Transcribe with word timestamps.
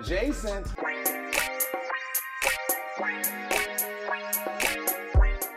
Adjacent. 0.00 0.66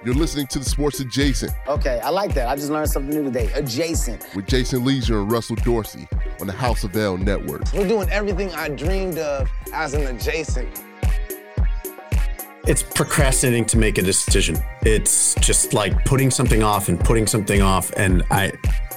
You're 0.03 0.15
listening 0.15 0.47
to 0.47 0.59
the 0.59 0.65
Sports 0.65 0.99
Adjacent 0.99 1.53
Okay, 1.69 2.01
I 2.01 2.09
like 2.09 2.33
that. 2.33 2.49
I 2.49 2.55
just 2.57 2.69
learned 2.69 2.89
something 2.89 3.15
new 3.15 3.23
today. 3.23 3.49
Adjacent. 3.53 4.27
with 4.35 4.45
Jason 4.45 4.83
Lieser 4.83 5.21
and 5.21 5.31
Russell 5.31 5.55
Dorsey 5.55 6.09
on 6.41 6.47
the 6.47 6.53
House 6.53 6.83
of 6.83 6.93
L 6.97 7.15
Network. 7.17 7.61
We're 7.73 7.87
doing 7.87 8.09
everything 8.09 8.51
I 8.53 8.67
dreamed 8.67 9.17
of 9.17 9.49
as 9.71 9.93
an 9.93 10.07
adjacent. 10.07 10.83
It's 12.67 12.83
procrastinating 12.83 13.63
to 13.67 13.77
make 13.77 13.97
a 13.97 14.01
decision. 14.01 14.57
It's 14.81 15.35
just 15.35 15.73
like 15.73 16.03
putting 16.03 16.29
something 16.29 16.63
off 16.63 16.89
and 16.89 16.99
putting 16.99 17.27
something 17.27 17.61
off. 17.61 17.93
And 17.95 18.23
I, 18.29 18.51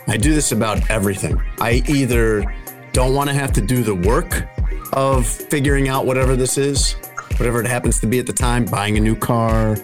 I 0.08 0.16
do 0.16 0.34
this 0.34 0.50
about 0.50 0.90
everything. 0.90 1.40
I 1.60 1.84
either 1.86 2.52
don't 2.92 3.14
want 3.14 3.30
to 3.30 3.34
have 3.34 3.52
to 3.52 3.60
do 3.60 3.84
the 3.84 3.94
work 3.94 4.48
of 4.92 5.26
figuring 5.26 5.88
out 5.88 6.06
whatever 6.06 6.36
this 6.36 6.58
is, 6.58 6.92
whatever 7.38 7.60
it 7.60 7.66
happens 7.66 8.00
to 8.00 8.06
be 8.06 8.18
at 8.18 8.26
the 8.26 8.32
time, 8.32 8.64
buying 8.64 8.96
a 8.96 9.00
new 9.00 9.16
car, 9.16 9.76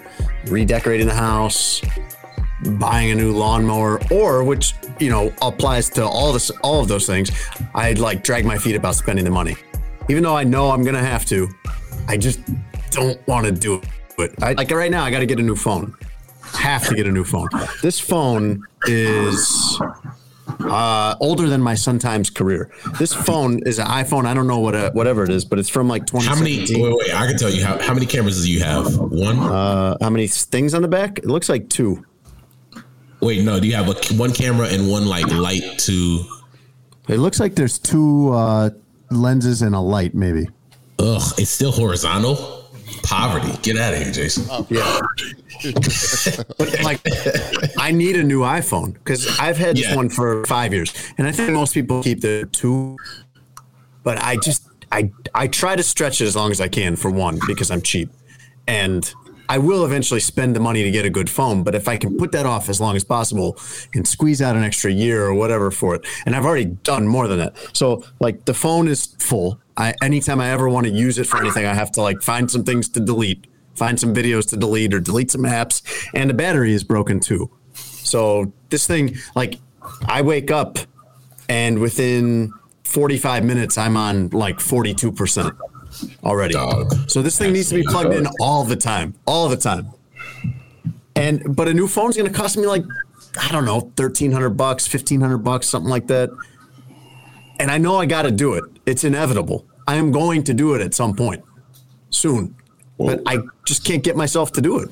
redecorating 0.46 1.06
the 1.06 1.14
house, 1.14 1.82
buying 2.78 3.10
a 3.10 3.14
new 3.14 3.32
lawnmower, 3.32 4.00
or 4.10 4.44
which 4.44 4.74
you 4.98 5.10
know 5.10 5.32
applies 5.42 5.88
to 5.90 6.06
all 6.06 6.32
this, 6.32 6.50
all 6.62 6.80
of 6.80 6.88
those 6.88 7.06
things. 7.06 7.30
I'd 7.74 7.98
like 7.98 8.22
drag 8.22 8.44
my 8.44 8.58
feet 8.58 8.76
about 8.76 8.94
spending 8.94 9.24
the 9.24 9.30
money, 9.30 9.56
even 10.08 10.22
though 10.22 10.36
I 10.36 10.44
know 10.44 10.70
I'm 10.70 10.84
gonna 10.84 11.04
have 11.04 11.24
to. 11.26 11.48
I 12.08 12.16
just 12.16 12.40
don't 12.90 13.24
want 13.26 13.46
to 13.46 13.52
do 13.52 13.80
it. 14.18 14.34
I, 14.42 14.52
like 14.52 14.70
right 14.70 14.90
now, 14.90 15.04
I 15.04 15.10
got 15.10 15.20
to 15.20 15.26
get 15.26 15.38
a 15.38 15.42
new 15.42 15.56
phone. 15.56 15.94
Have 16.54 16.86
to 16.88 16.94
get 16.94 17.06
a 17.06 17.10
new 17.10 17.24
phone. 17.24 17.48
This 17.82 17.98
phone 17.98 18.62
is 18.86 19.80
uh, 20.60 21.14
older 21.20 21.48
than 21.48 21.60
my 21.60 21.74
sometimes 21.74 22.30
career. 22.30 22.70
This 22.98 23.12
phone 23.12 23.60
is 23.66 23.78
an 23.78 23.86
iPhone. 23.86 24.26
I 24.26 24.34
don't 24.34 24.46
know 24.46 24.60
what 24.60 24.74
a, 24.74 24.90
whatever 24.92 25.24
it 25.24 25.30
is, 25.30 25.44
but 25.44 25.58
it's 25.58 25.68
from 25.68 25.88
like 25.88 26.06
20. 26.06 26.26
How 26.26 26.34
many? 26.34 26.58
Wait, 26.60 26.94
wait. 26.96 27.14
I 27.14 27.26
can 27.26 27.36
tell 27.36 27.50
you 27.50 27.64
how, 27.64 27.78
how 27.78 27.94
many 27.94 28.06
cameras 28.06 28.42
do 28.44 28.50
you 28.50 28.60
have? 28.60 28.96
One. 28.98 29.38
Uh, 29.38 29.96
how 30.00 30.10
many 30.10 30.26
things 30.28 30.74
on 30.74 30.82
the 30.82 30.88
back? 30.88 31.18
It 31.18 31.26
looks 31.26 31.48
like 31.48 31.68
two. 31.68 32.04
wait, 33.20 33.44
no. 33.44 33.60
Do 33.60 33.66
you 33.66 33.74
have 33.74 33.88
a, 33.88 34.14
one 34.16 34.32
camera 34.32 34.68
and 34.68 34.90
one 34.90 35.06
like 35.06 35.26
light 35.32 35.78
to? 35.80 36.24
It 37.08 37.18
looks 37.18 37.40
like 37.40 37.54
there's 37.56 37.78
two 37.78 38.30
uh, 38.32 38.70
lenses 39.10 39.62
and 39.62 39.74
a 39.74 39.80
light, 39.80 40.14
maybe. 40.14 40.48
Ugh, 40.98 41.22
it's 41.38 41.50
still 41.50 41.72
horizontal. 41.72 42.61
Poverty. 43.02 43.52
Get 43.62 43.76
out 43.76 43.94
of 43.94 44.02
here, 44.02 44.12
Jason. 44.12 44.46
Oh. 44.50 44.66
Yeah. 44.70 45.00
but 46.58 46.80
like, 46.82 47.00
I 47.78 47.90
need 47.92 48.16
a 48.16 48.22
new 48.22 48.40
iPhone 48.40 48.94
because 48.94 49.38
I've 49.38 49.58
had 49.58 49.76
this 49.76 49.94
one 49.94 50.08
for 50.08 50.44
five 50.46 50.72
years, 50.72 50.92
and 51.18 51.26
I 51.26 51.32
think 51.32 51.50
most 51.50 51.74
people 51.74 52.02
keep 52.02 52.20
the 52.20 52.48
two. 52.52 52.96
But 54.02 54.18
I 54.22 54.36
just 54.36 54.66
I 54.90 55.10
I 55.34 55.46
try 55.48 55.76
to 55.76 55.82
stretch 55.82 56.20
it 56.20 56.26
as 56.26 56.36
long 56.36 56.50
as 56.50 56.60
I 56.60 56.68
can 56.68 56.96
for 56.96 57.10
one 57.10 57.38
because 57.46 57.70
I'm 57.70 57.82
cheap, 57.82 58.10
and 58.66 59.12
I 59.48 59.58
will 59.58 59.84
eventually 59.84 60.20
spend 60.20 60.56
the 60.56 60.60
money 60.60 60.82
to 60.82 60.90
get 60.90 61.04
a 61.04 61.10
good 61.10 61.28
phone. 61.28 61.62
But 61.62 61.74
if 61.74 61.86
I 61.88 61.96
can 61.96 62.16
put 62.16 62.32
that 62.32 62.46
off 62.46 62.68
as 62.68 62.80
long 62.80 62.96
as 62.96 63.04
possible 63.04 63.58
and 63.94 64.06
squeeze 64.08 64.40
out 64.40 64.56
an 64.56 64.62
extra 64.62 64.90
year 64.90 65.24
or 65.24 65.34
whatever 65.34 65.70
for 65.70 65.94
it, 65.94 66.06
and 66.24 66.34
I've 66.34 66.44
already 66.44 66.64
done 66.64 67.06
more 67.06 67.28
than 67.28 67.38
that. 67.38 67.54
So 67.72 68.04
like 68.20 68.44
the 68.44 68.54
phone 68.54 68.88
is 68.88 69.06
full. 69.18 69.60
I 69.76 69.94
anytime 70.02 70.40
I 70.40 70.50
ever 70.50 70.68
want 70.68 70.86
to 70.86 70.92
use 70.92 71.18
it 71.18 71.26
for 71.26 71.38
anything, 71.38 71.66
I 71.66 71.74
have 71.74 71.92
to 71.92 72.02
like 72.02 72.22
find 72.22 72.50
some 72.50 72.64
things 72.64 72.88
to 72.90 73.00
delete, 73.00 73.46
find 73.74 73.98
some 73.98 74.14
videos 74.14 74.48
to 74.50 74.56
delete, 74.56 74.94
or 74.94 75.00
delete 75.00 75.30
some 75.30 75.42
apps, 75.42 75.82
and 76.14 76.30
the 76.30 76.34
battery 76.34 76.72
is 76.72 76.84
broken 76.84 77.20
too. 77.20 77.50
So 77.72 78.52
this 78.68 78.86
thing, 78.86 79.16
like, 79.34 79.58
I 80.06 80.22
wake 80.22 80.50
up 80.50 80.78
and 81.48 81.78
within 81.78 82.52
45 82.84 83.44
minutes, 83.44 83.78
I'm 83.78 83.96
on 83.96 84.28
like 84.30 84.58
42% 84.58 85.56
already. 86.24 86.54
Dog. 86.54 87.10
So 87.10 87.22
this 87.22 87.38
thing 87.38 87.52
needs 87.52 87.68
to 87.70 87.76
be 87.76 87.82
plugged 87.82 88.12
in 88.12 88.26
all 88.40 88.64
the 88.64 88.76
time, 88.76 89.14
all 89.26 89.48
the 89.48 89.56
time. 89.56 89.88
And 91.14 91.56
but 91.56 91.68
a 91.68 91.74
new 91.74 91.88
phone's 91.88 92.16
going 92.16 92.30
to 92.30 92.36
cost 92.36 92.56
me 92.56 92.66
like 92.66 92.84
I 93.40 93.50
don't 93.50 93.64
know, 93.64 93.78
1300 93.78 94.50
bucks, 94.50 94.92
1500 94.92 95.38
bucks, 95.38 95.68
something 95.68 95.90
like 95.90 96.06
that. 96.08 96.30
And 97.58 97.70
I 97.70 97.78
know 97.78 97.96
I 97.96 98.06
got 98.06 98.22
to 98.22 98.30
do 98.30 98.54
it. 98.54 98.64
It's 98.86 99.04
inevitable. 99.04 99.66
I 99.86 99.96
am 99.96 100.10
going 100.12 100.44
to 100.44 100.54
do 100.54 100.74
it 100.74 100.80
at 100.80 100.94
some 100.94 101.14
point 101.14 101.44
soon. 102.10 102.54
But 102.98 103.22
I 103.26 103.38
just 103.64 103.84
can't 103.84 104.02
get 104.02 104.16
myself 104.16 104.52
to 104.52 104.60
do 104.60 104.78
it. 104.78 104.90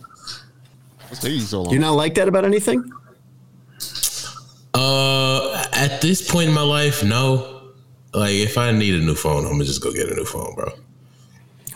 You 1.23 1.41
so 1.41 1.63
long? 1.63 1.73
You're 1.73 1.81
not 1.81 1.93
like 1.93 2.15
that 2.15 2.29
about 2.29 2.45
anything? 2.45 2.91
Uh, 4.75 5.67
at 5.73 6.01
this 6.01 6.31
point 6.31 6.49
in 6.49 6.55
my 6.55 6.63
life, 6.63 7.05
no. 7.05 7.63
Like, 8.15 8.33
if 8.33 8.59
I 8.59 8.71
need 8.73 8.95
a 8.95 9.05
new 9.05 9.15
phone, 9.15 9.45
I'm 9.45 9.53
gonna 9.53 9.65
just 9.65 9.83
go 9.83 9.93
get 9.93 10.09
a 10.09 10.15
new 10.15 10.25
phone, 10.25 10.55
bro. 10.55 10.73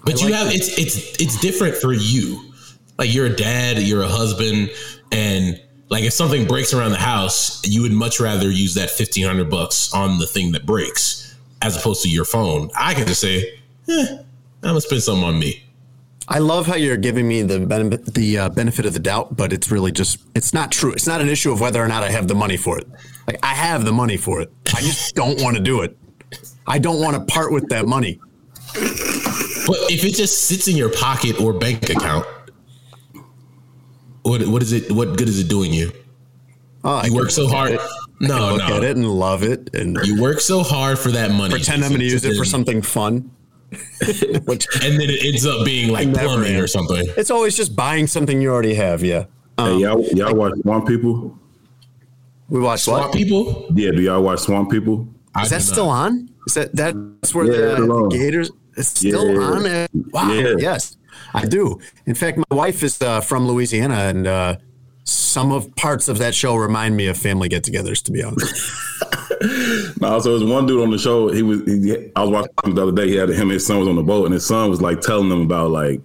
But 0.04 0.20
you 0.20 0.30
like 0.30 0.38
have 0.38 0.46
that. 0.48 0.54
it's 0.54 0.78
it's 0.78 1.20
it's 1.20 1.40
different 1.40 1.76
for 1.76 1.92
you. 1.92 2.52
Like 2.98 3.12
you're 3.12 3.26
a 3.26 3.34
dad, 3.34 3.78
you're 3.78 4.02
a 4.02 4.08
husband, 4.08 4.70
and 5.10 5.60
like 5.90 6.04
if 6.04 6.12
something 6.12 6.46
breaks 6.46 6.72
around 6.72 6.92
the 6.92 6.98
house, 6.98 7.64
you 7.66 7.82
would 7.82 7.92
much 7.92 8.20
rather 8.20 8.50
use 8.50 8.74
that 8.74 8.90
fifteen 8.90 9.26
hundred 9.26 9.50
bucks 9.50 9.92
on 9.92 10.18
the 10.18 10.26
thing 10.26 10.52
that 10.52 10.66
breaks 10.66 11.36
as 11.62 11.76
opposed 11.76 12.02
to 12.02 12.08
your 12.08 12.24
phone. 12.24 12.70
I 12.76 12.94
can 12.94 13.06
just 13.06 13.20
say, 13.20 13.58
eh, 13.88 14.06
I'm 14.10 14.26
gonna 14.62 14.80
spend 14.80 15.02
something 15.02 15.24
on 15.24 15.38
me. 15.38 15.62
I 16.26 16.38
love 16.38 16.66
how 16.66 16.76
you're 16.76 16.96
giving 16.96 17.28
me 17.28 17.42
the 17.42 17.60
benefit, 17.60 18.14
the 18.14 18.38
uh, 18.38 18.48
benefit 18.48 18.86
of 18.86 18.94
the 18.94 18.98
doubt, 18.98 19.36
but 19.36 19.52
it's 19.52 19.70
really 19.70 19.92
just 19.92 20.20
it's 20.34 20.54
not 20.54 20.72
true. 20.72 20.92
It's 20.92 21.06
not 21.06 21.20
an 21.20 21.28
issue 21.28 21.52
of 21.52 21.60
whether 21.60 21.82
or 21.82 21.88
not 21.88 22.02
I 22.02 22.10
have 22.10 22.28
the 22.28 22.34
money 22.34 22.56
for 22.56 22.78
it. 22.78 22.86
Like 23.26 23.38
I 23.42 23.54
have 23.54 23.84
the 23.84 23.92
money 23.92 24.16
for 24.16 24.40
it. 24.40 24.50
I 24.74 24.80
just 24.80 25.14
don't 25.16 25.40
want 25.42 25.56
to 25.56 25.62
do 25.62 25.82
it. 25.82 25.96
I 26.66 26.78
don't 26.78 27.00
want 27.00 27.16
to 27.16 27.32
part 27.32 27.52
with 27.52 27.68
that 27.68 27.86
money. 27.86 28.18
But 29.66 29.76
if 29.90 30.04
it 30.04 30.14
just 30.14 30.44
sits 30.44 30.66
in 30.66 30.76
your 30.76 30.90
pocket 30.90 31.40
or 31.40 31.52
bank 31.52 31.88
account, 31.90 32.26
what 34.24 34.46
what 34.48 34.62
is 34.62 34.72
it? 34.72 34.90
What 34.92 35.16
good 35.16 35.28
is 35.28 35.38
it 35.38 35.48
doing 35.48 35.72
you? 35.72 35.92
Oh, 36.82 36.96
I 36.96 37.04
You 37.04 37.10
can 37.12 37.16
work 37.20 37.30
so 37.30 37.46
hard. 37.48 37.72
it. 37.72 37.80
No, 38.20 38.52
look 38.54 38.68
no. 38.68 38.76
at 38.76 38.84
it 38.84 38.96
and 38.96 39.08
love 39.08 39.42
it 39.42 39.74
and 39.74 39.96
You 40.04 40.20
work 40.20 40.40
so 40.40 40.62
hard 40.62 40.98
for 40.98 41.10
that 41.12 41.30
money. 41.30 41.50
pretend 41.54 41.82
I'm 41.82 41.90
going 41.90 42.00
to 42.00 42.06
use 42.06 42.24
it 42.24 42.36
for 42.36 42.44
something 42.44 42.82
fun. 42.82 43.30
Which 44.44 44.66
and 44.84 45.00
then 45.00 45.08
it 45.10 45.24
ends 45.24 45.44
up 45.46 45.64
being 45.64 45.92
like 45.92 46.06
never 46.08 46.26
plumbing 46.28 46.56
or 46.56 46.66
something. 46.66 47.06
it's 47.16 47.30
always 47.30 47.56
just 47.56 47.74
buying 47.74 48.06
something 48.06 48.40
you 48.40 48.50
already 48.52 48.74
have. 48.74 49.02
Yeah. 49.02 49.24
Hey, 49.58 49.78
y'all, 49.78 50.02
y'all 50.12 50.34
watch 50.34 50.52
Swamp 50.62 50.86
People? 50.86 51.38
We 52.48 52.60
watch 52.60 52.80
Swamp 52.82 53.06
what? 53.06 53.12
people. 53.14 53.66
Yeah, 53.74 53.90
do 53.92 54.02
y'all 54.02 54.22
watch 54.22 54.40
Swamp 54.40 54.70
People? 54.70 55.08
Is 55.40 55.48
do 55.48 55.48
that 55.50 55.54
not. 55.56 55.62
still 55.62 55.88
on? 55.88 56.28
Is 56.46 56.54
that 56.54 56.74
that's 56.76 57.34
where 57.34 57.46
Yeah, 57.46 57.74
the, 57.80 57.82
it's 57.84 57.90
uh. 57.92 58.16
Gators? 58.16 58.50
It's 58.76 58.88
still 58.88 59.26
Yeah. 59.32 59.40
on. 59.40 59.88
Wow. 60.12 60.32
Yeah. 60.32 60.54
Yes, 60.58 60.96
I 61.34 61.46
do. 61.46 61.80
In 62.06 62.14
fact, 62.14 62.38
my 62.38 62.56
wife 62.56 62.82
is 62.82 63.00
uh, 63.02 63.20
from 63.20 63.46
Louisiana, 63.48 63.94
and 63.94 64.26
uh, 64.26 64.56
some 65.02 65.52
of 65.52 65.74
parts 65.76 66.08
of 66.08 66.18
that 66.18 66.34
show 66.34 66.54
remind 66.54 66.96
me 66.96 67.08
of 67.08 67.18
family 67.18 67.48
get-togethers. 67.48 68.02
To 68.04 68.12
be 68.12 68.22
honest, 68.22 68.54
No, 70.00 70.18
so 70.20 70.36
there's 70.38 70.48
one 70.50 70.66
dude 70.66 70.82
on 70.82 70.90
the 70.90 70.98
show. 70.98 71.28
He 71.28 71.42
was. 71.42 71.62
He, 71.66 72.10
I 72.16 72.22
was 72.22 72.31
watching 72.31 72.75
the 72.75 72.82
other 72.82 72.92
day. 72.92 73.08
He 73.08 73.16
had 73.16 73.28
him. 73.28 73.42
and 73.42 73.52
His 73.52 73.66
son 73.66 73.78
was 73.78 73.88
on 73.88 73.96
the 73.96 74.02
boat, 74.02 74.25
and 74.26 74.32
his 74.34 74.46
son 74.46 74.70
was 74.70 74.81
like 74.81 75.00
telling 75.00 75.28
them 75.28 75.42
about 75.42 75.70
like, 75.70 76.00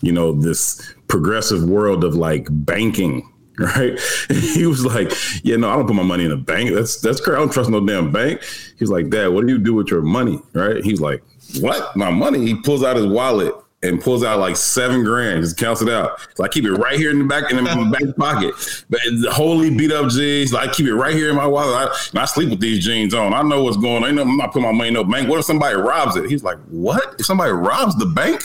you 0.00 0.12
know, 0.12 0.32
this 0.32 0.94
progressive 1.08 1.62
world 1.64 2.04
of 2.04 2.14
like 2.14 2.48
banking. 2.50 3.28
Right? 3.58 4.00
He 4.30 4.64
was 4.66 4.84
like, 4.84 5.12
"Yeah, 5.44 5.56
no, 5.56 5.68
I 5.68 5.76
don't 5.76 5.86
put 5.86 5.94
my 5.94 6.02
money 6.02 6.24
in 6.24 6.32
a 6.32 6.38
bank. 6.38 6.70
That's 6.74 6.98
that's 7.02 7.20
crazy. 7.20 7.36
I 7.36 7.40
don't 7.40 7.52
trust 7.52 7.68
no 7.68 7.84
damn 7.86 8.10
bank." 8.10 8.42
He's 8.78 8.88
like, 8.88 9.10
"Dad, 9.10 9.28
what 9.28 9.46
do 9.46 9.52
you 9.52 9.58
do 9.58 9.74
with 9.74 9.88
your 9.90 10.00
money?" 10.00 10.40
Right? 10.54 10.82
He's 10.82 11.02
like, 11.02 11.22
"What? 11.60 11.94
My 11.94 12.10
money?" 12.10 12.46
He 12.46 12.54
pulls 12.62 12.82
out 12.82 12.96
his 12.96 13.06
wallet 13.06 13.54
and 13.82 14.00
pulls 14.00 14.22
out 14.22 14.38
like 14.38 14.56
seven 14.56 15.02
grand, 15.02 15.42
just 15.42 15.56
counts 15.56 15.82
it 15.82 15.88
out. 15.88 16.20
So 16.34 16.44
I 16.44 16.48
keep 16.48 16.64
it 16.64 16.72
right 16.72 16.96
here 16.98 17.10
in 17.10 17.18
the 17.18 17.24
back 17.24 17.50
in 17.50 17.62
my 17.62 17.90
back 17.98 18.16
pocket. 18.16 18.54
But 18.88 19.00
it's 19.04 19.26
wholly 19.34 19.70
beat 19.70 19.92
up 19.92 20.10
jeans. 20.10 20.54
I 20.54 20.68
keep 20.68 20.86
it 20.86 20.94
right 20.94 21.14
here 21.14 21.30
in 21.30 21.36
my 21.36 21.46
wallet. 21.46 21.90
I, 21.90 22.08
and 22.10 22.18
I 22.18 22.24
sleep 22.26 22.50
with 22.50 22.60
these 22.60 22.84
jeans 22.84 23.14
on. 23.14 23.34
I 23.34 23.42
know 23.42 23.64
what's 23.64 23.76
going 23.76 24.04
on. 24.04 24.18
I'm 24.18 24.36
not 24.36 24.52
putting 24.52 24.62
my 24.68 24.72
money 24.72 24.88
in 24.88 24.94
no 24.94 25.04
bank. 25.04 25.28
What 25.28 25.38
if 25.38 25.44
somebody 25.44 25.76
robs 25.76 26.16
it? 26.16 26.30
He's 26.30 26.44
like, 26.44 26.58
what? 26.68 27.16
If 27.18 27.26
somebody 27.26 27.52
robs 27.52 27.96
the 27.96 28.06
bank? 28.06 28.42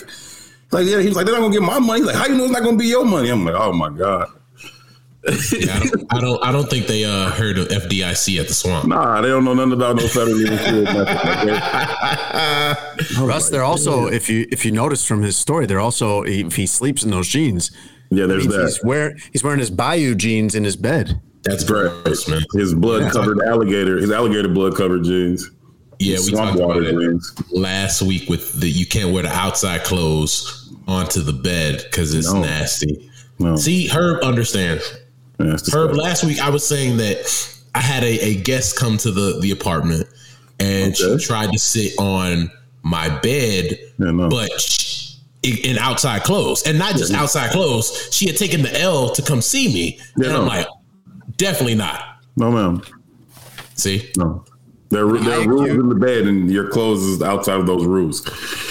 Like, 0.72 0.86
yeah, 0.86 1.00
he's 1.01 1.16
like, 1.16 1.25
they're 1.25 1.36
not 1.36 1.42
gonna 1.42 1.54
get 1.54 1.62
my 1.62 1.80
money. 1.80 2.00
He's 2.00 2.07
like, 2.07 2.16
how 2.16 2.25
you 2.28 2.36
know 2.36 2.44
it's 2.44 2.54
not 2.54 2.63
gonna 2.63 2.78
be 2.78 2.88
your 2.88 3.06
money? 3.06 3.30
I'm 3.30 3.45
like, 3.45 3.56
oh 3.56 3.72
my 3.72 3.90
God. 3.90 4.30
Yeah, 5.60 5.76
I, 5.76 5.80
don't, 5.80 6.06
I 6.14 6.20
don't. 6.22 6.44
I 6.46 6.52
don't 6.52 6.70
think 6.70 6.88
they 6.88 7.04
uh, 7.04 7.30
heard 7.32 7.58
of 7.58 7.68
FDIC 7.68 8.40
at 8.40 8.48
the 8.48 8.54
swamp. 8.54 8.88
Nah, 8.88 9.20
they 9.22 9.28
don't 9.28 9.44
know 9.44 9.54
nothing 9.54 9.74
about 9.74 9.96
no 9.98 10.04
federally 10.04 10.50
insured 10.50 10.86
nothing. 10.86 11.50
Okay? 11.50 13.26
Russ, 13.26 13.50
they're 13.50 13.64
also 13.64 14.08
if 14.08 14.30
you 14.30 14.48
if 14.52 14.64
you 14.66 14.72
notice 14.72 15.06
from 15.06 15.22
his 15.22 15.36
story, 15.38 15.66
they're 15.66 15.80
also 15.80 16.22
if 16.24 16.56
he 16.56 16.66
sleeps 16.66 17.04
in 17.04 17.12
those 17.12 17.28
jeans. 17.28 17.72
Yeah, 18.10 18.26
there's 18.26 18.44
means 18.48 18.56
that. 18.56 18.66
He's 18.68 18.84
wearing 18.84 19.18
he's 19.34 19.44
wearing 19.44 19.60
his 19.60 19.70
Bayou 19.70 20.16
jeans 20.16 20.56
in 20.56 20.64
his 20.64 20.76
bed. 20.78 21.20
That's 21.44 21.70
Right. 21.70 21.92
gross, 22.04 22.28
man. 22.28 22.42
His 22.54 22.74
blood 22.74 23.12
covered 23.12 23.42
alligator, 23.42 23.98
his 23.98 24.12
alligator 24.12 24.48
blood 24.50 24.76
covered 24.76 25.04
jeans. 25.04 25.50
Yeah, 26.00 26.18
we 26.18 26.24
Swamp 26.24 26.52
talked 26.52 26.56
about 26.60 26.68
water 26.68 26.84
it 26.84 26.92
jeans. 26.94 27.34
last 27.52 28.02
week 28.02 28.30
with 28.30 28.60
the 28.60 28.70
you 28.70 28.86
can't 28.86 29.12
wear 29.14 29.24
the 29.24 29.30
outside 29.36 29.84
clothes 29.84 30.74
onto 30.88 31.22
the 31.22 31.34
bed 31.34 31.84
because 31.84 32.14
it's 32.14 32.32
No. 32.32 32.42
nasty. 32.42 33.10
No. 33.40 33.56
See, 33.56 33.88
Herb 33.88 34.24
understands. 34.24 34.84
Yeah, 35.39 35.56
Herb, 35.72 35.94
last 35.95 36.24
week 36.24 36.39
I 36.39 36.50
was 36.50 36.68
saying 36.68 36.98
that 36.98 37.56
I 37.75 37.80
had 37.81 38.04
a, 38.04 38.19
a 38.25 38.36
guest 38.42 38.75
come 38.78 38.98
to 39.00 39.12
the, 39.12 39.38
the 39.39 39.51
apartment 39.51 40.07
and 40.60 40.94
Okay. 40.95 41.18
she 41.19 41.25
tried 41.25 41.51
to 41.51 41.60
sit 41.60 41.94
on 42.00 42.50
my 42.84 43.10
bed, 43.19 43.78
Yeah, 44.00 44.12
no. 44.12 44.30
but 44.30 44.60
she, 44.60 45.19
in, 45.44 45.57
in 45.74 45.78
outside 45.78 46.24
clothes. 46.24 46.63
And 46.66 46.80
not 46.80 46.95
just 46.95 47.13
outside 47.13 47.51
clothes, 47.51 48.10
she 48.12 48.25
had 48.25 48.36
taken 48.38 48.63
the 48.63 48.80
L 48.81 49.10
to 49.12 49.22
come 49.22 49.42
see 49.42 49.68
me. 49.68 50.00
Yeah, 50.18 50.30
and 50.30 50.38
I'm 50.38 50.45
like, 50.48 50.68
definitely 51.36 51.75
not. 51.75 52.04
No, 52.36 52.51
ma'am. 52.51 52.81
See? 53.75 54.12
No. 54.18 54.44
There, 54.90 55.06
there 55.19 55.42
are 55.42 55.48
rules 55.48 55.69
in 55.69 55.90
the 55.90 55.95
bed, 55.95 56.25
and 56.25 56.50
your 56.50 56.69
clothes 56.69 57.04
is 57.04 57.22
outside 57.22 57.60
of 57.60 57.68
those 57.68 57.86
rules. 57.86 58.25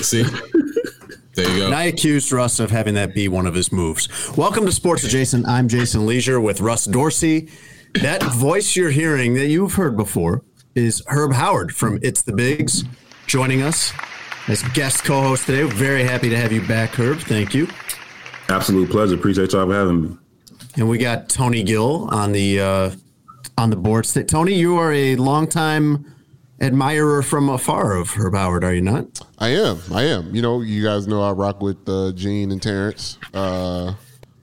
See? 0.04 0.24
there 1.36 1.48
you 1.48 1.58
go. 1.58 1.66
And 1.66 1.74
I 1.74 1.84
accused 1.84 2.32
Russ 2.32 2.58
of 2.58 2.70
having 2.70 2.94
that 2.94 3.14
be 3.14 3.28
one 3.28 3.46
of 3.46 3.54
his 3.54 3.70
moves. 3.70 4.08
Welcome 4.36 4.66
to 4.66 4.72
Sports 4.72 5.04
Adjacent. 5.04 5.46
I'm 5.46 5.68
Jason 5.68 6.06
Lieser 6.06 6.40
with 6.40 6.60
Russ 6.60 6.86
Dorsey. 6.86 7.48
That 8.02 8.22
voice 8.22 8.74
you're 8.74 8.90
hearing 8.90 9.34
that 9.34 9.46
you've 9.46 9.74
heard 9.74 9.96
before 9.96 10.42
is 10.74 11.02
Herb 11.06 11.32
Howard 11.32 11.74
from 11.74 11.98
It's 12.02 12.22
the 12.22 12.32
Bigs 12.32 12.84
joining 13.26 13.62
us 13.62 13.92
as 14.48 14.62
guest 14.74 15.04
co-host 15.04 15.46
today. 15.46 15.64
We're 15.64 15.70
very 15.70 16.04
happy 16.04 16.30
to 16.30 16.36
have 16.36 16.52
you 16.52 16.66
back, 16.66 16.90
Herb. 16.98 17.20
Thank 17.20 17.54
you. 17.54 17.68
Absolute 18.48 18.90
pleasure. 18.90 19.14
Appreciate 19.14 19.52
y'all 19.52 19.66
for 19.66 19.74
having 19.74 20.02
me. 20.02 20.16
And 20.76 20.88
we 20.88 20.98
got 20.98 21.28
Tony 21.28 21.62
Gill 21.62 22.08
on 22.10 22.32
the 22.32 22.60
uh, 22.60 22.90
on 23.58 23.70
the 23.70 23.76
board. 23.76 24.06
Tony, 24.28 24.54
you 24.54 24.76
are 24.76 24.92
a 24.92 25.16
longtime 25.16 26.15
admirer 26.60 27.22
from 27.22 27.48
afar 27.48 27.96
of 27.96 28.10
Herb 28.10 28.34
Howard, 28.34 28.64
are 28.64 28.74
you 28.74 28.82
not? 28.82 29.20
I 29.38 29.48
am. 29.48 29.80
I 29.92 30.04
am. 30.04 30.34
You 30.34 30.42
know, 30.42 30.60
you 30.62 30.82
guys 30.82 31.06
know 31.06 31.22
I 31.22 31.32
rock 31.32 31.60
with 31.60 31.88
uh, 31.88 32.12
Gene 32.12 32.52
and 32.52 32.62
Terrence 32.62 33.18
uh, 33.34 33.94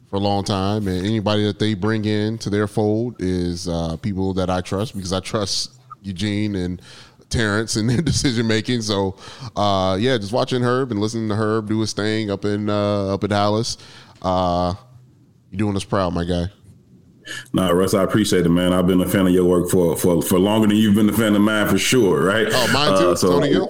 for 0.09 0.17
a 0.17 0.19
long 0.19 0.43
time, 0.43 0.87
and 0.87 1.05
anybody 1.05 1.43
that 1.45 1.59
they 1.59 1.73
bring 1.73 2.05
in 2.05 2.37
to 2.39 2.49
their 2.49 2.67
fold 2.67 3.15
is 3.19 3.67
uh, 3.67 3.97
people 3.97 4.33
that 4.35 4.49
I 4.49 4.61
trust 4.61 4.95
because 4.95 5.13
I 5.13 5.19
trust 5.19 5.71
Eugene 6.01 6.55
and 6.55 6.81
Terrence 7.29 7.75
and 7.75 7.89
their 7.89 8.01
decision 8.01 8.47
making. 8.47 8.81
So, 8.81 9.15
uh, 9.55 9.97
yeah, 9.99 10.17
just 10.17 10.31
watching 10.31 10.61
Herb 10.61 10.91
and 10.91 10.99
listening 10.99 11.29
to 11.29 11.35
Herb 11.35 11.67
do 11.67 11.79
his 11.81 11.93
thing 11.93 12.29
up 12.29 12.45
in 12.45 12.69
uh, 12.69 13.13
up 13.13 13.23
in 13.23 13.31
Dallas. 13.31 13.77
Uh, 14.21 14.75
you're 15.49 15.57
doing 15.57 15.75
us 15.75 15.83
proud, 15.83 16.13
my 16.13 16.23
guy. 16.23 16.45
Nah, 17.53 17.69
Russ, 17.69 17.93
I 17.93 18.03
appreciate 18.03 18.45
it, 18.45 18.49
man. 18.49 18.73
I've 18.73 18.87
been 18.87 19.01
a 19.01 19.07
fan 19.07 19.27
of 19.27 19.33
your 19.33 19.45
work 19.45 19.69
for 19.69 19.95
for, 19.97 20.21
for 20.21 20.39
longer 20.39 20.67
than 20.67 20.77
you've 20.77 20.95
been 20.95 21.09
a 21.09 21.13
fan 21.13 21.35
of 21.35 21.41
mine, 21.41 21.67
for 21.67 21.77
sure, 21.77 22.23
right? 22.25 22.47
Oh, 22.49 22.71
mine 22.73 22.97
too, 22.99 23.09
Uh, 23.09 23.15
so- 23.15 23.29
Tony 23.31 23.49
Gill. 23.49 23.69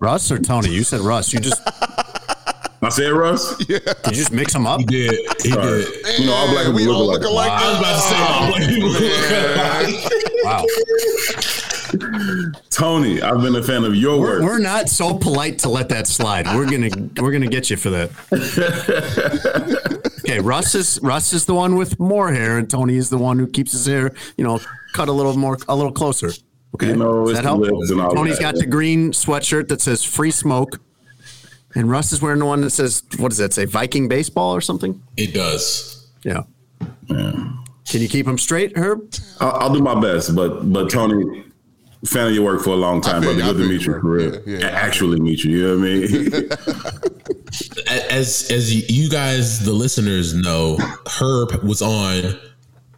Russ 0.00 0.30
or 0.30 0.38
Tony? 0.38 0.68
You 0.70 0.82
said 0.84 1.00
Russ. 1.00 1.32
You 1.32 1.40
just 1.40 1.62
I 2.82 2.88
said 2.90 3.12
Russ. 3.12 3.54
Yeah. 3.68 3.78
did 3.78 3.94
you 4.08 4.12
just 4.12 4.32
mix 4.32 4.52
them 4.52 4.66
up? 4.66 4.80
He 4.80 4.86
did. 4.86 5.12
He 5.42 5.50
Sorry. 5.50 5.84
did. 5.84 6.18
You 6.20 6.26
know, 6.26 6.32
all 6.34 6.48
black 6.48 6.64
people 6.66 6.74
we 6.74 6.86
look 6.86 6.96
all 6.96 7.02
alike. 7.04 7.20
look 7.22 7.30
alike. 7.30 7.50
I 7.52 7.70
was 7.70 7.78
about 7.78 7.94
to 7.94 8.00
say, 8.00 8.16
all 8.22 8.48
black 8.48 8.68
people 8.68 8.88
look 8.90 9.00
alike. 9.94 10.12
Wow. 10.44 11.63
Tony, 12.70 13.20
I've 13.22 13.40
been 13.42 13.54
a 13.56 13.62
fan 13.62 13.84
of 13.84 13.94
your 13.94 14.18
We're, 14.20 14.40
work. 14.40 14.42
we're 14.42 14.58
not 14.58 14.88
so 14.88 15.14
polite 15.18 15.58
to 15.60 15.68
let 15.68 15.88
that 15.90 16.06
slide. 16.06 16.46
We're 16.46 16.64
gonna 16.70 16.90
we're 17.20 17.32
gonna 17.32 17.46
get 17.48 17.70
you 17.70 17.76
for 17.76 17.90
that. 17.90 18.10
Okay, 20.26 20.40
Russ 20.40 20.74
is 20.74 20.98
Russ 21.02 21.34
is 21.34 21.44
the 21.44 21.52
one 21.54 21.76
with 21.76 22.00
more 22.00 22.32
hair, 22.32 22.56
and 22.56 22.68
Tony 22.70 22.96
is 22.96 23.10
the 23.10 23.18
one 23.18 23.38
who 23.38 23.46
keeps 23.46 23.72
his 23.72 23.84
hair, 23.84 24.10
you 24.38 24.44
know, 24.44 24.58
cut 24.94 25.08
a 25.10 25.12
little 25.12 25.36
more, 25.36 25.58
a 25.68 25.76
little 25.76 25.92
closer. 25.92 26.30
Okay, 26.74 26.88
You 26.88 26.96
know, 26.96 27.26
Does 27.26 27.34
that 27.34 27.42
the 27.42 27.48
help? 27.48 27.60
lips 27.60 27.90
Tony's 27.90 28.36
that, 28.38 28.40
got 28.42 28.54
yeah. 28.54 28.60
the 28.62 28.66
green 28.66 29.12
sweatshirt 29.12 29.68
that 29.68 29.82
says 29.82 30.02
"Free 30.02 30.30
Smoke," 30.30 30.80
and 31.74 31.90
Russ 31.90 32.10
is 32.12 32.22
wearing 32.22 32.38
the 32.38 32.46
one 32.46 32.62
that 32.62 32.70
says, 32.70 33.02
"What 33.18 33.28
does 33.28 33.38
that 33.38 33.52
say? 33.52 33.66
Viking 33.66 34.08
baseball 34.08 34.54
or 34.56 34.62
something?" 34.62 35.02
It 35.18 35.34
does. 35.34 36.08
Yeah. 36.24 36.44
Can 37.08 38.00
you 38.00 38.08
keep 38.08 38.26
him 38.26 38.38
straight, 38.38 38.76
Herb? 38.78 39.12
I'll, 39.40 39.52
I'll 39.52 39.74
do 39.74 39.80
my 39.82 40.00
best, 40.00 40.34
but 40.34 40.72
but 40.72 40.88
Tony, 40.88 41.44
fan 42.06 42.26
of 42.28 42.32
your 42.34 42.44
work 42.44 42.62
for 42.62 42.70
a 42.70 42.76
long 42.76 43.00
time, 43.00 43.22
feel 43.22 43.34
brother. 43.34 43.50
I 43.50 43.52
Good 43.52 43.62
to 43.62 43.68
meet 43.68 43.82
you, 43.86 43.94
you 43.94 44.00
for 44.00 44.08
real. 44.08 44.34
Yeah, 44.46 44.58
yeah, 44.58 44.66
A- 44.66 44.72
Actually 44.72 45.20
meet 45.20 45.42
you. 45.44 45.50
You 45.52 45.66
know 45.66 45.78
what 45.78 45.88
I 45.88 46.90
mean? 46.90 47.10
As 48.10 48.50
as 48.50 48.90
you 48.90 49.08
guys, 49.08 49.64
the 49.64 49.72
listeners 49.72 50.34
know, 50.34 50.76
Herb 51.20 51.62
was 51.62 51.80
on 51.82 52.38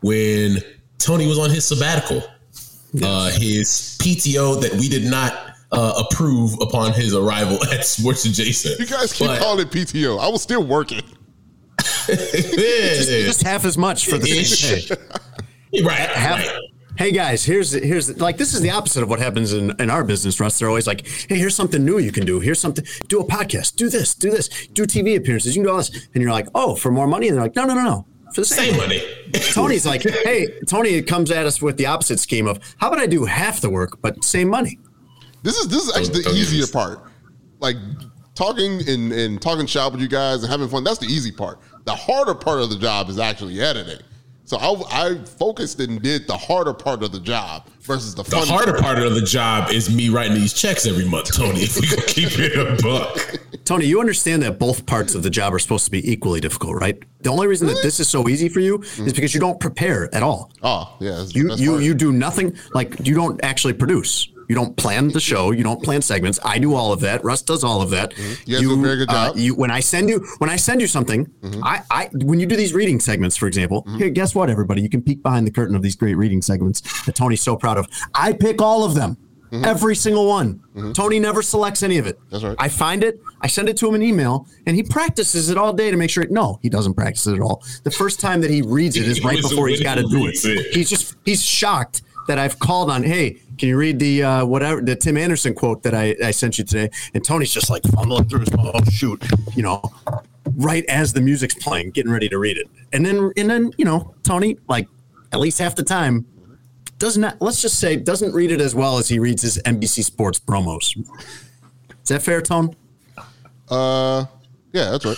when 0.01 0.59
Tony 0.99 1.27
was 1.27 1.39
on 1.39 1.51
his 1.51 1.65
sabbatical, 1.65 2.23
uh, 3.03 3.31
his 3.33 3.99
PTO 4.03 4.61
that 4.63 4.73
we 4.75 4.89
did 4.89 5.05
not 5.05 5.35
uh, 5.73 6.03
approve 6.09 6.55
upon 6.61 6.93
his 6.93 7.15
arrival 7.15 7.63
at 7.73 7.85
Sports 7.85 8.25
Adjacent. 8.25 8.79
You 8.81 8.87
guys 8.87 9.13
keep 9.13 9.27
But- 9.29 9.41
calling 9.41 9.67
it 9.67 9.71
PTO. 9.71 10.19
I 10.19 10.29
was 10.29 10.43
still 10.43 10.65
working. 10.65 11.03
Yeah. 12.09 12.15
Just 13.25 13.43
half 13.43 13.65
as 13.65 13.77
much 13.77 14.07
for 14.09 14.17
the 14.17 14.27
same 14.45 14.97
pay. 15.73 15.83
right, 15.83 15.99
Half- 15.99 16.39
right. 16.39 16.61
Hey 16.99 17.13
guys, 17.13 17.45
here's 17.45 17.73
here's 17.73 18.19
like 18.21 18.39
this 18.39 18.55
is 18.55 18.63
the 18.63 18.71
opposite 18.71 19.03
of 19.03 19.11
what 19.11 19.19
happens 19.19 19.53
in, 19.53 19.79
in 19.81 19.91
our 19.91 20.03
business, 20.03 20.41
Russ. 20.41 20.59
They're 20.59 20.69
always 20.69 20.87
like, 20.87 21.07
hey, 21.07 21.37
here's 21.37 21.55
something 21.55 21.85
new 21.85 21.99
you 21.99 22.11
can 22.11 22.25
do. 22.25 22.41
Here's 22.41 22.59
something. 22.59 22.87
Do 23.09 23.21
a 23.21 23.25
podcast. 23.25 23.77
Do 23.77 23.91
this. 23.91 24.15
Do 24.15 24.31
this. 24.31 24.49
Do 24.69 24.85
TV 24.85 25.15
appearances. 25.17 25.55
You 25.55 25.61
can 25.63 25.67
do 25.69 25.73
all 25.73 25.77
this. 25.79 25.91
And 26.15 26.23
you're 26.23 26.33
like, 26.33 26.49
oh, 26.55 26.75
for 26.75 26.91
more 26.91 27.07
money. 27.07 27.29
And 27.29 27.37
they're 27.37 27.45
like, 27.45 27.55
no, 27.55 27.67
no, 27.67 27.75
no, 27.75 27.83
no. 27.83 28.07
For 28.35 28.41
the 28.41 28.47
same, 28.47 28.71
Same 28.71 28.77
money. 28.79 29.03
Tony's 29.53 29.85
like, 29.85 30.03
hey, 30.03 30.49
Tony 30.69 31.03
comes 31.03 31.31
at 31.31 31.45
us 31.45 31.61
with 31.61 31.77
the 31.77 31.85
opposite 31.87 32.19
scheme 32.19 32.47
of 32.47 32.59
how 32.79 32.89
about 32.89 32.99
I 33.01 33.07
do 33.07 33.27
half 33.27 33.61
the 33.61 33.69
work 33.71 34.01
but 34.01 34.25
same 34.25 34.49
money? 34.49 34.79
This 35.43 35.57
is 35.59 35.69
this 35.69 35.83
is 35.87 35.91
actually 35.91 36.07
the 36.19 36.23
Don't- 36.23 36.33
don't 36.33 36.41
easier 36.41 36.67
part. 36.67 37.03
Like 37.61 37.77
talking 38.35 38.81
and, 38.89 39.13
and 39.13 39.41
talking 39.43 39.67
shop 39.67 39.93
with 39.93 40.01
you 40.01 40.09
guys 40.09 40.43
and 40.43 40.51
having 40.51 40.69
fun. 40.69 40.83
That's 40.83 40.99
the 40.99 41.07
easy 41.07 41.31
part. 41.31 41.61
The 41.85 41.95
harder 41.95 42.35
part 42.35 42.61
of 42.61 42.71
the 42.71 42.77
job 42.79 43.11
is 43.11 43.19
actually 43.19 43.61
editing. 43.61 44.01
So 44.47 44.57
I, 44.59 45.07
I 45.09 45.25
focused 45.25 45.81
and 45.81 46.01
did 46.01 46.27
the 46.29 46.37
harder 46.37 46.73
part 46.73 47.03
of 47.03 47.11
the 47.13 47.19
job 47.19 47.67
versus 47.81 48.15
the, 48.15 48.23
The 48.23 48.31
fun 48.31 48.47
harder 48.47 48.75
part 48.79 48.99
of 48.99 49.15
the 49.17 49.21
job 49.23 49.71
is 49.71 49.95
me 49.95 50.09
writing 50.09 50.35
these 50.35 50.53
checks 50.53 50.87
every 50.87 51.05
month, 51.05 51.35
Tony. 51.37 51.61
If 51.63 51.81
we 51.81 51.87
could 51.89 52.07
keep 52.07 52.39
it 52.39 52.57
a 52.57 52.81
buck. 52.83 53.19
Tony, 53.65 53.87
you 53.87 53.99
understand 53.99 54.43
that 54.45 54.61
both 54.61 54.87
parts 54.87 55.17
of 55.17 55.25
the 55.25 55.31
job 55.31 55.53
are 55.53 55.59
supposed 55.59 55.85
to 55.87 55.91
be 55.91 56.09
equally 56.13 56.41
difficult, 56.41 56.77
right? 56.81 57.03
The 57.23 57.31
only 57.31 57.49
reason 57.49 57.67
that 57.67 57.81
this 57.83 57.99
is 57.99 58.09
so 58.09 58.29
easy 58.29 58.49
for 58.49 58.61
you 58.61 58.81
is 58.99 59.13
because 59.13 59.35
you 59.35 59.41
don't 59.41 59.59
prepare 59.59 60.15
at 60.15 60.23
all. 60.23 60.53
Oh 60.63 60.97
yeah, 61.01 61.25
You 61.31 61.53
you 61.57 61.71
part. 61.73 61.83
you 61.83 61.95
do 61.95 62.13
nothing 62.13 62.57
like 62.73 63.05
you 63.05 63.17
don't 63.17 63.43
actually 63.43 63.73
produce. 63.73 64.29
You 64.49 64.55
don't 64.55 64.77
plan 64.77 65.09
the 65.09 65.21
show. 65.21 65.51
You 65.51 65.63
don't 65.63 65.83
plan 65.83 66.03
segments. 66.03 66.39
I 66.45 66.59
do 66.59 66.75
all 66.75 66.93
of 66.93 67.01
that. 67.01 67.25
Russ 67.25 67.43
does 67.43 67.65
all 67.65 67.83
of 67.83 67.91
that. 67.91 68.13
Mm-hmm. 68.13 68.51
You 68.51 68.57
guys 68.57 68.63
do 68.63 68.73
a 68.73 68.83
very 68.83 68.97
good 68.97 69.11
uh, 69.11 69.13
job. 69.13 69.33
Mm-hmm. 69.33 69.41
you 69.41 69.55
when 69.55 69.71
I 69.71 69.81
send 69.81 70.09
you 70.09 70.27
when 70.39 70.51
I 70.51 70.57
send 70.57 70.81
you 70.81 70.87
something, 70.87 71.31
I, 71.63 71.83
I 71.91 72.11
when 72.13 72.41
you 72.41 72.47
do 72.47 72.57
these 72.57 72.73
reading 72.73 73.01
segments, 73.01 73.37
for 73.37 73.47
example, 73.47 73.87
here, 73.99 74.11
guess 74.11 74.35
what, 74.35 74.51
everybody, 74.51 74.83
you 74.83 74.89
can 74.89 75.03
peek 75.03 75.23
behind 75.23 75.47
the 75.47 75.51
curtain 75.51 75.75
of 75.75 75.83
these 75.83 75.97
great 75.97 76.17
reading 76.17 76.43
segments 76.43 77.05
that 77.05 77.15
Tony's 77.15 77.43
so 77.43 77.57
proud 77.57 77.79
of. 77.79 77.89
I 78.15 78.33
pick 78.33 78.61
all 78.61 78.85
of 78.85 78.95
them. 78.95 79.17
Every 79.53 79.97
single 79.97 80.29
one. 80.29 80.61
Tony 80.93 81.19
never 81.19 81.41
selects 81.41 81.83
any 81.83 81.99
of 81.99 82.07
it. 82.07 82.19
Mm-hmm. 82.19 82.29
That's 82.31 82.45
right. 82.45 82.57
I 82.59 82.69
find 82.69 83.03
it, 83.03 83.21
I 83.41 83.47
send 83.47 83.69
it 83.69 83.77
to 83.79 83.89
him 83.89 83.95
in 83.95 84.03
email, 84.03 84.47
and 84.67 84.77
he 84.77 84.83
practices 84.83 85.49
it 85.49 85.57
all 85.57 85.73
day 85.73 85.91
to 85.91 85.97
make 85.97 86.11
sure. 86.11 86.25
It, 86.25 86.31
no, 86.31 86.59
he 86.63 86.69
doesn't 86.69 86.95
practice 86.95 87.27
it 87.27 87.35
at 87.35 87.41
all. 87.41 87.63
The 87.85 87.91
first 87.91 88.21
time 88.21 88.41
that 88.43 88.51
he 88.51 88.61
reads 88.61 88.97
it 88.97 89.09
is 89.09 89.25
right 89.25 89.41
before 89.41 89.69
he's 89.69 89.83
got 89.83 89.95
to 89.95 90.03
do 90.03 90.27
it. 90.27 90.45
it. 90.45 90.75
He's 90.75 90.91
just 90.91 91.17
he's 91.25 91.43
shocked 91.43 92.03
that 92.29 92.39
I've 92.39 92.59
called 92.59 92.91
on. 92.91 93.03
Hey, 93.03 93.39
can 93.59 93.69
you 93.69 93.77
read 93.77 93.99
the 93.99 94.23
uh, 94.23 94.45
whatever 94.45 94.81
the 94.81 94.97
Tim 94.97 95.17
Anderson 95.17 95.55
quote 95.55 95.83
that 95.85 95.95
I, 95.95 96.15
I 96.23 96.31
sent 96.31 96.59
you 96.59 96.65
today? 96.65 96.91
And 97.15 97.25
Tony's 97.25 97.53
just 97.53 97.71
like 97.71 97.83
fumbling 97.85 98.29
through 98.29 98.41
his 98.41 98.49
phone. 98.51 98.71
Oh 98.75 98.85
shoot, 98.91 99.25
you 99.55 99.63
know, 99.63 99.83
right 100.57 100.85
as 100.87 101.13
the 101.13 101.21
music's 101.21 101.55
playing, 101.55 101.91
getting 101.91 102.13
ready 102.13 102.29
to 102.29 102.39
read 102.39 102.57
it. 102.57 102.69
And 102.93 103.05
then 103.05 103.33
and 103.37 103.51
then 103.51 103.73
you 103.79 103.85
know 103.85 104.15
Tony 104.23 104.59
like 104.69 104.89
at 105.33 105.41
least 105.41 105.59
half 105.59 105.75
the 105.75 105.83
time 105.85 106.27
does 106.99 107.17
not. 107.17 107.41
Let's 107.41 107.63
just 107.63 107.79
say 107.79 107.97
doesn't 107.97 108.33
read 108.33 108.51
it 108.51 108.61
as 108.61 108.75
well 108.75 108.99
as 108.99 109.09
he 109.09 109.19
reads 109.19 109.43
his 109.43 109.59
NBC 109.65 110.05
Sports 110.05 110.39
promos. 110.39 110.97
Is 110.97 112.09
that 112.09 112.23
fair, 112.23 112.41
Tone? 112.43 112.75
uh 113.69 114.25
yeah, 114.73 114.91
that's 114.91 115.05
right. 115.05 115.17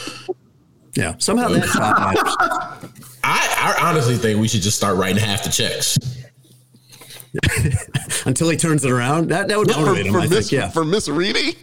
Yeah. 0.94 1.14
Somehow 1.18 1.48
that 1.48 1.64
job. 1.74 2.92
I, 3.24 3.76
I 3.78 3.88
honestly 3.88 4.16
think 4.16 4.40
we 4.40 4.48
should 4.48 4.62
just 4.62 4.76
start 4.76 4.96
writing 4.96 5.18
half 5.22 5.44
the 5.44 5.50
checks. 5.50 5.98
until 8.26 8.48
he 8.48 8.56
turns 8.56 8.84
it 8.84 8.90
around. 8.90 9.28
That 9.28 9.48
that 9.48 9.58
would 9.58 9.70
For, 9.70 9.80
motivate 9.80 10.06
him. 10.06 10.12
for 10.12 10.20
I 10.20 10.26
Miss 10.26 10.50
think. 10.50 10.52
Yeah. 10.52 10.68
for 10.68 10.84
Miss 10.84 11.08
Reedy. 11.08 11.56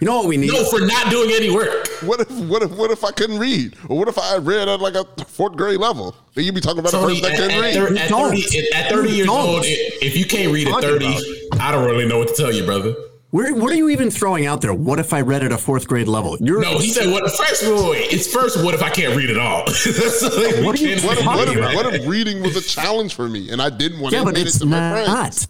You 0.00 0.06
know 0.06 0.18
what 0.18 0.28
we 0.28 0.36
need? 0.36 0.52
No, 0.52 0.64
for 0.70 0.80
not 0.86 1.10
doing 1.10 1.30
any 1.32 1.50
work. 1.50 1.88
what 2.02 2.20
if 2.20 2.30
what 2.30 2.62
if 2.62 2.70
what 2.70 2.90
if 2.92 3.02
I 3.02 3.10
couldn't 3.10 3.38
read? 3.38 3.74
Or 3.88 3.98
what 3.98 4.06
if 4.08 4.16
I 4.16 4.36
read 4.36 4.68
at 4.68 4.80
like 4.80 4.94
a 4.94 5.04
fourth 5.24 5.56
grade 5.56 5.78
level? 5.80 6.14
Then 6.34 6.44
you'd 6.44 6.54
be 6.54 6.60
talking 6.60 6.78
about 6.78 6.92
Tony, 6.92 7.18
a 7.18 7.20
person 7.20 7.22
that 7.22 7.32
at, 7.32 7.38
couldn't 7.48 7.60
read. 7.60 7.74
thir- 7.74 7.96
at 8.04 8.08
don't. 8.08 8.30
30, 8.30 8.72
at 8.74 8.90
30 8.92 9.10
years 9.10 9.26
don't. 9.26 9.40
old, 9.48 9.62
if 9.64 10.16
you 10.16 10.24
can't 10.24 10.52
read 10.52 10.68
at 10.68 10.80
30, 10.80 11.04
about. 11.04 11.60
I 11.60 11.72
don't 11.72 11.84
really 11.84 12.06
know 12.06 12.18
what 12.18 12.28
to 12.28 12.34
tell 12.34 12.52
you, 12.52 12.64
brother. 12.64 12.94
Where, 13.30 13.54
what 13.54 13.70
are 13.70 13.74
you 13.76 13.90
even 13.90 14.10
throwing 14.10 14.46
out 14.46 14.62
there? 14.62 14.72
What 14.72 14.98
if 14.98 15.12
I 15.12 15.20
read 15.20 15.42
at 15.42 15.52
a 15.52 15.58
fourth 15.58 15.86
grade 15.86 16.08
level? 16.08 16.38
You're 16.40 16.62
No, 16.62 16.78
he 16.78 16.88
said, 16.88 17.12
"What 17.12 17.24
first? 17.36 17.62
Wait, 17.62 17.72
wait, 17.74 17.90
wait. 17.90 18.12
It's 18.12 18.32
first. 18.32 18.64
What 18.64 18.72
if 18.74 18.82
I 18.82 18.88
can't 18.88 19.14
read 19.14 19.28
at 19.28 19.36
all? 19.36 19.64
That's 19.66 20.22
like, 20.22 20.64
What 20.64 20.80
are 20.80 20.82
you 20.82 20.96
What 20.96 21.18
if, 21.18 21.26
what, 21.26 21.48
if, 21.48 21.74
what 21.74 21.94
if 21.94 22.06
reading 22.08 22.40
was 22.42 22.56
a 22.56 22.62
challenge 22.62 23.14
for 23.14 23.28
me 23.28 23.50
and 23.50 23.60
I 23.60 23.68
didn't 23.68 24.00
want 24.00 24.14
yeah, 24.14 24.20
to 24.20 24.24
but 24.24 24.30
admit 24.30 24.46
it 24.46 24.48
it's 24.48 24.58
to 24.60 24.66
my 24.66 25.04
not. 25.04 25.34
friends? 25.34 25.48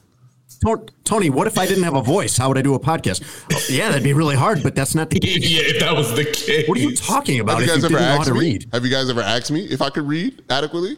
Tony, 1.04 1.30
what 1.30 1.46
if 1.46 1.56
I 1.56 1.66
didn't 1.66 1.84
have 1.84 1.94
a 1.94 2.02
voice? 2.02 2.36
How 2.36 2.48
would 2.48 2.58
I 2.58 2.62
do 2.62 2.74
a 2.74 2.80
podcast? 2.80 3.22
Oh, 3.54 3.62
yeah, 3.72 3.88
that'd 3.90 4.02
be 4.02 4.12
really 4.12 4.34
hard, 4.34 4.60
but 4.64 4.74
that's 4.74 4.92
not 4.96 5.08
the 5.08 5.20
case. 5.20 5.48
yeah, 5.48 5.60
if 5.62 5.78
that 5.78 5.94
was 5.94 6.12
the 6.16 6.24
case. 6.24 6.68
What 6.68 6.78
are 6.78 6.80
you 6.80 6.96
talking 6.96 7.38
about 7.38 7.60
Have 7.60 7.66
you 7.68 7.74
if 7.74 7.80
guys 7.82 7.90
you 7.90 7.96
ever 7.96 8.04
didn't 8.04 8.20
asked 8.20 8.32
me? 8.32 8.40
read? 8.40 8.66
Have 8.72 8.84
you 8.84 8.90
guys 8.90 9.08
ever 9.08 9.20
asked 9.20 9.50
me 9.52 9.66
if 9.66 9.80
I 9.80 9.90
could 9.90 10.08
read 10.08 10.42
adequately? 10.50 10.96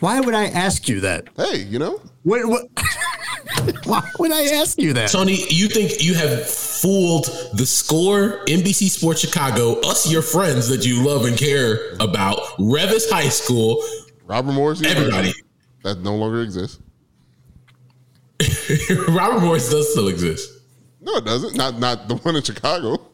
Why 0.00 0.20
would 0.20 0.34
I 0.34 0.48
ask 0.48 0.90
you 0.90 1.00
that? 1.00 1.28
Hey, 1.38 1.62
you 1.62 1.78
know, 1.78 2.02
What, 2.22 2.46
what, 2.46 2.64
why 3.84 4.08
would 4.18 4.32
I 4.32 4.44
ask 4.56 4.78
you 4.80 4.92
that? 4.94 5.10
Tony, 5.10 5.38
you 5.50 5.68
think 5.68 6.02
you 6.02 6.14
have 6.14 6.46
fooled 6.48 7.26
the 7.54 7.64
score, 7.66 8.44
NBC 8.46 8.88
Sports 8.88 9.20
Chicago, 9.20 9.80
us, 9.80 10.10
your 10.10 10.22
friends 10.22 10.68
that 10.68 10.84
you 10.86 11.04
love 11.06 11.24
and 11.24 11.36
care 11.38 11.92
about, 12.00 12.38
Revis 12.58 13.10
High 13.10 13.28
School, 13.28 13.82
Robert 14.24 14.52
Morris, 14.52 14.82
Everybody. 14.82 15.32
that 15.82 16.00
no 16.00 16.16
longer 16.16 16.42
exists. 16.42 16.80
Robert 19.08 19.40
Morris 19.40 19.70
does 19.70 19.90
still 19.92 20.08
exist. 20.08 20.52
No, 21.00 21.16
it 21.16 21.24
doesn't. 21.24 21.56
Not 21.56 21.78
not 21.78 22.08
the 22.08 22.16
one 22.16 22.36
in 22.36 22.42
Chicago. 22.42 22.98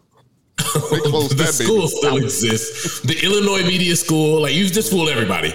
They 0.91 1.01
closed 1.01 1.33
the 1.33 1.45
that 1.45 1.53
baby. 1.59 1.65
school 1.65 1.89
still 1.89 2.17
exists. 2.17 3.01
The 3.01 3.19
Illinois 3.25 3.63
Media 3.67 3.95
School, 3.97 4.41
like 4.43 4.55
you 4.55 4.67
just 4.69 4.91
fooled 4.91 5.09
everybody. 5.11 5.53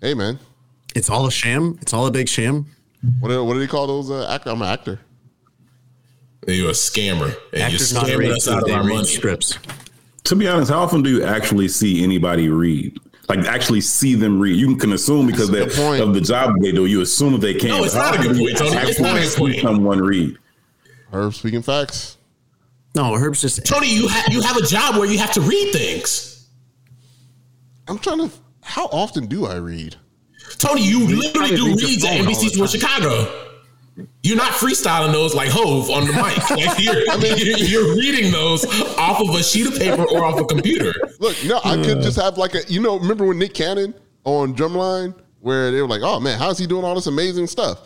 Hey 0.00 0.14
man, 0.14 0.38
It's 0.96 1.08
all 1.10 1.26
a 1.26 1.30
sham. 1.30 1.78
It's 1.80 1.92
all 1.92 2.06
a 2.06 2.10
big 2.10 2.28
sham. 2.28 2.66
What 3.20 3.28
do, 3.28 3.44
what 3.44 3.54
did 3.54 3.62
he 3.62 3.68
call 3.68 3.86
those? 3.86 4.10
Uh, 4.10 4.28
actor? 4.28 4.50
I'm 4.50 4.62
an 4.62 4.68
actor. 4.68 5.00
And 6.46 6.56
you're 6.56 6.70
a 6.70 6.72
scammer, 6.72 7.34
and 7.52 7.62
Actors 7.62 7.92
you're 7.92 8.00
not 8.00 8.08
scamming 8.10 8.18
read, 8.18 8.30
us 8.32 8.48
out 8.48 8.62
of 8.64 8.70
our 8.74 8.84
money. 8.84 9.04
scripts. 9.04 9.58
To 10.24 10.36
be 10.36 10.48
honest, 10.48 10.70
how 10.70 10.80
often 10.80 11.02
do 11.02 11.10
you 11.10 11.24
actually 11.24 11.68
see 11.68 12.02
anybody 12.02 12.48
read? 12.48 12.98
Like 13.28 13.40
actually 13.40 13.80
see 13.80 14.14
them 14.14 14.40
read? 14.40 14.56
You 14.56 14.76
can 14.76 14.92
assume 14.92 15.26
because 15.26 15.50
they, 15.50 15.64
good 15.64 15.72
point. 15.72 16.02
of 16.02 16.14
the 16.14 16.20
job 16.20 16.60
they 16.60 16.72
do. 16.72 16.86
You 16.86 17.00
assume 17.00 17.32
that 17.32 17.40
they 17.40 17.54
can. 17.54 17.68
No, 17.68 17.84
it's 17.84 17.94
not 17.94 18.14
a 18.14 18.18
good 18.18 18.30
often 18.30 18.38
do 18.38 18.40
point, 18.40 18.50
you 18.50 18.56
Tony. 18.56 18.90
It's 18.90 19.00
not 19.00 19.16
a 19.16 19.20
actually 19.20 19.52
good 19.52 19.56
see 19.56 19.62
point. 19.62 19.76
Someone 19.76 19.98
read. 20.00 20.36
Herb 21.12 21.34
speaking 21.34 21.62
facts. 21.62 22.18
No, 22.94 23.14
Herb's 23.14 23.40
just. 23.40 23.64
Tony, 23.64 23.88
you 23.88 24.08
ha- 24.08 24.28
you 24.30 24.42
have 24.42 24.56
a 24.56 24.66
job 24.66 24.96
where 24.96 25.06
you 25.08 25.18
have 25.18 25.32
to 25.32 25.40
read 25.40 25.72
things. 25.72 26.46
I'm 27.88 27.98
trying 27.98 28.28
to. 28.28 28.30
How 28.62 28.86
often 28.86 29.26
do 29.26 29.46
I 29.46 29.56
read? 29.56 29.96
Tony, 30.62 30.82
you 30.82 31.08
literally 31.08 31.56
do 31.56 31.74
reads 31.74 32.04
at 32.04 32.20
NBC 32.20 32.50
Sports 32.50 32.70
Chicago. 32.70 33.50
You're 34.22 34.36
not 34.36 34.52
freestyling 34.52 35.10
those 35.10 35.34
like 35.34 35.48
Hov 35.50 35.90
on 35.90 36.06
the 36.06 36.12
mic. 36.12 36.50
Like 36.50 36.78
you're, 36.78 37.10
I 37.10 37.16
mean, 37.16 37.36
you're, 37.36 37.58
you're 37.58 37.96
reading 37.96 38.30
those 38.30 38.64
off 38.96 39.20
of 39.20 39.34
a 39.34 39.42
sheet 39.42 39.66
of 39.66 39.76
paper 39.76 40.04
or 40.04 40.24
off 40.24 40.38
a 40.38 40.44
computer. 40.44 40.94
Look, 41.18 41.36
no, 41.44 41.60
I 41.64 41.82
could 41.82 42.00
just 42.00 42.16
have 42.20 42.38
like 42.38 42.54
a. 42.54 42.62
You 42.68 42.80
know, 42.80 42.96
remember 42.96 43.26
when 43.26 43.40
Nick 43.40 43.54
Cannon 43.54 43.92
on 44.22 44.54
Drumline, 44.54 45.16
where 45.40 45.72
they 45.72 45.82
were 45.82 45.88
like, 45.88 46.02
"Oh 46.02 46.20
man, 46.20 46.38
how's 46.38 46.58
he 46.58 46.68
doing 46.68 46.84
all 46.84 46.94
this 46.94 47.08
amazing 47.08 47.48
stuff?" 47.48 47.80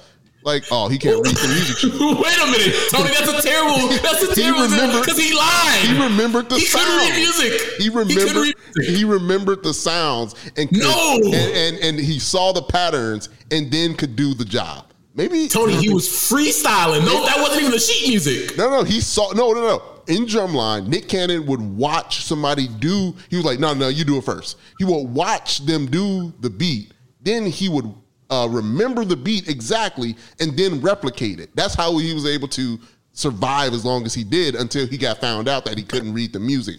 Like, 0.46 0.64
oh, 0.70 0.86
he 0.86 0.96
can't 0.96 1.16
read 1.16 1.34
the 1.34 1.48
music 1.48 1.76
sheet. 1.78 1.92
Wait 2.00 2.38
a 2.38 2.46
minute, 2.46 2.74
Tony. 2.92 3.08
That's 3.10 3.28
a 3.28 3.42
terrible. 3.42 3.88
That's 3.98 4.22
a 4.22 4.28
He 4.32 4.42
terrible 4.42 5.00
because 5.00 5.18
he 5.18 5.34
lied. 5.34 5.80
He 5.82 6.00
remembered 6.00 6.48
the 6.48 6.56
He 6.56 6.66
couldn't 6.66 6.96
read 6.98 7.16
music. 7.16 7.60
He 7.78 7.82
He 7.82 7.88
remembered. 7.90 8.36
read 8.36 8.54
music. 8.76 8.94
He 8.96 9.04
remembered 9.04 9.64
the 9.64 9.74
sounds 9.74 10.36
and 10.56 10.70
No! 10.70 11.16
and, 11.24 11.34
and 11.34 11.78
and 11.78 11.98
he 11.98 12.20
saw 12.20 12.52
the 12.52 12.62
patterns 12.62 13.28
and 13.50 13.72
then 13.72 13.94
could 13.96 14.14
do 14.14 14.34
the 14.34 14.44
job. 14.44 14.92
Maybe 15.16 15.48
Tony, 15.48 15.74
he 15.74 15.92
was 15.92 16.06
freestyling. 16.06 17.04
No, 17.04 17.24
that 17.24 17.38
wasn't 17.38 17.62
even 17.62 17.72
the 17.72 17.80
sheet 17.80 18.08
music. 18.08 18.56
No, 18.56 18.70
no, 18.70 18.84
he 18.84 19.00
saw. 19.00 19.32
No, 19.32 19.50
no, 19.52 19.62
no. 19.62 19.82
In 20.06 20.26
drumline, 20.26 20.86
Nick 20.86 21.08
Cannon 21.08 21.44
would 21.46 21.60
watch 21.60 22.22
somebody 22.22 22.68
do. 22.68 23.16
He 23.30 23.36
was 23.36 23.44
like, 23.44 23.58
"No, 23.58 23.74
no, 23.74 23.88
you 23.88 24.04
do 24.04 24.16
it 24.18 24.24
first. 24.24 24.58
He 24.78 24.84
would 24.84 25.08
watch 25.08 25.66
them 25.66 25.86
do 25.86 26.32
the 26.38 26.50
beat. 26.50 26.92
Then 27.20 27.46
he 27.46 27.68
would 27.68 27.92
uh, 28.30 28.48
remember 28.50 29.04
the 29.04 29.16
beat 29.16 29.48
exactly 29.48 30.16
and 30.40 30.56
then 30.56 30.80
replicate 30.80 31.40
it. 31.40 31.50
That's 31.54 31.74
how 31.74 31.96
he 31.98 32.12
was 32.14 32.26
able 32.26 32.48
to 32.48 32.78
survive 33.12 33.72
as 33.72 33.84
long 33.84 34.04
as 34.04 34.12
he 34.14 34.24
did 34.24 34.54
until 34.56 34.86
he 34.86 34.98
got 34.98 35.18
found 35.20 35.48
out 35.48 35.64
that 35.64 35.78
he 35.78 35.84
couldn't 35.84 36.12
read 36.12 36.32
the 36.32 36.40
music. 36.40 36.76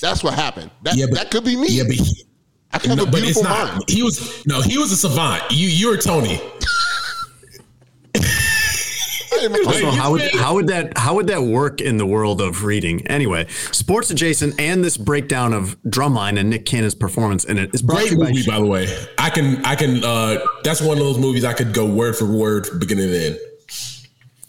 That's 0.00 0.22
what 0.24 0.34
happened. 0.34 0.70
That, 0.82 0.96
Yeah, 0.96 1.06
but- 1.06 1.14
that 1.16 1.30
could 1.30 1.44
be 1.44 1.56
me. 1.56 1.68
Yeah, 1.68 1.84
but 1.84 1.94
he, 1.96 2.24
I 2.72 2.78
have 2.86 2.96
no, 2.96 3.02
a 3.04 3.06
but 3.06 3.14
it's 3.22 3.22
beautiful 3.34 3.42
not. 3.44 3.72
mind. 3.74 3.84
He 3.88 4.02
was 4.02 4.44
no, 4.46 4.60
he 4.60 4.78
was 4.78 4.90
a 4.90 4.96
savant. 4.96 5.42
You, 5.50 5.68
you're 5.68 5.96
Tony. 5.96 6.40
Also, 9.66 9.90
how 9.90 10.12
would 10.12 10.22
how 10.34 10.54
would 10.54 10.66
that 10.68 10.96
how 10.98 11.14
would 11.14 11.26
that 11.28 11.42
work 11.42 11.80
in 11.80 11.96
the 11.96 12.06
world 12.06 12.40
of 12.40 12.64
reading? 12.64 13.06
Anyway, 13.06 13.46
sports 13.72 14.10
adjacent 14.10 14.58
and 14.60 14.82
this 14.84 14.96
breakdown 14.96 15.52
of 15.52 15.76
Drumline 15.82 16.38
and 16.38 16.50
Nick 16.50 16.66
Cannon's 16.66 16.94
performance 16.94 17.44
in 17.44 17.58
it 17.58 17.74
is 17.74 17.82
brought 17.82 17.98
Great 17.98 18.08
to 18.10 18.14
you 18.14 18.20
by 18.20 18.28
movie, 18.30 18.46
by 18.46 18.58
the 18.58 18.66
way. 18.66 19.06
I 19.18 19.30
can, 19.30 19.64
I 19.64 19.74
can. 19.74 20.02
uh 20.04 20.38
That's 20.62 20.80
one 20.80 20.98
of 20.98 21.04
those 21.04 21.18
movies 21.18 21.44
I 21.44 21.52
could 21.52 21.72
go 21.74 21.86
word 21.86 22.16
for 22.16 22.26
word, 22.26 22.68
beginning 22.78 23.08
to 23.08 23.26
end. 23.26 23.38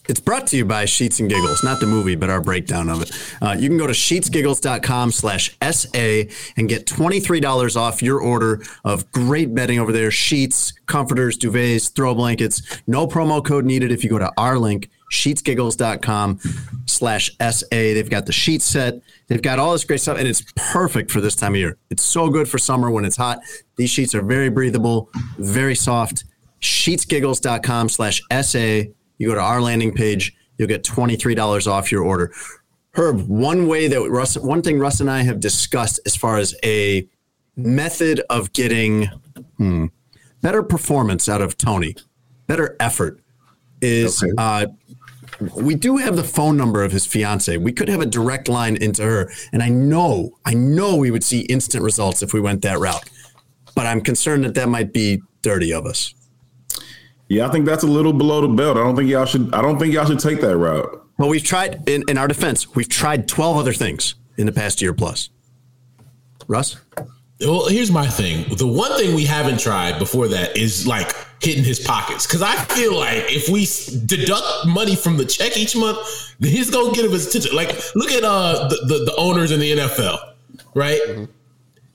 It's 0.07 0.19
brought 0.19 0.45
to 0.47 0.57
you 0.57 0.65
by 0.65 0.85
Sheets 0.85 1.19
and 1.19 1.29
Giggles, 1.29 1.63
not 1.63 1.79
the 1.79 1.87
movie, 1.87 2.15
but 2.15 2.29
our 2.29 2.41
breakdown 2.41 2.89
of 2.89 3.01
it. 3.01 3.11
Uh, 3.41 3.55
you 3.57 3.69
can 3.69 3.77
go 3.77 3.87
to 3.87 3.93
sheetsgiggles.com 3.93 5.11
slash 5.11 5.57
SA 5.71 6.23
and 6.57 6.69
get 6.69 6.85
$23 6.85 7.75
off 7.75 8.03
your 8.03 8.19
order 8.19 8.61
of 8.83 9.11
great 9.11 9.55
bedding 9.55 9.79
over 9.79 9.91
there. 9.91 10.11
Sheets, 10.11 10.73
comforters, 10.85 11.37
duvets, 11.37 11.91
throw 11.91 12.13
blankets. 12.13 12.81
No 12.85 13.07
promo 13.07 13.43
code 13.43 13.65
needed 13.65 13.91
if 13.91 14.03
you 14.03 14.09
go 14.09 14.19
to 14.19 14.31
our 14.37 14.59
link, 14.59 14.89
sheetsgiggles.com 15.11 16.39
slash 16.85 17.31
SA. 17.39 17.65
They've 17.71 18.09
got 18.09 18.27
the 18.27 18.31
sheet 18.31 18.61
set. 18.61 19.01
They've 19.27 19.41
got 19.41 19.57
all 19.57 19.71
this 19.71 19.83
great 19.85 20.01
stuff, 20.01 20.19
and 20.19 20.27
it's 20.27 20.43
perfect 20.55 21.09
for 21.09 21.19
this 21.19 21.35
time 21.35 21.53
of 21.53 21.59
year. 21.59 21.77
It's 21.89 22.03
so 22.03 22.29
good 22.29 22.47
for 22.47 22.59
summer 22.59 22.91
when 22.91 23.05
it's 23.05 23.17
hot. 23.17 23.39
These 23.75 23.89
sheets 23.89 24.13
are 24.13 24.21
very 24.21 24.49
breathable, 24.49 25.09
very 25.37 25.75
soft. 25.75 26.25
Sheetsgiggles.com 26.61 27.89
slash 27.89 28.21
SA. 28.43 28.83
You 29.17 29.29
go 29.29 29.35
to 29.35 29.41
our 29.41 29.61
landing 29.61 29.93
page, 29.93 30.35
you'll 30.57 30.67
get 30.67 30.83
$23 30.83 31.67
off 31.67 31.91
your 31.91 32.03
order. 32.03 32.31
Herb, 32.93 33.27
one 33.27 33.67
way 33.67 33.87
that 33.87 34.09
Russ, 34.09 34.37
one 34.37 34.61
thing 34.61 34.79
Russ 34.79 34.99
and 34.99 35.09
I 35.09 35.23
have 35.23 35.39
discussed 35.39 35.99
as 36.05 36.15
far 36.15 36.37
as 36.37 36.55
a 36.63 37.07
method 37.55 38.21
of 38.29 38.53
getting 38.53 39.07
hmm, 39.57 39.87
better 40.41 40.63
performance 40.63 41.27
out 41.27 41.41
of 41.41 41.57
Tony, 41.57 41.95
better 42.47 42.75
effort 42.79 43.19
is 43.81 44.23
uh, 44.37 44.67
we 45.55 45.75
do 45.75 45.97
have 45.97 46.15
the 46.15 46.23
phone 46.23 46.57
number 46.57 46.83
of 46.83 46.91
his 46.91 47.05
fiance. 47.05 47.57
We 47.57 47.71
could 47.71 47.89
have 47.89 48.01
a 48.01 48.05
direct 48.05 48.47
line 48.47 48.75
into 48.77 49.03
her. 49.03 49.31
And 49.51 49.61
I 49.61 49.69
know, 49.69 50.31
I 50.45 50.53
know 50.53 50.95
we 50.95 51.11
would 51.11 51.23
see 51.23 51.41
instant 51.41 51.83
results 51.83 52.23
if 52.23 52.33
we 52.33 52.39
went 52.39 52.61
that 52.61 52.79
route. 52.79 53.09
But 53.75 53.85
I'm 53.85 54.01
concerned 54.01 54.45
that 54.45 54.53
that 54.55 54.69
might 54.69 54.93
be 54.93 55.21
dirty 55.41 55.73
of 55.73 55.85
us. 55.85 56.13
Yeah, 57.27 57.47
I 57.47 57.51
think 57.51 57.65
that's 57.65 57.83
a 57.83 57.87
little 57.87 58.13
below 58.13 58.41
the 58.41 58.47
belt. 58.47 58.77
I 58.77 58.83
don't 58.83 58.95
think 58.95 59.09
y'all 59.09 59.25
should. 59.25 59.53
I 59.53 59.61
don't 59.61 59.79
think 59.79 59.93
y'all 59.93 60.05
should 60.05 60.19
take 60.19 60.41
that 60.41 60.57
route. 60.57 61.05
Well, 61.17 61.29
we've 61.29 61.43
tried, 61.43 61.87
in, 61.87 62.03
in 62.09 62.17
our 62.17 62.27
defense, 62.27 62.75
we've 62.75 62.89
tried 62.89 63.27
12 63.27 63.57
other 63.57 63.73
things 63.73 64.15
in 64.37 64.45
the 64.45 64.51
past 64.51 64.81
year 64.81 64.93
plus. 64.93 65.29
Russ? 66.47 66.77
Well, 67.39 67.67
here's 67.67 67.91
my 67.91 68.07
thing. 68.07 68.45
The 68.55 68.67
one 68.67 68.97
thing 68.97 69.15
we 69.15 69.25
haven't 69.25 69.59
tried 69.59 69.97
before 69.99 70.27
that 70.29 70.57
is 70.57 70.85
like 70.87 71.13
hitting 71.41 71.63
his 71.63 71.79
pockets. 71.79 72.25
Cause 72.27 72.41
I 72.41 72.55
feel 72.55 72.97
like 72.97 73.25
if 73.29 73.49
we 73.49 73.65
deduct 74.05 74.67
money 74.67 74.95
from 74.95 75.17
the 75.17 75.25
check 75.25 75.57
each 75.57 75.75
month, 75.75 75.97
he's 76.39 76.69
gonna 76.69 76.93
get 76.93 77.09
his 77.09 77.27
attention. 77.27 77.55
Like, 77.55 77.77
look 77.95 78.11
at 78.11 78.23
uh 78.23 78.67
the, 78.69 78.75
the, 78.87 79.05
the 79.05 79.15
owners 79.17 79.51
in 79.51 79.59
the 79.59 79.71
NFL, 79.77 80.17
right? 80.75 81.27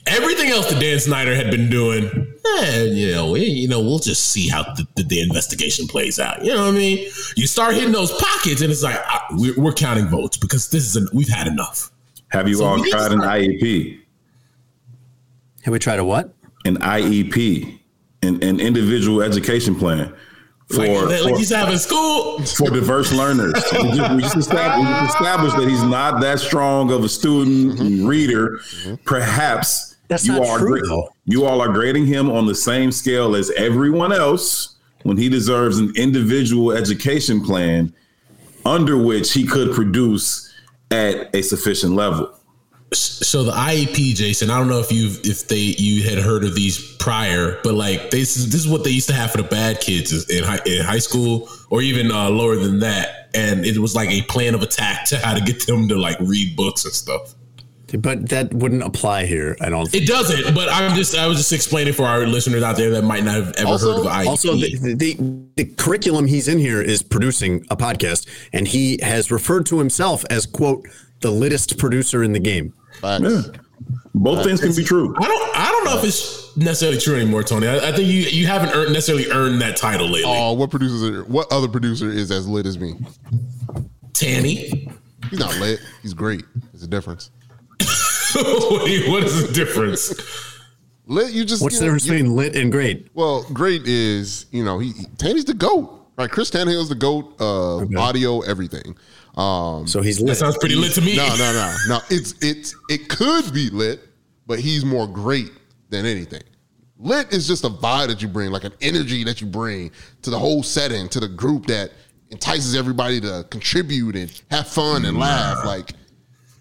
Everything 0.06 0.50
else 0.50 0.70
that 0.70 0.80
Dan 0.80 0.98
Snyder 0.98 1.34
had 1.34 1.50
been 1.50 1.68
doing, 1.68 2.36
eh, 2.58 2.84
you 2.84 3.12
know, 3.12 3.30
we, 3.30 3.44
you 3.44 3.68
know, 3.68 3.80
we'll 3.80 3.98
just 3.98 4.30
see 4.30 4.48
how 4.48 4.62
the, 4.62 4.86
the, 4.96 5.02
the 5.04 5.20
investigation 5.20 5.86
plays 5.86 6.18
out. 6.18 6.42
You 6.44 6.54
know 6.54 6.66
what 6.66 6.74
I 6.74 6.78
mean? 6.78 7.08
You 7.36 7.46
start 7.46 7.74
hitting 7.74 7.92
those 7.92 8.10
pockets, 8.12 8.62
and 8.62 8.72
it's 8.72 8.82
like 8.82 8.96
uh, 8.96 9.18
we're, 9.32 9.54
we're 9.60 9.72
counting 9.72 10.06
votes 10.06 10.36
because 10.36 10.70
this 10.70 10.84
is 10.84 10.96
an, 10.96 11.08
we've 11.12 11.28
had 11.28 11.46
enough. 11.46 11.90
Have 12.28 12.48
you 12.48 12.56
So 12.56 12.64
all 12.64 12.76
we 12.76 12.82
need 12.82 12.90
to 12.92 12.96
tried 12.96 13.12
an 13.12 13.20
IEP? 13.20 14.00
Have 15.62 15.72
we 15.72 15.78
tried 15.78 15.98
a 15.98 16.04
what? 16.04 16.34
An 16.64 16.78
IEP, 16.78 17.78
an, 18.22 18.42
an 18.42 18.58
individual 18.58 19.22
education 19.22 19.74
plan 19.74 20.14
for 20.70 20.86
Like, 20.86 21.08
like 21.08 21.22
for, 21.22 21.28
you 21.30 21.38
used 21.38 21.50
to 21.50 21.78
school. 21.78 22.40
for 22.42 22.70
diverse 22.70 23.12
learners. 23.12 23.54
we, 23.72 23.92
just, 23.92 24.14
we, 24.14 24.22
just 24.22 24.36
established, 24.36 24.78
we 24.78 24.94
just 24.94 25.14
established 25.14 25.56
that 25.56 25.68
he's 25.68 25.82
not 25.82 26.20
that 26.20 26.38
strong 26.38 26.92
of 26.92 27.04
a 27.04 27.08
student 27.08 27.80
and 27.80 28.08
reader. 28.08 28.60
Perhaps 29.04 29.89
That's 30.10 30.26
you 30.26 30.32
not 30.32 30.46
are 30.46 30.58
true, 30.58 30.80
gra- 30.80 30.88
though. 30.88 31.08
you 31.24 31.44
all 31.46 31.60
are 31.62 31.68
grading 31.68 32.06
him 32.06 32.28
on 32.30 32.46
the 32.46 32.54
same 32.54 32.90
scale 32.90 33.36
as 33.36 33.48
everyone 33.52 34.12
else 34.12 34.74
when 35.04 35.16
he 35.16 35.28
deserves 35.28 35.78
an 35.78 35.92
individual 35.96 36.72
education 36.72 37.40
plan 37.40 37.94
under 38.66 38.98
which 38.98 39.32
he 39.32 39.46
could 39.46 39.72
produce 39.72 40.52
at 40.90 41.32
a 41.34 41.42
sufficient 41.42 41.94
level. 41.94 42.28
So 42.92 43.44
the 43.44 43.52
IEP, 43.52 44.16
Jason, 44.16 44.50
I 44.50 44.58
don't 44.58 44.68
know 44.68 44.80
if 44.80 44.90
you 44.90 45.16
if 45.22 45.46
they 45.46 45.76
you 45.78 46.02
had 46.02 46.18
heard 46.18 46.42
of 46.42 46.56
these 46.56 46.96
prior, 46.96 47.60
but 47.62 47.74
like 47.74 48.10
this 48.10 48.36
is 48.36 48.50
this 48.50 48.60
is 48.62 48.68
what 48.68 48.82
they 48.82 48.90
used 48.90 49.08
to 49.10 49.14
have 49.14 49.30
for 49.30 49.36
the 49.36 49.44
bad 49.44 49.80
kids 49.80 50.28
in 50.28 50.42
high, 50.42 50.58
in 50.66 50.84
high 50.84 50.98
school 50.98 51.48
or 51.70 51.82
even 51.82 52.10
uh, 52.10 52.28
lower 52.28 52.56
than 52.56 52.80
that, 52.80 53.30
and 53.32 53.64
it 53.64 53.78
was 53.78 53.94
like 53.94 54.10
a 54.10 54.22
plan 54.22 54.56
of 54.56 54.62
attack 54.62 55.04
to 55.10 55.18
how 55.18 55.34
to 55.34 55.40
get 55.40 55.64
them 55.68 55.86
to 55.86 55.96
like 55.96 56.16
read 56.18 56.56
books 56.56 56.84
and 56.84 56.92
stuff. 56.92 57.36
But 57.98 58.28
that 58.28 58.54
wouldn't 58.54 58.82
apply 58.82 59.26
here. 59.26 59.56
I 59.60 59.68
don't. 59.68 59.92
It 59.94 60.06
doesn't. 60.06 60.54
But 60.54 60.68
I'm 60.70 60.94
just 60.96 61.16
I 61.16 61.26
was 61.26 61.38
just 61.38 61.52
explaining 61.52 61.92
for 61.92 62.04
our 62.04 62.26
listeners 62.26 62.62
out 62.62 62.76
there 62.76 62.90
that 62.90 63.02
might 63.02 63.24
not 63.24 63.34
have 63.34 63.52
ever 63.56 63.68
Also- 63.68 63.92
heard 63.98 64.06
of 64.06 64.12
IEP. 64.12 64.26
Also, 64.26 64.54
the, 64.54 64.94
the 64.94 65.16
the 65.56 65.64
curriculum 65.64 66.26
he's 66.26 66.46
in 66.48 66.58
here 66.58 66.80
is 66.80 67.02
producing 67.02 67.66
a 67.70 67.76
podcast, 67.76 68.26
and 68.52 68.68
he 68.68 68.98
has 69.02 69.30
referred 69.30 69.66
to 69.66 69.78
himself 69.78 70.24
as 70.30 70.46
quote 70.46 70.86
the 71.20 71.30
littest 71.30 71.78
producer 71.78 72.22
in 72.22 72.32
the 72.32 72.40
game. 72.40 72.72
Facts. 73.00 73.22
Yeah. 73.24 73.42
Both 74.14 74.44
things 74.44 74.60
can 74.60 74.74
be 74.74 74.84
true. 74.84 75.14
I 75.18 75.26
don't 75.26 75.56
I 75.56 75.70
don't 75.70 75.84
know 75.84 75.98
if 75.98 76.04
it's 76.04 76.56
necessarily 76.56 76.98
true 76.98 77.16
anymore, 77.16 77.42
Tony. 77.42 77.66
I, 77.68 77.76
I 77.88 77.92
think 77.92 78.08
you 78.08 78.20
you 78.22 78.46
haven't 78.46 78.70
earned, 78.70 78.92
necessarily 78.92 79.30
earned 79.30 79.60
that 79.62 79.76
title 79.76 80.06
lately. 80.06 80.24
Oh, 80.26 80.52
what 80.52 80.70
producers? 80.70 81.02
Are, 81.02 81.24
what 81.24 81.50
other 81.52 81.68
producer 81.68 82.10
is 82.10 82.30
as 82.30 82.46
lit 82.46 82.66
as 82.66 82.78
me? 82.78 82.94
Tanny. 84.12 84.88
He's 85.30 85.38
not 85.38 85.56
lit. 85.58 85.80
He's 86.02 86.14
great. 86.14 86.44
There's 86.72 86.82
a 86.82 86.88
difference. 86.88 87.30
Wait, 88.84 89.08
what 89.08 89.22
is 89.24 89.46
the 89.46 89.52
difference? 89.52 90.12
Lit, 91.06 91.32
you 91.32 91.44
just 91.44 91.62
What's 91.62 91.74
you 91.74 91.80
the 91.80 91.86
know, 91.86 91.92
difference 91.94 92.04
between 92.06 92.36
lit 92.36 92.54
and 92.56 92.70
great? 92.70 93.08
Well, 93.14 93.44
great 93.52 93.82
is 93.86 94.46
you 94.52 94.64
know 94.64 94.78
he, 94.78 94.92
he 94.92 95.04
Tanny's 95.18 95.44
the 95.44 95.54
goat, 95.54 96.06
right? 96.16 96.30
Chris 96.30 96.50
Tannehill's 96.50 96.88
the 96.88 96.94
goat 96.94 97.34
of 97.40 97.94
audio, 97.96 98.40
everything. 98.40 98.96
Um, 99.36 99.86
So 99.86 100.02
he's 100.02 100.18
That 100.18 100.36
sounds 100.36 100.56
pretty 100.58 100.74
lit 100.76 100.92
to 100.94 101.00
me. 101.00 101.16
no, 101.16 101.26
no, 101.36 101.52
no, 101.52 101.76
no. 101.88 101.98
It's 102.10 102.34
it's 102.40 102.76
it 102.88 103.08
could 103.08 103.52
be 103.52 103.70
lit, 103.70 104.00
but 104.46 104.60
he's 104.60 104.84
more 104.84 105.06
great 105.08 105.50
than 105.88 106.06
anything. 106.06 106.42
Lit 106.98 107.32
is 107.32 107.48
just 107.48 107.64
a 107.64 107.68
vibe 107.70 108.08
that 108.08 108.20
you 108.22 108.28
bring, 108.28 108.50
like 108.50 108.64
an 108.64 108.74
energy 108.80 109.24
that 109.24 109.40
you 109.40 109.46
bring 109.46 109.90
to 110.22 110.30
the 110.30 110.38
whole 110.38 110.62
setting, 110.62 111.08
to 111.08 111.18
the 111.18 111.28
group 111.28 111.66
that 111.66 111.90
entices 112.30 112.76
everybody 112.76 113.20
to 113.20 113.44
contribute 113.50 114.14
and 114.14 114.42
have 114.50 114.68
fun 114.68 115.04
and 115.06 115.18
laugh. 115.18 115.64
Like 115.64 115.92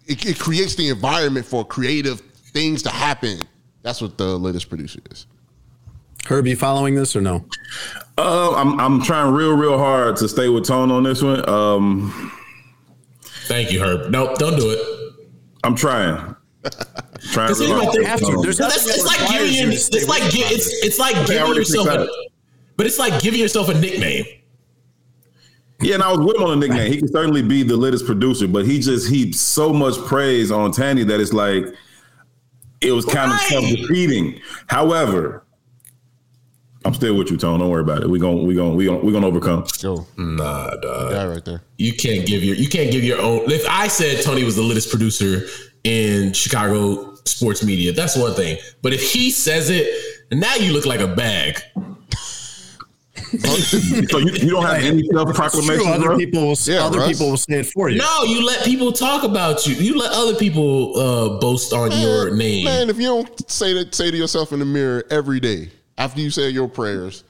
it, 0.09 0.25
it 0.25 0.39
creates 0.39 0.75
the 0.75 0.89
environment 0.89 1.45
for 1.45 1.63
creative 1.65 2.19
things 2.19 2.81
to 2.83 2.89
happen. 2.89 3.39
That's 3.81 4.01
what 4.01 4.17
the 4.17 4.37
latest 4.37 4.69
producer 4.69 4.99
is. 5.11 5.25
Herb, 6.27 6.47
you 6.47 6.55
following 6.55 6.95
this 6.95 7.15
or 7.15 7.21
no? 7.21 7.45
Uh, 8.17 8.53
I'm 8.53 8.79
I'm 8.79 9.01
trying 9.01 9.33
real 9.33 9.55
real 9.55 9.77
hard 9.77 10.17
to 10.17 10.27
stay 10.27 10.49
with 10.49 10.65
tone 10.65 10.91
on 10.91 11.03
this 11.03 11.21
one. 11.23 11.47
Um, 11.49 12.31
Thank 13.47 13.71
you, 13.71 13.81
Herb. 13.81 14.11
Nope, 14.11 14.37
don't 14.37 14.57
do 14.59 14.69
it. 14.71 15.13
I'm 15.63 15.75
trying. 15.75 16.35
trying 17.31 17.53
real 17.55 17.81
hard. 17.81 17.93
think- 17.95 18.05
Have 18.07 18.19
to. 18.19 18.41
There's 18.43 18.57
That's, 18.57 18.85
nothing 18.85 19.01
it's 19.01 19.05
like 19.05 19.29
giving 19.31 19.53
you 19.53 19.59
you, 19.65 19.71
to 19.71 19.77
stay 19.79 19.97
it's 19.99 20.07
like 20.07 20.23
with 20.23 20.31
gi- 20.33 20.39
it. 20.41 20.51
it's 20.51 20.67
it's 20.85 20.99
like 20.99 21.15
giving 21.25 21.55
yourself 21.55 21.87
a, 21.87 22.07
but 22.75 22.85
it's 22.85 22.99
like 22.99 23.21
giving 23.21 23.39
yourself 23.39 23.69
a 23.69 23.73
nickname. 23.73 24.25
Yeah, 25.81 25.93
and 25.95 26.03
I 26.03 26.11
was 26.11 26.19
with 26.19 26.35
him 26.35 26.43
on 26.43 26.59
the 26.59 26.67
nickname. 26.67 26.91
He 26.91 26.97
can 26.99 27.07
certainly 27.07 27.41
be 27.41 27.63
the 27.63 27.77
latest 27.77 28.05
producer, 28.05 28.47
but 28.47 28.65
he 28.65 28.79
just 28.79 29.09
heaped 29.09 29.35
so 29.35 29.71
much 29.71 29.97
praise 30.05 30.51
on 30.51 30.71
Tanny 30.71 31.03
that 31.05 31.19
it's 31.21 31.31
like 31.33 31.65
it 32.81 32.91
was 32.91 33.05
kind 33.05 33.31
Right. 33.31 33.41
of 33.41 33.47
self 33.47 33.65
defeating. 33.65 34.39
However, 34.67 35.43
I'm 36.85 36.93
still 36.93 37.15
with 37.15 37.29
you, 37.29 37.37
Tone. 37.37 37.59
Don't 37.59 37.69
worry 37.69 37.81
about 37.81 38.03
it. 38.03 38.09
We 38.09 38.19
going 38.19 38.45
we 38.47 38.55
going 38.55 38.75
we 38.75 38.85
going 38.85 39.05
we 39.05 39.11
gonna 39.11 39.27
overcome. 39.27 39.65
Yo, 39.81 40.05
Nah, 40.17 40.75
dog. 40.77 41.11
guy 41.11 41.27
right 41.27 41.43
there. 41.45 41.61
You 41.77 41.93
can't 41.93 42.25
give 42.25 42.43
your 42.43 42.55
you 42.55 42.67
can't 42.69 42.91
give 42.91 43.03
your 43.03 43.19
own. 43.21 43.49
If 43.51 43.65
I 43.69 43.87
said 43.87 44.23
Tony 44.23 44.43
was 44.43 44.55
the 44.55 44.61
littest 44.63 44.89
producer 44.89 45.45
in 45.83 46.31
Chicago 46.33 47.15
sports 47.25 47.63
media, 47.63 47.91
that's 47.93 48.15
one 48.17 48.33
thing. 48.33 48.57
But 48.81 48.93
if 48.93 49.01
he 49.11 49.29
says 49.31 49.69
it, 49.69 49.87
now 50.31 50.55
you 50.55 50.71
look 50.73 50.85
like 50.85 51.01
a 51.01 51.07
bag. 51.07 51.61
So 53.37 54.17
you, 54.17 54.31
you 54.33 54.49
don't 54.51 54.65
have 54.65 54.83
any 54.83 55.03
self 55.07 55.29
It's 55.29 55.37
true. 55.37 55.49
proclamation, 55.49 55.87
Other 55.87 56.03
bro? 56.05 56.17
people 56.17 56.47
will. 56.47 56.55
Yeah, 56.65 56.85
other 56.85 56.99
Russ. 56.99 57.11
people 57.11 57.29
will 57.29 57.37
say 57.37 57.59
it 57.59 57.67
for 57.67 57.89
you. 57.89 57.97
No, 57.97 58.23
you 58.23 58.45
let 58.45 58.63
people 58.65 58.91
talk 58.91 59.23
about 59.23 59.65
you. 59.67 59.75
You 59.75 59.97
let 59.97 60.11
other 60.13 60.35
people 60.35 60.97
uh, 60.97 61.39
boast 61.39 61.73
on 61.73 61.91
your 61.99 62.35
name. 62.35 62.65
Man, 62.65 62.89
if 62.89 62.97
you 62.97 63.07
don't 63.07 63.49
say 63.51 63.73
that, 63.73 63.93
say 63.93 64.11
to 64.11 64.17
yourself 64.17 64.51
in 64.51 64.59
the 64.59 64.65
mirror 64.65 65.03
every 65.11 65.39
day 65.39 65.69
after 65.97 66.21
you 66.21 66.29
say 66.31 66.49
your 66.49 66.67
prayers, 66.67 67.23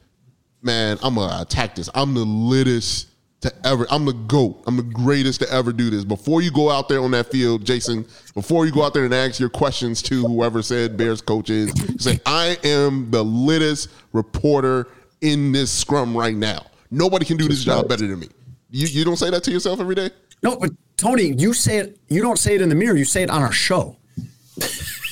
man, 0.62 0.98
I'm 1.04 1.16
gonna 1.16 1.42
attack 1.42 1.76
this. 1.76 1.90
I'm 1.94 2.14
the 2.14 2.26
littest 2.26 3.08
to 3.42 3.54
ever. 3.66 3.88
I'm 3.90 4.06
the 4.06 4.12
goat. 4.14 4.62
I'm 4.68 4.76
the 4.78 4.84
greatest 4.84 5.40
to 5.42 5.52
ever 5.52 5.72
do 5.72 5.90
this. 5.90 6.04
Before 6.04 6.42
you 6.42 6.52
go 6.52 6.70
out 6.70 6.90
there 6.90 7.02
on 7.02 7.12
that 7.12 7.32
field, 7.32 7.66
Jason, 7.66 8.06
before 8.34 8.66
you 8.66 8.72
go 8.72 8.84
out 8.84 8.94
there 8.94 9.06
and 9.06 9.14
ask 9.14 9.40
your 9.40 9.50
questions 9.50 10.02
to 10.04 10.24
whoever 10.28 10.62
said 10.62 10.98
Bears 10.98 11.22
coach 11.22 11.50
is, 11.50 11.72
say 12.04 12.20
I 12.26 12.58
am 12.66 13.10
the 13.12 13.24
littest 13.24 13.90
reporter 14.12 14.88
in 15.22 15.52
this 15.52 15.72
scrum 15.72 16.16
right 16.16 16.36
now. 16.36 16.66
Nobody 16.92 17.26
can 17.26 17.38
do 17.38 17.48
this 17.48 17.64
job 17.64 17.88
better 17.88 18.08
than 18.08 18.20
me. 18.20 18.30
You 18.72 18.88
you 18.88 19.04
don't 19.06 19.18
say 19.18 19.30
that 19.30 19.44
to 19.44 19.52
yourself 19.52 19.80
every 19.80 19.96
day. 19.96 20.10
No, 20.42 20.56
but 20.58 20.72
Tony, 20.98 21.34
you 21.38 21.54
say 21.54 21.78
it. 21.78 21.98
You 22.10 22.22
don't 22.22 22.40
say 22.40 22.56
it 22.56 22.62
in 22.62 22.70
the 22.70 22.76
mirror. 22.76 22.96
You 22.96 23.06
say 23.06 23.24
it 23.24 23.30
on 23.30 23.42
our 23.42 23.52
show. 23.52 23.98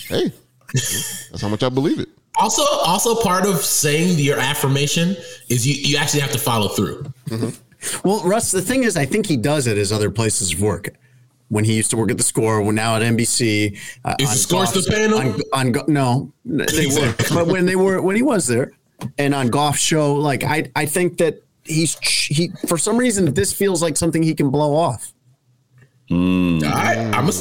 Hey, 0.07 0.31
that's 0.73 1.41
how 1.41 1.49
much 1.49 1.63
I 1.63 1.69
believe 1.69 1.99
it. 1.99 2.09
Also, 2.39 2.61
also 2.85 3.15
part 3.21 3.45
of 3.45 3.57
saying 3.57 4.19
your 4.19 4.39
affirmation 4.39 5.15
is 5.49 5.65
you 5.67 5.73
you 5.73 5.97
actually 5.97 6.21
have 6.21 6.31
to 6.31 6.39
follow 6.39 6.67
through. 6.69 7.11
Well, 8.03 8.23
Russ, 8.23 8.51
the 8.51 8.61
thing 8.61 8.83
is, 8.83 8.97
I 8.97 9.05
think 9.05 9.25
he 9.27 9.37
does 9.37 9.67
it 9.67 9.77
as 9.77 9.91
other 9.91 10.09
places 10.09 10.53
of 10.53 10.61
work. 10.61 10.89
When 11.49 11.63
he 11.63 11.75
used 11.75 11.91
to 11.91 11.97
work 11.97 12.11
at 12.11 12.17
the 12.17 12.23
Score, 12.23 12.61
when 12.61 12.75
now 12.75 12.95
at 12.97 13.01
NBC, 13.01 13.79
uh, 14.03 14.15
Is 14.19 14.27
the 14.27 14.31
on 14.31 14.37
Score 14.37 14.59
Goff's- 14.65 14.83
still 14.83 14.93
paying 14.93 15.11
him? 15.11 15.41
On, 15.53 15.75
on 15.77 15.85
no, 15.87 16.33
they 16.45 16.87
were, 16.87 17.15
but 17.33 17.47
when 17.47 17.65
they 17.65 17.75
were 17.77 18.01
when 18.01 18.15
he 18.17 18.21
was 18.21 18.47
there, 18.47 18.71
and 19.17 19.33
on 19.33 19.47
golf 19.47 19.77
show, 19.77 20.15
like 20.15 20.43
I, 20.43 20.71
I 20.75 20.85
think 20.85 21.17
that 21.17 21.43
he's 21.63 21.97
he 21.99 22.51
for 22.67 22.77
some 22.77 22.97
reason 22.97 23.33
this 23.33 23.53
feels 23.53 23.81
like 23.81 23.97
something 23.97 24.23
he 24.23 24.33
can 24.33 24.49
blow 24.49 24.75
off. 24.75 25.13
All 26.09 26.17
right, 26.61 26.97
I'm 27.13 27.27
a, 27.27 27.33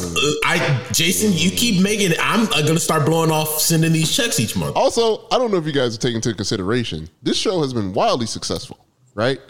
I 0.44 0.84
Jason, 0.92 1.32
you 1.32 1.50
keep 1.52 1.80
making 1.80 2.10
it. 2.10 2.18
I'm 2.20 2.48
uh, 2.48 2.62
gonna 2.62 2.80
start 2.80 3.06
blowing 3.06 3.30
off 3.30 3.60
sending 3.60 3.92
these 3.92 4.14
checks 4.14 4.40
each 4.40 4.56
month. 4.56 4.74
Also, 4.74 5.26
I 5.30 5.38
don't 5.38 5.52
know 5.52 5.56
if 5.56 5.66
you 5.66 5.72
guys 5.72 5.94
are 5.94 6.00
taking 6.00 6.16
into 6.16 6.34
consideration 6.34 7.08
this 7.22 7.36
show 7.36 7.60
has 7.62 7.72
been 7.72 7.92
wildly 7.92 8.26
successful, 8.26 8.84
right? 9.14 9.40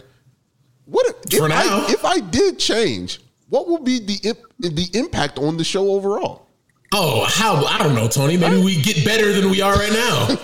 What 0.85 1.07
if, 1.07 1.39
For 1.39 1.45
if 1.45 1.49
now. 1.49 1.85
I, 1.87 1.91
if 1.91 2.05
I 2.05 2.19
did 2.19 2.59
change? 2.59 3.19
What 3.49 3.67
will 3.67 3.79
be 3.79 3.99
the 3.99 4.19
imp, 4.23 4.39
the 4.59 4.87
impact 4.93 5.39
on 5.39 5.57
the 5.57 5.63
show 5.63 5.89
overall? 5.91 6.47
Oh, 6.93 7.25
how 7.25 7.65
I 7.65 7.79
don't 7.79 7.95
know, 7.95 8.07
Tony. 8.07 8.37
Maybe 8.37 8.61
we 8.61 8.81
get 8.81 9.03
better 9.03 9.33
than 9.33 9.49
we 9.49 9.61
are 9.61 9.73
right 9.73 9.91
now. 9.91 10.37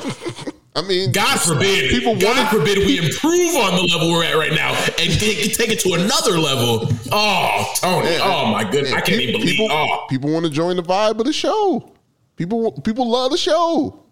I 0.76 0.82
mean, 0.82 1.12
God 1.12 1.40
forbid. 1.40 1.92
People 1.92 2.16
God 2.18 2.36
wanted- 2.36 2.50
forbid 2.50 2.78
we 2.80 2.98
improve 3.06 3.56
on 3.56 3.76
the 3.76 3.84
level 3.94 4.12
we're 4.12 4.24
at 4.24 4.36
right 4.36 4.54
now 4.54 4.74
and 5.00 5.20
get, 5.20 5.54
take 5.56 5.70
it 5.70 5.80
to 5.82 5.94
another 5.94 6.40
level. 6.40 6.90
Oh, 7.12 7.74
Tony. 7.78 8.18
Oh 8.20 8.48
my 8.48 8.64
goodness. 8.70 8.92
I 8.92 9.02
can't 9.02 9.08
pe- 9.20 9.24
even 9.28 9.42
believe. 9.42 9.50
people. 9.58 9.68
Oh, 9.72 10.06
People 10.10 10.32
want 10.32 10.46
to 10.46 10.52
join 10.52 10.76
the 10.78 10.84
vibe 10.84 11.20
of 11.20 11.26
the 11.26 11.34
show. 11.34 11.92
People 12.36 12.72
people 12.82 13.08
love 13.10 13.30
the 13.32 13.38
show. 13.38 14.06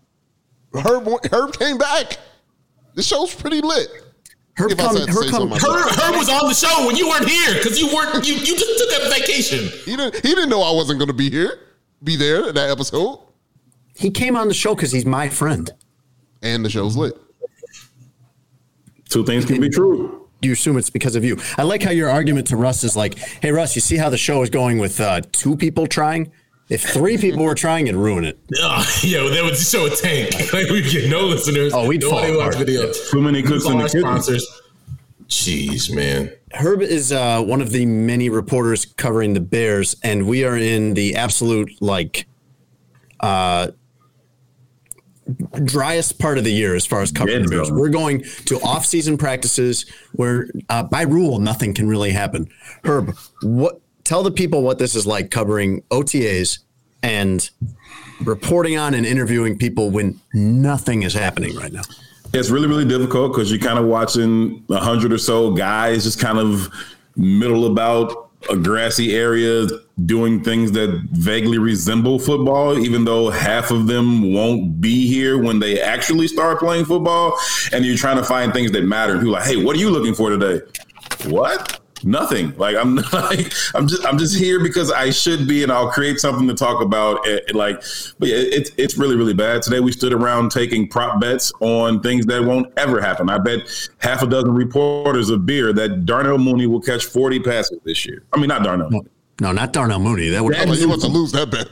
Herb 0.74 1.08
Herb 1.32 1.58
came 1.58 1.78
back. 1.80 2.18
The 2.94 3.02
show's 3.04 3.34
pretty 3.34 3.62
lit. 3.62 3.88
Herb 4.56 4.72
If 4.72 4.80
I 4.80 4.84
come, 4.84 4.98
Herb 4.98 5.30
come. 5.32 5.52
Herb, 5.52 5.90
Herb 5.98 6.16
was 6.16 6.30
on 6.30 6.48
the 6.48 6.54
show 6.54 6.86
when 6.86 6.96
you 6.96 7.10
weren't 7.10 7.28
here 7.28 7.56
because 7.56 7.80
you 7.80 7.88
weren't. 7.94 8.28
You 8.28 8.36
you 8.36 8.56
just 8.56 8.78
took 8.78 9.02
a 9.02 9.10
vacation. 9.10 9.68
He 9.86 9.96
didn't 9.96 10.16
he 10.16 10.22
didn't 10.36 10.50
know 10.50 10.62
I 10.62 10.72
wasn't 10.76 11.00
going 11.00 11.08
to 11.08 11.14
be 11.16 11.32
here, 11.32 11.58
be 12.04 12.16
there 12.16 12.50
in 12.50 12.56
that 12.56 12.70
episode, 12.70 13.20
he 13.96 14.12
came 14.12 14.36
on 14.36 14.48
the 14.48 14.54
show 14.54 14.76
because 14.76 14.92
he's 14.92 15.06
my 15.06 15.28
friend. 15.30 15.72
And 16.42 16.64
the 16.66 16.70
show's 16.70 16.96
lit. 16.98 17.14
Two 19.10 19.26
things 19.26 19.46
can 19.46 19.60
be 19.60 19.70
true. 19.70 20.30
You 20.42 20.54
assume 20.54 20.78
it's 20.78 20.90
because 20.90 21.16
of 21.16 21.24
you. 21.24 21.38
I 21.58 21.64
like 21.64 21.84
how 21.84 21.92
your 21.92 22.10
argument 22.10 22.48
to 22.48 22.56
Russ 22.58 22.84
is 22.84 22.96
like, 22.96 23.18
"Hey, 23.18 23.52
Russ, 23.52 23.76
you 23.76 23.82
see 23.82 23.98
how 23.98 24.10
the 24.10 24.18
show 24.18 24.42
is 24.42 24.50
going 24.50 24.80
with 24.80 25.00
uh, 25.00 25.22
two 25.32 25.56
people 25.56 25.86
trying? 25.86 26.32
If 26.70 26.82
three 26.84 27.18
people 27.18 27.44
were 27.44 27.54
trying, 27.54 27.88
it'd 27.88 28.00
ruin 28.00 28.24
it." 28.26 28.40
Oh, 28.62 28.86
yo, 29.04 29.30
that 29.30 29.44
would 29.44 29.58
show 29.58 29.86
a 29.86 29.90
tank. 29.90 30.32
Like 30.54 30.70
we 30.70 30.82
get 30.82 31.10
no 31.10 31.26
listeners. 31.26 31.74
Oh, 31.74 31.88
we'd 31.88 32.02
nobody 32.02 32.30
fall 32.34 32.38
watch 32.40 32.54
apart. 32.56 32.68
videos. 32.68 33.12
Too 33.12 33.22
many 33.22 33.44
cooks 33.44 33.66
in 33.66 33.78
the 33.78 33.84
our 33.84 33.90
sponsors. 33.90 34.62
Jeez, 35.28 35.94
man. 35.94 36.32
Herb 36.54 36.82
is 36.82 37.12
uh, 37.12 37.42
one 37.42 37.62
of 37.62 37.72
the 37.72 37.86
many 37.86 38.30
reporters 38.30 38.86
covering 38.86 39.34
the 39.34 39.40
Bears, 39.40 39.96
and 40.04 40.26
we 40.28 40.44
are 40.44 40.58
in 40.58 40.94
the 40.94 41.16
absolute 41.16 41.72
like 41.82 42.26
uh, 43.20 43.68
driest 45.64 46.20
part 46.20 46.38
of 46.38 46.44
the 46.44 46.52
year 46.52 46.76
as 46.76 46.86
far 46.86 47.02
as 47.02 47.12
the 47.12 47.48
Bears. 47.50 47.72
We're 47.72 47.90
going 47.90 48.24
to 48.46 48.60
off-season 48.62 49.18
practices 49.18 49.86
where, 50.14 50.48
uh, 50.70 50.84
by 50.84 51.04
rule, 51.04 51.40
nothing 51.40 51.74
can 51.74 51.88
really 51.88 52.12
happen. 52.12 52.50
Herb, 52.84 53.16
what? 53.42 53.82
Tell 54.04 54.24
the 54.24 54.32
people 54.32 54.64
what 54.64 54.80
this 54.80 54.96
is 54.96 55.06
like 55.06 55.30
covering 55.32 55.84
OTAs 55.92 56.60
and 57.04 57.50
reporting 58.24 58.78
on 58.78 58.94
and 58.94 59.06
interviewing 59.06 59.58
people 59.58 59.90
when 59.90 60.20
nothing 60.34 61.04
is 61.04 61.14
happening 61.14 61.56
right 61.56 61.72
now. 61.72 61.84
It's 62.34 62.50
really, 62.50 62.68
really 62.68 62.86
difficult 62.86 63.34
because 63.34 63.52
you're 63.52 63.60
kind 63.60 63.78
of 63.78 63.86
watching 63.86 64.66
a 64.70 64.80
hundred 64.80 65.14
or 65.14 65.18
so 65.18 65.52
guys 65.52 66.04
just 66.04 66.20
kind 66.20 66.40
of 66.40 66.70
middle 67.16 67.66
about 67.66 68.30
a 68.50 68.56
grassy 68.58 69.16
area 69.16 69.68
doing 70.06 70.44
things 70.44 70.72
that 70.74 70.90
vaguely 71.12 71.58
resemble 71.58 72.20
football, 72.20 72.78
even 72.78 73.06
though 73.06 73.30
half 73.30 73.72
of 73.72 73.88
them 73.88 74.34
won't 74.34 74.80
be 74.82 75.08
here 75.08 75.38
when 75.38 75.60
they 75.60 75.82
actually 75.82 76.28
start 76.28 76.60
playing 76.60 76.86
football. 76.86 77.38
And 77.72 77.86
you're 77.86 77.98
trying 77.98 78.18
to 78.18 78.24
find 78.24 78.54
things 78.54 78.72
that 78.72 78.84
matter. 78.84 79.16
People 79.16 79.32
like, 79.34 79.46
hey, 79.46 79.64
what 79.64 79.76
are 79.76 79.80
you 79.80 79.90
looking 79.90 80.14
for 80.14 80.30
today? 80.30 80.66
What? 81.26 81.80
Nothing. 82.04 82.56
Like 82.58 82.76
I'm 82.76 82.96
like 83.14 83.54
I'm 83.76 83.88
just 83.88 84.06
I'm 84.06 84.18
just 84.18 84.38
here 84.38 84.62
because 84.62 84.92
I 84.92 85.10
should 85.10 85.48
be, 85.48 85.64
and 85.64 85.72
I'll 85.72 85.92
create 85.92 86.20
something 86.20 86.48
to 86.48 86.54
talk 86.54 86.82
about. 86.82 87.26
It, 87.28 87.54
like, 87.56 87.84
but 88.20 88.30
yeah, 88.30 88.38
it's 88.38 88.72
it's 88.78 88.98
really 88.98 89.16
really 89.16 89.34
bad. 89.34 89.62
Today 89.62 89.80
we 89.80 89.92
stood 89.92 90.14
around 90.14 90.52
taking 90.52 90.88
prop 90.88 91.22
bets 91.22 91.52
on 91.60 92.02
things 92.02 92.26
that 92.26 92.44
won't 92.44 92.72
ever 92.78 93.02
happen. 93.02 93.30
I 93.30 93.38
bet 93.38 93.60
half 94.00 94.24
a 94.24 94.28
dozen 94.28 94.54
reporters 94.54 95.30
of 95.30 95.46
beer 95.46 95.74
that 95.74 96.06
Darnell 96.06 96.38
Mooney 96.38 96.68
will 96.68 96.82
catch 96.82 97.06
40 97.06 97.40
passes 97.42 97.80
this 97.84 98.06
year. 98.06 98.24
I 98.34 98.40
mean, 98.40 98.48
not 98.48 98.64
Darnell. 98.64 98.90
No, 98.90 99.04
no 99.42 99.52
not 99.52 99.74
Darnell 99.74 100.00
Mooney. 100.00 100.30
That 100.30 100.44
would 100.44 100.56
Like, 100.56 100.80
you 100.80 100.88
want 100.88 101.02
to 101.02 101.08
lose 101.08 101.32
that 101.34 101.50
bet. 101.50 101.68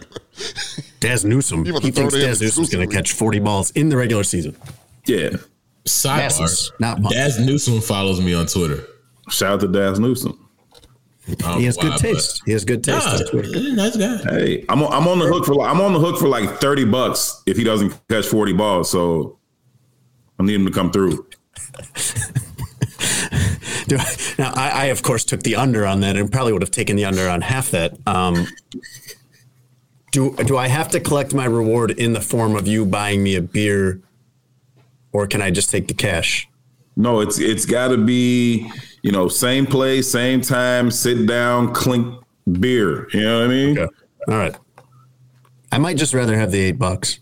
Dazz 0.99 1.23
Newsome. 1.23 1.59
You 1.59 1.65
He 1.65 1.69
about 1.69 1.81
to 1.83 1.91
throw 1.91 2.09
thinks 2.09 2.13
the 2.15 2.19
Dazz 2.21 2.41
Newsome's 2.41 2.69
going 2.69 2.89
to 2.89 2.93
catch 2.93 3.13
40 3.13 3.39
balls 3.39 3.71
in 3.71 3.89
the 3.89 3.95
regular 3.95 4.23
season. 4.23 4.57
Yeah. 5.05 5.29
Passes, 5.85 6.71
Sidebar. 6.71 6.79
not 6.79 7.01
punts. 7.01 7.15
Dazz 7.15 7.39
Newsome 7.39 7.79
follows 7.81 8.19
me 8.19 8.33
on 8.33 8.47
Twitter. 8.47 8.85
Shout 9.29 9.53
out 9.53 9.59
to 9.61 9.67
Dazz 9.67 9.99
Newsome. 9.99 10.49
He 11.25 11.65
has 11.65 11.77
know 11.77 11.83
good 11.83 11.97
taste. 11.99 12.41
He 12.45 12.51
has 12.53 12.65
good 12.65 12.83
taste. 12.83 13.05
Nah, 13.05 13.13
on 13.13 13.25
Twitter. 13.27 13.47
he's 13.49 13.73
a 13.73 13.75
nice 13.75 13.95
guy. 13.95 14.17
Hey, 14.31 14.65
I'm 14.67 14.81
on, 14.81 14.91
I'm 14.91 15.07
on 15.07 15.19
the 15.19 15.27
hook 15.27 15.45
for 15.45 15.61
I'm 15.61 15.79
on 15.79 15.93
the 15.93 15.99
hook 15.99 16.17
for 16.17 16.27
like 16.27 16.59
30 16.59 16.85
bucks 16.85 17.43
if 17.45 17.55
he 17.55 17.63
doesn't 17.63 17.93
catch 18.09 18.25
40 18.25 18.53
balls. 18.53 18.89
So 18.89 19.37
I 20.39 20.43
need 20.43 20.55
him 20.55 20.65
to 20.65 20.71
come 20.71 20.91
through. 20.91 21.27
Do 23.89 23.97
I- 23.99 24.15
now, 24.37 24.53
I, 24.55 24.69
I 24.69 24.85
of 24.85 25.01
course 25.03 25.25
took 25.25 25.43
the 25.43 25.55
under 25.55 25.85
on 25.85 25.99
that, 26.01 26.15
and 26.15 26.31
probably 26.31 26.53
would 26.53 26.61
have 26.61 26.71
taken 26.71 26.95
the 26.95 27.05
under 27.05 27.27
on 27.29 27.41
half 27.41 27.71
that. 27.71 27.97
Um, 28.07 28.47
do 30.11 30.35
do 30.45 30.57
I 30.57 30.67
have 30.67 30.89
to 30.91 30.99
collect 30.99 31.33
my 31.33 31.45
reward 31.45 31.91
in 31.91 32.13
the 32.13 32.21
form 32.21 32.55
of 32.55 32.67
you 32.67 32.85
buying 32.85 33.21
me 33.23 33.35
a 33.35 33.41
beer, 33.41 34.01
or 35.11 35.27
can 35.27 35.41
I 35.41 35.51
just 35.51 35.69
take 35.69 35.87
the 35.87 35.93
cash? 35.93 36.47
No, 36.95 37.19
it's 37.21 37.39
it's 37.39 37.65
got 37.65 37.89
to 37.89 37.97
be 37.97 38.69
you 39.03 39.11
know 39.11 39.27
same 39.27 39.65
place, 39.65 40.09
same 40.11 40.41
time, 40.41 40.89
sit 40.91 41.25
down, 41.27 41.73
clink 41.73 42.15
beer. 42.59 43.07
You 43.13 43.21
know 43.21 43.39
what 43.39 43.45
I 43.45 43.47
mean? 43.47 43.79
Okay. 43.79 43.93
All 44.27 44.37
right. 44.37 44.55
I 45.71 45.77
might 45.77 45.97
just 45.97 46.13
rather 46.15 46.35
have 46.37 46.51
the 46.51 46.59
eight 46.59 46.79
bucks. 46.79 47.19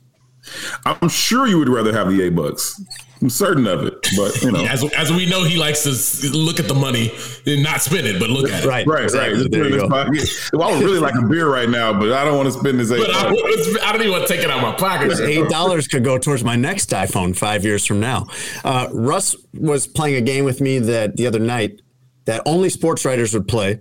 I'm 0.86 1.10
sure 1.10 1.48
you 1.48 1.60
would 1.60 1.70
rather 1.70 1.94
have 1.94 2.10
the 2.10 2.24
A 2.28 2.30
bucks. 2.30 2.82
I'm 3.20 3.32
certain 3.32 3.66
of 3.66 3.84
it, 3.84 3.96
but 4.16 4.40
you 4.44 4.52
know. 4.52 4.64
As, 4.70 4.84
as 4.94 5.12
we 5.12 5.28
know, 5.28 5.44
he 5.44 5.58
likes 5.58 5.82
to 6.22 6.30
look 6.38 6.60
at 6.60 6.68
the 6.68 6.76
money 6.76 7.12
and 7.48 7.64
not 7.64 7.82
spend 7.82 8.06
it, 8.06 8.20
but 8.20 8.30
look 8.30 8.48
at 8.52 8.64
it. 8.64 8.68
Right. 8.68 8.86
Right, 8.86 9.06
exactly. 9.06 9.34
right. 9.34 9.40
Just 9.40 9.52
There 9.52 9.64
put 9.64 9.68
it 9.68 9.70
you 9.70 9.76
in 9.76 9.82
his 9.82 9.90
go. 9.90 9.90
pocket. 9.90 10.50
Well, 10.54 10.70
I 10.70 10.72
would 10.78 10.84
really 10.86 11.00
like 11.00 11.16
a 11.16 11.28
beer 11.28 11.52
right 11.52 11.68
now, 11.68 11.94
but 12.00 12.12
I 12.14 12.24
don't 12.24 12.38
want 12.38 12.54
to 12.54 12.60
spend 12.60 12.80
this 12.80 12.92
eight 12.92 13.00
But 13.00 13.10
I. 13.16 13.28
I 13.30 13.92
don't 13.92 14.02
even 14.02 14.12
want 14.12 14.28
to 14.28 14.34
take 14.34 14.44
it 14.44 14.52
out 14.52 14.58
of 14.58 14.62
my 14.62 14.76
pocket. 14.76 15.20
Eight 15.20 15.50
dollars 15.50 15.88
could 15.88 16.04
go 16.04 16.20
towards 16.20 16.44
my 16.44 16.56
next 16.56 16.92
iPhone 16.92 17.36
five 17.36 17.66
years 17.66 17.86
from 17.88 18.00
now. 18.00 18.28
Uh, 18.64 18.88
Russ 18.94 19.36
was 19.56 19.88
playing 19.88 20.16
a 20.18 20.22
game 20.22 20.46
with 20.46 20.62
me 20.62 20.78
that 20.78 21.18
the 21.18 21.26
other 21.26 21.40
night 21.40 21.82
that 22.26 22.44
only 22.46 22.70
sports 22.70 23.04
writers 23.04 23.34
would 23.34 23.48
play. 23.48 23.80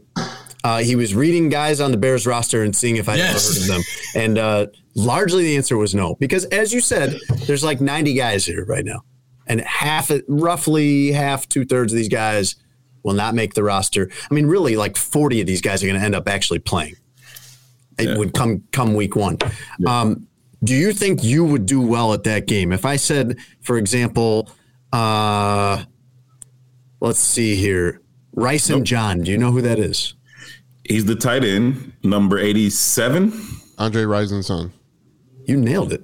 Uh, 0.66 0.78
he 0.78 0.96
was 0.96 1.14
reading 1.14 1.48
guys 1.48 1.80
on 1.80 1.92
the 1.92 1.96
Bears 1.96 2.26
roster 2.26 2.62
and 2.64 2.74
seeing 2.74 2.96
if 2.96 3.08
I 3.08 3.14
Yes. 3.16 3.28
ever 3.30 3.54
heard 3.54 3.62
of 3.62 3.66
them, 3.68 3.82
and 4.22 4.38
uh, 4.38 4.66
largely 4.96 5.44
the 5.44 5.56
answer 5.56 5.76
was 5.76 5.94
no, 5.94 6.16
because 6.16 6.44
as 6.46 6.72
you 6.72 6.80
said, 6.80 7.14
there's 7.46 7.62
like 7.62 7.80
90 7.80 8.14
guys 8.14 8.44
here 8.44 8.64
right 8.64 8.84
now, 8.84 9.02
and 9.46 9.60
half, 9.60 10.10
roughly 10.26 11.12
half, 11.12 11.48
two 11.48 11.64
thirds 11.64 11.92
of 11.92 11.96
these 11.96 12.08
guys 12.08 12.56
will 13.04 13.14
not 13.14 13.34
make 13.36 13.54
the 13.54 13.62
roster. 13.62 14.10
I 14.28 14.34
mean, 14.34 14.46
really, 14.46 14.74
like 14.76 14.96
40 14.96 15.40
of 15.42 15.46
these 15.46 15.60
guys 15.60 15.84
are 15.84 15.86
going 15.86 16.00
to 16.00 16.04
end 16.04 16.16
up 16.16 16.26
actually 16.28 16.58
playing. 16.58 16.96
It 17.98 18.18
would 18.18 18.34
come 18.34 18.64
come 18.72 18.94
week 18.94 19.14
one. 19.14 19.38
Um, 19.86 20.26
do 20.64 20.74
you 20.74 20.92
think 20.92 21.22
you 21.22 21.44
would 21.44 21.64
do 21.66 21.80
well 21.80 22.12
at 22.12 22.24
that 22.24 22.48
game? 22.48 22.72
If 22.72 22.84
I 22.84 22.96
said, 22.96 23.36
for 23.62 23.78
example, 23.78 24.50
uh, 24.92 25.84
let's 27.00 27.20
see 27.20 27.54
here, 27.54 28.00
Rysen 28.34 28.82
John. 28.82 29.20
Do 29.20 29.30
you 29.30 29.38
know 29.38 29.52
who 29.52 29.62
that 29.62 29.78
is? 29.78 30.14
He's 30.88 31.04
the 31.04 31.16
tight 31.16 31.44
end, 31.44 31.92
number 32.02 32.38
87. 32.38 33.32
Andre 33.78 34.04
Rison's 34.04 34.46
son. 34.46 34.72
You 35.46 35.56
nailed 35.56 35.92
it. 35.92 36.02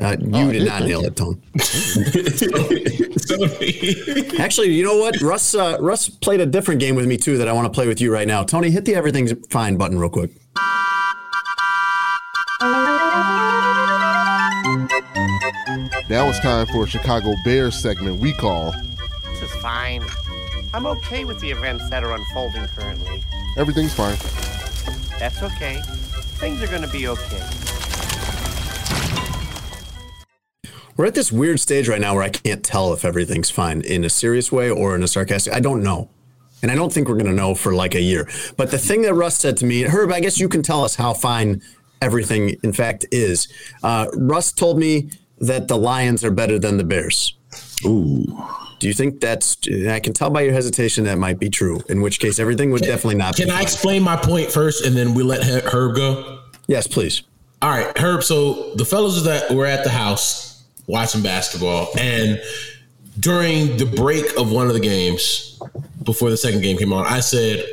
Uh, 0.00 0.16
you 0.20 0.30
Oh, 0.34 0.50
did 0.52 0.60
did, 0.60 0.68
not 0.68 0.82
nail 0.82 1.02
you. 1.02 1.06
it, 1.06 1.16
Tone. 1.16 1.40
Actually, 4.40 4.72
you 4.72 4.82
know 4.82 4.96
what? 4.96 5.20
Russ 5.20 5.54
uh, 5.54 5.76
Russ 5.80 6.08
played 6.08 6.40
a 6.40 6.46
different 6.46 6.80
game 6.80 6.96
with 6.96 7.06
me 7.06 7.16
too 7.16 7.38
that 7.38 7.46
I 7.46 7.52
want 7.52 7.66
to 7.66 7.70
play 7.76 7.86
with 7.86 8.00
you 8.00 8.12
right 8.12 8.26
now. 8.26 8.42
Tony, 8.42 8.70
hit 8.70 8.84
the 8.84 8.94
everything's 8.94 9.32
fine 9.50 9.76
button 9.76 9.98
real 9.98 10.10
quick. 10.10 10.30
Now 16.08 16.28
it's 16.28 16.40
time 16.40 16.66
for 16.66 16.84
a 16.84 16.86
Chicago 16.86 17.32
Bears 17.44 17.74
segment 17.80 18.20
we 18.20 18.32
call 18.34 18.72
This 19.24 19.42
is 19.42 19.50
fine. 19.62 20.02
I'm 20.74 20.86
okay 20.86 21.24
with 21.24 21.40
the 21.40 21.50
events 21.50 21.88
that 21.90 22.04
are 22.04 22.12
unfolding 22.12 22.66
currently. 22.68 23.24
Everything's 23.56 23.92
Fine. 23.92 24.16
That's 25.18 25.42
okay. 25.42 25.80
Things 26.40 26.62
are 26.62 26.66
gonna 26.66 26.88
be 26.88 27.06
okay. 27.08 27.40
We're 30.96 31.06
at 31.06 31.14
this 31.14 31.30
weird 31.30 31.60
stage 31.60 31.88
right 31.88 32.00
now 32.00 32.14
where 32.14 32.22
I 32.22 32.28
can't 32.28 32.64
tell 32.64 32.92
if 32.92 33.04
everything's 33.04 33.50
fine 33.50 33.82
in 33.82 34.04
a 34.04 34.10
serious 34.10 34.50
way 34.50 34.70
or 34.70 34.94
in 34.94 35.02
a 35.02 35.08
sarcastic. 35.08 35.52
I 35.52 35.60
don't 35.60 35.82
know. 35.82 36.08
And 36.62 36.70
I 36.70 36.74
don't 36.74 36.92
think 36.92 37.08
we're 37.08 37.16
going 37.16 37.26
to 37.26 37.32
know 37.32 37.54
for 37.54 37.74
like 37.74 37.94
a 37.94 38.00
year. 38.00 38.28
But 38.56 38.70
the 38.70 38.78
thing 38.78 39.02
that 39.02 39.14
Russ 39.14 39.36
said 39.36 39.56
to 39.58 39.66
me, 39.66 39.82
Herb, 39.82 40.12
I 40.12 40.20
guess 40.20 40.38
you 40.38 40.48
can 40.48 40.62
tell 40.62 40.84
us 40.84 40.94
how 40.94 41.12
fine 41.12 41.62
everything 42.00 42.56
in 42.62 42.72
fact 42.72 43.06
is. 43.10 43.48
Uh, 43.82 44.06
Russ 44.14 44.52
told 44.52 44.78
me 44.78 45.10
that 45.38 45.66
the 45.66 45.76
Lions 45.76 46.24
are 46.24 46.30
better 46.30 46.58
than 46.58 46.76
the 46.76 46.84
Bears. 46.84 47.36
Ooh. 47.84 48.24
Do 48.78 48.88
you 48.88 48.94
think 48.94 49.20
that's, 49.20 49.56
I 49.88 50.00
can 50.00 50.12
tell 50.12 50.28
by 50.30 50.40
your 50.42 50.52
hesitation 50.52 51.04
that 51.04 51.16
might 51.18 51.38
be 51.38 51.48
true, 51.48 51.82
in 51.88 52.00
which 52.02 52.18
case 52.18 52.38
everything 52.40 52.72
would 52.72 52.82
definitely 52.82 53.14
not 53.14 53.36
Can 53.36 53.46
be 53.46 53.50
I 53.52 53.54
fine. 53.56 53.62
explain 53.62 54.02
my 54.02 54.16
point 54.16 54.50
first, 54.50 54.84
and 54.84 54.96
then 54.96 55.14
we 55.14 55.22
let 55.22 55.44
Herb 55.44 55.94
go? 55.94 56.40
Yes, 56.66 56.86
please. 56.88 57.22
All 57.60 57.70
right, 57.70 57.96
Herb. 57.96 58.24
So 58.24 58.74
the 58.74 58.84
fellows 58.84 59.22
that 59.24 59.52
were 59.54 59.66
at 59.66 59.84
the 59.84 59.90
house 59.90 60.64
watching 60.88 61.22
basketball, 61.22 61.88
and 61.96 62.42
during 63.20 63.76
the 63.76 63.86
break 63.86 64.36
of 64.36 64.50
one 64.50 64.66
of 64.66 64.74
the 64.74 64.80
games, 64.80 65.60
before 66.02 66.30
the 66.30 66.36
second 66.36 66.62
game 66.62 66.76
came 66.76 66.92
on, 66.92 67.06
I 67.06 67.20
said 67.20 67.64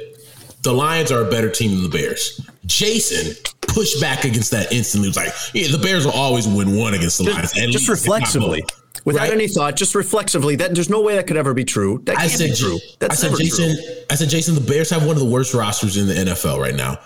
the 0.61 0.73
Lions 0.73 1.11
are 1.11 1.25
a 1.25 1.29
better 1.31 1.49
team 1.49 1.71
than 1.71 1.83
the 1.83 1.89
Bears. 1.89 2.39
Jason 2.67 3.33
pushed 3.61 3.99
back 3.99 4.25
against 4.25 4.51
that 4.51 4.71
instantly. 4.71 5.07
He 5.07 5.09
was 5.09 5.17
like, 5.17 5.33
"Yeah, 5.55 5.71
the 5.75 5.81
Bears 5.81 6.05
will 6.05 6.13
always 6.13 6.47
win 6.47 6.75
one 6.77 6.93
against 6.93 7.17
the 7.17 7.23
Lions." 7.23 7.51
at 7.57 7.69
Just 7.69 7.87
least, 7.87 7.89
reflexively. 7.89 8.63
Both." 8.99 9.05
Without 9.05 9.23
Right? 9.23 9.33
any 9.33 9.47
thought, 9.47 9.75
just 9.75 9.95
reflexively, 9.95 10.55
that 10.57 10.75
there's 10.75 10.89
no 10.89 11.01
way 11.01 11.15
that 11.15 11.27
could 11.27 11.37
ever 11.37 11.53
be 11.53 11.65
true. 11.65 12.01
That 12.05 12.17
I 12.17 12.27
can't 12.27 12.31
said, 12.31 12.49
be 12.49 12.55
true. 12.55 12.79
That's 12.99 13.23
I 13.23 13.27
said, 13.27 13.37
Jason, 13.37 13.75
true. 13.75 13.93
I 14.09 14.15
said, 14.15 14.29
Jason, 14.29 14.55
the 14.55 14.61
Bears 14.61 14.89
have 14.89 15.05
one 15.05 15.15
of 15.15 15.21
the 15.21 15.29
worst 15.29 15.53
rosters 15.53 15.97
in 15.97 16.07
the 16.07 16.13
NFL 16.13 16.59
right 16.59 16.75
now. 16.75 16.99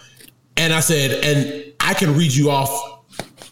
And 0.58 0.74
I 0.74 0.82
said, 0.82 1.24
and 1.24 1.74
I 1.80 1.94
can 1.94 2.16
read 2.16 2.34
you 2.34 2.52
off 2.52 2.70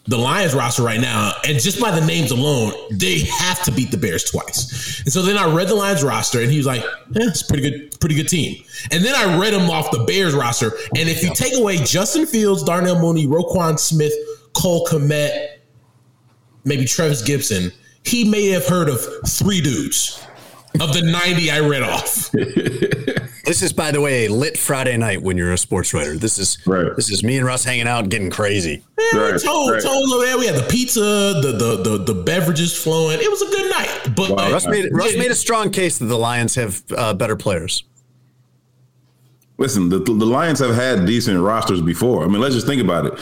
the 0.08 0.18
Lions 0.18 0.56
roster 0.56 0.82
right 0.82 1.00
now, 1.00 1.34
and 1.48 1.60
just 1.60 1.80
by 1.80 1.92
the 1.92 2.04
names 2.06 2.32
alone, 2.32 2.74
they 2.92 3.20
have 3.20 3.62
to 3.64 3.72
beat 3.72 3.92
the 3.92 3.98
Bears 3.98 4.24
twice. 4.24 5.00
And 5.02 5.14
so 5.14 5.22
then 5.22 5.38
I 5.38 5.54
read 5.54 5.68
the 5.68 5.76
Lions 5.76 6.04
roster, 6.04 6.42
and 6.42 6.50
he 6.52 6.58
was 6.58 6.66
like, 6.66 6.82
"Yeah, 7.12 7.28
it's 7.28 7.44
a 7.44 7.46
pretty 7.46 7.70
good, 7.70 8.00
pretty 8.00 8.16
good 8.16 8.28
team." 8.28 8.64
And 8.92 9.06
then 9.06 9.14
I 9.16 9.38
read 9.40 9.54
him 9.54 9.70
off 9.70 9.92
the 9.92 10.04
Bears 10.06 10.34
roster, 10.34 10.74
and 10.98 11.08
if 11.08 11.24
you 11.24 11.32
take 11.36 11.54
away 11.56 11.78
Justin 11.78 12.26
Fields, 12.26 12.64
Darnell 12.64 13.00
Mooney, 13.00 13.28
Roquan 13.28 13.78
Smith, 13.80 14.14
Cole 14.54 14.88
Kmet, 14.88 15.60
maybe 16.66 16.86
Travis 16.86 17.22
Gibson, 17.22 17.72
he 18.04 18.24
may 18.30 18.48
have 18.50 18.68
heard 18.68 18.90
of 18.90 19.00
three 19.28 19.62
dudes 19.62 20.26
of 20.80 20.94
the 20.94 21.02
90 21.02 21.52
I 21.52 21.60
read 21.60 21.84
off. 21.84 22.34
This 23.44 23.64
is, 23.64 23.74
by 23.74 23.92
the 23.92 24.00
way, 24.00 24.28
a 24.28 24.32
lit 24.32 24.58
Friday 24.58 24.96
night 24.98 25.22
when 25.22 25.36
you're 25.36 25.52
a 25.52 25.58
sports 25.58 25.94
writer. 25.94 26.16
This 26.16 26.38
is 26.38 26.60
Right. 26.66 26.96
this 26.96 27.10
is 27.10 27.24
me 27.24 27.38
and 27.38 27.46
Russ 27.46 27.64
hanging 27.66 27.88
out, 27.88 28.08
getting 28.08 28.30
crazy. 28.30 28.84
Right, 29.14 29.42
told, 29.42 29.72
right. 29.72 29.82
told 29.82 30.14
over 30.14 30.26
there. 30.26 30.38
We 30.38 30.46
had 30.46 30.56
the 30.56 30.68
pizza, 30.70 31.00
the, 31.00 31.52
the 31.58 31.98
the 31.98 32.14
the 32.14 32.24
beverages 32.24 32.78
flowing. 32.82 33.20
It 33.20 33.30
was 33.30 33.42
a 33.42 33.48
good 33.48 33.72
night. 33.72 34.16
But 34.16 34.32
Wow. 34.38 34.52
Russ 34.52 34.68
made 34.68 34.90
Russ 34.94 35.18
made 35.18 35.32
a 35.32 35.36
strong 35.36 35.72
case 35.72 35.98
that 35.98 36.06
the 36.06 36.18
Lions 36.18 36.56
have 36.56 36.84
uh, 36.96 37.14
better 37.16 37.36
players. 37.36 37.84
Listen, 39.58 39.90
the, 39.90 40.00
the 40.00 40.14
Lions 40.14 40.60
have 40.60 40.74
had 40.76 41.06
decent 41.06 41.40
rosters 41.40 41.82
before. 41.82 42.24
I 42.24 42.28
mean, 42.28 42.42
let's 42.42 42.56
just 42.56 42.68
think 42.68 42.82
about 42.82 43.06
it. 43.06 43.20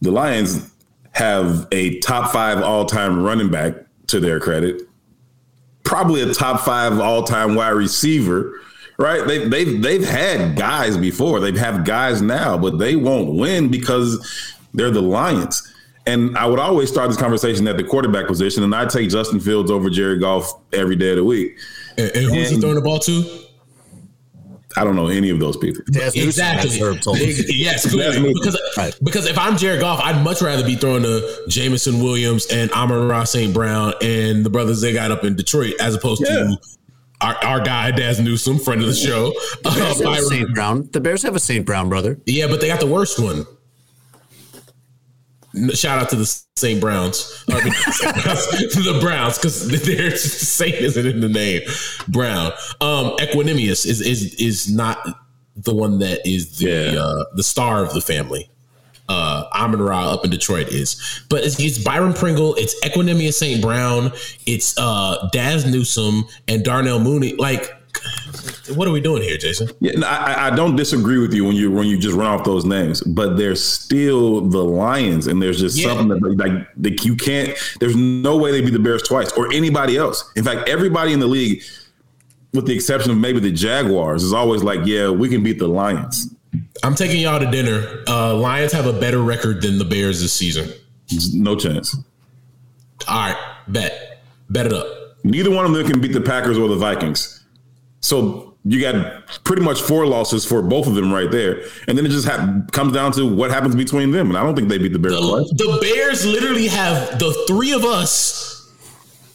The 0.00 0.10
Lions 0.10 0.70
have 1.12 1.66
a 1.72 1.98
top 2.00 2.30
five 2.32 2.62
all 2.62 2.84
time 2.84 3.22
running 3.22 3.50
back 3.50 3.74
to 4.10 4.20
their 4.20 4.40
credit, 4.40 4.82
probably 5.84 6.22
a 6.22 6.32
top 6.32 6.60
five 6.60 6.98
all 6.98 7.24
time 7.24 7.54
wide 7.54 7.70
receiver. 7.70 8.60
Right? 8.98 9.26
They, 9.26 9.48
they've 9.48 9.80
they've 9.80 10.04
had 10.04 10.56
guys 10.56 10.96
before. 10.96 11.40
They 11.40 11.58
have 11.58 11.84
guys 11.84 12.20
now, 12.20 12.58
but 12.58 12.78
they 12.78 12.96
won't 12.96 13.34
win 13.34 13.70
because 13.70 14.54
they're 14.74 14.90
the 14.90 15.00
Lions. 15.00 15.66
And 16.06 16.36
I 16.36 16.46
would 16.46 16.58
always 16.58 16.90
start 16.90 17.08
this 17.08 17.16
conversation 17.16 17.66
at 17.68 17.76
the 17.76 17.84
quarterback 17.84 18.26
position, 18.26 18.62
and 18.62 18.74
I 18.74 18.86
take 18.86 19.10
Justin 19.10 19.40
Fields 19.40 19.70
over 19.70 19.90
Jared 19.90 20.20
Goff 20.20 20.52
every 20.72 20.96
day 20.96 21.10
of 21.10 21.16
the 21.16 21.24
week. 21.24 21.58
and, 21.96 22.10
and 22.14 22.34
who's 22.34 22.50
he 22.50 22.60
throwing 22.60 22.74
the 22.74 22.80
ball 22.82 22.98
to? 23.00 23.49
I 24.76 24.84
don't 24.84 24.94
know 24.94 25.08
any 25.08 25.30
of 25.30 25.40
those 25.40 25.56
people. 25.56 25.82
Exactly. 25.88 26.78
yes, 27.48 27.90
clearly. 27.90 28.32
because 28.32 28.60
right. 28.76 28.96
because 29.02 29.26
if 29.26 29.36
I'm 29.36 29.56
Jared 29.56 29.80
Goff, 29.80 30.00
I'd 30.00 30.22
much 30.22 30.42
rather 30.42 30.64
be 30.64 30.76
throwing 30.76 31.02
to 31.02 31.44
Jameson 31.48 32.02
Williams 32.02 32.46
and 32.46 32.70
Amon-Ra 32.72 33.24
St. 33.24 33.52
Brown 33.52 33.94
and 34.00 34.44
the 34.44 34.50
brothers 34.50 34.80
they 34.80 34.92
got 34.92 35.10
up 35.10 35.24
in 35.24 35.34
Detroit 35.34 35.74
as 35.80 35.94
opposed 35.94 36.22
yeah. 36.24 36.34
to 36.34 36.56
our, 37.20 37.36
our 37.44 37.60
guy 37.60 37.90
Dazz 37.90 38.20
Newsome, 38.20 38.58
friend 38.58 38.80
of 38.80 38.86
the 38.86 38.94
show. 38.94 39.32
The 39.62 39.70
Bears, 39.70 40.00
uh, 40.00 40.22
St. 40.22 40.54
Brown. 40.54 40.88
the 40.92 41.00
Bears 41.00 41.22
have 41.22 41.36
a 41.36 41.40
St. 41.40 41.66
Brown 41.66 41.88
brother. 41.88 42.18
Yeah, 42.26 42.46
but 42.46 42.60
they 42.60 42.68
got 42.68 42.80
the 42.80 42.86
worst 42.86 43.18
one. 43.18 43.46
Shout 45.74 46.00
out 46.00 46.08
to 46.10 46.16
the 46.16 46.26
St. 46.56 46.80
Browns. 46.80 47.44
I 47.48 47.54
mean, 47.54 47.64
the 47.64 48.98
Browns, 49.00 49.36
because 49.36 49.68
their 49.84 50.16
Saint 50.16 50.76
isn't 50.76 51.06
in 51.06 51.20
the 51.20 51.28
name. 51.28 51.62
Brown. 52.08 52.52
Um, 52.80 53.16
Equanimeous 53.18 53.84
is 53.84 54.00
is 54.00 54.34
is 54.34 54.72
not 54.72 54.98
the 55.56 55.74
one 55.74 55.98
that 55.98 56.26
is 56.26 56.58
the 56.58 56.92
yeah. 56.92 57.00
uh, 57.00 57.24
the 57.34 57.42
star 57.42 57.82
of 57.82 57.92
the 57.94 58.00
family. 58.00 58.48
Uh, 59.08 59.48
Amon 59.52 59.82
Ra 59.82 60.12
up 60.12 60.24
in 60.24 60.30
Detroit 60.30 60.68
is, 60.68 61.24
but 61.28 61.42
it's, 61.42 61.58
it's 61.58 61.78
Byron 61.78 62.12
Pringle, 62.12 62.54
it's 62.54 62.78
Equanimeous 62.84 63.32
St. 63.32 63.60
Brown, 63.60 64.12
it's 64.46 64.78
uh, 64.78 65.28
Dazz 65.32 65.66
Newsome 65.66 66.28
and 66.46 66.64
Darnell 66.64 67.00
Mooney. 67.00 67.34
Like 67.34 67.72
what 68.74 68.86
are 68.86 68.90
we 68.90 69.00
doing 69.00 69.22
here, 69.22 69.36
Jason? 69.36 69.68
Yeah, 69.80 69.92
no, 69.96 70.06
I, 70.06 70.48
I, 70.48 70.56
don't 70.56 70.76
disagree 70.76 71.18
with 71.18 71.34
you 71.34 71.44
when 71.44 71.56
you 71.56 71.70
when 71.70 71.86
you 71.86 71.98
just 71.98 72.16
run 72.16 72.26
off 72.26 72.44
those 72.44 72.64
names, 72.64 73.00
but 73.02 73.36
they're 73.36 73.56
still 73.56 74.42
the 74.42 74.62
Lions, 74.62 75.26
and 75.26 75.42
there's 75.42 75.60
just 75.60 75.78
yeah. 75.78 75.88
something 75.88 76.08
that 76.08 76.36
like, 76.38 76.66
like 76.76 77.04
you 77.04 77.16
can't. 77.16 77.56
There's 77.80 77.96
no 77.96 78.36
way 78.36 78.52
they 78.52 78.60
beat 78.60 78.72
the 78.72 78.78
Bears 78.78 79.02
twice 79.02 79.32
or 79.32 79.52
anybody 79.52 79.96
else. 79.96 80.30
In 80.36 80.44
fact, 80.44 80.68
everybody 80.68 81.12
in 81.12 81.20
the 81.20 81.26
league, 81.26 81.62
with 82.52 82.66
the 82.66 82.74
exception 82.74 83.10
of 83.10 83.18
maybe 83.18 83.40
the 83.40 83.52
Jaguars, 83.52 84.22
is 84.22 84.32
always 84.32 84.62
like, 84.62 84.80
yeah, 84.84 85.10
we 85.10 85.28
can 85.28 85.42
beat 85.42 85.58
the 85.58 85.68
Lions. 85.68 86.34
I'm 86.82 86.94
taking 86.94 87.20
y'all 87.20 87.38
to 87.38 87.50
dinner. 87.50 88.02
Uh, 88.08 88.34
Lions 88.34 88.72
have 88.72 88.86
a 88.86 88.98
better 88.98 89.22
record 89.22 89.62
than 89.62 89.78
the 89.78 89.84
Bears 89.84 90.20
this 90.20 90.32
season. 90.32 90.72
No 91.34 91.56
chance. 91.56 91.96
All 93.08 93.28
right, 93.28 93.36
bet, 93.68 94.22
bet 94.48 94.66
it 94.66 94.72
up. 94.72 94.86
Neither 95.24 95.50
one 95.50 95.64
of 95.64 95.72
them 95.72 95.86
can 95.86 96.00
beat 96.00 96.12
the 96.12 96.20
Packers 96.20 96.56
or 96.56 96.68
the 96.68 96.76
Vikings. 96.76 97.39
So 98.00 98.56
you 98.64 98.80
got 98.80 99.26
pretty 99.44 99.62
much 99.62 99.80
four 99.80 100.06
losses 100.06 100.44
for 100.44 100.62
both 100.62 100.86
of 100.86 100.94
them 100.94 101.12
right 101.12 101.30
there, 101.30 101.62
and 101.88 101.96
then 101.96 102.04
it 102.04 102.10
just 102.10 102.28
ha- 102.28 102.62
comes 102.72 102.92
down 102.92 103.12
to 103.12 103.26
what 103.26 103.50
happens 103.50 103.74
between 103.74 104.10
them. 104.10 104.28
And 104.28 104.36
I 104.36 104.42
don't 104.42 104.54
think 104.54 104.68
they 104.68 104.78
beat 104.78 104.92
the 104.92 104.98
Bears. 104.98 105.14
The, 105.14 105.54
the 105.56 105.78
Bears 105.80 106.26
literally 106.26 106.68
have 106.68 107.18
the 107.18 107.32
three 107.46 107.72
of 107.72 107.84
us, 107.84 108.70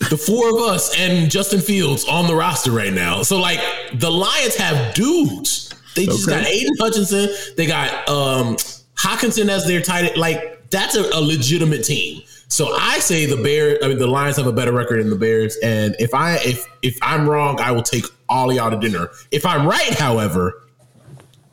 the 0.10 0.18
four 0.18 0.50
of 0.50 0.58
us, 0.58 0.96
and 1.00 1.30
Justin 1.32 1.62
Fields 1.62 2.06
on 2.08 2.28
the 2.28 2.36
roster 2.36 2.72
right 2.72 2.94
now. 2.94 3.24
So 3.24 3.40
like 3.40 3.60
the 3.94 4.12
Lions 4.12 4.56
have 4.56 4.94
dudes. 4.94 5.74
They 5.96 6.06
just 6.06 6.28
okay. 6.28 6.42
got 6.42 6.48
Aidan 6.48 6.76
Hutchinson. 6.80 7.30
They 7.56 7.66
got 7.66 8.08
um 8.10 8.58
Hockenson 8.96 9.50
as 9.50 9.66
their 9.66 9.82
tight 9.82 10.06
end. 10.06 10.18
Like 10.18 10.70
that's 10.70 10.96
a, 10.96 11.02
a 11.02 11.22
legitimate 11.22 11.84
team. 11.84 12.22
So 12.48 12.76
I 12.76 13.00
say 13.00 13.26
the 13.26 13.42
Bears. 13.42 13.80
I 13.84 13.88
mean, 13.88 13.98
the 13.98 14.08
Lions 14.08 14.38
have 14.38 14.48
a 14.48 14.54
better 14.54 14.72
record 14.72 15.00
than 15.00 15.10
the 15.10 15.16
Bears. 15.16 15.58
And 15.58 15.96
if 16.00 16.14
I 16.14 16.36
if 16.38 16.66
if 16.82 16.98
I'm 17.02 17.28
wrong, 17.30 17.60
I 17.60 17.72
will 17.72 17.84
take 17.84 18.06
all 18.30 18.54
y'all 18.54 18.72
to 18.72 18.78
dinner. 18.78 19.10
If 19.32 19.46
I'm 19.46 19.68
right, 19.68 19.94
however, 19.94 20.64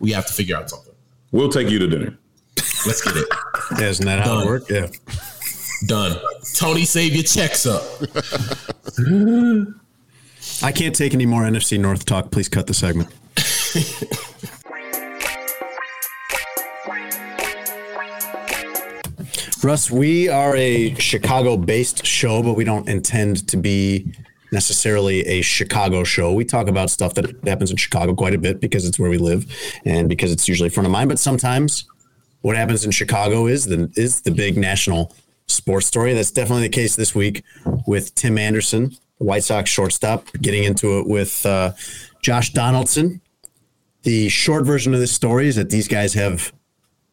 we 0.00 0.12
have 0.12 0.26
to 0.26 0.33
figure 0.33 0.57
out 0.57 0.70
something. 0.70 0.94
We'll 1.31 1.48
take 1.48 1.70
you 1.70 1.78
to 1.78 1.87
dinner. 1.87 2.18
Let's 2.87 3.02
get 3.02 3.16
it. 3.16 3.26
yeah, 3.78 3.88
isn't 3.88 4.07
that 4.07 4.20
how 4.20 4.40
it 4.40 4.46
works? 4.46 4.70
Yeah. 4.70 4.88
Done. 5.87 6.20
Tony, 6.55 6.85
save 6.85 7.14
your 7.14 7.24
checks 7.24 7.66
up. 7.66 7.83
I 10.62 10.72
can't 10.72 10.94
take 10.94 11.14
any 11.14 11.26
more 11.26 11.42
NFC 11.42 11.78
North 11.78 12.05
talk. 12.05 12.31
Please 12.31 12.48
cut 12.48 12.66
the 12.66 12.74
segment. 12.74 13.09
Russ, 19.64 19.90
we 19.92 20.29
are 20.29 20.57
a 20.57 20.94
Chicago 20.94 21.57
based 21.57 22.05
show, 22.05 22.42
but 22.42 22.55
we 22.55 22.64
don't 22.64 22.88
intend 22.88 23.46
to 23.48 23.57
be 23.57 24.12
necessarily 24.51 25.20
a 25.27 25.40
Chicago 25.40 26.03
show. 26.03 26.33
We 26.33 26.44
talk 26.44 26.66
about 26.66 26.90
stuff 26.90 27.14
that 27.14 27.33
happens 27.46 27.70
in 27.70 27.77
Chicago 27.77 28.14
quite 28.14 28.35
a 28.35 28.38
bit 28.38 28.61
because 28.61 28.85
it's 28.85 28.98
where 28.98 29.09
we 29.09 29.18
live 29.18 29.46
and 29.85 30.09
because 30.09 30.33
it's 30.33 30.48
usually 30.48 30.68
front 30.68 30.87
of 30.87 30.90
mind. 30.90 31.09
But 31.09 31.20
sometimes 31.20 31.85
what 32.40 32.57
happens 32.57 32.85
in 32.85 32.90
Chicago 32.90 33.46
is 33.46 33.66
the 33.66 33.90
is 33.96 34.22
the 34.22 34.33
big 34.33 34.57
national 34.57 35.14
sports 35.46 35.87
story. 35.87 36.12
That's 36.12 36.33
definitely 36.33 36.64
the 36.64 36.75
case 36.75 36.96
this 36.96 37.14
week 37.14 37.44
with 37.87 38.14
Tim 38.16 38.38
Anderson, 38.38 38.96
White 39.18 39.44
Sox 39.44 39.70
shortstop, 39.70 40.27
getting 40.40 40.64
into 40.64 40.98
it 40.98 41.09
with 41.09 41.46
uh, 41.46 41.72
Josh 42.20 42.53
Donaldson. 42.53 43.20
The 44.03 44.29
short 44.29 44.66
version 44.66 44.92
of 44.92 44.98
this 44.98 45.12
story 45.12 45.46
is 45.46 45.55
that 45.55 45.70
these 45.70 45.87
guys 45.87 46.14
have 46.14 46.53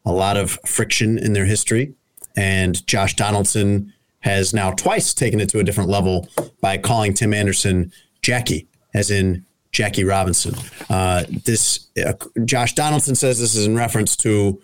a 0.03 0.11
lot 0.11 0.35
of 0.35 0.57
friction 0.65 1.19
in 1.19 1.33
their 1.33 1.45
history, 1.45 1.93
and 2.39 2.87
Josh 2.87 3.15
Donaldson 3.15 3.93
has 4.21 4.53
now 4.53 4.71
twice 4.71 5.13
taken 5.13 5.41
it 5.41 5.49
to 5.49 5.59
a 5.59 5.63
different 5.63 5.89
level 5.89 6.29
by 6.61 6.77
calling 6.77 7.13
Tim 7.13 7.33
Anderson 7.33 7.91
Jackie, 8.21 8.65
as 8.93 9.11
in 9.11 9.45
Jackie 9.73 10.05
Robinson. 10.05 10.55
Uh, 10.89 11.25
this 11.45 11.87
uh, 12.03 12.13
Josh 12.45 12.73
Donaldson 12.73 13.15
says 13.15 13.39
this 13.39 13.55
is 13.55 13.67
in 13.67 13.75
reference 13.75 14.15
to 14.17 14.61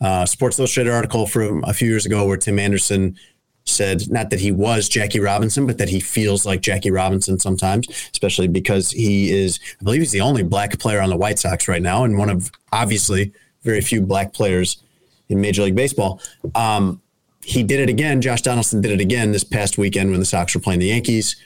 a 0.00 0.24
Sports 0.26 0.60
Illustrated 0.60 0.92
article 0.92 1.26
from 1.26 1.64
a 1.64 1.74
few 1.74 1.88
years 1.88 2.06
ago 2.06 2.26
where 2.26 2.36
Tim 2.36 2.60
Anderson 2.60 3.16
said 3.64 4.08
not 4.08 4.30
that 4.30 4.38
he 4.38 4.52
was 4.52 4.88
Jackie 4.88 5.18
Robinson, 5.18 5.66
but 5.66 5.78
that 5.78 5.88
he 5.88 5.98
feels 5.98 6.46
like 6.46 6.60
Jackie 6.60 6.92
Robinson 6.92 7.40
sometimes, 7.40 7.88
especially 8.12 8.46
because 8.46 8.92
he 8.92 9.32
is, 9.32 9.58
I 9.80 9.84
believe, 9.84 10.00
he's 10.00 10.12
the 10.12 10.20
only 10.20 10.44
black 10.44 10.78
player 10.78 11.00
on 11.00 11.10
the 11.10 11.16
White 11.16 11.40
Sox 11.40 11.66
right 11.66 11.82
now, 11.82 12.04
and 12.04 12.18
one 12.18 12.30
of 12.30 12.52
obviously 12.72 13.32
very 13.62 13.80
few 13.80 14.00
black 14.00 14.32
players 14.32 14.80
in 15.28 15.40
Major 15.40 15.64
League 15.64 15.74
Baseball. 15.74 16.20
Um, 16.54 17.02
he 17.46 17.62
did 17.62 17.78
it 17.78 17.88
again. 17.88 18.20
Josh 18.20 18.42
Donaldson 18.42 18.80
did 18.80 18.90
it 18.90 19.00
again 19.00 19.30
this 19.30 19.44
past 19.44 19.78
weekend 19.78 20.10
when 20.10 20.18
the 20.18 20.26
Sox 20.26 20.52
were 20.52 20.60
playing 20.60 20.80
the 20.80 20.88
Yankees, 20.88 21.36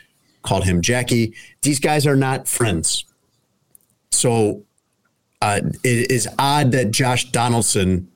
called 0.40 0.64
him 0.64 0.80
Jackie. 0.80 1.34
These 1.60 1.78
guys 1.78 2.06
are 2.06 2.16
not 2.16 2.48
friends. 2.48 3.04
So 4.10 4.62
uh, 5.42 5.60
it 5.84 6.10
is 6.10 6.26
odd 6.38 6.72
that 6.72 6.90
Josh 6.90 7.30
Donaldson 7.30 8.10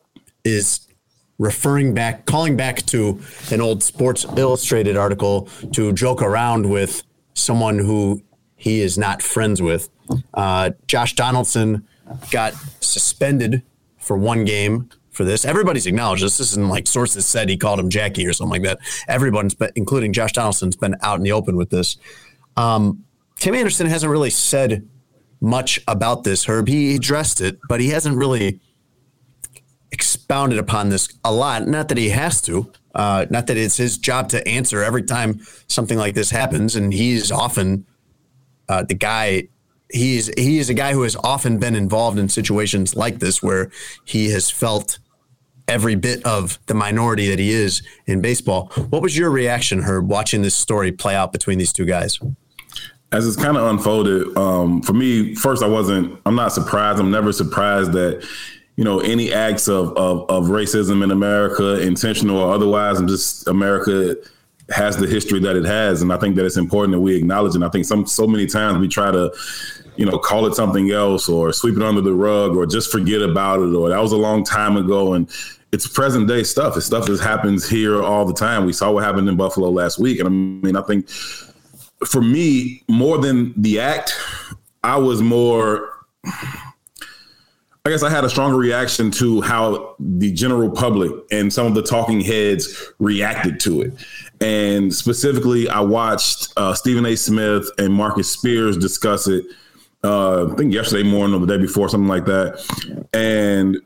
is 0.44 0.88
referring 1.38 1.92
back, 1.92 2.25
calling 2.25 2.57
back 2.57 2.79
to 2.87 3.20
an 3.51 3.61
old 3.61 3.83
Sports 3.83 4.25
Illustrated 4.35 4.97
article 4.97 5.47
to 5.75 5.92
joke 5.92 6.23
around 6.23 6.70
with 6.70 7.03
someone 7.35 7.79
who 7.79 8.23
he 8.57 8.81
is 8.81 8.97
not 8.97 9.20
friends 9.20 9.61
with. 9.61 9.90
Uh, 10.33 10.70
Josh 10.87 11.14
Donaldson 11.14 11.87
got 12.31 12.55
suspended 12.81 13.62
for 13.99 14.16
one 14.16 14.47
game 14.47 14.88
for 15.14 15.24
this. 15.24 15.44
Everybody's 15.44 15.87
acknowledged 15.87 16.22
this. 16.22 16.38
This 16.38 16.53
isn't 16.53 16.68
like 16.68 16.87
sources 16.87 17.27
said 17.27 17.48
he 17.48 17.57
called 17.57 17.81
him 17.81 17.88
Jackie 17.88 18.27
or 18.27 18.33
something 18.33 18.62
like 18.62 18.68
that. 18.68 18.79
Everyone's 19.09 19.55
been, 19.55 19.70
including 19.77 20.12
Josh 20.12 20.33
Donaldson's 20.33 20.77
been 20.77 20.96
out 21.03 21.16
in 21.16 21.22
the 21.22 21.33
open 21.33 21.57
with 21.57 21.70
this. 21.70 21.96
Um, 22.57 23.05
Tim 23.37 23.55
Anderson 23.55 23.87
hasn't 23.87 24.11
really 24.11 24.31
said 24.31 24.88
much 25.40 25.81
about 25.88 26.24
this, 26.24 26.44
Herb. 26.44 26.68
He 26.68 26.94
addressed 26.94 27.40
it, 27.40 27.59
but 27.68 27.81
he 27.81 27.88
hasn't 27.88 28.16
really 28.16 28.61
expounded 29.92 30.59
upon 30.59 30.88
this 30.88 31.09
a 31.24 31.33
lot. 31.33 31.66
Not 31.66 31.88
that 31.88 31.98
he 31.98 32.09
has 32.11 32.40
to, 32.42 32.70
uh, 32.94 33.27
not 33.31 33.46
that 33.46 33.57
it's 33.57 33.77
his 33.77 33.98
job 33.98 34.29
to 34.31 34.46
answer 34.48 34.83
every 34.83 35.03
time 35.03 35.40
something 35.68 35.98
like 35.98 36.14
this 36.14 36.31
happens. 36.31 36.77
And 36.77 36.92
he's 36.92 37.31
often 37.31 37.87
uh, 38.68 38.83
the 38.83 38.94
guy 38.94 39.48
he's 39.90 40.27
he 40.38 40.59
is 40.59 40.68
a 40.70 40.74
guy 40.74 40.92
who 40.92 41.03
has 41.03 41.16
often 41.16 41.59
been 41.59 41.74
involved 41.74 42.18
in 42.18 42.29
situations 42.29 42.96
like 42.96 43.18
this 43.18 43.42
where 43.42 43.70
he 44.05 44.31
has 44.31 44.50
felt 44.50 44.98
every 45.68 45.94
bit 45.94 46.24
of 46.24 46.59
the 46.66 46.74
minority 46.74 47.29
that 47.29 47.38
he 47.38 47.50
is 47.50 47.83
in 48.07 48.20
baseball. 48.20 48.70
What 48.90 49.03
was 49.03 49.16
your 49.16 49.31
reaction, 49.31 49.83
Herb, 49.83 50.09
watching 50.09 50.42
this 50.42 50.55
story 50.55 50.92
play 50.92 51.14
out 51.14 51.33
between 51.33 51.59
these 51.59 51.72
two 51.72 51.85
guys? 51.85 52.18
As 53.12 53.27
it's 53.27 53.37
kind 53.37 53.57
of 53.57 53.64
unfolded, 53.66 54.37
um, 54.37 54.83
for 54.83 54.92
me, 54.92 55.35
first 55.35 55.62
I 55.62 55.68
wasn't. 55.68 56.20
I'm 56.27 56.35
not 56.35 56.53
surprised. 56.53 56.98
I'm 56.98 57.11
never 57.11 57.33
surprised 57.33 57.92
that 57.92 58.27
you 58.77 58.83
know 58.83 58.98
any 59.00 59.33
acts 59.33 59.68
of, 59.68 59.96
of 59.96 60.29
of 60.29 60.44
racism 60.46 61.05
in 61.05 61.12
America, 61.12 61.81
intentional 61.81 62.38
or 62.38 62.53
otherwise. 62.53 62.98
I'm 62.98 63.07
just 63.07 63.46
America 63.46 64.16
has 64.70 64.96
the 64.96 65.07
history 65.07 65.40
that 65.40 65.57
it 65.57 65.64
has, 65.64 66.03
and 66.03 66.12
I 66.12 66.16
think 66.16 66.37
that 66.37 66.44
it's 66.44 66.57
important 66.57 66.92
that 66.92 67.00
we 67.00 67.16
acknowledge. 67.16 67.55
And 67.55 67.64
I 67.64 67.68
think 67.68 67.85
some 67.85 68.07
so 68.07 68.27
many 68.27 68.46
times 68.46 68.79
we 68.79 68.88
try 68.88 69.11
to 69.11 69.33
you 69.96 70.07
know, 70.07 70.18
call 70.18 70.46
it 70.46 70.55
something 70.55 70.90
else 70.90 71.29
or 71.29 71.53
sweep 71.53 71.77
it 71.77 71.83
under 71.83 72.00
the 72.00 72.12
rug 72.12 72.57
or 72.57 72.66
just 72.66 72.90
forget 72.90 73.22
about 73.22 73.61
it 73.61 73.74
or 73.74 73.88
that 73.88 74.00
was 74.00 74.12
a 74.12 74.16
long 74.16 74.44
time 74.44 74.77
ago. 74.77 75.14
And 75.14 75.31
it's 75.72 75.87
present 75.87 76.29
day 76.29 76.42
stuff. 76.42 76.77
It's 76.77 76.87
stuff 76.87 77.07
that 77.07 77.20
happens 77.20 77.68
here 77.68 78.03
all 78.03 78.24
the 78.24 78.35
time. 78.35 78.64
We 78.64 78.72
saw 78.72 78.92
what 78.92 79.05
happened 79.05 79.29
in 79.29 79.37
Buffalo 79.37 79.70
last 79.70 79.98
week. 79.98 80.18
And 80.18 80.29
I 80.29 80.31
mean, 80.31 80.77
I 80.77 80.83
think 80.83 81.09
for 82.07 82.22
me, 82.22 82.83
more 82.88 83.18
than 83.18 83.61
the 83.61 83.81
act, 83.81 84.14
I 84.83 84.96
was 84.96 85.22
more. 85.22 85.90
I 87.87 87.90
guess 87.90 88.03
I 88.03 88.09
had 88.09 88.24
a 88.24 88.31
stronger 88.31 88.57
reaction 88.57 89.11
to 89.12 89.42
how 89.42 89.94
the 89.98 90.33
general 90.33 90.70
public 90.70 91.12
and 91.31 91.53
some 91.53 91.66
of 91.66 91.74
the 91.74 91.83
talking 91.83 92.20
heads 92.22 92.83
reacted 92.98 93.61
to 93.61 93.83
it. 93.83 93.92
And 94.45 94.95
specifically, 94.95 95.71
I 95.71 95.81
watched 95.81 96.53
uh, 96.59 96.75
Stephen 96.75 97.07
A. 97.07 97.17
Smith 97.17 97.71
and 97.79 97.93
Marcus 97.93 98.31
Spears 98.31 98.77
discuss 98.77 99.27
it 99.27 99.47
uh, 100.05 100.53
I 100.53 100.55
think 100.55 100.73
yesterday 100.73 101.09
morning 101.09 101.35
or 101.35 101.45
the 101.45 101.57
day 101.57 101.61
before, 101.61 101.89
something 101.89 102.09
like 102.09 102.27
that. 102.27 102.63
And 103.15 103.79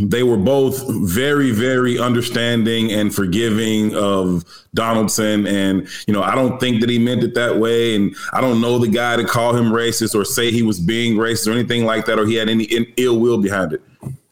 they 0.00 0.22
were 0.22 0.38
both 0.38 0.82
very, 0.88 1.50
very 1.50 1.98
understanding 1.98 2.90
and 2.90 3.14
forgiving 3.14 3.94
of 3.94 4.42
Donaldson. 4.72 5.46
And, 5.46 5.86
you 6.06 6.14
know, 6.14 6.22
I 6.22 6.34
don't 6.34 6.58
think 6.58 6.80
that 6.80 6.88
he 6.88 6.98
meant 6.98 7.22
it 7.22 7.34
that 7.34 7.58
way. 7.58 7.94
And 7.94 8.16
I 8.32 8.40
don't 8.40 8.62
know 8.62 8.78
the 8.78 8.88
guy 8.88 9.16
to 9.16 9.24
call 9.24 9.54
him 9.54 9.66
racist 9.66 10.14
or 10.14 10.24
say 10.24 10.50
he 10.50 10.62
was 10.62 10.80
being 10.80 11.16
racist 11.16 11.46
or 11.46 11.52
anything 11.52 11.84
like 11.84 12.06
that, 12.06 12.18
or 12.18 12.24
he 12.24 12.36
had 12.36 12.48
any 12.48 12.64
ill 12.96 13.20
will 13.20 13.36
behind 13.36 13.74
it. 13.74 13.82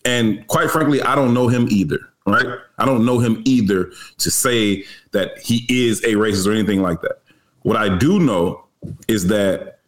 And 0.07 0.47
quite 0.47 0.71
frankly, 0.71 1.03
I 1.03 1.15
don't 1.15 1.35
know 1.35 1.49
him 1.49 1.69
either. 1.69 2.10
Right. 2.31 2.59
I 2.79 2.85
don't 2.85 3.05
know 3.05 3.19
him 3.19 3.43
either 3.45 3.93
to 4.19 4.31
say 4.31 4.85
that 5.13 5.39
he 5.39 5.67
is 5.69 6.03
a 6.05 6.15
racist 6.15 6.47
or 6.47 6.53
anything 6.53 6.83
like 6.83 7.01
that. 7.03 7.21
What 7.63 7.77
I 7.77 7.97
do 7.97 8.19
know 8.19 8.65
is 9.09 9.27
that 9.29 9.81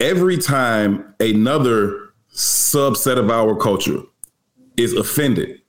every 0.00 0.38
time 0.38 1.14
another 1.20 2.10
subset 2.32 3.18
of 3.18 3.30
our 3.30 3.56
culture 3.56 4.02
is 4.76 4.94
offended, 4.94 5.60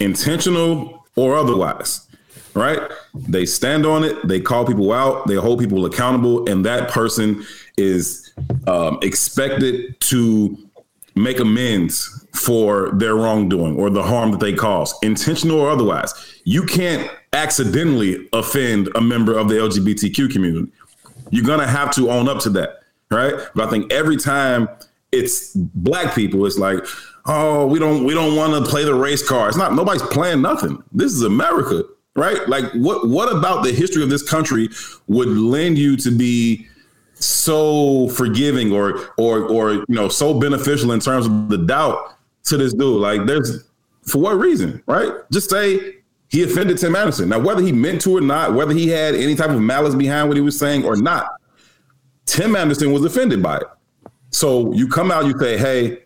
intentional 0.00 1.06
or 1.16 1.36
otherwise, 1.36 2.06
right? 2.54 2.80
They 3.14 3.46
stand 3.46 3.86
on 3.86 4.04
it, 4.04 4.28
they 4.28 4.40
call 4.40 4.66
people 4.66 4.92
out, 4.92 5.26
they 5.26 5.36
hold 5.36 5.60
people 5.60 5.86
accountable, 5.86 6.48
and 6.48 6.64
that 6.66 6.90
person 6.90 7.44
is 7.78 8.32
um, 8.66 8.98
expected 9.02 9.98
to 10.00 10.58
make 11.14 11.40
amends 11.40 12.21
for 12.32 12.90
their 12.92 13.14
wrongdoing 13.14 13.76
or 13.76 13.90
the 13.90 14.02
harm 14.02 14.30
that 14.30 14.40
they 14.40 14.52
cause, 14.52 14.94
intentional 15.02 15.60
or 15.60 15.70
otherwise. 15.70 16.40
You 16.44 16.64
can't 16.64 17.10
accidentally 17.32 18.28
offend 18.32 18.88
a 18.94 19.00
member 19.00 19.36
of 19.36 19.48
the 19.48 19.54
LGBTQ 19.54 20.32
community. 20.32 20.72
You're 21.30 21.46
gonna 21.46 21.66
have 21.66 21.94
to 21.94 22.10
own 22.10 22.28
up 22.28 22.40
to 22.40 22.50
that, 22.50 22.80
right? 23.10 23.34
But 23.54 23.68
I 23.68 23.70
think 23.70 23.92
every 23.92 24.16
time 24.16 24.68
it's 25.12 25.54
black 25.54 26.14
people, 26.14 26.44
it's 26.46 26.58
like, 26.58 26.84
oh, 27.26 27.66
we 27.66 27.78
don't 27.78 28.04
we 28.04 28.14
don't 28.14 28.34
want 28.34 28.64
to 28.64 28.70
play 28.70 28.84
the 28.84 28.94
race 28.94 29.26
card. 29.26 29.48
It's 29.48 29.58
not 29.58 29.74
nobody's 29.74 30.02
playing 30.02 30.42
nothing. 30.42 30.82
This 30.92 31.12
is 31.12 31.22
America, 31.22 31.84
right? 32.16 32.46
Like 32.48 32.64
what 32.72 33.08
what 33.08 33.34
about 33.34 33.62
the 33.62 33.72
history 33.72 34.02
of 34.02 34.10
this 34.10 34.28
country 34.28 34.68
would 35.06 35.28
lend 35.28 35.78
you 35.78 35.96
to 35.98 36.10
be 36.10 36.66
so 37.14 38.08
forgiving 38.08 38.72
or 38.72 39.12
or 39.16 39.44
or 39.44 39.72
you 39.72 39.84
know 39.88 40.08
so 40.08 40.38
beneficial 40.38 40.92
in 40.92 41.00
terms 41.00 41.26
of 41.26 41.48
the 41.48 41.58
doubt 41.58 42.16
to 42.44 42.56
this 42.56 42.72
dude? 42.72 43.00
Like 43.00 43.26
there's 43.26 43.64
for 44.02 44.18
what 44.20 44.38
reason, 44.38 44.82
right? 44.86 45.12
Just 45.30 45.50
say 45.50 45.96
he 46.28 46.42
offended 46.42 46.78
Tim 46.78 46.96
Anderson. 46.96 47.28
Now, 47.28 47.38
whether 47.38 47.62
he 47.62 47.72
meant 47.72 48.00
to 48.02 48.16
or 48.16 48.20
not, 48.20 48.54
whether 48.54 48.72
he 48.72 48.88
had 48.88 49.14
any 49.14 49.34
type 49.34 49.50
of 49.50 49.60
malice 49.60 49.94
behind 49.94 50.28
what 50.28 50.36
he 50.36 50.40
was 50.40 50.58
saying 50.58 50.84
or 50.84 50.96
not, 50.96 51.28
Tim 52.26 52.56
Anderson 52.56 52.92
was 52.92 53.04
offended 53.04 53.42
by 53.42 53.58
it. 53.58 53.66
So 54.30 54.72
you 54.72 54.88
come 54.88 55.10
out, 55.10 55.26
you 55.26 55.38
say, 55.38 55.58
hey, 55.58 56.04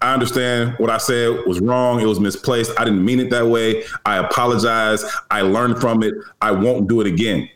I 0.00 0.14
understand 0.14 0.76
what 0.78 0.90
I 0.90 0.98
said 0.98 1.40
was 1.46 1.60
wrong. 1.60 2.00
It 2.00 2.06
was 2.06 2.20
misplaced. 2.20 2.70
I 2.78 2.84
didn't 2.84 3.04
mean 3.04 3.18
it 3.18 3.30
that 3.30 3.46
way. 3.46 3.82
I 4.06 4.18
apologize. 4.18 5.04
I 5.30 5.42
learned 5.42 5.80
from 5.80 6.04
it. 6.04 6.14
I 6.40 6.52
won't 6.52 6.88
do 6.88 7.00
it 7.00 7.08
again. 7.08 7.50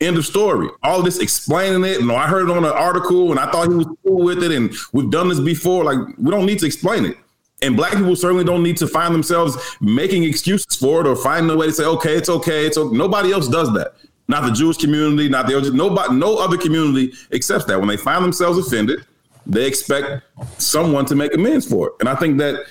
End 0.00 0.16
of 0.16 0.24
story. 0.24 0.68
All 0.82 1.02
this 1.02 1.18
explaining 1.18 1.84
it, 1.84 2.00
and 2.00 2.10
I 2.12 2.28
heard 2.28 2.48
it 2.48 2.56
on 2.56 2.64
an 2.64 2.70
article, 2.70 3.32
and 3.32 3.40
I 3.40 3.50
thought 3.50 3.68
he 3.68 3.74
was 3.74 3.86
cool 4.04 4.24
with 4.24 4.44
it, 4.44 4.52
and 4.52 4.72
we've 4.92 5.10
done 5.10 5.28
this 5.28 5.40
before. 5.40 5.84
Like 5.84 5.98
we 6.18 6.30
don't 6.30 6.46
need 6.46 6.60
to 6.60 6.66
explain 6.66 7.04
it. 7.04 7.16
And 7.62 7.76
black 7.76 7.92
people 7.94 8.14
certainly 8.14 8.44
don't 8.44 8.62
need 8.62 8.76
to 8.76 8.86
find 8.86 9.12
themselves 9.12 9.56
making 9.80 10.22
excuses 10.22 10.76
for 10.76 11.00
it 11.00 11.06
or 11.06 11.16
finding 11.16 11.50
a 11.50 11.56
way 11.56 11.66
to 11.66 11.72
say, 11.72 11.84
okay, 11.84 12.16
it's 12.16 12.28
okay. 12.28 12.66
It's 12.66 12.78
okay. 12.78 12.96
Nobody 12.96 13.32
else 13.32 13.48
does 13.48 13.72
that. 13.74 13.94
Not 14.28 14.44
the 14.44 14.52
Jewish 14.52 14.76
community, 14.76 15.28
not 15.28 15.46
the 15.46 15.70
nobody, 15.72 16.14
no 16.14 16.36
other 16.36 16.56
community 16.56 17.14
accepts 17.32 17.64
that. 17.64 17.78
When 17.78 17.88
they 17.88 17.96
find 17.96 18.22
themselves 18.22 18.58
offended, 18.58 19.04
they 19.46 19.66
expect 19.66 20.22
someone 20.58 21.06
to 21.06 21.16
make 21.16 21.34
amends 21.34 21.66
for 21.66 21.88
it. 21.88 21.94
And 22.00 22.08
I 22.08 22.14
think 22.14 22.38
that 22.38 22.66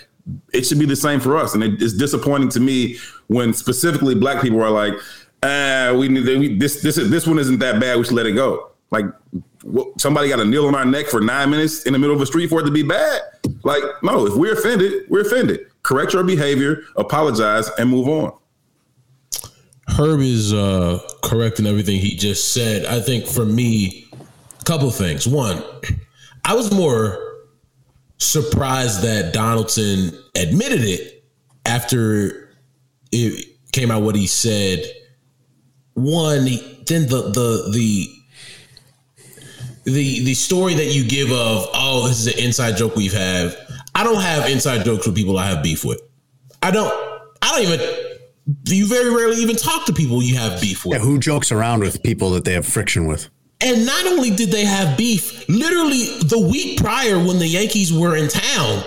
it 0.54 0.66
should 0.66 0.80
be 0.80 0.86
the 0.86 0.96
same 0.96 1.20
for 1.20 1.36
us. 1.36 1.56
And 1.56 1.63
it, 1.63 1.82
it's 1.82 1.94
disappointing 1.94 2.50
to 2.50 2.60
me 2.60 2.98
when 3.28 3.54
specifically 3.54 4.16
black 4.16 4.42
people 4.42 4.62
are 4.62 4.70
like, 4.70 4.94
ah, 5.43 5.93
we 5.97 6.08
need 6.10 6.26
we, 6.26 6.58
this, 6.58 6.82
this, 6.82 6.95
this 6.95 7.28
one 7.28 7.39
isn't 7.39 7.60
that 7.60 7.80
bad. 7.80 7.97
We 7.97 8.04
should 8.04 8.13
let 8.13 8.26
it 8.26 8.34
go. 8.34 8.71
Like 8.91 9.06
somebody 9.97 10.30
got 10.30 10.39
a 10.39 10.45
nail 10.45 10.67
on 10.67 10.76
our 10.76 10.86
neck 10.86 11.08
for 11.08 11.19
nine 11.19 11.50
minutes 11.50 11.84
in 11.84 11.93
the 11.93 12.00
middle 12.00 12.15
of 12.15 12.21
a 12.21 12.26
street 12.26 12.50
for 12.50 12.62
it 12.62 12.65
to 12.65 12.71
be 12.71 12.84
bad. 12.84 13.21
Like, 13.63 13.84
no, 14.02 14.26
if 14.26 14.36
we're 14.36 14.54
offended, 14.54 15.06
we're 15.10 15.21
offended. 15.21 15.67
Correct 15.84 16.13
your 16.13 16.23
behavior, 16.23 16.84
apologize, 16.95 17.69
and 17.78 17.89
move 17.89 18.08
on. 18.08 18.38
Herb 19.89 20.19
is 20.19 20.54
uh, 20.54 21.00
correct 21.23 21.60
in 21.60 21.67
everything 21.67 22.00
he 22.00 22.15
just 22.15 22.54
said. 22.54 22.86
I 22.86 23.00
think 23.00 23.26
for 23.26 23.45
me, 23.45 24.06
a 24.60 24.63
couple 24.63 24.91
things. 24.91 25.28
One, 25.28 25.63
I 26.45 26.54
was 26.56 26.73
more 26.73 27.19
surprised 28.17 29.02
that 29.04 29.34
Donaldson 29.34 30.17
admitted 30.36 30.82
it 30.82 31.23
after 31.65 32.50
it 33.12 33.45
came 33.71 33.91
out 33.91 34.02
what 34.04 34.15
he 34.15 34.28
said. 34.28 34.84
One, 35.97 36.45
then 36.86 37.07
the 37.07 37.31
the 37.33 37.71
the 37.73 38.17
the 39.86 40.25
the 40.25 40.33
story 40.36 40.75
that 40.75 40.93
you 40.93 41.07
give 41.07 41.31
of 41.31 41.67
oh 41.73 42.07
this 42.07 42.19
is 42.19 42.27
an 42.27 42.43
inside 42.43 42.77
joke 42.77 42.95
we've 42.95 43.13
have 43.13 43.57
i 43.95 44.03
don't 44.03 44.21
have 44.21 44.47
inside 44.47 44.83
jokes 44.83 45.07
with 45.07 45.15
people 45.15 45.39
i 45.39 45.47
have 45.47 45.63
beef 45.63 45.83
with. 45.83 46.01
I 46.62 46.69
don't 46.69 46.91
i 47.41 47.51
don't 47.51 47.62
even 47.63 47.79
you 48.65 48.86
very 48.86 49.10
rarely 49.10 49.38
even 49.38 49.55
talk 49.55 49.86
to 49.86 49.93
people 49.93 50.21
you 50.21 50.36
have 50.36 50.62
beef 50.62 50.86
with. 50.86 50.99
Yeah, 50.99 51.03
who 51.03 51.17
jokes 51.17 51.51
around 51.51 51.79
with 51.79 52.03
people 52.03 52.29
that 52.31 52.45
they 52.45 52.53
have 52.53 52.65
friction 52.65 53.07
with? 53.07 53.29
And 53.60 53.86
not 53.86 54.05
only 54.05 54.29
did 54.29 54.51
they 54.51 54.65
have 54.65 54.97
beef 54.97 55.49
literally 55.49 56.19
the 56.19 56.39
week 56.39 56.79
prior 56.79 57.17
when 57.17 57.39
the 57.39 57.47
yankees 57.47 57.91
were 57.91 58.15
in 58.15 58.27
town 58.27 58.83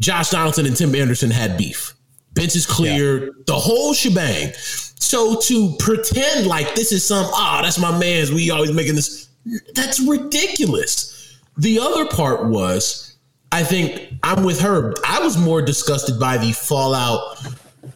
josh 0.00 0.30
donaldson 0.30 0.66
and 0.66 0.74
tim 0.74 0.96
anderson 0.96 1.30
had 1.30 1.56
beef. 1.56 1.94
Benches 2.32 2.66
cleared 2.66 3.22
yeah. 3.22 3.42
the 3.46 3.54
whole 3.54 3.94
shebang 3.94 4.52
so 5.00 5.38
to 5.40 5.74
pretend 5.78 6.46
like 6.46 6.74
this 6.74 6.92
is 6.92 7.04
some 7.06 7.26
ah 7.32 7.58
oh, 7.58 7.62
that's 7.62 7.78
my 7.78 7.96
man's 7.98 8.32
we 8.32 8.50
always 8.50 8.72
making 8.72 8.94
this 8.94 9.28
that's 9.74 10.00
ridiculous. 10.00 11.36
The 11.56 11.78
other 11.78 12.06
part 12.06 12.46
was, 12.46 13.16
I 13.52 13.62
think 13.62 14.12
I'm 14.22 14.44
with 14.44 14.60
her. 14.60 14.94
I 15.06 15.20
was 15.20 15.36
more 15.36 15.62
disgusted 15.62 16.20
by 16.20 16.38
the 16.38 16.52
fallout 16.52 17.44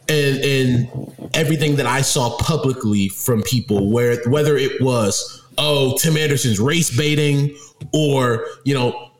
and 0.09 0.37
and 0.39 1.29
everything 1.33 1.75
that 1.75 1.85
I 1.85 2.01
saw 2.01 2.35
publicly 2.37 3.09
from 3.09 3.43
people, 3.43 3.91
where 3.91 4.17
whether 4.27 4.57
it 4.57 4.81
was 4.81 5.41
oh 5.57 5.97
Tim 5.97 6.17
Anderson's 6.17 6.59
race 6.59 6.95
baiting 6.95 7.55
or 7.93 8.45
you 8.63 8.73
know 8.73 9.11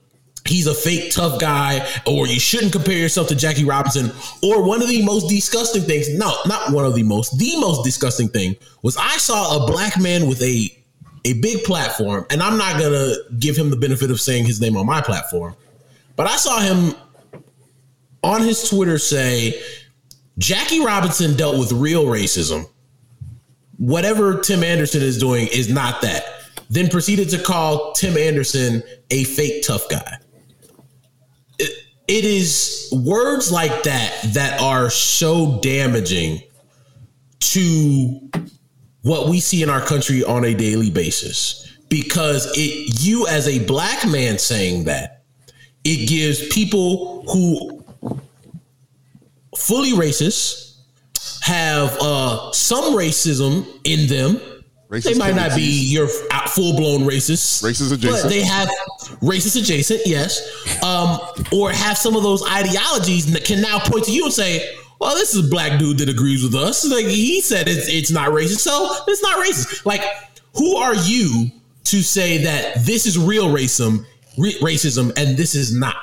he's 0.48 0.68
a 0.68 0.74
fake 0.74 1.12
tough 1.12 1.40
guy, 1.40 1.88
or 2.06 2.28
you 2.28 2.40
shouldn't 2.40 2.72
compare 2.72 2.98
yourself 2.98 3.28
to 3.30 3.36
Jackie 3.36 3.64
Robinson, 3.64 4.12
or 4.42 4.64
one 4.64 4.82
of 4.82 4.90
the 4.90 5.04
most 5.04 5.30
disgusting 5.30 5.84
things. 5.84 6.14
No, 6.18 6.36
not 6.46 6.72
one 6.72 6.86
of 6.86 6.96
the 6.96 7.04
most. 7.04 7.38
The 7.38 7.60
most 7.60 7.84
disgusting 7.84 8.28
thing 8.28 8.56
was 8.82 8.98
I 8.98 9.18
saw 9.18 9.64
a 9.64 9.68
black 9.68 10.00
man 10.00 10.28
with 10.28 10.42
a 10.42 10.70
a 11.26 11.34
big 11.34 11.64
platform, 11.64 12.26
and 12.30 12.44
I'm 12.44 12.58
not 12.58 12.80
gonna 12.80 13.14
give 13.40 13.56
him 13.56 13.70
the 13.70 13.78
benefit 13.78 14.12
of 14.12 14.20
saying 14.20 14.46
his 14.46 14.60
name 14.60 14.76
on 14.76 14.86
my 14.86 15.02
platform, 15.02 15.56
but 16.16 16.28
I 16.28 16.36
saw 16.36 16.60
him 16.60 16.96
on 18.24 18.42
his 18.42 18.70
Twitter 18.70 18.98
say 18.98 19.62
Jackie 20.38 20.84
Robinson 20.84 21.36
dealt 21.36 21.58
with 21.58 21.72
real 21.72 22.06
racism. 22.06 22.68
Whatever 23.78 24.40
Tim 24.40 24.64
Anderson 24.64 25.02
is 25.02 25.18
doing 25.18 25.48
is 25.48 25.70
not 25.70 26.02
that. 26.02 26.24
Then 26.70 26.88
proceeded 26.90 27.30
to 27.30 27.38
call 27.38 27.94
Tim 27.94 28.18
Anderson 28.18 28.82
a 29.12 29.24
fake 29.26 29.64
tough 29.64 29.88
guy. 29.90 30.18
It, 32.08 32.26
is 32.26 32.90
words 32.92 33.52
like 33.52 33.84
that 33.84 34.20
that 34.34 34.62
are 34.62 34.90
so 34.90 35.60
damaging 35.62 36.42
to 37.40 38.30
what 39.02 39.30
we 39.30 39.40
see 39.40 39.64
in 39.64 39.70
our 39.70 39.82
country 39.82 40.24
on 40.24 40.46
a 40.46 40.54
daily 40.54 40.90
basis. 40.90 41.60
Because 41.90 42.52
it 42.58 43.04
you 43.04 43.28
as 43.28 43.48
a 43.48 43.64
black 43.66 44.08
man 44.08 44.40
saying 44.40 44.86
that 44.86 45.24
it 45.84 46.08
gives 46.08 46.48
people 46.48 47.24
who 47.28 47.84
fully 49.56 49.92
racist 49.92 50.78
have 51.42 51.96
uh, 52.02 52.52
some 52.52 52.96
racism 52.96 53.68
in 53.84 54.08
them 54.08 54.40
Racist 54.94 55.04
they 55.06 55.14
might 55.16 55.36
not 55.36 55.56
be 55.56 55.64
your 55.64 56.08
full 56.08 56.78
blown 56.78 57.02
racist, 57.02 57.64
racist 57.64 57.92
adjacent, 57.92 58.22
but 58.22 58.30
they 58.30 58.44
have 58.44 58.70
racist 59.22 59.60
adjacent, 59.60 60.02
yes, 60.06 60.40
um, 60.84 61.18
or 61.52 61.72
have 61.72 61.98
some 61.98 62.16
of 62.16 62.22
those 62.22 62.48
ideologies 62.48 63.32
that 63.34 63.44
can 63.44 63.60
now 63.60 63.80
point 63.80 64.04
to 64.06 64.12
you 64.12 64.26
and 64.26 64.34
say, 64.34 64.76
well, 65.00 65.16
this 65.16 65.34
is 65.34 65.48
a 65.48 65.50
black 65.50 65.80
dude 65.80 65.98
that 65.98 66.10
agrees 66.10 66.44
with 66.44 66.54
us. 66.54 66.88
Like 66.88 67.08
he 67.08 67.42
said, 67.42 67.68
it's 67.68 67.88
it's 67.88 68.12
not 68.12 68.30
racist, 68.30 68.60
so 68.60 68.88
it's 69.08 69.24
not 69.24 69.44
racist. 69.44 69.84
Like, 69.84 70.04
who 70.54 70.76
are 70.76 70.94
you 70.94 71.50
to 71.86 72.04
say 72.04 72.44
that 72.44 72.86
this 72.86 73.08
is 73.08 73.18
real 73.18 73.48
racism, 73.48 74.06
racism, 74.38 75.12
and 75.18 75.36
this 75.36 75.56
is 75.56 75.74
not? 75.74 75.96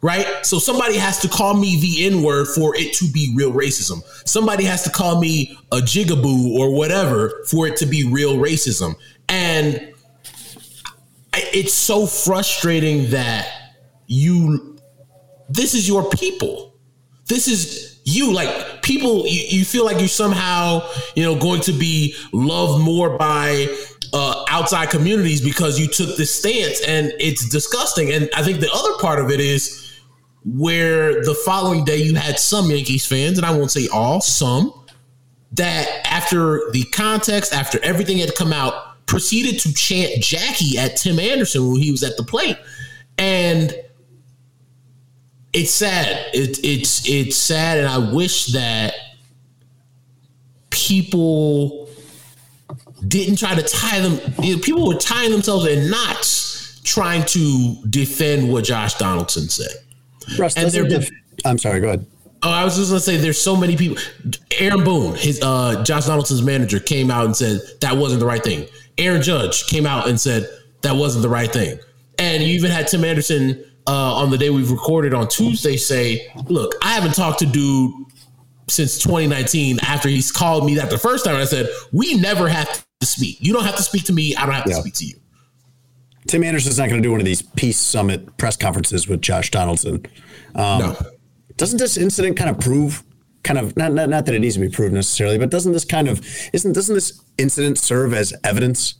Right? 0.00 0.46
So 0.46 0.58
somebody 0.60 0.96
has 0.96 1.18
to 1.20 1.28
call 1.28 1.54
me 1.54 1.80
the 1.80 2.06
N 2.06 2.22
word 2.22 2.46
for 2.46 2.76
it 2.76 2.92
to 2.94 3.10
be 3.10 3.32
real 3.34 3.52
racism. 3.52 4.02
Somebody 4.28 4.64
has 4.64 4.84
to 4.84 4.90
call 4.90 5.20
me 5.20 5.58
a 5.72 5.78
jigaboo 5.78 6.56
or 6.56 6.72
whatever 6.72 7.42
for 7.48 7.66
it 7.66 7.76
to 7.78 7.86
be 7.86 8.08
real 8.08 8.36
racism. 8.36 8.94
And 9.28 9.92
it's 11.34 11.74
so 11.74 12.06
frustrating 12.06 13.10
that 13.10 13.48
you 14.06 14.78
this 15.48 15.74
is 15.74 15.88
your 15.88 16.08
people. 16.10 16.74
This 17.26 17.48
is 17.48 18.00
you 18.04 18.32
like 18.32 18.82
people 18.82 19.26
you, 19.26 19.58
you 19.58 19.64
feel 19.64 19.84
like 19.84 19.98
you're 19.98 20.08
somehow, 20.08 20.88
you 21.14 21.22
know, 21.22 21.38
going 21.38 21.60
to 21.62 21.72
be 21.72 22.14
loved 22.32 22.82
more 22.82 23.16
by 23.18 23.66
uh, 24.12 24.44
outside 24.48 24.90
communities 24.90 25.40
because 25.40 25.78
you 25.78 25.86
took 25.86 26.16
this 26.16 26.34
stance 26.34 26.80
and 26.82 27.12
it's 27.18 27.48
disgusting. 27.48 28.12
And 28.12 28.30
I 28.34 28.42
think 28.42 28.60
the 28.60 28.70
other 28.72 28.98
part 29.00 29.18
of 29.18 29.30
it 29.30 29.40
is 29.40 29.87
where 30.44 31.24
the 31.24 31.34
following 31.44 31.84
day 31.84 31.96
you 31.96 32.14
had 32.14 32.38
some 32.38 32.70
Yankees 32.70 33.06
fans, 33.06 33.38
and 33.38 33.46
I 33.46 33.50
won't 33.56 33.70
say 33.70 33.88
all, 33.88 34.20
some, 34.20 34.72
that 35.52 35.88
after 36.04 36.70
the 36.72 36.84
context, 36.92 37.52
after 37.52 37.82
everything 37.82 38.18
had 38.18 38.34
come 38.34 38.52
out, 38.52 39.06
proceeded 39.06 39.58
to 39.60 39.72
chant 39.74 40.22
Jackie 40.22 40.78
at 40.78 40.96
Tim 40.96 41.18
Anderson 41.18 41.70
when 41.70 41.80
he 41.80 41.90
was 41.90 42.02
at 42.02 42.16
the 42.16 42.22
plate. 42.22 42.58
And 43.16 43.74
it's 45.52 45.72
sad. 45.72 46.26
It, 46.34 46.58
it's 46.62 47.08
it's 47.08 47.36
sad, 47.36 47.78
and 47.78 47.88
I 47.88 48.12
wish 48.12 48.46
that 48.46 48.94
people 50.70 51.88
didn't 53.06 53.36
try 53.36 53.54
to 53.54 53.62
tie 53.62 54.00
them. 54.00 54.20
You 54.42 54.56
know, 54.56 54.62
people 54.62 54.86
were 54.86 54.98
tying 54.98 55.32
themselves 55.32 55.66
in 55.66 55.90
knots 55.90 56.80
trying 56.84 57.24
to 57.24 57.76
defend 57.90 58.50
what 58.52 58.64
Josh 58.64 58.94
Donaldson 58.94 59.48
said. 59.48 59.76
Russ, 60.38 60.56
And 60.56 60.64
doesn't 60.64 60.88
they're- 60.88 60.98
def- 61.00 61.10
I'm 61.44 61.58
sorry. 61.58 61.80
Go 61.80 61.88
ahead. 61.88 62.06
Oh, 62.42 62.50
I 62.50 62.64
was 62.64 62.76
just 62.76 62.90
gonna 62.90 63.00
say, 63.00 63.16
there's 63.16 63.40
so 63.40 63.56
many 63.56 63.76
people. 63.76 63.96
Aaron 64.58 64.84
Boone, 64.84 65.14
his 65.16 65.40
uh, 65.42 65.82
Josh 65.84 66.06
Donaldson's 66.06 66.42
manager, 66.42 66.78
came 66.78 67.10
out 67.10 67.24
and 67.24 67.36
said 67.36 67.60
that 67.80 67.96
wasn't 67.96 68.20
the 68.20 68.26
right 68.26 68.42
thing. 68.42 68.66
Aaron 68.96 69.22
Judge 69.22 69.66
came 69.66 69.86
out 69.86 70.08
and 70.08 70.20
said 70.20 70.48
that 70.82 70.94
wasn't 70.94 71.22
the 71.22 71.28
right 71.28 71.52
thing. 71.52 71.78
And 72.18 72.42
you 72.42 72.50
even 72.54 72.70
had 72.70 72.86
Tim 72.88 73.04
Anderson 73.04 73.64
uh, 73.88 74.14
on 74.16 74.30
the 74.30 74.38
day 74.38 74.50
we've 74.50 74.70
recorded 74.70 75.14
on 75.14 75.26
Tuesday 75.28 75.76
say, 75.76 76.30
"Look, 76.46 76.74
I 76.82 76.92
haven't 76.92 77.14
talked 77.14 77.38
to 77.40 77.46
dude 77.46 77.92
since 78.68 78.98
2019 78.98 79.78
after 79.82 80.08
he's 80.08 80.30
called 80.30 80.64
me 80.66 80.74
that 80.74 80.90
the 80.90 80.98
first 80.98 81.24
time. 81.24 81.34
And 81.34 81.42
I 81.42 81.46
said, 81.46 81.68
we 81.92 82.14
never 82.14 82.48
have 82.48 82.84
to 83.00 83.06
speak. 83.06 83.38
You 83.40 83.52
don't 83.54 83.64
have 83.64 83.76
to 83.76 83.82
speak 83.82 84.04
to 84.04 84.12
me. 84.12 84.36
I 84.36 84.44
don't 84.44 84.54
have 84.54 84.64
to 84.64 84.70
Yeah. 84.70 84.80
speak 84.80 84.94
to 84.94 85.06
you. 85.06 85.14
Tim 86.28 86.44
Anderson's 86.44 86.78
not 86.78 86.88
going 86.90 87.02
to 87.02 87.06
do 87.06 87.10
one 87.10 87.20
of 87.20 87.26
these 87.26 87.42
peace 87.42 87.78
summit 87.78 88.36
press 88.36 88.56
conferences 88.56 89.08
with 89.08 89.22
Josh 89.22 89.50
Donaldson. 89.50 90.06
Um, 90.54 90.78
No. 90.80 90.96
Doesn't 91.56 91.78
this 91.78 91.96
incident 91.96 92.36
kind 92.36 92.50
of 92.50 92.60
prove, 92.60 93.02
kind 93.42 93.58
of 93.58 93.76
not, 93.76 93.92
not 93.92 94.08
not 94.08 94.26
that 94.26 94.34
it 94.34 94.38
needs 94.38 94.54
to 94.54 94.60
be 94.60 94.68
proved 94.68 94.94
necessarily, 94.94 95.38
but 95.38 95.50
doesn't 95.50 95.72
this 95.72 95.84
kind 95.84 96.06
of 96.08 96.24
isn't 96.52 96.72
doesn't 96.72 96.94
this 96.94 97.20
incident 97.36 97.78
serve 97.78 98.14
as 98.14 98.32
evidence 98.44 98.94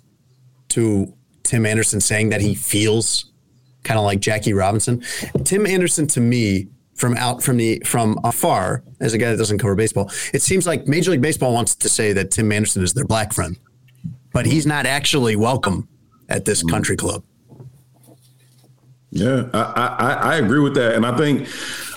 to 0.71 1.15
Tim 1.45 1.65
Anderson 1.65 2.01
saying 2.01 2.31
that 2.31 2.41
he 2.41 2.57
feels 2.57 3.31
kind 3.85 3.97
of 3.97 4.05
like 4.05 4.19
Jackie 4.19 4.55
Robinson? 4.55 5.05
Tim 5.45 5.67
Anderson 5.67 6.09
to 6.09 6.21
me 6.21 6.67
from 6.95 7.17
out 7.17 7.45
from 7.45 7.59
the 7.59 7.81
from 7.87 8.19
afar 8.25 8.83
as 8.99 9.13
a 9.15 9.19
guy 9.19 9.31
that 9.31 9.37
doesn't 9.37 9.59
cover 9.59 9.77
baseball, 9.77 10.11
it 10.35 10.43
seems 10.43 10.67
like 10.67 10.89
Major 10.89 11.13
League 11.13 11.23
Baseball 11.23 11.53
wants 11.53 11.77
to 11.77 11.89
say 11.89 12.13
that 12.13 12.33
Tim 12.33 12.51
Anderson 12.51 12.83
is 12.83 12.95
their 12.95 13.05
black 13.05 13.33
friend, 13.33 13.57
but 14.33 14.47
he's 14.47 14.67
not 14.67 14.85
actually 14.85 15.37
welcome 15.37 15.87
at 16.29 16.45
this 16.45 16.61
mm-hmm. 16.61 16.71
country 16.71 16.97
club. 16.97 17.23
Yeah, 19.11 19.49
I, 19.55 19.61
I 19.99 20.13
I 20.33 20.37
agree 20.37 20.61
with 20.61 20.75
that, 20.75 20.95
and 20.95 21.07
I 21.07 21.17
think 21.17 21.49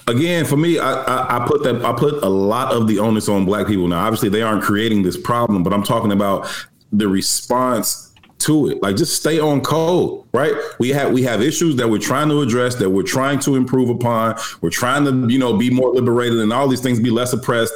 again 0.08 0.46
for 0.46 0.56
me, 0.56 0.80
I, 0.80 0.94
I 0.94 1.44
I 1.44 1.48
put 1.48 1.64
that 1.64 1.84
I 1.84 1.92
put 1.92 2.24
a 2.24 2.30
lot 2.30 2.72
of 2.72 2.88
the 2.88 3.00
onus 3.00 3.28
on 3.28 3.46
black 3.46 3.68
people. 3.68 3.88
Now, 3.88 4.06
obviously, 4.06 4.30
they 4.30 4.42
aren't 4.42 4.64
creating 4.64 5.04
this 5.04 5.18
problem, 5.18 5.64
but 5.64 5.74
I'm 5.74 5.84
talking 5.84 6.14
about 6.14 6.48
the 6.94 7.08
response 7.08 8.14
to 8.40 8.70
it. 8.70 8.82
Like, 8.82 8.96
just 8.96 9.16
stay 9.16 9.40
on 9.40 9.62
code, 9.62 10.26
right? 10.34 10.54
We 10.80 10.90
have 10.90 11.12
we 11.12 11.24
have 11.24 11.42
issues 11.42 11.76
that 11.76 11.90
we're 11.90 12.00
trying 12.00 12.30
to 12.30 12.42
address, 12.42 12.76
that 12.76 12.90
we're 12.90 13.04
trying 13.04 13.40
to 13.40 13.56
improve 13.56 13.90
upon. 13.90 14.40
We're 14.62 14.70
trying 14.70 15.06
to 15.06 15.32
you 15.32 15.40
know 15.40 15.58
be 15.58 15.70
more 15.70 15.94
liberated 15.94 16.40
and 16.40 16.54
all 16.54 16.68
these 16.68 16.82
things, 16.82 17.00
be 17.00 17.12
less 17.12 17.34
oppressed, 17.34 17.74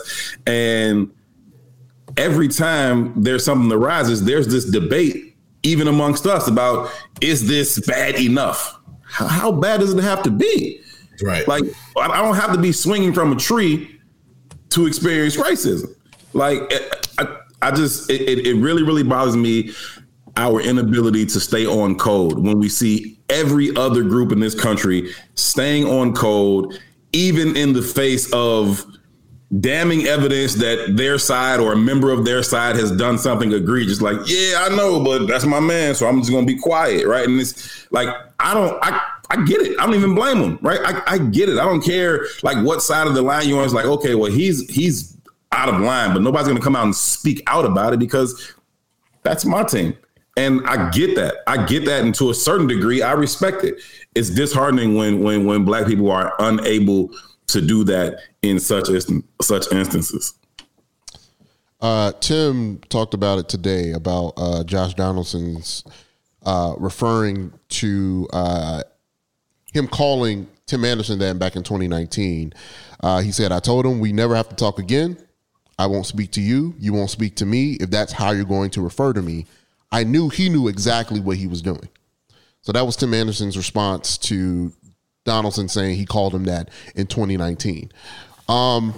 and 0.47 1.12
every 2.18 2.47
time 2.47 3.22
there's 3.22 3.43
something 3.43 3.70
that 3.70 3.78
rises, 3.78 4.24
there's 4.24 4.47
this 4.47 4.66
debate, 4.66 5.34
even 5.66 5.88
amongst 5.88 6.26
us, 6.28 6.47
about 6.47 6.91
is 7.22 7.47
this 7.47 7.80
bad 7.86 8.20
enough? 8.20 8.80
How, 9.03 9.28
how 9.28 9.51
bad 9.51 9.80
does 9.82 9.93
it 9.93 10.03
have 10.03 10.24
to 10.24 10.32
be? 10.32 10.82
Right. 11.24 11.47
Like, 11.47 11.63
I 11.99 12.22
don't 12.22 12.36
have 12.36 12.53
to 12.53 12.59
be 12.59 12.72
swinging 12.72 13.13
from 13.13 13.32
a 13.32 13.36
tree 13.36 13.99
to 14.70 14.86
experience 14.86 15.38
racism. 15.38 15.93
Like, 16.34 16.59
eh, 16.72 16.89
I, 17.18 17.38
I 17.61 17.72
just, 17.72 18.09
it- 18.09 18.45
it 18.45 18.55
really, 18.61 18.84
really 18.84 19.03
bothers 19.03 19.36
me 19.36 19.72
our 20.38 20.59
inability 20.61 21.26
to 21.26 21.39
stay 21.39 21.66
on 21.66 21.95
code 21.95 22.38
when 22.39 22.59
we 22.59 22.68
see 22.70 23.18
every 23.30 23.76
other 23.78 24.03
group 24.03 24.32
in 24.34 24.39
this 24.41 24.53
country 24.59 25.09
staying 25.36 25.86
on 25.88 26.13
code, 26.13 26.78
even 27.13 27.55
in 27.55 27.72
the 27.74 27.82
face 27.82 28.32
of 28.34 28.86
damning 29.60 30.06
evidence 30.08 30.56
that 30.56 30.95
their 30.95 31.18
side 31.18 31.60
or 31.60 31.74
a 31.74 31.78
member 31.78 32.12
of 32.12 32.26
their 32.26 32.41
side 32.41 32.76
has 32.76 32.91
done 32.91 33.18
something 33.18 33.51
egregious. 33.53 34.01
Like, 34.01 34.18
yeah, 34.26 34.66
I 34.68 34.76
know, 34.76 35.03
but 35.03 35.28
that's 35.28 35.45
my 35.45 35.60
man, 35.60 35.95
so 35.95 36.08
I'm 36.08 36.20
just 36.20 36.32
gonna 36.32 36.45
be 36.45 36.58
quiet, 36.58 37.06
right? 37.08 37.28
And 37.28 37.39
it's 37.39 37.89
like, 37.91 38.10
I 38.39 38.53
don't, 38.53 38.78
I, 38.82 39.01
I 39.30 39.43
get 39.45 39.62
it. 39.62 39.80
I 39.80 39.86
don't 39.86 39.95
even 39.95 40.16
blame 40.16 40.38
him, 40.38 40.60
right? 40.62 40.80
I, 40.84 41.14
I 41.14 41.18
get 41.18 41.49
it. 41.49 41.58
I 41.58 41.66
don't 41.66 41.82
care 41.82 42.26
like 42.43 42.64
what 42.66 42.82
side 42.82 43.08
of 43.08 43.14
the 43.14 43.22
line 43.22 43.47
you're 43.47 43.60
on. 43.60 43.66
It's 43.66 43.74
like, 43.74 43.86
okay, 43.86 44.16
well, 44.16 44.32
he's 44.32 44.70
he's 44.70 45.18
out 45.51 45.70
of 45.70 45.80
line, 45.82 46.14
but 46.14 46.22
nobody's 46.22 46.47
gonna 46.47 46.60
come 46.60 46.76
out 46.76 46.86
and 46.86 46.95
speak 46.95 47.41
out 47.47 47.66
about 47.66 47.93
it 47.93 47.99
because 47.99 48.53
that's 49.24 49.45
my 49.45 49.64
team. 49.64 49.97
And 50.38 50.68
I 50.68 50.89
get 50.89 51.16
that. 51.16 51.38
I 51.47 51.66
get 51.66 51.86
that, 51.86 52.03
and 52.03 52.14
to 52.16 52.30
a 52.30 52.34
certain 52.34 52.68
degree, 52.68 53.01
I 53.01 53.14
respect 53.14 53.64
it. 53.64 53.82
It's 54.16 54.30
disheartening 54.30 54.95
when 54.95 55.24
when 55.24 55.45
when 55.45 55.66
black 55.66 55.88
people 55.88 56.12
are 56.12 56.34
unable 56.39 57.12
to 57.48 57.62
do 57.62 57.84
that 57.86 58.20
in 58.41 58.60
such 58.60 58.88
such 59.41 59.72
instances. 59.72 60.34
Uh, 61.82 62.12
Tim 62.14 62.80
talked 62.89 63.14
about 63.14 63.39
it 63.39 63.50
today 63.50 63.91
about 63.91 64.34
uh, 64.38 64.64
Josh 64.64 64.93
Donaldson's 64.93 65.84
uh, 66.46 66.74
referring 66.78 67.54
to 67.70 68.28
uh, 68.34 68.84
him 69.74 69.88
calling 69.88 70.48
Tim 70.66 70.86
Anderson 70.86 71.20
that 71.20 71.38
back 71.38 71.56
in 71.56 71.64
2019. 71.64 72.54
Uh, 73.02 73.22
he 73.22 73.32
said, 73.32 73.52
I 73.52 73.60
told 73.60 73.86
him 73.86 74.00
we 74.00 74.14
never 74.14 74.36
have 74.36 74.50
to 74.50 74.56
talk 74.56 74.80
again. 74.80 75.18
I 75.78 75.88
won't 75.88 76.06
speak 76.06 76.32
to 76.32 76.41
you. 76.41 76.74
You 76.80 76.93
won't 76.93 77.10
speak 77.10 77.36
to 77.38 77.46
me. 77.46 77.74
If 77.74 77.91
that's 77.91 78.14
how 78.14 78.32
you're 78.32 78.46
going 78.46 78.70
to 78.72 78.82
refer 78.82 79.14
to 79.14 79.22
me, 79.22 79.46
I 79.91 80.04
knew 80.04 80.30
he 80.30 80.50
knew 80.50 80.68
exactly 80.68 81.20
what 81.20 81.38
he 81.38 81.48
was 81.48 81.62
doing. 81.62 81.89
So 82.62 82.72
that 82.72 82.86
was 82.86 82.96
Tim 82.96 83.14
Anderson's 83.14 83.58
response 83.58 84.18
to 84.20 84.72
Donaldson 85.26 85.67
saying 85.67 85.95
he 85.97 86.05
called 86.05 86.34
him 86.34 86.45
that 86.45 86.69
in 86.95 87.07
2019. 87.07 87.91
Um, 88.47 88.93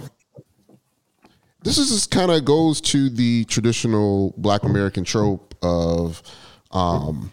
this 1.62 1.78
is 1.78 1.90
just 1.90 2.10
kind 2.10 2.30
of 2.30 2.44
goes 2.44 2.80
to 2.82 3.10
the 3.10 3.44
traditional 3.46 4.32
Black 4.36 4.62
American 4.62 5.04
trope 5.04 5.54
of, 5.62 6.22
um, 6.70 7.32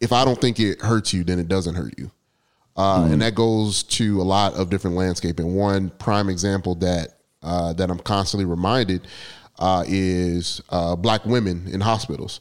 if 0.00 0.12
I 0.12 0.24
don't 0.24 0.40
think 0.40 0.60
it 0.60 0.82
hurts 0.82 1.14
you, 1.14 1.24
then 1.24 1.38
it 1.38 1.48
doesn't 1.48 1.74
hurt 1.74 1.94
you, 1.98 2.10
uh, 2.76 3.08
and 3.10 3.22
that 3.22 3.34
goes 3.34 3.82
to 3.84 4.20
a 4.20 4.24
lot 4.24 4.54
of 4.54 4.68
different 4.68 4.96
landscape. 4.96 5.38
And 5.38 5.56
one 5.56 5.90
prime 5.90 6.28
example 6.28 6.74
that 6.76 7.20
uh, 7.42 7.72
that 7.74 7.90
I'm 7.90 8.00
constantly 8.00 8.44
reminded 8.44 9.06
uh, 9.58 9.84
is 9.86 10.60
uh, 10.68 10.96
Black 10.96 11.24
women 11.24 11.66
in 11.72 11.80
hospitals. 11.80 12.40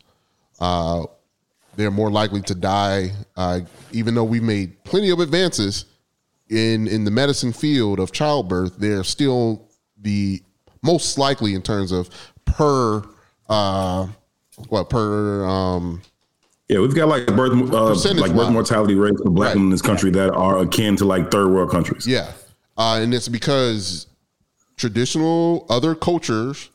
They're 1.80 1.89
more 1.91 2.11
likely 2.11 2.41
to 2.41 2.55
die, 2.55 3.11
uh, 3.38 3.61
even 3.93 4.13
though 4.13 4.25
we've 4.25 4.43
made 4.43 4.84
plenty 4.84 5.11
of 5.11 5.21
advances 5.21 5.86
in 6.49 6.89
in 6.89 7.05
the 7.05 7.11
medicine 7.11 7.53
field 7.53 8.01
of 8.01 8.11
childbirth. 8.11 8.75
They're 8.80 9.05
still 9.05 9.69
the 9.97 10.43
most 10.84 11.17
likely 11.17 11.55
in 11.55 11.61
terms 11.61 11.93
of 11.93 12.09
per 12.43 13.01
uh, 13.47 14.07
what 14.67 14.89
per 14.89 15.45
um, 15.45 16.01
Yeah, 16.67 16.80
we've 16.80 16.93
got 16.93 17.07
like 17.07 17.27
birth 17.27 17.53
uh, 17.71 17.93
like 18.19 18.36
birth 18.36 18.51
mortality 18.51 18.95
rates 18.95 19.21
for 19.21 19.30
black 19.30 19.47
Right. 19.47 19.55
women 19.55 19.67
in 19.67 19.71
this 19.71 19.82
country 19.82 20.11
that 20.11 20.32
are 20.32 20.57
akin 20.57 20.97
to 20.97 21.05
like 21.05 21.32
third 21.32 21.47
world 21.47 21.71
countries. 21.71 22.05
Yeah. 22.05 22.30
Uh, 22.77 22.99
and 23.01 23.13
it's 23.13 23.30
because 23.30 24.07
traditional 24.75 25.65
other 25.69 25.95
cultures 25.95 26.71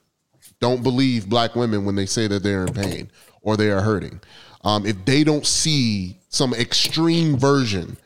don't 0.61 0.83
believe 0.83 1.29
black 1.29 1.55
women 1.55 1.85
when 1.85 1.95
they 1.95 2.07
say 2.07 2.27
that 2.27 2.43
they're 2.43 2.65
in 2.65 2.73
pain 2.73 3.11
or 3.43 3.59
they 3.59 3.71
are 3.71 3.83
hurting. 3.83 4.19
Um, 4.65 4.87
if 4.87 5.05
they 5.05 5.25
don't 5.25 5.47
see 5.47 6.19
some 6.31 6.55
extreme 6.55 7.37
version 7.37 7.97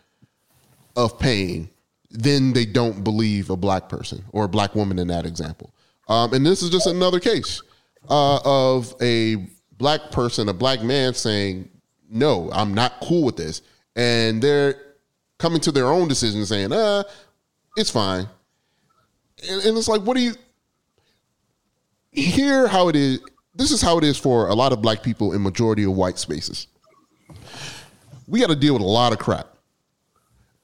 of 0.97 1.19
pain, 1.19 1.71
then 2.11 2.53
they 2.53 2.67
don't 2.67 3.05
believe 3.05 3.51
a 3.51 3.57
black 3.57 3.89
person 3.89 4.25
or 4.33 4.45
a 4.45 4.49
black 4.49 4.75
woman 4.75 4.99
in 4.99 5.09
that 5.09 5.25
example. 5.25 5.73
Um, 6.09 6.33
and 6.35 6.45
this 6.45 6.63
is 6.63 6.71
just 6.71 6.87
another 6.87 7.21
case 7.21 7.63
uh, 8.09 8.41
of 8.45 8.95
a 9.01 9.37
black 9.77 10.11
person, 10.11 10.49
a 10.49 10.55
black 10.55 10.83
man 10.83 11.15
saying, 11.15 11.69
no, 12.11 12.51
I'm 12.53 12.75
not 12.75 12.95
cool 13.03 13.25
with 13.25 13.37
this. 13.37 13.63
And 13.95 14.43
they're 14.43 14.75
coming 15.39 15.61
to 15.61 15.73
their 15.73 15.87
own 15.87 16.09
decision 16.09 16.45
saying, 16.47 16.73
uh, 16.73 17.05
it's 17.77 17.91
fine. 17.91 18.29
And, 19.49 19.65
and 19.65 19.79
it's 19.79 19.89
like, 19.89 20.03
what 20.03 20.17
do 20.17 20.23
you 20.23 20.35
hear 22.11 22.67
how 22.67 22.89
it 22.89 22.97
is? 22.97 23.21
This 23.59 23.73
is 23.73 23.83
how 23.83 23.99
it 23.99 24.05
is 24.05 24.17
for 24.17 24.49
a 24.49 24.55
lot 24.55 24.73
of 24.73 24.81
black 24.81 25.03
people 25.03 25.33
in 25.33 25.43
majority 25.43 25.83
of 25.83 25.93
white 25.93 26.17
spaces. 26.17 26.69
we 28.29 28.39
got 28.39 28.51
to 28.51 28.57
deal 28.57 28.75
with 28.75 28.83
a 28.83 28.87
lot 28.87 29.13
of 29.13 29.19
crap. 29.19 29.49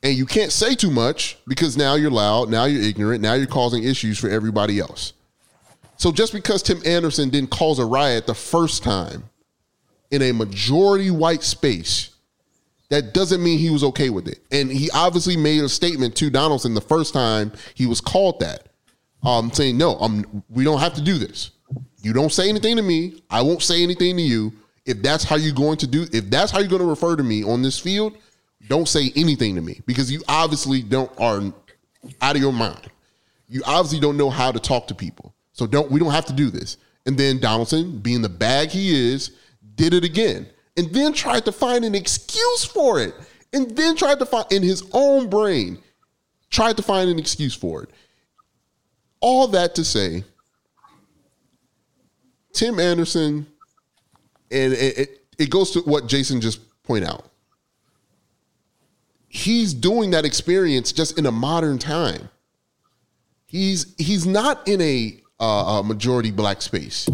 And 0.05 0.17
you 0.17 0.27
can't 0.27 0.53
say 0.53 0.77
too 0.77 0.93
much 0.93 1.37
because 1.49 1.77
now 1.77 1.97
you're 1.97 2.11
loud, 2.11 2.51
now 2.51 2.67
you're 2.67 2.83
ignorant, 2.83 3.21
now 3.21 3.35
you're 3.35 3.49
causing 3.49 3.83
issues 3.83 4.17
for 4.17 4.31
everybody 4.31 4.79
else. 4.79 5.13
So 5.97 6.13
just 6.13 6.33
because 6.33 6.63
Tim 6.63 6.81
Anderson 6.87 7.31
didn't 7.31 7.51
cause 7.51 7.81
a 7.81 7.85
riot 7.85 8.27
the 8.27 8.35
first 8.35 8.85
time 8.85 9.25
in 10.13 10.23
a 10.23 10.31
majority 10.31 11.11
white 11.11 11.43
space, 11.43 12.11
that 12.91 13.13
doesn't 13.13 13.43
mean 13.43 13.59
he 13.59 13.71
was 13.71 13.83
okay 13.83 14.11
with 14.11 14.29
it. 14.29 14.39
And 14.53 14.71
he 14.71 14.89
obviously 14.93 15.37
made 15.37 15.65
a 15.65 15.69
statement 15.69 16.15
to 16.17 16.31
Donaldson 16.31 16.75
the 16.75 16.81
first 16.81 17.13
time 17.13 17.51
he 17.75 17.87
was 17.87 18.01
called 18.01 18.39
that, 18.39 18.69
um, 19.25 19.51
saying, 19.53 19.79
"No, 19.79 19.97
I'm, 19.97 20.45
we 20.49 20.63
don't 20.63 20.81
have 20.81 20.95
to 20.95 21.01
do 21.01 21.19
this. 21.19 21.51
You 22.05 22.13
don't 22.13 22.31
say 22.31 22.51
anything 22.51 22.77
to 22.77 22.83
me. 22.83 23.23
I 23.31 23.41
won't 23.41 23.63
say 23.63 23.83
anything 23.83 24.17
to 24.19 24.23
you. 24.23 24.53
If 24.85 25.03
that's 25.03 25.25
how 25.25 25.37
you're 25.37 25.55
going 25.55 25.79
to 25.79 25.87
do, 25.87 26.07
if 26.13 26.29
that's 26.29 26.53
how 26.53 26.59
you're 26.59 26.69
going 26.69 26.83
to 26.83 26.89
refer 26.89 27.17
to 27.17 27.23
me 27.23 27.43
on 27.43 27.63
this 27.63 27.79
field, 27.79 28.19
don't 28.69 28.87
say 28.87 29.11
anything 29.17 29.55
to 29.55 29.63
me 29.63 29.81
because 29.87 30.13
you 30.13 30.23
obviously 30.29 30.83
don't 30.83 31.11
are 31.19 31.41
out 32.21 32.37
of 32.37 32.43
your 32.43 32.53
mind. 32.53 32.91
You 33.49 33.63
obviously 33.67 34.01
don't 34.01 34.19
know 34.19 34.29
how 34.29 34.53
to 34.53 34.61
talk 34.61 34.87
to 34.89 34.95
people. 34.95 35.35
So 35.53 35.67
don't 35.67 35.91
we 35.91 35.99
don't 35.99 36.11
have 36.11 36.27
to 36.27 36.35
do 36.35 36.51
this. 36.51 36.77
And 37.07 37.17
then 37.17 37.41
Donaldson, 37.41 38.01
being 38.01 38.21
the 38.21 38.29
bag 38.29 38.69
he 38.69 39.13
is, 39.13 39.31
did 39.75 39.95
it 39.95 40.05
again. 40.05 40.47
And 40.77 40.93
then 40.93 41.15
tried 41.15 41.47
to 41.47 41.53
find 41.53 41.87
an 41.87 41.95
excuse 41.95 42.67
for 42.67 43.01
it. 43.01 43.15
And 43.55 43.75
then 43.75 43.97
tried 43.97 44.19
to 44.19 44.27
find 44.27 44.47
in 44.53 44.63
his 44.63 44.83
own 44.93 45.31
brain, 45.31 45.79
tried 46.51 46.77
to 46.77 46.83
find 46.83 47.09
an 47.09 47.19
excuse 47.19 47.55
for 47.55 47.85
it. 47.85 47.91
All 49.21 49.47
that 49.49 49.75
to 49.77 49.85
say, 49.85 50.25
Tim 52.55 52.81
Anderson, 52.81 53.47
and 54.51 54.73
it, 54.73 54.99
it, 54.99 55.27
it 55.39 55.51
goes 55.51 55.73
to 55.73 55.81
what 55.81 56.07
Jason 56.07 56.41
just 56.41 56.61
pointed 56.85 57.09
out 57.09 57.31
he's 59.35 59.75
doing 59.75 60.13
that 60.13 60.25
experience 60.25 60.93
just 60.93 61.19
in 61.19 61.27
a 61.27 61.33
modern 61.33 61.79
time. 61.79 62.31
He's 63.47 63.95
he's 63.99 64.27
not 64.27 64.67
in 64.67 64.81
a, 64.81 65.21
uh, 65.39 65.81
a 65.81 65.83
majority 65.83 66.31
black 66.31 66.63
space. 66.63 67.09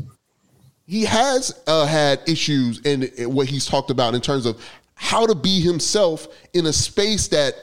He 0.86 1.04
has 1.04 1.60
uh, 1.66 1.86
had 1.86 2.20
issues 2.26 2.80
in 2.80 3.08
what 3.32 3.48
he's 3.48 3.66
talked 3.66 3.90
about 3.90 4.14
in 4.14 4.20
terms 4.20 4.46
of 4.46 4.62
how 4.94 5.26
to 5.26 5.34
be 5.34 5.60
himself 5.60 6.28
in 6.52 6.66
a 6.66 6.72
space 6.72 7.28
that 7.28 7.54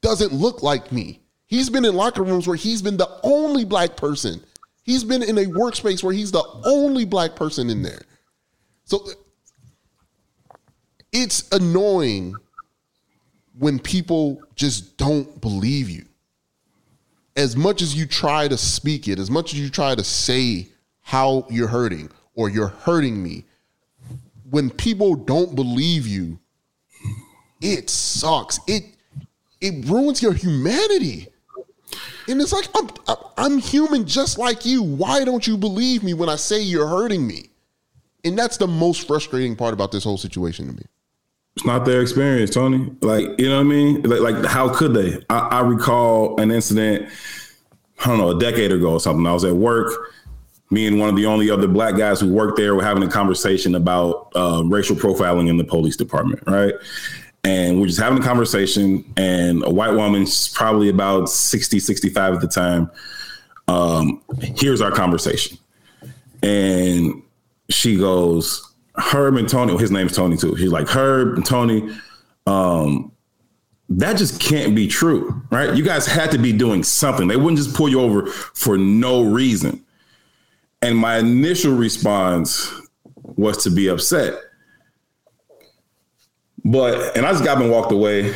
doesn't 0.00 0.32
look 0.32 0.62
like 0.62 0.92
me. 0.92 1.20
He's 1.46 1.70
been 1.70 1.84
in 1.84 1.94
locker 1.94 2.22
rooms 2.22 2.46
where 2.46 2.56
he's 2.56 2.82
been 2.82 2.96
the 2.96 3.08
only 3.22 3.64
black 3.64 3.96
person. 3.96 4.42
He's 4.84 5.02
been 5.02 5.22
in 5.22 5.38
a 5.38 5.46
workspace 5.46 6.02
where 6.02 6.12
he's 6.12 6.30
the 6.30 6.44
only 6.64 7.04
black 7.04 7.34
person 7.34 7.70
in 7.70 7.82
there. 7.82 8.02
So 8.84 9.06
it's 11.10 11.50
annoying 11.52 12.34
when 13.58 13.78
people 13.78 14.42
just 14.54 14.96
don't 14.98 15.40
believe 15.40 15.88
you. 15.88 16.04
As 17.36 17.56
much 17.56 17.82
as 17.82 17.96
you 17.96 18.06
try 18.06 18.46
to 18.46 18.56
speak 18.56 19.08
it, 19.08 19.18
as 19.18 19.30
much 19.30 19.54
as 19.54 19.60
you 19.60 19.70
try 19.70 19.94
to 19.94 20.04
say 20.04 20.68
how 21.00 21.46
you're 21.48 21.68
hurting 21.68 22.10
or 22.34 22.48
you're 22.50 22.68
hurting 22.68 23.22
me, 23.22 23.44
when 24.50 24.70
people 24.70 25.14
don't 25.14 25.56
believe 25.56 26.06
you, 26.06 26.38
it 27.60 27.88
sucks. 27.88 28.60
It 28.68 28.84
it 29.60 29.86
ruins 29.86 30.20
your 30.22 30.34
humanity. 30.34 31.28
And 32.28 32.40
it's 32.40 32.52
like 32.52 32.68
I'm 32.74 32.90
I'm 33.36 33.58
human 33.58 34.06
just 34.06 34.38
like 34.38 34.64
you. 34.64 34.82
Why 34.82 35.24
don't 35.24 35.46
you 35.46 35.56
believe 35.56 36.02
me 36.02 36.14
when 36.14 36.28
I 36.28 36.36
say 36.36 36.60
you're 36.60 36.88
hurting 36.88 37.26
me? 37.26 37.50
And 38.24 38.38
that's 38.38 38.56
the 38.56 38.66
most 38.66 39.06
frustrating 39.06 39.54
part 39.54 39.74
about 39.74 39.92
this 39.92 40.04
whole 40.04 40.16
situation 40.16 40.66
to 40.68 40.72
me. 40.72 40.84
It's 41.56 41.66
not 41.66 41.84
their 41.84 42.00
experience, 42.00 42.50
Tony. 42.50 42.90
Like, 43.00 43.26
you 43.38 43.48
know 43.48 43.56
what 43.56 43.60
I 43.60 43.64
mean? 43.64 44.02
Like, 44.02 44.20
like 44.20 44.44
how 44.44 44.74
could 44.74 44.94
they? 44.94 45.24
I, 45.30 45.38
I 45.38 45.60
recall 45.60 46.40
an 46.40 46.50
incident, 46.50 47.08
I 48.00 48.08
don't 48.08 48.18
know, 48.18 48.30
a 48.30 48.38
decade 48.38 48.72
ago 48.72 48.92
or 48.92 49.00
something. 49.00 49.26
I 49.26 49.32
was 49.32 49.44
at 49.44 49.54
work. 49.54 50.12
Me 50.70 50.86
and 50.86 50.98
one 50.98 51.08
of 51.08 51.14
the 51.14 51.26
only 51.26 51.50
other 51.50 51.68
black 51.68 51.96
guys 51.96 52.20
who 52.20 52.32
worked 52.32 52.56
there 52.56 52.74
were 52.74 52.82
having 52.82 53.04
a 53.04 53.08
conversation 53.08 53.76
about 53.76 54.32
uh, 54.34 54.62
racial 54.64 54.96
profiling 54.96 55.48
in 55.48 55.56
the 55.56 55.64
police 55.64 55.96
department, 55.96 56.42
right? 56.46 56.74
And 57.44 57.78
we're 57.78 57.88
just 57.88 58.00
having 58.00 58.18
a 58.18 58.22
conversation, 58.22 59.04
and 59.16 59.62
a 59.64 59.70
white 59.70 59.92
woman, 59.92 60.24
she's 60.24 60.48
probably 60.48 60.88
about 60.88 61.28
60, 61.28 61.78
65 61.78 62.34
at 62.34 62.40
the 62.40 62.48
time, 62.48 62.90
um, 63.68 64.22
here's 64.40 64.80
our 64.80 64.90
conversation. 64.90 65.58
And 66.42 67.22
she 67.68 67.98
goes, 67.98 68.74
Herb 68.96 69.36
and 69.36 69.48
Tony, 69.48 69.72
well, 69.72 69.78
his 69.78 69.90
name's 69.90 70.16
Tony 70.16 70.36
too. 70.36 70.54
He's 70.54 70.70
like 70.72 70.88
Herb 70.88 71.36
and 71.36 71.44
Tony. 71.44 71.94
Um, 72.46 73.12
that 73.88 74.16
just 74.16 74.40
can't 74.40 74.74
be 74.74 74.86
true, 74.86 75.42
right? 75.50 75.74
You 75.74 75.84
guys 75.84 76.06
had 76.06 76.30
to 76.30 76.38
be 76.38 76.52
doing 76.52 76.82
something. 76.82 77.28
They 77.28 77.36
wouldn't 77.36 77.58
just 77.58 77.74
pull 77.74 77.88
you 77.88 78.00
over 78.00 78.26
for 78.26 78.78
no 78.78 79.22
reason. 79.22 79.84
And 80.82 80.96
my 80.96 81.18
initial 81.18 81.74
response 81.74 82.72
was 83.36 83.62
to 83.64 83.70
be 83.70 83.88
upset. 83.88 84.38
But 86.64 87.16
and 87.16 87.26
I 87.26 87.32
just 87.32 87.44
got 87.44 87.58
up 87.58 87.62
and 87.62 87.70
walked 87.70 87.92
away. 87.92 88.34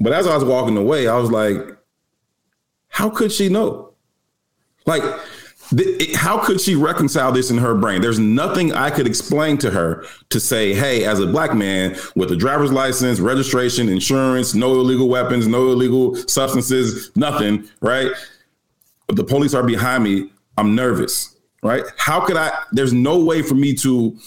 But 0.00 0.12
as 0.12 0.26
I 0.26 0.34
was 0.34 0.44
walking 0.44 0.76
away, 0.76 1.08
I 1.08 1.16
was 1.16 1.30
like, 1.30 1.56
how 2.88 3.10
could 3.10 3.32
she 3.32 3.48
know? 3.48 3.92
Like 4.86 5.02
how 6.14 6.38
could 6.38 6.60
she 6.60 6.74
reconcile 6.74 7.30
this 7.30 7.50
in 7.50 7.58
her 7.58 7.74
brain? 7.74 8.00
There's 8.00 8.18
nothing 8.18 8.72
I 8.72 8.90
could 8.90 9.06
explain 9.06 9.58
to 9.58 9.70
her 9.70 10.06
to 10.30 10.40
say, 10.40 10.72
hey, 10.72 11.04
as 11.04 11.20
a 11.20 11.26
black 11.26 11.54
man 11.54 11.96
with 12.16 12.32
a 12.32 12.36
driver's 12.36 12.72
license, 12.72 13.20
registration, 13.20 13.88
insurance, 13.88 14.54
no 14.54 14.72
illegal 14.72 15.08
weapons, 15.08 15.46
no 15.46 15.68
illegal 15.68 16.16
substances, 16.26 17.10
nothing, 17.16 17.68
right? 17.82 18.10
The 19.08 19.24
police 19.24 19.52
are 19.52 19.62
behind 19.62 20.04
me. 20.04 20.30
I'm 20.56 20.74
nervous, 20.74 21.36
right? 21.62 21.84
How 21.98 22.20
could 22.20 22.36
I? 22.36 22.50
There's 22.72 22.94
no 22.94 23.22
way 23.22 23.42
for 23.42 23.54
me 23.54 23.74
to 23.76 24.18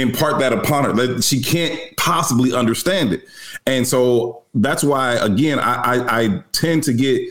impart 0.00 0.38
that 0.40 0.52
upon 0.52 0.84
her. 0.84 0.92
That 0.92 1.22
she 1.24 1.42
can't 1.42 1.78
possibly 1.96 2.54
understand 2.54 3.12
it. 3.12 3.24
And 3.66 3.86
so 3.86 4.42
that's 4.54 4.82
why, 4.82 5.14
again, 5.14 5.58
I, 5.58 5.74
I, 5.74 6.20
I 6.20 6.42
tend 6.52 6.82
to 6.84 6.92
get 6.92 7.28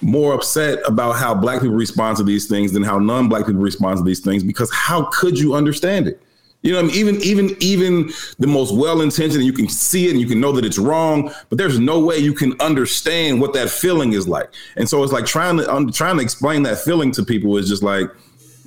more 0.00 0.34
upset 0.34 0.78
about 0.86 1.12
how 1.12 1.34
black 1.34 1.60
people 1.60 1.76
respond 1.76 2.16
to 2.16 2.22
these 2.22 2.48
things 2.48 2.72
than 2.72 2.82
how 2.82 2.98
non-black 2.98 3.46
people 3.46 3.60
respond 3.60 3.98
to 3.98 4.04
these 4.04 4.20
things 4.20 4.42
because 4.42 4.72
how 4.72 5.04
could 5.12 5.38
you 5.38 5.54
understand 5.54 6.08
it 6.08 6.18
you 6.62 6.72
know 6.72 6.78
I 6.78 6.82
mean? 6.82 6.96
even 6.96 7.16
even 7.22 7.56
even 7.60 8.10
the 8.38 8.46
most 8.46 8.74
well-intentioned 8.74 9.44
you 9.44 9.52
can 9.52 9.68
see 9.68 10.06
it 10.06 10.12
and 10.12 10.20
you 10.20 10.26
can 10.26 10.40
know 10.40 10.50
that 10.52 10.64
it's 10.64 10.78
wrong 10.78 11.30
but 11.50 11.58
there's 11.58 11.78
no 11.78 12.00
way 12.00 12.16
you 12.16 12.32
can 12.32 12.58
understand 12.60 13.40
what 13.40 13.52
that 13.52 13.68
feeling 13.68 14.14
is 14.14 14.26
like 14.26 14.48
and 14.76 14.88
so 14.88 15.02
it's 15.02 15.12
like 15.12 15.26
trying 15.26 15.58
to 15.58 15.70
um, 15.70 15.92
trying 15.92 16.16
to 16.16 16.22
explain 16.22 16.62
that 16.62 16.78
feeling 16.78 17.12
to 17.12 17.22
people 17.22 17.56
is 17.58 17.68
just 17.68 17.82
like 17.82 18.08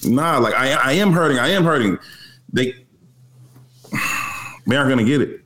nah 0.06 0.38
like 0.38 0.54
I, 0.54 0.74
I 0.74 0.92
am 0.94 1.12
hurting 1.12 1.40
I 1.40 1.48
am 1.50 1.64
hurting 1.64 1.98
they 2.54 2.86
they 4.68 4.76
aren't 4.76 4.90
gonna 4.90 5.04
get 5.04 5.22
it 5.22 5.42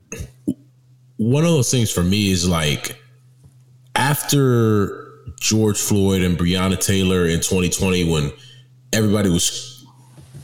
one 1.17 1.45
of 1.45 1.51
those 1.51 1.71
things 1.71 1.91
for 1.91 2.03
me 2.03 2.31
is 2.31 2.47
like 2.47 3.01
after 3.95 5.11
George 5.39 5.79
Floyd 5.79 6.21
and 6.21 6.37
Breonna 6.37 6.79
Taylor 6.79 7.25
in 7.25 7.37
2020 7.37 8.11
when 8.11 8.31
everybody 8.91 9.29
was, 9.29 9.85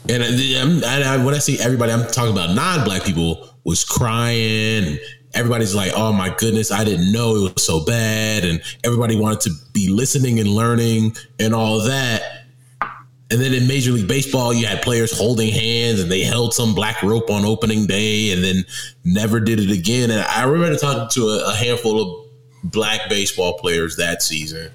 and, 0.08 0.24
when 0.24 1.34
I 1.34 1.39
say 1.39 1.58
everybody, 1.58 1.91
I'm 1.91 2.08
talking 2.08 2.32
about 2.32 2.56
non-black 2.56 3.04
people 3.04 3.50
was 3.66 3.84
crying. 3.84 4.97
Everybody's 5.34 5.76
like, 5.76 5.91
"Oh 5.95 6.12
my 6.12 6.34
goodness, 6.38 6.72
I 6.72 6.84
didn't 6.84 7.12
know 7.12 7.36
it 7.36 7.54
was 7.54 7.64
so 7.64 7.86
bad," 7.86 8.45
and 8.45 8.62
everybody 8.84 9.16
wanted 9.16 9.41
to 9.41 9.52
be 9.74 9.89
listening 9.89 10.39
and 10.39 10.50
learning 10.50 11.16
and 11.39 11.54
all 11.54 11.82
that. 11.82 12.39
And 13.32 13.40
then 13.40 13.54
in 13.54 13.68
Major 13.68 13.92
League 13.92 14.08
Baseball, 14.08 14.54
you 14.54 14.66
had 14.66 14.82
players 14.82 15.16
holding 15.16 15.52
hands 15.52 16.00
and 16.00 16.12
they 16.12 16.22
held 16.22 16.54
some 16.54 16.74
black 16.74 17.04
rope 17.04 17.30
on 17.30 17.46
opening 17.46 17.86
day 17.86 18.32
and 18.32 18.44
then 18.44 18.66
never 19.04 19.40
did 19.40 19.60
it 19.60 19.70
again. 19.70 20.10
And 20.10 20.22
I 20.22 20.46
remember 20.46 20.78
talking 20.78 21.10
to 21.12 21.28
a, 21.28 21.52
a 21.52 21.54
handful 21.54 22.02
of 22.02 22.28
black 22.64 23.08
baseball 23.08 23.60
players 23.60 23.98
that 23.98 24.24
season 24.24 24.72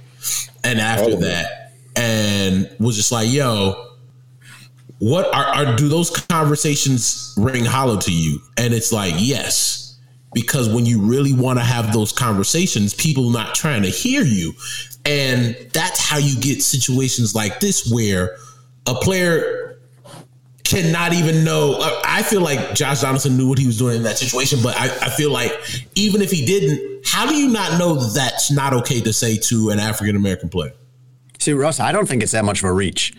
and 0.65 0.81
after 0.81 1.13
oh, 1.13 1.17
that, 1.17 1.73
and 1.95 2.69
was 2.81 2.97
just 2.97 3.13
like, 3.13 3.31
"Yo, 3.31 3.93
what 4.99 5.33
are, 5.35 5.45
are 5.45 5.77
do 5.77 5.89
those 5.89 6.11
conversations 6.11 7.35
ring 7.37 7.65
hollow 7.65 7.99
to 7.99 8.13
you?" 8.13 8.41
And 8.57 8.73
it's 8.73 8.93
like, 8.93 9.15
yes, 9.19 9.99
because 10.33 10.69
when 10.69 10.87
you 10.87 11.01
really 11.03 11.33
want 11.33 11.59
to 11.59 11.65
have 11.65 11.93
those 11.93 12.11
conversations, 12.11 12.95
people 12.95 13.31
not 13.31 13.55
trying 13.55 13.83
to 13.83 13.91
hear 13.91 14.23
you, 14.23 14.55
and 15.05 15.55
that's 15.73 16.01
how 16.01 16.17
you 16.17 16.41
get 16.41 16.63
situations 16.63 17.35
like 17.35 17.61
this 17.61 17.91
where 17.93 18.37
a 18.87 18.95
player 18.95 19.79
cannot 20.65 21.13
even 21.13 21.45
know. 21.45 21.77
Uh, 21.79 22.01
I 22.05 22.23
feel 22.23 22.41
like 22.41 22.75
Josh 22.75 23.03
Donaldson 23.03 23.37
knew 23.37 23.49
what 23.49 23.59
he 23.59 23.67
was 23.67 23.79
doing 23.79 23.97
in 23.97 24.03
that 24.05 24.19
situation, 24.19 24.61
but 24.63 24.77
I, 24.77 24.85
I 24.85 25.11
feel 25.11 25.31
like 25.31 25.53
even 25.95 26.23
if 26.23 26.31
he 26.31 26.45
didn't, 26.45 27.07
how 27.07 27.27
do 27.27 27.35
you 27.35 27.49
not 27.49 27.79
know 27.79 27.95
that 27.95 28.15
that's 28.15 28.51
not 28.51 28.73
okay 28.73 29.01
to 29.03 29.13
say 29.13 29.37
to 29.37 29.71
an 29.71 29.79
African 29.79 30.17
American 30.17 30.49
player? 30.49 30.73
See, 31.39 31.53
Russ, 31.53 31.81
I 31.81 31.93
don't 31.93 32.09
think 32.09 32.23
it's 32.23 32.33
that 32.33 32.45
much 32.45 32.61
of 32.61 32.65
a 32.65 32.73
reach. 32.73 33.15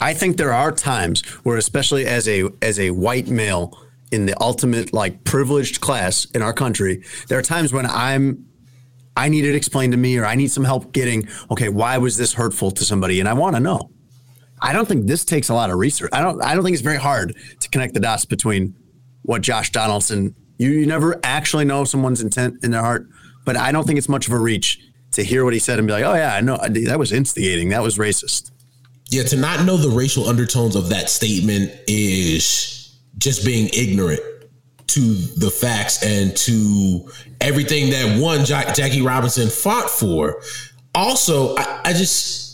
I 0.00 0.14
think 0.14 0.38
there 0.38 0.52
are 0.52 0.72
times 0.72 1.22
where, 1.44 1.58
especially 1.58 2.06
as 2.06 2.26
a 2.26 2.48
as 2.62 2.78
a 2.78 2.90
white 2.90 3.28
male 3.28 3.78
in 4.10 4.26
the 4.26 4.34
ultimate 4.40 4.92
like 4.94 5.24
privileged 5.24 5.80
class 5.82 6.24
in 6.34 6.40
our 6.40 6.54
country, 6.54 7.04
there 7.28 7.38
are 7.38 7.42
times 7.42 7.72
when 7.72 7.84
I'm 7.84 8.46
I 9.16 9.28
need 9.28 9.44
it 9.44 9.54
explained 9.54 9.92
to 9.92 9.98
me 9.98 10.16
or 10.16 10.24
I 10.24 10.34
need 10.34 10.50
some 10.50 10.64
help 10.64 10.92
getting, 10.92 11.28
okay, 11.50 11.68
why 11.68 11.98
was 11.98 12.16
this 12.16 12.32
hurtful 12.32 12.70
to 12.70 12.84
somebody? 12.84 13.20
And 13.20 13.28
I 13.28 13.34
want 13.34 13.56
to 13.56 13.60
know. 13.60 13.90
I 14.62 14.72
don't 14.72 14.86
think 14.86 15.06
this 15.06 15.24
takes 15.24 15.48
a 15.48 15.54
lot 15.54 15.70
of 15.70 15.78
research. 15.78 16.10
I 16.12 16.20
don't 16.20 16.42
I 16.42 16.54
don't 16.54 16.64
think 16.64 16.74
it's 16.74 16.82
very 16.82 16.98
hard 16.98 17.36
to 17.60 17.68
connect 17.70 17.94
the 17.94 18.00
dots 18.00 18.24
between 18.24 18.74
what 19.22 19.42
Josh 19.42 19.70
Donaldson 19.70 20.34
you, 20.60 20.70
you 20.70 20.86
never 20.86 21.18
actually 21.24 21.64
know 21.64 21.84
someone's 21.84 22.20
intent 22.20 22.62
in 22.62 22.70
their 22.70 22.82
heart, 22.82 23.06
but 23.46 23.56
I 23.56 23.72
don't 23.72 23.86
think 23.86 23.98
it's 23.98 24.10
much 24.10 24.26
of 24.26 24.34
a 24.34 24.38
reach 24.38 24.78
to 25.12 25.24
hear 25.24 25.42
what 25.42 25.54
he 25.54 25.58
said 25.58 25.78
and 25.78 25.88
be 25.88 25.92
like, 25.92 26.04
"Oh 26.04 26.14
yeah, 26.14 26.34
I 26.34 26.42
know 26.42 26.58
that 26.58 26.98
was 26.98 27.12
instigating. 27.12 27.70
That 27.70 27.82
was 27.82 27.96
racist." 27.96 28.50
Yeah, 29.08 29.22
to 29.24 29.36
not 29.36 29.64
know 29.64 29.76
the 29.76 29.88
racial 29.88 30.28
undertones 30.28 30.76
of 30.76 30.90
that 30.90 31.08
statement 31.08 31.72
is 31.88 32.94
just 33.18 33.44
being 33.44 33.70
ignorant 33.72 34.20
to 34.88 35.14
the 35.14 35.50
facts 35.50 36.04
and 36.04 36.36
to 36.36 37.10
everything 37.40 37.90
that 37.90 38.20
one 38.20 38.44
Jack, 38.44 38.74
Jackie 38.74 39.02
Robinson 39.02 39.48
fought 39.48 39.88
for. 39.88 40.42
Also, 40.94 41.56
I, 41.56 41.80
I 41.86 41.92
just 41.92 42.49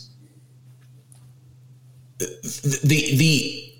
the 2.19 3.15
the 3.15 3.73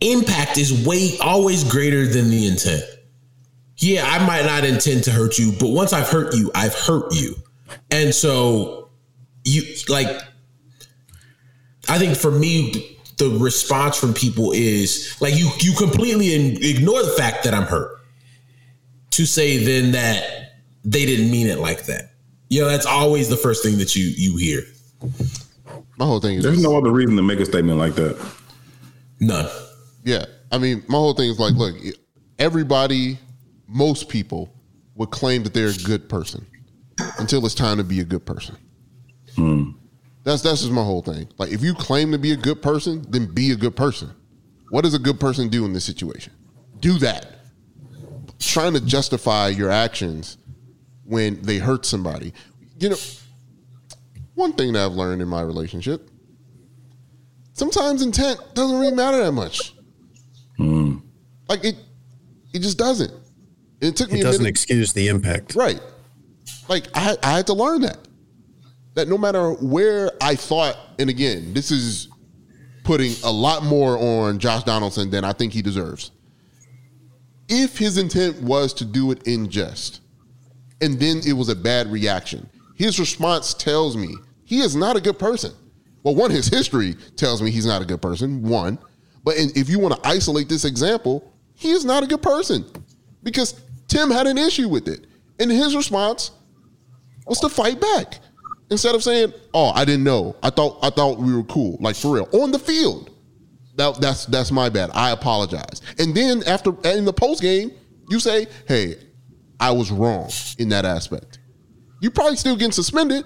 impact 0.00 0.58
is 0.58 0.86
way 0.86 1.16
always 1.20 1.64
greater 1.64 2.06
than 2.06 2.30
the 2.30 2.46
intent. 2.46 2.82
Yeah, 3.78 4.04
I 4.06 4.24
might 4.26 4.44
not 4.44 4.64
intend 4.64 5.04
to 5.04 5.10
hurt 5.10 5.38
you, 5.38 5.52
but 5.58 5.68
once 5.68 5.92
I've 5.92 6.08
hurt 6.08 6.34
you, 6.34 6.50
I've 6.54 6.74
hurt 6.74 7.14
you. 7.14 7.34
And 7.90 8.14
so 8.14 8.90
you 9.44 9.62
like 9.88 10.08
I 11.88 11.98
think 11.98 12.16
for 12.16 12.30
me 12.30 12.98
the 13.18 13.30
response 13.38 13.98
from 13.98 14.14
people 14.14 14.52
is 14.52 15.16
like 15.20 15.34
you 15.36 15.50
you 15.60 15.74
completely 15.74 16.34
ignore 16.34 17.02
the 17.02 17.14
fact 17.16 17.44
that 17.44 17.54
I'm 17.54 17.64
hurt. 17.64 17.98
To 19.12 19.26
say 19.26 19.58
then 19.64 19.92
that 19.92 20.54
they 20.84 21.04
didn't 21.04 21.30
mean 21.30 21.48
it 21.48 21.58
like 21.58 21.86
that. 21.86 22.12
You 22.48 22.62
know, 22.62 22.68
that's 22.68 22.86
always 22.86 23.28
the 23.28 23.36
first 23.36 23.62
thing 23.62 23.78
that 23.78 23.94
you 23.96 24.04
you 24.16 24.36
hear. 24.36 24.62
My 26.00 26.06
whole 26.06 26.18
thing 26.18 26.38
is 26.38 26.42
There's 26.42 26.62
no 26.62 26.78
other 26.78 26.90
reason 26.90 27.14
to 27.16 27.22
make 27.22 27.40
a 27.40 27.44
statement 27.44 27.78
like 27.78 27.94
that. 27.96 28.18
None. 29.20 29.46
Yeah. 30.02 30.24
I 30.50 30.56
mean, 30.56 30.82
my 30.88 30.96
whole 30.96 31.12
thing 31.12 31.28
is 31.28 31.38
like, 31.38 31.52
look, 31.54 31.76
everybody, 32.38 33.18
most 33.68 34.08
people 34.08 34.50
would 34.94 35.10
claim 35.10 35.42
that 35.42 35.52
they're 35.52 35.68
a 35.68 35.84
good 35.84 36.08
person 36.08 36.46
until 37.18 37.44
it's 37.44 37.54
time 37.54 37.76
to 37.76 37.84
be 37.84 38.00
a 38.00 38.04
good 38.04 38.24
person. 38.24 38.56
Hmm. 39.36 39.72
That's 40.24 40.40
that's 40.40 40.62
just 40.62 40.72
my 40.72 40.82
whole 40.82 41.02
thing. 41.02 41.28
Like, 41.36 41.50
if 41.50 41.62
you 41.62 41.74
claim 41.74 42.12
to 42.12 42.18
be 42.18 42.32
a 42.32 42.36
good 42.36 42.62
person, 42.62 43.04
then 43.10 43.26
be 43.26 43.52
a 43.52 43.56
good 43.56 43.76
person. 43.76 44.10
What 44.70 44.84
does 44.84 44.94
a 44.94 44.98
good 44.98 45.20
person 45.20 45.50
do 45.50 45.66
in 45.66 45.74
this 45.74 45.84
situation? 45.84 46.32
Do 46.80 46.94
that. 47.00 47.40
Trying 48.38 48.72
to 48.72 48.80
justify 48.80 49.48
your 49.48 49.70
actions 49.70 50.38
when 51.04 51.42
they 51.42 51.58
hurt 51.58 51.84
somebody. 51.84 52.32
You 52.78 52.90
know, 52.90 52.96
one 54.34 54.52
thing 54.52 54.72
that 54.72 54.84
I've 54.86 54.92
learned 54.92 55.22
in 55.22 55.28
my 55.28 55.42
relationship, 55.42 56.10
sometimes 57.52 58.02
intent 58.02 58.40
doesn't 58.54 58.78
really 58.78 58.94
matter 58.94 59.18
that 59.24 59.32
much. 59.32 59.74
Hmm. 60.56 60.98
Like 61.48 61.64
it, 61.64 61.76
it 62.52 62.60
just 62.60 62.78
doesn't. 62.78 63.12
It 63.80 63.96
took 63.96 64.12
me 64.12 64.20
It 64.20 64.22
doesn't 64.22 64.42
minute. 64.42 64.50
excuse 64.50 64.92
the 64.92 65.08
impact. 65.08 65.54
Right. 65.54 65.80
Like 66.68 66.86
I, 66.94 67.16
I 67.22 67.32
had 67.32 67.46
to 67.48 67.54
learn 67.54 67.80
that. 67.82 67.98
That 68.94 69.08
no 69.08 69.16
matter 69.16 69.52
where 69.52 70.10
I 70.20 70.34
thought, 70.34 70.76
and 70.98 71.08
again, 71.08 71.54
this 71.54 71.70
is 71.70 72.08
putting 72.84 73.12
a 73.24 73.30
lot 73.30 73.62
more 73.62 73.96
on 73.98 74.38
Josh 74.38 74.64
Donaldson 74.64 75.10
than 75.10 75.24
I 75.24 75.32
think 75.32 75.52
he 75.52 75.62
deserves. 75.62 76.10
If 77.48 77.78
his 77.78 77.98
intent 77.98 78.40
was 78.42 78.72
to 78.74 78.84
do 78.84 79.10
it 79.10 79.26
in 79.26 79.48
jest, 79.48 80.00
and 80.80 80.98
then 80.98 81.20
it 81.26 81.32
was 81.32 81.48
a 81.48 81.56
bad 81.56 81.90
reaction, 81.90 82.48
his 82.80 82.98
response 82.98 83.52
tells 83.52 83.94
me 83.94 84.14
he 84.46 84.60
is 84.60 84.74
not 84.74 84.96
a 84.96 85.02
good 85.02 85.18
person. 85.18 85.52
Well, 86.02 86.14
one, 86.14 86.30
his 86.30 86.48
history 86.48 86.94
tells 87.14 87.42
me 87.42 87.50
he's 87.50 87.66
not 87.66 87.82
a 87.82 87.84
good 87.84 88.00
person, 88.00 88.40
one. 88.40 88.78
But 89.22 89.34
if 89.36 89.68
you 89.68 89.78
want 89.78 90.02
to 90.02 90.08
isolate 90.08 90.48
this 90.48 90.64
example, 90.64 91.30
he 91.52 91.72
is 91.72 91.84
not 91.84 92.04
a 92.04 92.06
good 92.06 92.22
person 92.22 92.64
because 93.22 93.60
Tim 93.86 94.10
had 94.10 94.26
an 94.26 94.38
issue 94.38 94.66
with 94.66 94.88
it. 94.88 95.06
And 95.38 95.50
his 95.50 95.76
response 95.76 96.30
was 97.26 97.38
to 97.40 97.50
fight 97.50 97.82
back 97.82 98.18
instead 98.70 98.94
of 98.94 99.02
saying, 99.02 99.34
"Oh, 99.52 99.72
I 99.74 99.84
didn't 99.84 100.04
know. 100.04 100.34
I 100.42 100.48
thought 100.48 100.78
I 100.82 100.88
thought 100.88 101.18
we 101.18 101.34
were 101.34 101.44
cool." 101.44 101.76
Like 101.80 101.96
for 101.96 102.14
real 102.14 102.28
on 102.32 102.50
the 102.50 102.58
field. 102.58 103.10
That, 103.76 104.00
that's 104.00 104.24
that's 104.24 104.50
my 104.50 104.70
bad. 104.70 104.88
I 104.94 105.10
apologize. 105.10 105.82
And 105.98 106.14
then 106.14 106.42
after 106.46 106.70
in 106.84 107.04
the 107.04 107.12
post 107.12 107.42
game, 107.42 107.72
you 108.08 108.20
say, 108.20 108.46
"Hey, 108.66 108.96
I 109.60 109.70
was 109.70 109.90
wrong 109.90 110.30
in 110.58 110.70
that 110.70 110.86
aspect." 110.86 111.39
You 112.00 112.10
probably 112.10 112.36
still 112.36 112.56
getting 112.56 112.72
suspended, 112.72 113.24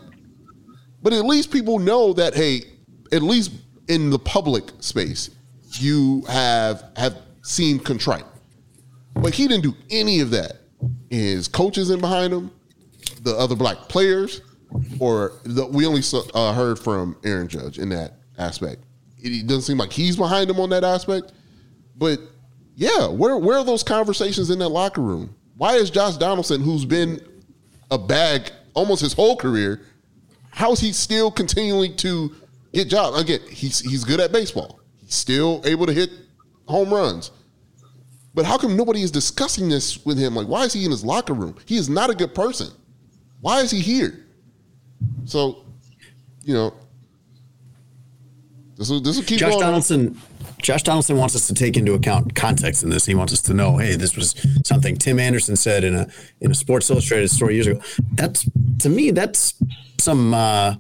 but 1.03 1.13
at 1.13 1.25
least 1.25 1.51
people 1.51 1.79
know 1.79 2.13
that. 2.15 2.35
Hey, 2.35 2.63
at 3.13 3.23
least 3.23 3.53
in 3.89 4.11
the 4.11 4.19
public 4.19 4.65
space, 4.81 5.31
you 5.79 6.23
have 6.23 6.85
have 6.97 7.19
seemed 7.43 7.85
contrite. 7.85 8.25
But 9.15 9.35
he 9.35 9.47
didn't 9.47 9.63
do 9.63 9.75
any 9.91 10.21
of 10.21 10.31
that. 10.31 10.57
His 11.09 11.47
coaches 11.47 11.91
in 11.91 12.01
behind 12.01 12.33
him, 12.33 12.51
the 13.23 13.37
other 13.37 13.55
black 13.55 13.89
players, 13.89 14.43
or 14.99 15.33
the, 15.45 15.65
we 15.67 15.87
only 15.87 16.03
saw, 16.03 16.23
uh, 16.35 16.53
heard 16.53 16.79
from 16.79 17.17
Aaron 17.25 17.49
Judge 17.49 17.79
in 17.79 17.89
that 17.91 18.15
aspect. 18.39 18.83
It, 19.23 19.29
it 19.29 19.47
doesn't 19.47 19.63
seem 19.63 19.79
like 19.79 19.93
he's 19.93 20.17
behind 20.17 20.51
him 20.51 20.59
on 20.59 20.71
that 20.71 20.83
aspect. 20.83 21.33
But 21.97 22.19
yeah, 22.75 23.07
where 23.07 23.37
where 23.37 23.59
are 23.59 23.65
those 23.65 23.85
conversations 23.85 24.51
in 24.51 24.59
that 24.59 24.71
locker 24.71 25.01
room? 25.01 25.35
Why 25.57 25.75
is 25.75 25.91
Josh 25.91 26.17
Donaldson, 26.17 26.61
who's 26.61 26.85
been 26.85 27.21
a 27.91 27.99
bag 27.99 28.51
almost 28.75 29.03
his 29.03 29.13
whole 29.13 29.37
career, 29.37 29.83
how 30.51 30.73
is 30.73 30.81
he 30.81 30.93
still 30.93 31.31
continuing 31.31 31.97
to 31.97 32.35
get 32.73 32.89
jobs? 32.89 33.21
Again, 33.21 33.41
he's 33.49 33.81
he's 33.81 34.05
good 34.05 34.21
at 34.21 34.33
baseball. 34.33 34.81
He's 34.99 35.15
still 35.15 35.63
able 35.65 35.87
to 35.87 35.93
hit 35.93 36.11
home 36.67 36.93
runs. 36.93 37.31
But 38.35 38.45
how 38.45 38.59
come 38.59 38.77
nobody 38.77 39.03
is 39.03 39.11
discussing 39.11 39.69
this 39.69 40.05
with 40.05 40.19
him? 40.19 40.35
Like, 40.35 40.49
why 40.49 40.65
is 40.65 40.73
he 40.73 40.85
in 40.85 40.91
his 40.91 41.05
locker 41.05 41.35
room? 41.35 41.57
He 41.67 41.77
is 41.77 41.89
not 41.89 42.11
a 42.11 42.15
good 42.15 42.35
person. 42.35 42.69
Why 43.41 43.61
is 43.61 43.71
he 43.71 43.81
here? 43.81 44.27
So, 45.25 45.65
you 46.43 46.55
know, 46.55 46.75
this 48.77 48.91
will 48.91 49.01
this 49.01 49.17
will 49.17 49.25
keep 49.25 49.39
Josh 49.39 49.51
going. 49.51 49.61
Donaldson. 49.61 50.21
Josh 50.61 50.83
Donaldson 50.83 51.19
wants 51.19 51.37
us 51.37 51.47
to 51.49 51.55
take 51.55 51.77
into 51.77 51.93
account 51.93 52.35
context 52.35 52.83
in 52.83 52.89
this. 52.89 53.05
He 53.05 53.15
wants 53.15 53.35
us 53.35 53.43
to 53.43 53.55
know, 53.55 53.77
hey, 53.77 53.97
this 53.97 54.17
was 54.17 54.35
something 54.65 54.97
Tim 54.97 55.21
Anderson 55.21 55.57
said 55.57 55.85
in 55.85 55.95
a 55.95 56.09
in 56.41 56.51
a 56.51 56.55
Sports 56.55 56.89
Illustrated 56.91 57.29
story 57.31 57.55
years 57.55 57.67
ago. 57.67 57.81
That's 58.13 58.49
to 58.81 58.89
me, 58.89 59.11
that's 59.11 59.55
some 60.01 60.35
uh, 60.35 60.77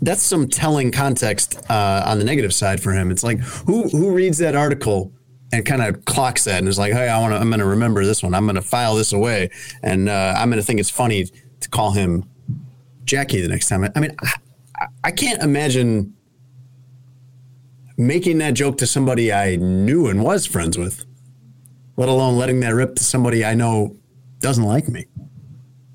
that's 0.00 0.22
some 0.22 0.48
telling 0.48 0.90
context 0.90 1.58
uh, 1.70 2.02
on 2.06 2.18
the 2.18 2.24
negative 2.24 2.52
side 2.52 2.82
for 2.82 2.92
him. 2.92 3.10
It's 3.10 3.22
like 3.22 3.38
who 3.38 3.88
who 3.88 4.12
reads 4.12 4.38
that 4.38 4.54
article 4.54 5.12
and 5.52 5.64
kind 5.64 5.82
of 5.82 6.04
clocks 6.04 6.44
that 6.44 6.58
and 6.58 6.68
is 6.68 6.78
like, 6.78 6.92
hey, 6.92 7.08
I 7.08 7.20
want 7.20 7.34
to, 7.34 7.38
I'm 7.38 7.48
going 7.48 7.60
to 7.60 7.66
remember 7.66 8.04
this 8.04 8.22
one. 8.22 8.34
I'm 8.34 8.44
going 8.44 8.56
to 8.56 8.62
file 8.62 8.94
this 8.94 9.12
away, 9.12 9.50
and 9.82 10.08
uh, 10.08 10.34
I'm 10.36 10.48
going 10.48 10.60
to 10.60 10.66
think 10.66 10.80
it's 10.80 10.90
funny 10.90 11.26
to 11.60 11.68
call 11.68 11.92
him 11.92 12.24
Jackie 13.04 13.40
the 13.40 13.48
next 13.48 13.68
time. 13.68 13.86
I 13.94 14.00
mean, 14.00 14.16
I, 14.20 14.86
I 15.04 15.10
can't 15.10 15.42
imagine 15.42 16.14
making 17.98 18.38
that 18.38 18.54
joke 18.54 18.78
to 18.78 18.86
somebody 18.86 19.32
I 19.32 19.56
knew 19.56 20.08
and 20.08 20.24
was 20.24 20.46
friends 20.46 20.78
with, 20.78 21.04
let 21.96 22.08
alone 22.08 22.38
letting 22.38 22.60
that 22.60 22.74
rip 22.74 22.96
to 22.96 23.04
somebody 23.04 23.44
I 23.44 23.54
know 23.54 23.96
doesn't 24.40 24.64
like 24.64 24.88
me 24.88 25.06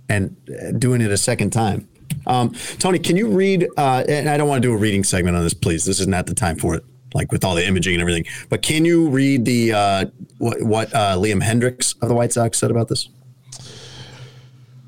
and 0.10 0.36
uh, 0.50 0.72
doing 0.72 1.02
it 1.02 1.12
a 1.12 1.18
second 1.18 1.52
time. 1.52 1.88
Um, 2.26 2.52
Tony, 2.80 3.00
can 3.00 3.18
you 3.18 3.28
read? 3.28 3.68
Uh, 3.78 4.04
and 4.08 4.30
I 4.30 4.38
don't 4.38 4.48
want 4.48 4.62
to 4.62 4.68
do 4.68 4.74
a 4.74 4.78
reading 4.78 5.04
segment 5.04 5.36
on 5.36 5.44
this, 5.44 5.54
please. 5.54 5.86
This 5.86 6.00
is 6.00 6.08
not 6.08 6.26
the 6.28 6.34
time 6.34 6.58
for 6.58 6.76
it, 6.76 6.84
like 7.14 7.32
with 7.32 7.44
all 7.44 7.56
the 7.56 7.66
imaging 7.66 7.94
and 7.94 8.02
everything. 8.02 8.26
But 8.50 8.62
can 8.62 8.86
you 8.86 9.10
read 9.10 9.46
the 9.46 9.74
uh, 9.74 10.06
what, 10.38 10.62
what 10.62 10.94
uh, 10.94 11.16
Liam 11.18 11.42
Hendriks 11.42 11.96
of 12.02 12.10
the 12.10 12.16
White 12.16 12.34
Sox 12.34 12.58
said 12.58 12.72
about 12.72 12.88
this? 12.88 13.10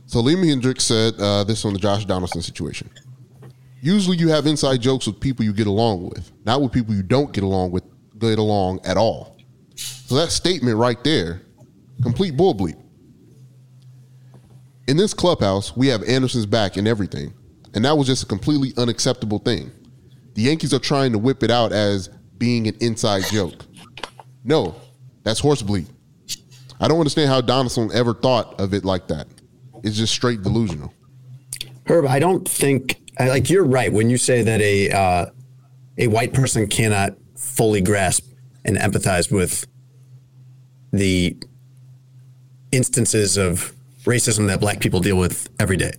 So 0.05 0.21
Liam 0.21 0.43
Hendriks 0.43 0.81
said 0.81 1.13
uh, 1.19 1.43
this 1.43 1.65
on 1.65 1.73
the 1.73 1.79
Josh 1.79 2.05
Donaldson 2.05 2.41
situation. 2.41 2.89
Usually, 3.81 4.17
you 4.17 4.27
have 4.29 4.45
inside 4.45 4.81
jokes 4.81 5.07
with 5.07 5.19
people 5.19 5.45
you 5.45 5.53
get 5.53 5.67
along 5.67 6.09
with, 6.09 6.31
not 6.45 6.61
with 6.61 6.73
people 6.73 6.93
you 6.93 7.03
don't 7.03 7.31
get 7.31 7.43
along 7.43 7.71
with, 7.71 7.83
get 8.17 8.37
along 8.37 8.81
at 8.83 8.97
all. 8.97 9.37
So 9.75 10.15
that 10.15 10.31
statement 10.31 10.75
right 10.77 11.01
there, 11.03 11.43
complete 12.01 12.35
bull 12.35 12.53
bleep. 12.53 12.77
In 14.89 14.97
this 14.97 15.13
clubhouse, 15.13 15.77
we 15.77 15.85
have 15.89 16.01
Anderson's 16.01 16.47
back 16.47 16.75
and 16.75 16.87
everything, 16.87 17.31
and 17.75 17.85
that 17.85 17.95
was 17.95 18.07
just 18.07 18.23
a 18.23 18.25
completely 18.25 18.73
unacceptable 18.75 19.37
thing. 19.37 19.71
The 20.33 20.41
Yankees 20.41 20.73
are 20.73 20.79
trying 20.79 21.11
to 21.11 21.19
whip 21.19 21.43
it 21.43 21.51
out 21.51 21.71
as 21.71 22.09
being 22.39 22.67
an 22.67 22.75
inside 22.81 23.25
joke. 23.25 23.53
No, 24.43 24.73
that's 25.21 25.39
horse 25.39 25.61
bleep. 25.61 25.85
I 26.79 26.87
don't 26.87 26.97
understand 26.97 27.29
how 27.29 27.39
Donaldson 27.39 27.91
ever 27.93 28.15
thought 28.15 28.59
of 28.59 28.73
it 28.73 28.83
like 28.83 29.07
that. 29.09 29.27
It's 29.83 29.95
just 29.95 30.11
straight 30.11 30.41
delusional. 30.41 30.91
Herb, 31.85 32.07
I 32.07 32.17
don't 32.17 32.49
think 32.49 32.99
like 33.19 33.47
you're 33.47 33.65
right 33.65 33.93
when 33.93 34.09
you 34.09 34.17
say 34.17 34.41
that 34.41 34.59
a 34.59 34.89
uh, 34.89 35.25
a 35.99 36.07
white 36.07 36.33
person 36.33 36.65
cannot 36.65 37.15
fully 37.37 37.81
grasp 37.81 38.25
and 38.65 38.75
empathize 38.75 39.31
with 39.31 39.67
the 40.91 41.37
instances 42.71 43.37
of 43.37 43.75
racism 44.05 44.47
that 44.47 44.59
black 44.59 44.79
people 44.79 44.99
deal 44.99 45.17
with 45.17 45.49
every 45.59 45.77
day. 45.77 45.91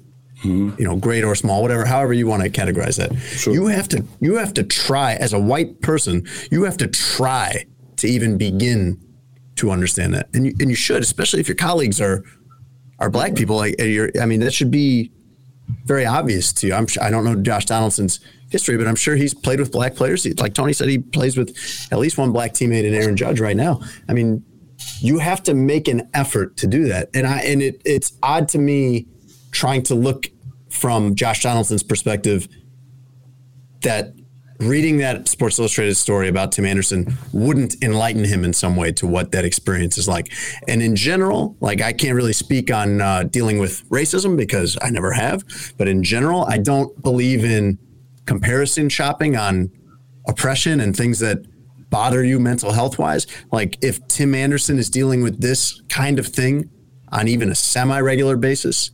Mm-hmm. 0.45 0.79
You 0.79 0.85
know, 0.87 0.97
great 0.97 1.23
or 1.23 1.35
small, 1.35 1.61
whatever, 1.61 1.85
however 1.85 2.15
you 2.15 2.27
want 2.27 2.43
to 2.43 2.49
categorize 2.49 2.97
that. 2.97 3.13
You 3.53 3.67
have 3.67 3.89
to 3.89 4.05
you 4.21 4.37
have 4.37 4.55
to 4.55 4.63
try 4.63 5.15
as 5.15 5.33
a 5.35 5.39
white 5.39 5.81
person, 5.83 6.27
you 6.51 6.65
have 6.65 6.79
to 6.79 6.87
try 6.89 7.67
to 7.97 8.07
even 8.07 8.39
begin 8.39 8.99
to 9.57 9.71
understand 9.71 10.15
that. 10.15 10.31
And 10.33 10.47
you, 10.47 10.55
and 10.59 10.71
you 10.71 10.77
should, 10.77 11.03
especially 11.03 11.41
if 11.41 11.49
your 11.49 11.57
colleagues 11.57 12.01
are 12.01 12.25
are 12.99 13.11
black 13.11 13.35
people 13.35 13.57
like 13.57 13.75
you're 13.79 14.11
I 14.21 14.25
mean, 14.25 14.41
that 14.41 14.55
should 14.55 14.71
be 14.71 15.13
very 15.85 16.07
obvious 16.07 16.53
to 16.55 16.67
you. 16.69 16.75
I'm 16.75 16.87
sure, 16.87 17.03
I 17.03 17.11
don't 17.11 17.25
know 17.25 17.35
Josh 17.37 17.67
Donaldson's 17.67 18.21
history, 18.51 18.77
but 18.79 18.87
I'm 18.87 18.97
sure 18.97 19.17
he's 19.17 19.35
played 19.35 19.61
with 19.61 19.71
black 19.71 19.95
players. 19.95 20.25
He- 20.25 20.33
Like 20.33 20.55
Tony 20.55 20.73
said, 20.73 20.89
he 20.89 20.99
plays 20.99 21.37
with 21.37 21.55
at 21.93 21.99
least 21.99 22.17
one 22.19 22.33
black 22.33 22.55
teammate 22.55 22.85
in 22.85 22.95
Aaron 22.95 23.17
Judge 23.17 23.41
right 23.41 23.57
now. 23.57 23.81
I 24.09 24.15
mean, 24.15 24.43
you 25.01 25.19
have 25.19 25.43
to 25.45 25.55
make 25.55 25.89
an 25.89 26.09
effort 26.15 26.57
to 26.59 26.67
do 26.67 26.89
that. 26.89 27.11
And 27.15 27.27
I 27.27 27.41
and 27.41 27.63
it 27.63 27.83
it's 27.85 28.13
odd 28.23 28.49
to 28.51 28.59
me 28.59 29.07
trying 29.51 29.83
to 29.85 29.95
look 29.95 30.29
from 30.71 31.15
Josh 31.15 31.43
Donaldson's 31.43 31.83
perspective 31.83 32.49
that 33.83 34.13
reading 34.61 34.99
that 34.99 35.27
Sports 35.27 35.59
Illustrated 35.59 35.97
story 35.97 36.29
about 36.29 36.53
Tim 36.53 36.67
Anderson 36.67 37.17
wouldn't 37.33 37.83
enlighten 37.83 38.25
him 38.25 38.45
in 38.45 38.53
some 38.53 38.77
way 38.77 38.93
to 38.93 39.07
what 39.07 39.33
that 39.33 39.45
experience 39.45 39.97
is 39.97 40.07
like. 40.07 40.31
And 40.69 40.83
in 40.83 40.95
general, 40.95 41.57
like 41.61 41.81
I 41.81 41.93
can't 41.93 42.15
really 42.15 42.35
speak 42.35 42.71
on 42.71 43.01
uh, 43.01 43.23
dealing 43.25 43.59
with 43.59 43.89
racism 43.89 44.37
because 44.37 44.77
I 44.83 44.91
never 44.91 45.13
have, 45.13 45.43
but 45.79 45.89
in 45.89 46.03
general, 46.03 46.45
I 46.45 46.59
don't 46.59 47.03
believe 47.03 47.45
in 47.45 47.79
comparison 48.27 48.89
shopping 48.91 49.35
on 49.35 49.71
oppression 50.29 50.79
and 50.79 50.95
things 50.95 51.19
that 51.21 51.39
bother 51.91 52.25
you 52.25 52.39
mental 52.39 52.73
health 52.73 52.99
wise. 52.99 53.27
Like 53.53 53.77
if 53.83 54.07
Tim 54.09 54.35
Anderson 54.35 54.79
is 54.79 54.89
dealing 54.89 55.23
with 55.23 55.41
this 55.41 55.83
kind 55.89 56.19
of 56.19 56.27
thing 56.27 56.71
on 57.13 57.29
even 57.29 57.51
a 57.51 57.55
semi 57.55 58.01
regular 58.01 58.37
basis, 58.37 58.91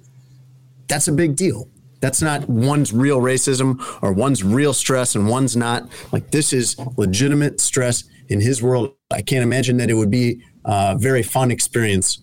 that's 0.88 1.08
a 1.08 1.12
big 1.12 1.36
deal. 1.36 1.68
That's 2.00 2.20
not 2.20 2.48
one's 2.48 2.92
real 2.92 3.20
racism 3.20 3.80
or 4.02 4.12
one's 4.12 4.42
real 4.44 4.74
stress 4.74 5.14
and 5.14 5.28
one's 5.28 5.56
not. 5.56 5.88
Like 6.12 6.30
this 6.30 6.52
is 6.52 6.76
legitimate 6.96 7.60
stress 7.60 8.04
in 8.28 8.40
his 8.40 8.62
world. 8.62 8.94
I 9.10 9.22
can't 9.22 9.42
imagine 9.42 9.76
that 9.78 9.90
it 9.90 9.94
would 9.94 10.10
be 10.10 10.42
a 10.64 10.96
very 10.98 11.22
fun 11.22 11.50
experience 11.50 12.22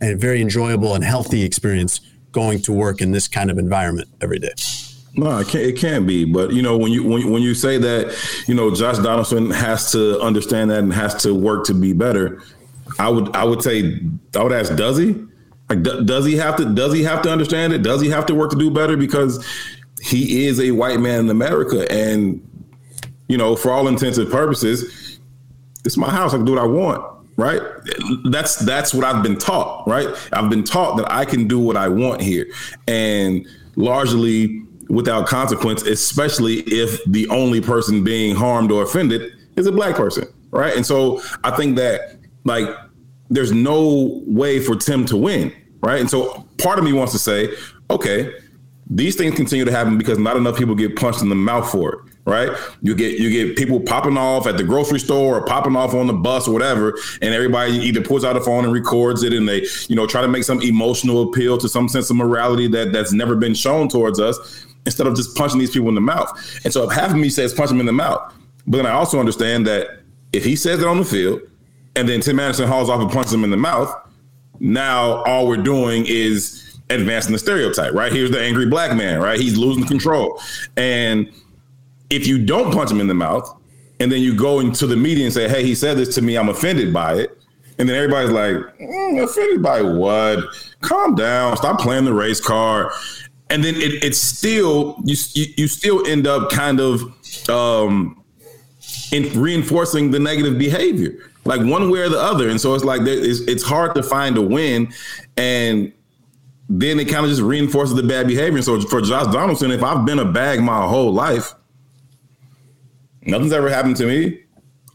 and 0.00 0.12
a 0.12 0.16
very 0.16 0.40
enjoyable 0.40 0.94
and 0.94 1.04
healthy 1.04 1.42
experience 1.42 2.00
going 2.32 2.60
to 2.62 2.72
work 2.72 3.00
in 3.00 3.12
this 3.12 3.28
kind 3.28 3.50
of 3.50 3.58
environment 3.58 4.08
every 4.20 4.38
day. 4.38 4.52
No, 5.16 5.38
it 5.38 5.48
can't, 5.48 5.64
it 5.64 5.76
can't 5.78 6.06
be. 6.06 6.24
But 6.24 6.52
you 6.52 6.62
know, 6.62 6.76
when 6.76 6.92
you 6.92 7.02
when, 7.02 7.30
when 7.30 7.42
you 7.42 7.54
say 7.54 7.78
that, 7.78 8.44
you 8.46 8.54
know, 8.54 8.74
Josh 8.74 8.98
Donaldson 8.98 9.50
has 9.50 9.90
to 9.92 10.20
understand 10.20 10.70
that 10.70 10.80
and 10.80 10.92
has 10.92 11.14
to 11.22 11.34
work 11.34 11.64
to 11.66 11.74
be 11.74 11.92
better. 11.92 12.42
I 12.98 13.08
would 13.08 13.34
I 13.34 13.44
would 13.44 13.62
say 13.62 14.00
I 14.34 14.42
would 14.42 14.52
ask, 14.52 14.74
does 14.76 14.98
he? 14.98 15.14
Like, 15.68 15.82
do- 15.82 16.04
does 16.04 16.26
he 16.26 16.36
have 16.36 16.56
to? 16.56 16.66
Does 16.66 16.92
he 16.92 17.02
have 17.02 17.22
to 17.22 17.30
understand 17.32 17.72
it? 17.72 17.82
Does 17.82 18.00
he 18.00 18.08
have 18.10 18.26
to 18.26 18.34
work 18.34 18.50
to 18.50 18.58
do 18.58 18.70
better? 18.70 18.96
Because 18.96 19.44
he 20.02 20.46
is 20.46 20.60
a 20.60 20.70
white 20.72 21.00
man 21.00 21.20
in 21.20 21.30
America, 21.30 21.90
and 21.90 22.40
you 23.28 23.38
know, 23.38 23.56
for 23.56 23.72
all 23.72 23.88
intents 23.88 24.18
and 24.18 24.30
purposes, 24.30 25.18
it's 25.84 25.96
my 25.96 26.10
house. 26.10 26.34
I 26.34 26.36
can 26.36 26.46
do 26.46 26.52
what 26.52 26.62
I 26.62 26.66
want. 26.66 27.12
Right. 27.38 27.60
That's 28.30 28.56
that's 28.56 28.94
what 28.94 29.04
I've 29.04 29.22
been 29.22 29.36
taught. 29.36 29.86
Right. 29.88 30.08
I've 30.32 30.48
been 30.48 30.64
taught 30.64 30.96
that 30.98 31.10
I 31.10 31.24
can 31.24 31.48
do 31.48 31.58
what 31.58 31.76
I 31.76 31.88
want 31.88 32.20
here, 32.22 32.46
and 32.86 33.46
largely 33.76 34.65
without 34.88 35.26
consequence, 35.26 35.82
especially 35.82 36.60
if 36.60 37.04
the 37.06 37.28
only 37.28 37.60
person 37.60 38.04
being 38.04 38.34
harmed 38.34 38.70
or 38.70 38.82
offended 38.82 39.32
is 39.56 39.66
a 39.66 39.72
black 39.72 39.96
person. 39.96 40.26
Right. 40.50 40.76
And 40.76 40.86
so 40.86 41.20
I 41.44 41.50
think 41.50 41.76
that 41.76 42.16
like 42.44 42.68
there's 43.28 43.52
no 43.52 44.22
way 44.26 44.60
for 44.60 44.76
Tim 44.76 45.04
to 45.06 45.16
win. 45.16 45.52
Right. 45.80 46.00
And 46.00 46.08
so 46.08 46.46
part 46.58 46.78
of 46.78 46.84
me 46.84 46.92
wants 46.92 47.12
to 47.12 47.18
say, 47.18 47.54
okay, 47.90 48.32
these 48.88 49.16
things 49.16 49.34
continue 49.34 49.64
to 49.64 49.72
happen 49.72 49.98
because 49.98 50.18
not 50.18 50.36
enough 50.36 50.56
people 50.56 50.74
get 50.74 50.96
punched 50.96 51.22
in 51.22 51.28
the 51.28 51.34
mouth 51.34 51.70
for 51.70 51.92
it. 51.94 51.98
Right, 52.24 52.50
you 52.82 52.96
get 52.96 53.20
you 53.20 53.30
get 53.30 53.56
people 53.56 53.78
popping 53.78 54.18
off 54.18 54.48
at 54.48 54.56
the 54.56 54.64
grocery 54.64 54.98
store 54.98 55.38
or 55.38 55.44
popping 55.44 55.76
off 55.76 55.94
on 55.94 56.08
the 56.08 56.12
bus 56.12 56.48
or 56.48 56.52
whatever, 56.52 56.98
and 57.22 57.32
everybody 57.32 57.74
either 57.74 58.00
pulls 58.00 58.24
out 58.24 58.36
a 58.36 58.40
phone 58.40 58.64
and 58.64 58.72
records 58.72 59.22
it, 59.22 59.32
and 59.32 59.48
they 59.48 59.64
you 59.86 59.94
know 59.94 60.08
try 60.08 60.22
to 60.22 60.26
make 60.26 60.42
some 60.42 60.60
emotional 60.60 61.22
appeal 61.22 61.56
to 61.56 61.68
some 61.68 61.88
sense 61.88 62.10
of 62.10 62.16
morality 62.16 62.66
that 62.66 62.92
that's 62.92 63.12
never 63.12 63.36
been 63.36 63.54
shown 63.54 63.88
towards 63.88 64.18
us, 64.18 64.65
instead 64.86 65.06
of 65.06 65.14
just 65.14 65.36
punching 65.36 65.58
these 65.58 65.70
people 65.70 65.88
in 65.88 65.94
the 65.94 66.00
mouth. 66.00 66.30
And 66.64 66.72
so 66.72 66.88
if 66.88 66.94
half 66.94 67.10
of 67.10 67.16
me 67.16 67.28
says 67.28 67.52
punch 67.52 67.68
them 67.68 67.80
in 67.80 67.86
the 67.86 67.92
mouth, 67.92 68.32
but 68.66 68.78
then 68.78 68.86
I 68.86 68.92
also 68.92 69.20
understand 69.20 69.66
that 69.66 70.00
if 70.32 70.44
he 70.44 70.56
says 70.56 70.80
it 70.80 70.86
on 70.86 70.98
the 70.98 71.04
field, 71.04 71.40
and 71.94 72.08
then 72.08 72.20
Tim 72.20 72.40
Anderson 72.40 72.68
hauls 72.68 72.88
off 72.88 73.00
and 73.00 73.10
punches 73.10 73.32
him 73.32 73.44
in 73.44 73.50
the 73.50 73.56
mouth, 73.56 73.94
now 74.60 75.22
all 75.24 75.46
we're 75.46 75.56
doing 75.56 76.04
is 76.06 76.78
advancing 76.90 77.32
the 77.32 77.38
stereotype, 77.38 77.92
right? 77.94 78.12
Here's 78.12 78.30
the 78.30 78.40
angry 78.40 78.66
black 78.66 78.96
man, 78.96 79.20
right? 79.20 79.38
He's 79.38 79.56
losing 79.56 79.84
control. 79.86 80.40
And 80.76 81.30
if 82.10 82.26
you 82.26 82.44
don't 82.44 82.72
punch 82.72 82.90
him 82.90 83.00
in 83.00 83.08
the 83.08 83.14
mouth, 83.14 83.52
and 83.98 84.12
then 84.12 84.20
you 84.20 84.34
go 84.34 84.60
into 84.60 84.86
the 84.86 84.96
media 84.96 85.24
and 85.24 85.32
say, 85.32 85.48
hey, 85.48 85.64
he 85.64 85.74
said 85.74 85.96
this 85.96 86.14
to 86.16 86.22
me, 86.22 86.36
I'm 86.36 86.48
offended 86.48 86.92
by 86.92 87.14
it. 87.14 87.38
And 87.78 87.88
then 87.88 87.96
everybody's 87.96 88.30
like, 88.30 88.56
"Mm, 88.78 89.22
offended 89.22 89.62
by 89.62 89.82
what? 89.82 90.38
Calm 90.80 91.14
down. 91.14 91.56
Stop 91.58 91.78
playing 91.78 92.06
the 92.06 92.12
race 92.12 92.40
card. 92.40 92.90
And 93.48 93.62
then 93.62 93.76
it, 93.76 94.02
it's 94.02 94.18
still 94.18 94.96
you, 95.04 95.16
you 95.56 95.68
still 95.68 96.06
end 96.06 96.26
up 96.26 96.50
kind 96.50 96.80
of 96.80 97.02
um, 97.48 98.22
in 99.12 99.40
reinforcing 99.40 100.10
the 100.10 100.18
negative 100.18 100.58
behavior, 100.58 101.30
like 101.44 101.60
one 101.60 101.90
way 101.90 102.00
or 102.00 102.08
the 102.08 102.20
other. 102.20 102.48
And 102.48 102.60
so 102.60 102.74
it's 102.74 102.84
like 102.84 103.04
there, 103.04 103.18
it's, 103.18 103.40
it's 103.40 103.62
hard 103.62 103.94
to 103.94 104.02
find 104.02 104.36
a 104.36 104.42
win, 104.42 104.92
and 105.36 105.92
then 106.68 106.98
it 106.98 107.04
kind 107.04 107.24
of 107.24 107.30
just 107.30 107.42
reinforces 107.42 107.94
the 107.94 108.02
bad 108.02 108.26
behavior. 108.26 108.60
So 108.62 108.80
for 108.80 109.00
Josh 109.00 109.32
Donaldson, 109.32 109.70
if 109.70 109.82
I've 109.82 110.04
been 110.04 110.18
a 110.18 110.24
bag 110.24 110.60
my 110.60 110.86
whole 110.86 111.12
life, 111.12 111.54
nothing's 113.22 113.52
ever 113.52 113.68
happened 113.68 113.96
to 113.98 114.06
me. 114.06 114.40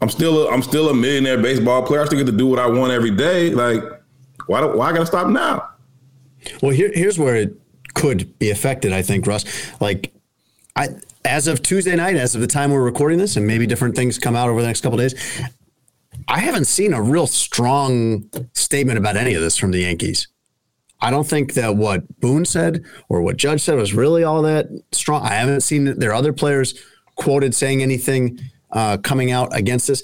I'm 0.02 0.10
still 0.10 0.46
a, 0.46 0.50
I'm 0.50 0.62
still 0.62 0.90
a 0.90 0.94
millionaire 0.94 1.40
baseball 1.40 1.86
player. 1.86 2.02
I 2.02 2.04
still 2.04 2.18
get 2.18 2.26
to 2.26 2.36
do 2.36 2.46
what 2.46 2.58
I 2.58 2.66
want 2.66 2.92
every 2.92 3.12
day. 3.12 3.50
Like, 3.50 3.82
why 4.46 4.60
do, 4.60 4.76
why 4.76 4.90
I 4.90 4.92
gotta 4.92 5.06
stop 5.06 5.28
now? 5.28 5.70
Well, 6.60 6.72
here, 6.72 6.90
here's 6.92 7.18
where 7.18 7.36
it 7.36 7.56
could 7.94 8.38
be 8.38 8.50
affected, 8.50 8.92
I 8.92 9.02
think, 9.02 9.26
Russ. 9.26 9.44
Like, 9.80 10.12
I 10.76 10.88
as 11.24 11.46
of 11.46 11.62
Tuesday 11.62 11.94
night, 11.94 12.16
as 12.16 12.34
of 12.34 12.40
the 12.40 12.46
time 12.46 12.72
we're 12.72 12.82
recording 12.82 13.18
this, 13.18 13.36
and 13.36 13.46
maybe 13.46 13.66
different 13.66 13.94
things 13.94 14.18
come 14.18 14.34
out 14.34 14.48
over 14.48 14.60
the 14.60 14.66
next 14.66 14.80
couple 14.80 14.98
days, 14.98 15.14
I 16.28 16.40
haven't 16.40 16.66
seen 16.66 16.92
a 16.92 17.02
real 17.02 17.26
strong 17.26 18.28
statement 18.54 18.98
about 18.98 19.16
any 19.16 19.34
of 19.34 19.42
this 19.42 19.56
from 19.56 19.70
the 19.70 19.80
Yankees. 19.80 20.28
I 21.00 21.10
don't 21.10 21.26
think 21.26 21.54
that 21.54 21.76
what 21.76 22.20
Boone 22.20 22.44
said 22.44 22.84
or 23.08 23.22
what 23.22 23.36
Judge 23.36 23.60
said 23.60 23.76
was 23.76 23.92
really 23.92 24.22
all 24.22 24.42
that 24.42 24.68
strong. 24.92 25.22
I 25.22 25.34
haven't 25.34 25.62
seen 25.62 25.98
their 25.98 26.14
other 26.14 26.32
players 26.32 26.74
quoted 27.16 27.54
saying 27.54 27.82
anything 27.82 28.40
uh, 28.70 28.98
coming 28.98 29.30
out 29.30 29.54
against 29.56 29.88
this. 29.88 30.02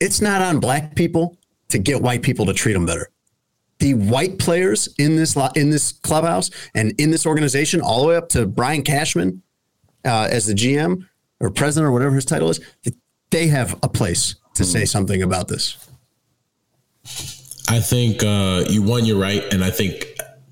It's 0.00 0.20
not 0.20 0.42
on 0.42 0.60
black 0.60 0.94
people 0.94 1.36
to 1.70 1.78
get 1.78 2.02
white 2.02 2.22
people 2.22 2.46
to 2.46 2.52
treat 2.52 2.74
them 2.74 2.86
better 2.86 3.10
the 3.78 3.94
white 3.94 4.38
players 4.38 4.88
in 4.98 5.16
this 5.16 5.36
in 5.54 5.70
this 5.70 5.92
clubhouse 5.92 6.50
and 6.74 6.92
in 6.98 7.10
this 7.10 7.26
organization, 7.26 7.80
all 7.80 8.02
the 8.02 8.08
way 8.08 8.16
up 8.16 8.28
to 8.30 8.46
Brian 8.46 8.82
Cashman 8.82 9.42
uh, 10.04 10.28
as 10.30 10.46
the 10.46 10.54
GM 10.54 11.06
or 11.40 11.50
president 11.50 11.88
or 11.88 11.92
whatever 11.92 12.14
his 12.14 12.24
title 12.24 12.50
is, 12.50 12.60
they 13.30 13.46
have 13.48 13.78
a 13.82 13.88
place 13.88 14.36
to 14.54 14.64
say 14.64 14.84
something 14.84 15.22
about 15.22 15.48
this. 15.48 15.76
I 17.68 17.80
think 17.80 18.22
uh, 18.22 18.64
you 18.68 18.82
won. 18.82 19.04
you're 19.04 19.20
right, 19.20 19.44
and 19.52 19.62
I 19.62 19.70
think 19.70 20.06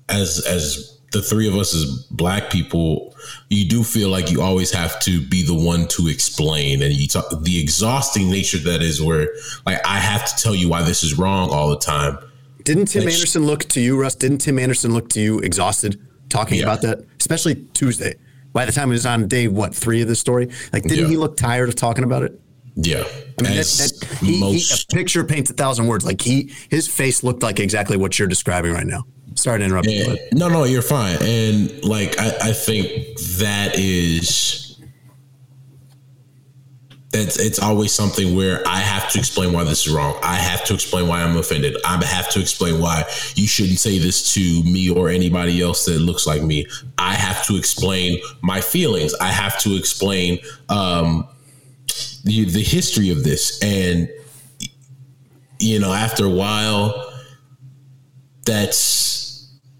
as 0.09 0.45
as 0.45 0.99
the 1.11 1.21
three 1.21 1.47
of 1.47 1.55
us 1.55 1.73
as 1.73 2.07
black 2.11 2.51
people, 2.51 3.15
you 3.49 3.67
do 3.67 3.83
feel 3.83 4.09
like 4.09 4.29
you 4.29 4.41
always 4.41 4.71
have 4.71 4.99
to 5.01 5.25
be 5.27 5.41
the 5.41 5.53
one 5.53 5.87
to 5.89 6.07
explain, 6.07 6.81
and 6.83 6.93
you 6.93 7.07
talk 7.07 7.25
the 7.41 7.59
exhausting 7.59 8.29
nature 8.29 8.59
that 8.59 8.81
is 8.81 9.01
where 9.01 9.29
like 9.65 9.85
I 9.85 9.99
have 9.99 10.25
to 10.25 10.41
tell 10.41 10.55
you 10.55 10.69
why 10.69 10.83
this 10.83 11.03
is 11.03 11.17
wrong 11.17 11.49
all 11.49 11.69
the 11.69 11.79
time. 11.79 12.19
Didn't 12.67 12.87
Tim 12.87 13.05
Like- 13.05 13.13
Anderson 13.13 13.45
look 13.45 13.63
to 13.69 13.79
you, 13.79 13.97
Russ? 13.97 14.13
Didn't 14.15 14.39
Tim 14.39 14.59
Anderson 14.59 14.93
look 14.93 15.07
to 15.11 15.21
you 15.21 15.39
exhausted 15.39 15.97
talking 16.29 16.57
Yeah. 16.57 16.63
about 16.63 16.81
that, 16.81 16.99
especially 17.19 17.55
Tuesday? 17.73 18.15
By 18.51 18.65
the 18.65 18.73
time 18.73 18.89
it 18.89 18.93
was 18.93 19.05
on 19.05 19.27
day 19.29 19.47
what 19.47 19.73
three 19.73 20.01
of 20.01 20.09
the 20.09 20.15
story, 20.17 20.49
like 20.73 20.83
didn't 20.83 20.99
Yeah. 21.05 21.07
he 21.07 21.15
look 21.17 21.37
tired 21.37 21.69
of 21.69 21.75
talking 21.75 22.03
about 22.03 22.23
it? 22.23 22.37
Yeah, 22.75 23.03
I 23.39 23.41
mean, 23.43 23.55
that, 23.55 23.65
that, 23.65 24.17
he, 24.19 24.57
he, 24.59 24.73
a 24.73 24.93
picture 24.93 25.23
paints 25.23 25.49
a 25.49 25.53
thousand 25.53 25.87
words. 25.87 26.05
Like 26.05 26.21
he, 26.21 26.51
his 26.69 26.87
face 26.87 27.23
looked 27.23 27.41
like 27.41 27.59
exactly 27.59 27.95
what 27.97 28.19
you're 28.19 28.27
describing 28.27 28.71
right 28.73 28.85
now. 28.85 29.03
Sorry 29.35 29.59
to 29.59 29.65
interrupt 29.65 29.87
you. 29.87 30.03
And- 30.03 30.19
but- 30.29 30.37
no, 30.37 30.49
no, 30.49 30.63
you're 30.65 30.81
fine. 30.81 31.17
And 31.21 31.83
like 31.85 32.19
I, 32.19 32.49
I 32.49 32.53
think 32.53 33.17
that 33.37 33.79
is 33.79 34.66
it's 37.17 37.39
it's 37.39 37.59
always 37.59 37.93
something 37.93 38.35
where 38.35 38.65
I 38.67 38.77
have 38.77 39.09
to 39.11 39.19
explain 39.19 39.53
why 39.53 39.63
this 39.63 39.87
is 39.87 39.93
wrong. 39.93 40.17
I 40.23 40.35
have 40.35 40.63
to 40.65 40.73
explain 40.73 41.07
why 41.07 41.23
I'm 41.23 41.37
offended. 41.37 41.75
I 41.85 42.03
have 42.03 42.29
to 42.29 42.39
explain 42.39 42.79
why 42.79 43.03
you 43.35 43.47
shouldn't 43.47 43.79
say 43.79 43.99
this 43.99 44.33
to 44.33 44.63
me 44.63 44.89
or 44.89 45.09
anybody 45.09 45.61
else 45.61 45.85
that 45.85 45.99
looks 45.99 46.25
like 46.25 46.41
me. 46.41 46.65
I 46.97 47.13
have 47.13 47.45
to 47.47 47.57
explain 47.57 48.19
my 48.41 48.61
feelings. 48.61 49.13
I 49.15 49.27
have 49.27 49.59
to 49.59 49.75
explain 49.75 50.39
um, 50.69 51.27
the 52.23 52.45
the 52.45 52.63
history 52.63 53.09
of 53.09 53.23
this 53.23 53.61
and 53.61 54.09
you 55.59 55.79
know, 55.79 55.93
after 55.93 56.25
a 56.25 56.29
while, 56.29 57.13
that's 58.45 59.26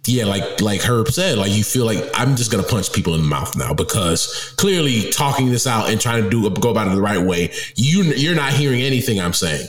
yeah, 0.08 0.26
like 0.26 0.62
like 0.62 0.82
Herb 0.82 1.10
said, 1.10 1.38
like 1.38 1.52
you 1.52 1.64
feel 1.64 1.86
like 1.86 2.04
I'm 2.14 2.36
just 2.36 2.52
gonna 2.52 2.64
punch 2.64 2.94
people 2.94 3.14
in 3.16 3.22
the 3.22 3.28
mouth 3.28 3.56
now 3.58 3.74
because 3.74 4.54
clearly 4.58 5.10
talking 5.12 5.50
this 5.50 5.68
out 5.68 5.90
and 5.90 6.00
trying 6.00 6.24
to 6.24 6.30
do 6.30 6.50
go 6.50 6.70
about 6.70 6.88
it 6.88 6.96
the 6.96 7.02
right 7.02 7.22
way, 7.22 7.54
you 7.76 8.04
you're 8.04 8.36
not 8.36 8.54
hearing 8.54 8.82
anything 8.82 9.20
I'm 9.20 9.34
saying 9.34 9.68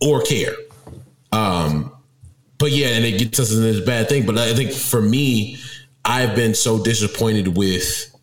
or 0.00 0.22
care. 0.22 0.54
Um, 1.32 1.92
but 2.58 2.70
yeah, 2.70 2.88
and 2.88 3.04
it 3.04 3.18
gets 3.18 3.40
us 3.40 3.52
in 3.52 3.62
this 3.62 3.80
bad 3.80 4.08
thing. 4.08 4.24
But 4.24 4.38
I 4.38 4.54
think 4.54 4.72
for 4.72 5.00
me, 5.00 5.58
I've 6.04 6.34
been 6.34 6.54
so 6.54 6.82
disappointed 6.82 7.56
with, 7.56 8.14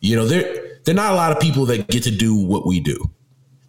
you 0.00 0.16
know, 0.16 0.26
there 0.26 0.78
there 0.84 0.94
are 0.94 0.96
not 0.96 1.12
a 1.12 1.16
lot 1.16 1.32
of 1.32 1.40
people 1.40 1.66
that 1.66 1.88
get 1.88 2.02
to 2.04 2.10
do 2.10 2.34
what 2.34 2.66
we 2.66 2.80
do. 2.80 2.98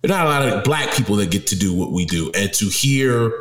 There 0.02 0.12
are 0.12 0.18
not 0.18 0.26
a 0.26 0.30
lot 0.30 0.58
of 0.58 0.64
black 0.64 0.94
people 0.94 1.18
that 1.18 1.30
get 1.30 1.48
to 1.48 1.56
do 1.56 1.74
what 1.74 1.92
we 1.92 2.06
do, 2.06 2.32
and 2.34 2.52
to 2.54 2.66
hear 2.66 3.32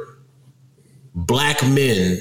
black 1.15 1.67
men 1.67 2.21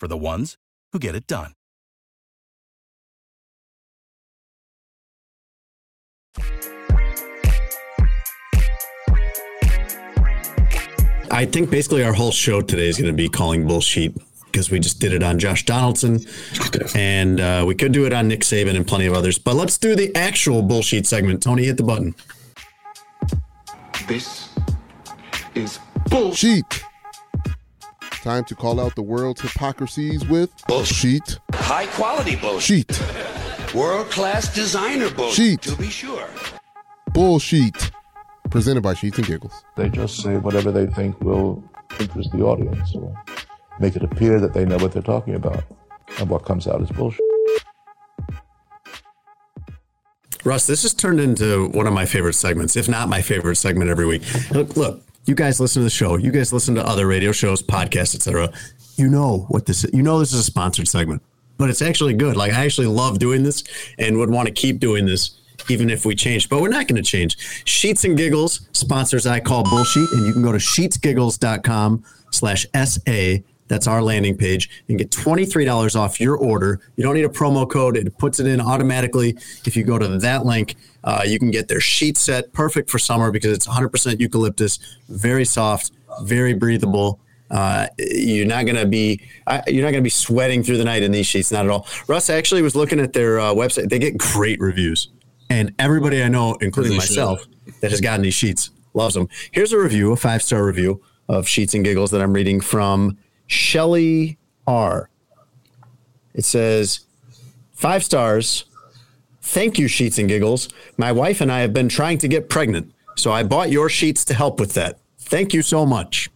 for 0.00 0.08
the 0.08 0.16
ones 0.16 0.56
who 0.92 0.98
get 0.98 1.14
it 1.14 1.26
done. 1.26 1.52
I 11.32 11.46
think 11.46 11.70
basically 11.70 12.02
our 12.02 12.12
whole 12.12 12.32
show 12.32 12.60
today 12.60 12.88
is 12.88 12.96
going 12.96 13.06
to 13.06 13.16
be 13.16 13.28
calling 13.28 13.66
bullshit 13.66 14.14
because 14.46 14.70
we 14.70 14.80
just 14.80 14.98
did 14.98 15.12
it 15.12 15.22
on 15.22 15.38
Josh 15.38 15.64
Donaldson, 15.64 16.18
and 16.96 17.40
uh, 17.40 17.64
we 17.64 17.76
could 17.76 17.92
do 17.92 18.04
it 18.04 18.12
on 18.12 18.26
Nick 18.26 18.40
Saban 18.40 18.74
and 18.74 18.84
plenty 18.84 19.06
of 19.06 19.14
others. 19.14 19.38
But 19.38 19.54
let's 19.54 19.78
do 19.78 19.94
the 19.94 20.14
actual 20.16 20.60
bullshit 20.60 21.06
segment. 21.06 21.40
Tony, 21.40 21.64
hit 21.64 21.76
the 21.76 21.84
button. 21.84 22.16
This 24.08 24.48
is 25.54 25.78
Bullshit. 26.08 26.82
Time 28.30 28.44
to 28.44 28.54
call 28.54 28.78
out 28.78 28.94
the 28.94 29.02
world's 29.02 29.40
hypocrisies 29.40 30.24
with 30.28 30.54
bullshit. 30.68 31.40
high 31.52 31.86
quality 31.86 32.36
bullshit. 32.36 33.02
World 33.74 34.08
class 34.08 34.54
designer 34.54 35.10
bullshit. 35.10 35.62
To 35.62 35.74
be 35.74 35.90
sure. 35.90 36.28
Bullshit. 37.12 37.90
Presented 38.48 38.82
by 38.82 38.94
Sheets 38.94 39.18
and 39.18 39.26
Giggles. 39.26 39.64
They 39.76 39.88
just 39.88 40.22
say 40.22 40.36
whatever 40.36 40.70
they 40.70 40.86
think 40.86 41.20
will 41.20 41.60
interest 41.98 42.30
the 42.30 42.42
audience 42.44 42.94
or 42.94 43.20
make 43.80 43.96
it 43.96 44.04
appear 44.04 44.38
that 44.38 44.54
they 44.54 44.64
know 44.64 44.76
what 44.76 44.92
they're 44.92 45.02
talking 45.02 45.34
about. 45.34 45.64
And 46.20 46.30
what 46.30 46.44
comes 46.44 46.68
out 46.68 46.80
is 46.82 46.90
bullshit. 46.90 47.20
Russ, 50.44 50.68
this 50.68 50.84
has 50.84 50.94
turned 50.94 51.18
into 51.18 51.66
one 51.70 51.88
of 51.88 51.92
my 51.92 52.06
favorite 52.06 52.34
segments, 52.34 52.76
if 52.76 52.88
not 52.88 53.08
my 53.08 53.22
favorite 53.22 53.56
segment 53.56 53.90
every 53.90 54.06
week. 54.06 54.22
Look, 54.52 54.76
look, 54.76 55.02
you 55.30 55.36
guys 55.36 55.60
listen 55.60 55.78
to 55.78 55.84
the 55.84 55.90
show. 55.90 56.16
You 56.16 56.32
guys 56.32 56.52
listen 56.52 56.74
to 56.74 56.84
other 56.84 57.06
radio 57.06 57.30
shows, 57.30 57.62
podcasts, 57.62 58.16
etc. 58.16 58.52
You 58.96 59.08
know 59.08 59.46
what 59.48 59.64
this 59.64 59.84
is. 59.84 59.94
You 59.94 60.02
know 60.02 60.18
this 60.18 60.32
is 60.32 60.40
a 60.40 60.42
sponsored 60.42 60.88
segment, 60.88 61.22
but 61.56 61.70
it's 61.70 61.80
actually 61.80 62.14
good. 62.14 62.36
Like 62.36 62.52
I 62.52 62.64
actually 62.64 62.88
love 62.88 63.20
doing 63.20 63.44
this 63.44 63.62
and 63.96 64.18
would 64.18 64.28
want 64.28 64.48
to 64.48 64.52
keep 64.52 64.80
doing 64.80 65.06
this 65.06 65.40
even 65.68 65.88
if 65.88 66.04
we 66.04 66.16
change. 66.16 66.48
But 66.48 66.60
we're 66.60 66.68
not 66.68 66.88
going 66.88 67.00
to 67.00 67.08
change. 67.08 67.38
Sheets 67.64 68.04
and 68.04 68.16
Giggles 68.16 68.68
sponsors 68.72 69.24
I 69.24 69.38
call 69.38 69.62
bullshit, 69.62 70.10
and 70.10 70.26
you 70.26 70.32
can 70.32 70.42
go 70.42 70.50
to 70.50 70.58
sheetsgiggles.com 70.58 72.04
slash 72.32 72.66
SA. 72.74 73.36
That's 73.70 73.86
our 73.86 74.02
landing 74.02 74.36
page 74.36 74.68
and 74.88 74.98
get 74.98 75.10
$23 75.10 75.94
off 75.94 76.20
your 76.20 76.36
order. 76.36 76.80
You 76.96 77.04
don't 77.04 77.14
need 77.14 77.24
a 77.24 77.28
promo 77.28 77.70
code. 77.70 77.96
It 77.96 78.18
puts 78.18 78.40
it 78.40 78.46
in 78.48 78.60
automatically. 78.60 79.38
If 79.64 79.76
you 79.76 79.84
go 79.84 79.96
to 79.96 80.08
that 80.18 80.44
link, 80.44 80.74
uh, 81.04 81.22
you 81.24 81.38
can 81.38 81.52
get 81.52 81.68
their 81.68 81.80
sheet 81.80 82.18
set 82.18 82.52
perfect 82.52 82.90
for 82.90 82.98
summer 82.98 83.30
because 83.30 83.52
it's 83.52 83.68
100% 83.68 84.18
eucalyptus, 84.18 84.80
very 85.08 85.44
soft, 85.44 85.92
very 86.22 86.52
breathable. 86.52 87.20
Uh, 87.48 87.86
you're 87.98 88.46
not 88.46 88.66
gonna 88.66 88.86
be 88.86 89.20
I, 89.46 89.62
you're 89.66 89.84
not 89.84 89.90
gonna 89.90 90.02
be 90.02 90.10
sweating 90.10 90.62
through 90.62 90.76
the 90.76 90.84
night 90.84 91.02
in 91.02 91.12
these 91.12 91.26
sheets, 91.26 91.50
not 91.50 91.64
at 91.64 91.70
all. 91.70 91.86
Russ 92.08 92.28
actually 92.28 92.62
was 92.62 92.76
looking 92.76 93.00
at 93.00 93.12
their 93.12 93.40
uh, 93.40 93.52
website. 93.54 93.88
They 93.88 93.98
get 93.98 94.18
great 94.18 94.60
reviews, 94.60 95.08
and 95.48 95.74
everybody 95.78 96.22
I 96.22 96.28
know, 96.28 96.54
including 96.60 96.92
should. 96.92 96.98
myself, 96.98 97.44
that 97.80 97.90
has 97.90 98.00
gotten 98.00 98.22
these 98.22 98.34
sheets 98.34 98.70
loves 98.94 99.14
them. 99.14 99.28
Here's 99.52 99.72
a 99.72 99.78
review, 99.78 100.12
a 100.12 100.16
five 100.16 100.42
star 100.42 100.64
review 100.64 101.02
of 101.28 101.48
Sheets 101.48 101.74
and 101.74 101.84
Giggles 101.84 102.10
that 102.10 102.20
I'm 102.20 102.32
reading 102.32 102.60
from 102.60 103.16
Shelly 103.50 104.38
R. 104.66 105.10
It 106.34 106.44
says 106.44 107.00
five 107.72 108.04
stars. 108.04 108.64
Thank 109.42 109.76
you, 109.78 109.88
Sheets 109.88 110.18
and 110.18 110.28
Giggles. 110.28 110.68
My 110.96 111.10
wife 111.10 111.40
and 111.40 111.50
I 111.50 111.60
have 111.60 111.72
been 111.72 111.88
trying 111.88 112.18
to 112.18 112.28
get 112.28 112.48
pregnant, 112.48 112.92
so 113.16 113.32
I 113.32 113.42
bought 113.42 113.70
your 113.70 113.88
sheets 113.88 114.24
to 114.26 114.34
help 114.34 114.60
with 114.60 114.74
that. 114.74 115.00
Thank 115.18 115.52
you 115.52 115.62
so 115.62 115.84
much. 115.84 116.30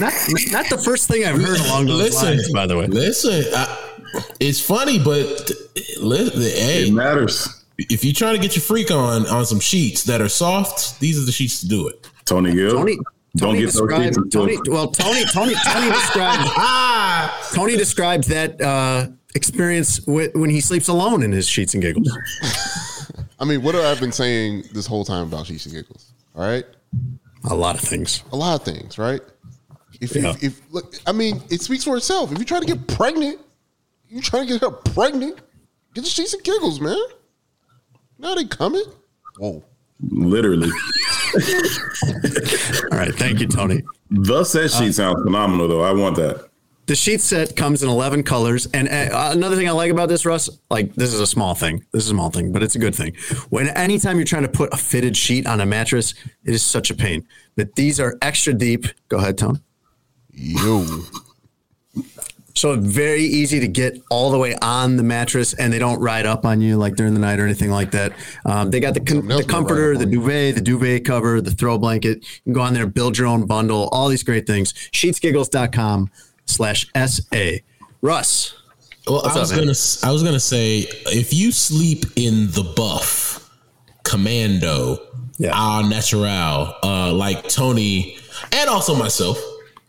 Not, 0.00 0.14
not 0.50 0.68
the 0.70 0.80
first 0.82 1.06
thing 1.08 1.26
I've 1.26 1.40
heard 1.40 1.60
along 1.60 1.86
those 1.86 2.00
Listen, 2.00 2.28
lines, 2.28 2.52
by 2.52 2.66
the 2.66 2.78
way. 2.78 2.86
Listen, 2.86 3.44
I, 3.54 3.76
it's 4.40 4.60
funny, 4.60 4.98
but 4.98 5.50
listen, 6.00 6.40
hey, 6.40 6.86
It 6.88 6.94
matters. 6.94 7.64
if 7.78 8.02
you 8.02 8.14
try 8.14 8.32
to 8.32 8.38
get 8.38 8.56
your 8.56 8.62
freak 8.62 8.90
on 8.90 9.26
on 9.26 9.44
some 9.44 9.60
sheets 9.60 10.04
that 10.04 10.22
are 10.22 10.28
soft, 10.30 10.98
these 11.00 11.22
are 11.22 11.26
the 11.26 11.32
sheets 11.32 11.60
to 11.60 11.68
do 11.68 11.86
it. 11.88 12.08
Tony 12.24 12.54
Gill. 12.54 12.72
Tony, 12.78 12.98
Don't 13.36 13.50
Tony 13.50 13.60
get 13.60 13.66
those 13.66 13.72
described, 13.74 14.14
sheets 14.16 14.34
Tony, 14.34 14.58
well, 14.66 14.90
Tony, 14.90 15.24
Tony, 15.32 15.54
Tony 15.64 15.90
described 15.92 16.50
Tony 17.54 17.76
described 17.76 18.28
that 18.28 18.60
uh, 18.60 19.06
experience 19.34 19.98
wi- 20.00 20.30
when 20.34 20.50
he 20.50 20.60
sleeps 20.60 20.88
alone 20.88 21.22
in 21.22 21.30
his 21.30 21.48
sheets 21.48 21.74
and 21.74 21.82
giggles. 21.82 22.10
I 23.40 23.44
mean, 23.44 23.62
what 23.62 23.74
have 23.74 23.84
I 23.96 23.98
been 24.00 24.12
saying 24.12 24.64
this 24.72 24.86
whole 24.86 25.04
time 25.04 25.28
about 25.28 25.46
Sheets 25.46 25.64
and 25.64 25.74
Giggles? 25.74 26.12
All 26.36 26.42
right. 26.46 26.64
A 27.48 27.54
lot 27.54 27.74
of 27.74 27.80
things. 27.80 28.22
A 28.32 28.36
lot 28.36 28.54
of 28.60 28.64
things, 28.66 28.98
right? 28.98 29.22
If 30.00 30.14
Yeah. 30.14 30.30
if, 30.32 30.42
if 30.42 30.60
look, 30.72 30.94
I 31.06 31.12
mean, 31.12 31.42
it 31.48 31.62
speaks 31.62 31.84
for 31.84 31.96
itself. 31.96 32.32
If 32.32 32.38
you 32.38 32.44
try 32.44 32.60
to 32.60 32.66
get 32.66 32.86
pregnant, 32.86 33.40
you 34.10 34.20
trying 34.20 34.46
to 34.46 34.52
get 34.52 34.60
her 34.60 34.70
pregnant, 34.70 35.38
get 35.94 36.02
the 36.04 36.10
Sheets 36.10 36.34
and 36.34 36.42
Giggles, 36.44 36.80
man. 36.80 36.98
Now 38.18 38.34
they 38.34 38.44
coming. 38.44 38.84
Whoa. 39.38 39.64
Literally. 40.08 40.70
All 42.90 42.98
right, 42.98 43.14
thank 43.14 43.40
you, 43.40 43.46
Tony. 43.46 43.82
The 44.10 44.44
set 44.44 44.70
sheet 44.70 44.94
sounds 44.94 45.22
phenomenal, 45.22 45.68
though. 45.68 45.82
I 45.82 45.92
want 45.92 46.16
that. 46.16 46.50
The 46.86 46.96
sheet 46.96 47.20
set 47.20 47.54
comes 47.54 47.84
in 47.84 47.88
11 47.88 48.24
colors. 48.24 48.66
And 48.74 48.88
uh, 48.88 49.30
another 49.32 49.54
thing 49.54 49.68
I 49.68 49.72
like 49.72 49.92
about 49.92 50.08
this, 50.08 50.26
Russ, 50.26 50.50
like 50.70 50.92
this 50.94 51.12
is 51.12 51.20
a 51.20 51.26
small 51.26 51.54
thing. 51.54 51.84
This 51.92 52.02
is 52.02 52.08
a 52.10 52.14
small 52.14 52.30
thing, 52.30 52.50
but 52.50 52.64
it's 52.64 52.74
a 52.74 52.80
good 52.80 52.96
thing. 52.96 53.14
When 53.50 53.68
anytime 53.68 54.16
you're 54.16 54.24
trying 54.24 54.42
to 54.42 54.48
put 54.48 54.74
a 54.74 54.76
fitted 54.76 55.16
sheet 55.16 55.46
on 55.46 55.60
a 55.60 55.66
mattress, 55.66 56.14
it 56.44 56.52
is 56.52 56.64
such 56.64 56.90
a 56.90 56.94
pain. 56.96 57.24
But 57.54 57.76
these 57.76 58.00
are 58.00 58.18
extra 58.20 58.52
deep. 58.54 58.86
Go 59.08 59.18
ahead, 59.18 59.38
Tone. 59.38 59.60
Yo. 60.32 60.84
So 62.54 62.76
very 62.76 63.22
easy 63.24 63.60
to 63.60 63.68
get 63.68 64.02
all 64.10 64.30
the 64.30 64.38
way 64.38 64.54
on 64.60 64.96
the 64.96 65.02
mattress, 65.02 65.54
and 65.54 65.72
they 65.72 65.78
don't 65.78 66.00
ride 66.00 66.26
up 66.26 66.44
on 66.44 66.60
you 66.60 66.76
like 66.76 66.96
during 66.96 67.14
the 67.14 67.20
night 67.20 67.38
or 67.38 67.44
anything 67.44 67.70
like 67.70 67.90
that. 67.92 68.12
Um, 68.44 68.70
they 68.70 68.80
got 68.80 68.94
the, 68.94 69.00
con- 69.00 69.18
Something 69.18 69.30
else 69.30 69.44
the 69.44 69.48
comforter, 69.52 69.92
up 69.92 69.98
the 70.00 70.06
duvet, 70.06 70.54
the 70.56 70.60
duvet 70.60 71.04
cover, 71.04 71.40
the 71.40 71.52
throw 71.52 71.78
blanket. 71.78 72.18
You 72.18 72.42
can 72.44 72.52
go 72.54 72.60
on 72.62 72.74
there, 72.74 72.86
build 72.86 73.16
your 73.16 73.28
own 73.28 73.46
bundle, 73.46 73.88
all 73.92 74.08
these 74.08 74.22
great 74.24 74.46
things. 74.46 74.72
Sheetsgiggles.com 74.92 76.10
slash 76.46 76.86
SA. 77.06 77.50
Russ. 78.02 78.54
well, 79.06 79.24
I 79.26 79.38
was 79.38 79.52
up, 79.52 79.58
gonna 79.58 80.10
I 80.10 80.12
was 80.12 80.22
gonna 80.22 80.40
say 80.40 80.86
if 81.06 81.32
you 81.32 81.52
sleep 81.52 82.04
in 82.16 82.50
the 82.50 82.64
buff 82.76 83.48
commando, 84.04 84.98
Yeah. 85.38 85.52
au 85.54 85.86
natural, 85.88 86.74
uh, 86.82 87.12
like 87.12 87.48
Tony 87.48 88.16
and 88.52 88.68
also 88.68 88.94
myself, 88.94 89.38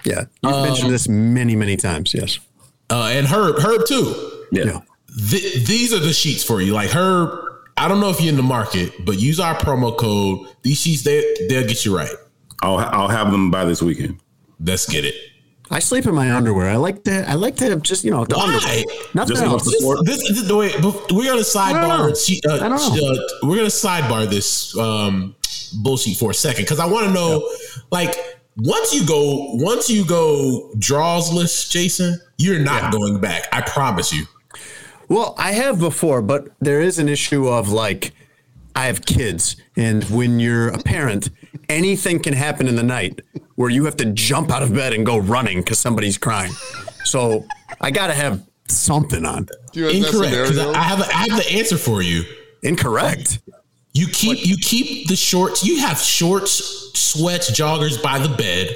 Yeah. 0.04 0.26
You've 0.44 0.54
Um, 0.54 0.64
mentioned 0.64 0.92
this 0.92 1.08
many, 1.08 1.56
many 1.56 1.78
times. 1.78 2.14
Yes. 2.14 2.40
Uh, 2.92 3.10
and 3.12 3.26
Herb, 3.26 3.58
Herb 3.60 3.86
too. 3.88 4.14
Yeah. 4.52 4.64
Yeah. 4.66 4.80
Th- 5.30 5.66
these 5.66 5.94
are 5.94 6.00
the 6.00 6.14
sheets 6.14 6.44
for 6.44 6.62
you. 6.62 6.74
Like 6.74 6.90
Herb, 6.92 7.30
I 7.78 7.88
don't 7.88 8.00
know 8.00 8.10
if 8.10 8.20
you're 8.22 8.30
in 8.30 8.36
the 8.38 8.44
market, 8.44 8.92
but 9.06 9.18
use 9.20 9.40
our 9.40 9.56
promo 9.56 9.98
code. 9.98 10.48
These 10.62 10.82
sheets, 10.82 11.04
they 11.04 11.24
they'll 11.50 11.68
get 11.68 11.84
you 11.86 11.96
right. 11.96 12.12
I'll 12.62 12.78
I'll 12.78 13.08
have 13.10 13.32
them 13.32 13.50
by 13.52 13.66
this 13.66 13.82
weekend. 13.82 14.20
Let's 14.60 14.86
get 14.88 15.06
it. 15.06 15.16
I 15.74 15.80
sleep 15.80 16.06
in 16.06 16.14
my 16.14 16.30
underwear. 16.36 16.70
I 16.70 16.76
like 16.76 17.04
to. 17.06 17.28
I 17.30 17.36
like 17.36 17.56
to 17.58 17.78
just 17.78 18.04
you 18.04 18.12
know 18.12 18.26
the 18.26 18.36
Why? 18.36 18.44
underwear. 18.56 18.84
Nothing 19.14 19.36
Just 19.38 19.44
else. 19.48 19.64
This, 19.66 20.28
this, 20.30 20.42
this, 20.42 20.52
wait, 20.52 20.76
but 20.82 21.12
we're 21.14 21.26
gonna 21.26 21.40
I 21.40 21.44
sidebar. 21.44 21.88
don't 21.88 22.10
know. 22.10 22.14
she- 22.16 22.42
uh, 22.48 22.56
I 22.66 22.70
don't 22.70 22.78
know. 22.96 23.12
uh, 23.12 23.18
we're 23.44 23.56
gonna 23.56 23.68
sidebar 23.68 24.30
this 24.30 24.78
um, 24.78 25.34
bullshit 25.82 26.18
for 26.18 26.32
a 26.32 26.34
second 26.34 26.64
because 26.66 26.80
I 26.80 26.86
want 26.86 27.08
to 27.08 27.14
know, 27.14 27.50
like, 27.90 28.16
once 28.58 28.94
you 28.94 29.06
go 29.06 29.50
once 29.54 29.90
you 29.90 30.06
go 30.06 30.72
drawsless, 30.78 31.70
Jason, 31.70 32.20
you're 32.38 32.60
not 32.60 32.92
going 32.92 33.20
back. 33.20 33.48
I 33.52 33.62
promise 33.62 34.14
you. 34.14 34.26
Well, 35.08 35.36
I 35.38 35.52
have 35.52 35.80
before, 35.80 36.22
but 36.22 36.50
there 36.60 36.80
is 36.80 36.98
an 36.98 37.10
issue 37.10 37.48
of 37.48 37.70
like, 37.70 38.14
I 38.76 38.86
have 38.86 39.06
kids, 39.06 39.58
and 39.76 40.04
when 40.06 40.40
you're 40.40 40.70
a 40.70 40.78
parent, 40.78 41.30
anything 41.68 42.20
can 42.20 42.34
happen 42.34 42.68
in 42.68 42.76
the 42.78 42.84
night 42.84 43.20
where 43.56 43.70
you 43.70 43.86
have 43.86 43.98
to 43.98 44.06
jump 44.06 44.52
out 44.52 44.64
of 44.64 44.74
bed 44.74 44.94
and 44.94 45.06
go 45.06 45.18
running 45.18 45.60
because 45.60 45.80
somebody's 45.80 46.18
crying. 46.18 46.54
So 47.04 47.46
I 47.82 47.92
got 47.92 48.08
to 48.08 48.14
have 48.14 48.42
something 48.70 49.26
on. 49.26 49.48
Incorrect. 49.76 50.58
I 50.58 50.84
have 50.84 51.02
I 51.02 51.28
have 51.30 51.38
the 51.38 51.52
answer 51.52 51.78
for 51.78 52.02
you. 52.02 52.24
Incorrect. 52.64 53.40
You 53.94 54.08
keep 54.08 54.46
you 54.46 54.56
keep 54.58 55.08
the 55.08 55.16
shorts. 55.16 55.64
You 55.66 55.80
have 55.80 56.00
shorts, 56.00 56.92
sweats, 56.98 57.52
joggers 57.52 58.02
by 58.02 58.20
the 58.20 58.30
bed. 58.30 58.76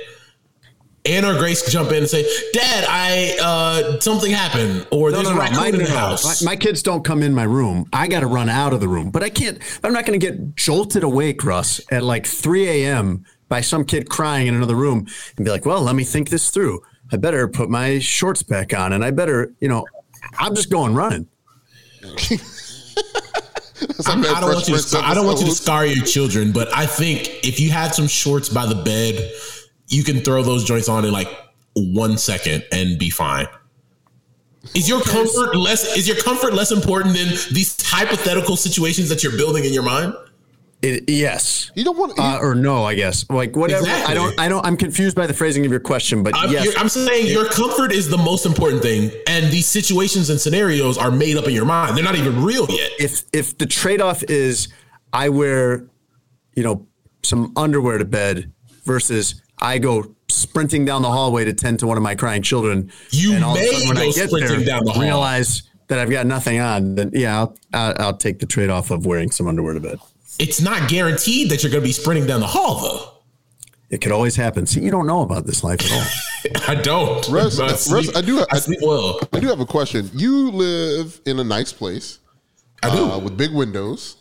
Anna 1.08 1.36
or 1.36 1.38
Grace 1.38 1.72
jump 1.72 1.92
in 1.92 1.98
and 1.98 2.10
say, 2.10 2.24
"Dad, 2.52 2.86
I 2.90 3.38
uh, 3.42 4.00
something 4.00 4.32
happened," 4.32 4.88
or 4.92 5.12
No, 5.12 5.18
"There's 5.18 5.30
no, 5.30 5.34
a 5.34 5.36
no. 5.36 5.40
raccoon 5.42 5.58
My, 5.58 5.68
in 5.68 5.72
the 5.78 5.84
no, 5.84 5.90
no. 5.90 5.96
house." 5.98 6.44
My, 6.44 6.52
my 6.52 6.56
kids 6.56 6.82
don't 6.82 7.04
come 7.04 7.22
in 7.22 7.34
my 7.34 7.44
room. 7.44 7.86
I 7.94 8.08
got 8.08 8.22
to 8.22 8.28
run 8.28 8.50
out 8.50 8.74
of 8.74 8.80
the 8.80 8.88
room. 8.88 9.12
But 9.12 9.24
I 9.24 9.30
can't, 9.30 9.60
I'm 9.84 9.94
not 9.94 10.06
going 10.06 10.20
to 10.20 10.26
get 10.32 10.56
jolted 10.56 11.04
awake, 11.04 11.44
Russ, 11.46 11.80
at 11.92 12.02
like 12.04 12.26
3 12.26 12.68
a.m. 12.84 13.24
by 13.50 13.62
some 13.62 13.86
kid 13.86 14.10
crying 14.10 14.48
in 14.48 14.56
another 14.56 14.76
room 14.76 15.06
and 15.38 15.46
be 15.46 15.52
like, 15.52 15.66
well, 15.66 15.82
let 15.84 15.96
me 15.96 16.04
think 16.04 16.30
this 16.30 16.50
through. 16.50 16.82
I 17.12 17.18
better 17.18 17.48
put 17.48 17.70
my 17.70 18.00
shorts 18.00 18.42
back 18.42 18.74
on 18.74 18.92
and 18.92 19.06
I 19.06 19.12
better, 19.12 19.54
you 19.60 19.68
know, 19.70 19.86
I'm 20.40 20.56
just 20.56 20.72
going 20.72 20.96
running. 20.96 21.28
I'm- 24.06 24.24
I 24.26 24.40
don't 24.40 24.54
want 24.54 24.68
you 24.68 24.76
to 24.76 24.82
scar, 24.82 25.04
I 25.04 25.14
don't 25.14 25.26
want 25.26 25.40
you 25.40 25.46
to 25.48 25.52
scar 25.56 25.86
your 25.86 26.06
children, 26.06 26.52
but 26.52 26.74
I 26.76 26.86
think 26.86 27.30
if 27.44 27.60
you 27.60 27.70
had 27.72 27.94
some 27.96 28.08
shorts 28.08 28.50
by 28.50 28.66
the 28.66 28.76
bed, 28.76 29.32
you 29.88 30.04
can 30.04 30.22
throw 30.22 30.44
those 30.44 30.64
joints 30.64 30.90
on 30.90 31.06
in 31.06 31.12
like 31.12 31.30
one 31.74 32.18
second 32.18 32.64
and 32.72 32.98
be 32.98 33.10
fine. 33.10 33.48
Is 34.74 34.90
your 34.90 35.02
comfort 35.02 35.56
less? 35.56 35.96
Is 35.96 36.08
your 36.08 36.18
comfort 36.18 36.54
less 36.54 36.72
important 36.72 37.16
than 37.16 37.28
these 37.52 37.76
hypothetical 37.86 38.58
situations 38.58 39.10
that 39.10 39.24
you're 39.24 39.38
building 39.38 39.64
in 39.66 39.74
your 39.74 39.84
mind? 39.84 40.14
It, 40.86 41.10
yes. 41.10 41.72
You 41.74 41.84
don't 41.84 41.98
want 41.98 42.20
uh, 42.20 42.38
or 42.40 42.54
no, 42.54 42.84
I 42.84 42.94
guess. 42.94 43.28
Like 43.30 43.56
whatever. 43.56 43.82
Exactly. 43.82 44.12
I 44.12 44.14
don't. 44.14 44.40
I 44.40 44.48
don't. 44.48 44.66
I'm 44.66 44.78
confused 44.78 45.16
by 45.16 45.26
the 45.26 45.34
phrasing 45.34 45.66
of 45.66 45.72
your 45.72 45.80
question, 45.80 46.22
but 46.22 46.34
I'm, 46.36 46.52
yes, 46.52 46.76
I'm 46.78 46.90
saying 46.90 47.28
your 47.28 47.50
comfort 47.50 47.92
is 47.92 48.08
the 48.08 48.18
most 48.18 48.46
important 48.46 48.84
thing, 48.84 49.10
and 49.28 49.52
these 49.52 49.66
situations 49.66 50.30
and 50.30 50.40
scenarios 50.40 50.98
are 50.98 51.10
made 51.10 51.38
up 51.38 51.48
in 51.48 51.54
your 51.54 51.66
mind. 51.66 51.98
They're 51.98 52.04
not 52.04 52.16
even 52.16 52.44
real 52.44 52.68
yet. 52.70 52.92
if 53.00 53.24
if 53.34 53.58
the 53.58 53.66
trade 53.66 54.00
off 54.00 54.22
is 54.24 54.68
I 55.12 55.30
wear, 55.30 55.88
you 56.56 56.64
know, 56.64 56.86
some 57.24 57.52
underwear 57.56 57.98
to 57.98 58.06
bed 58.06 58.52
versus 58.84 59.42
I 59.58 59.80
go 59.80 60.16
sprinting 60.28 60.86
down 60.86 61.02
the 61.02 61.12
hallway 61.12 61.46
to 61.46 61.54
tend 61.54 61.80
to 61.80 61.88
one 61.88 61.98
of 61.98 62.04
my 62.04 62.14
crying 62.14 62.44
children. 62.44 62.92
You 63.10 63.34
and 63.34 63.44
all 63.44 63.56
of 63.56 63.58
a 63.58 63.64
may 63.64 63.72
sudden 63.72 63.88
when 63.88 63.98
I 63.98 64.06
go 64.06 64.12
get 64.14 64.30
sprinting 64.30 64.58
there, 64.58 64.66
down 64.66 64.86
the 64.86 64.92
hall. 64.92 65.02
realize 65.02 65.64
that 65.88 65.98
I've 65.98 66.10
got 66.10 66.28
nothing 66.28 66.60
on. 66.60 66.96
Then 66.96 67.10
yeah, 67.14 67.40
I'll, 67.40 67.58
I'll, 67.74 67.94
I'll 68.00 68.18
take 68.18 68.40
the 68.40 68.46
trade 68.46 68.70
off 68.70 68.92
of 68.92 69.06
wearing 69.06 69.32
some 69.32 69.48
underwear 69.48 69.74
to 69.74 69.80
bed. 69.80 70.00
It's 70.40 70.62
not 70.62 70.90
guaranteed 70.90 71.50
that 71.52 71.64
you're 71.64 71.72
going 71.72 71.84
to 71.84 71.88
be 71.88 71.94
sprinting 71.94 72.28
down 72.28 72.40
the 72.42 72.48
hall, 72.48 72.82
though. 72.82 73.12
It 73.90 74.02
could 74.02 74.12
always 74.12 74.36
happen. 74.36 74.66
See, 74.66 74.82
you 74.82 74.92
don't 74.92 75.08
know 75.08 75.22
about 75.22 75.46
this 75.46 75.64
life 75.64 75.80
at 75.82 75.92
all. 75.92 76.62
I 76.68 76.76
don't. 76.82 77.28
Russ, 77.30 77.58
But 77.58 77.70
I 77.90 77.94
Russ, 77.94 78.16
I 78.16 78.22
do. 78.22 78.40
I, 78.40 78.46
I 78.52 78.60
sleep 78.60 78.80
well. 78.82 79.20
I 79.32 79.40
do 79.40 79.48
have 79.48 79.60
a 79.60 79.66
question. 79.66 80.10
You 80.14 80.52
live 80.52 81.22
in 81.26 81.40
a 81.40 81.44
nice 81.44 81.72
place. 81.72 82.20
I 82.84 82.94
do. 82.96 83.04
uh, 83.06 83.20
with 83.20 83.38
big 83.38 83.54
windows. 83.54 84.18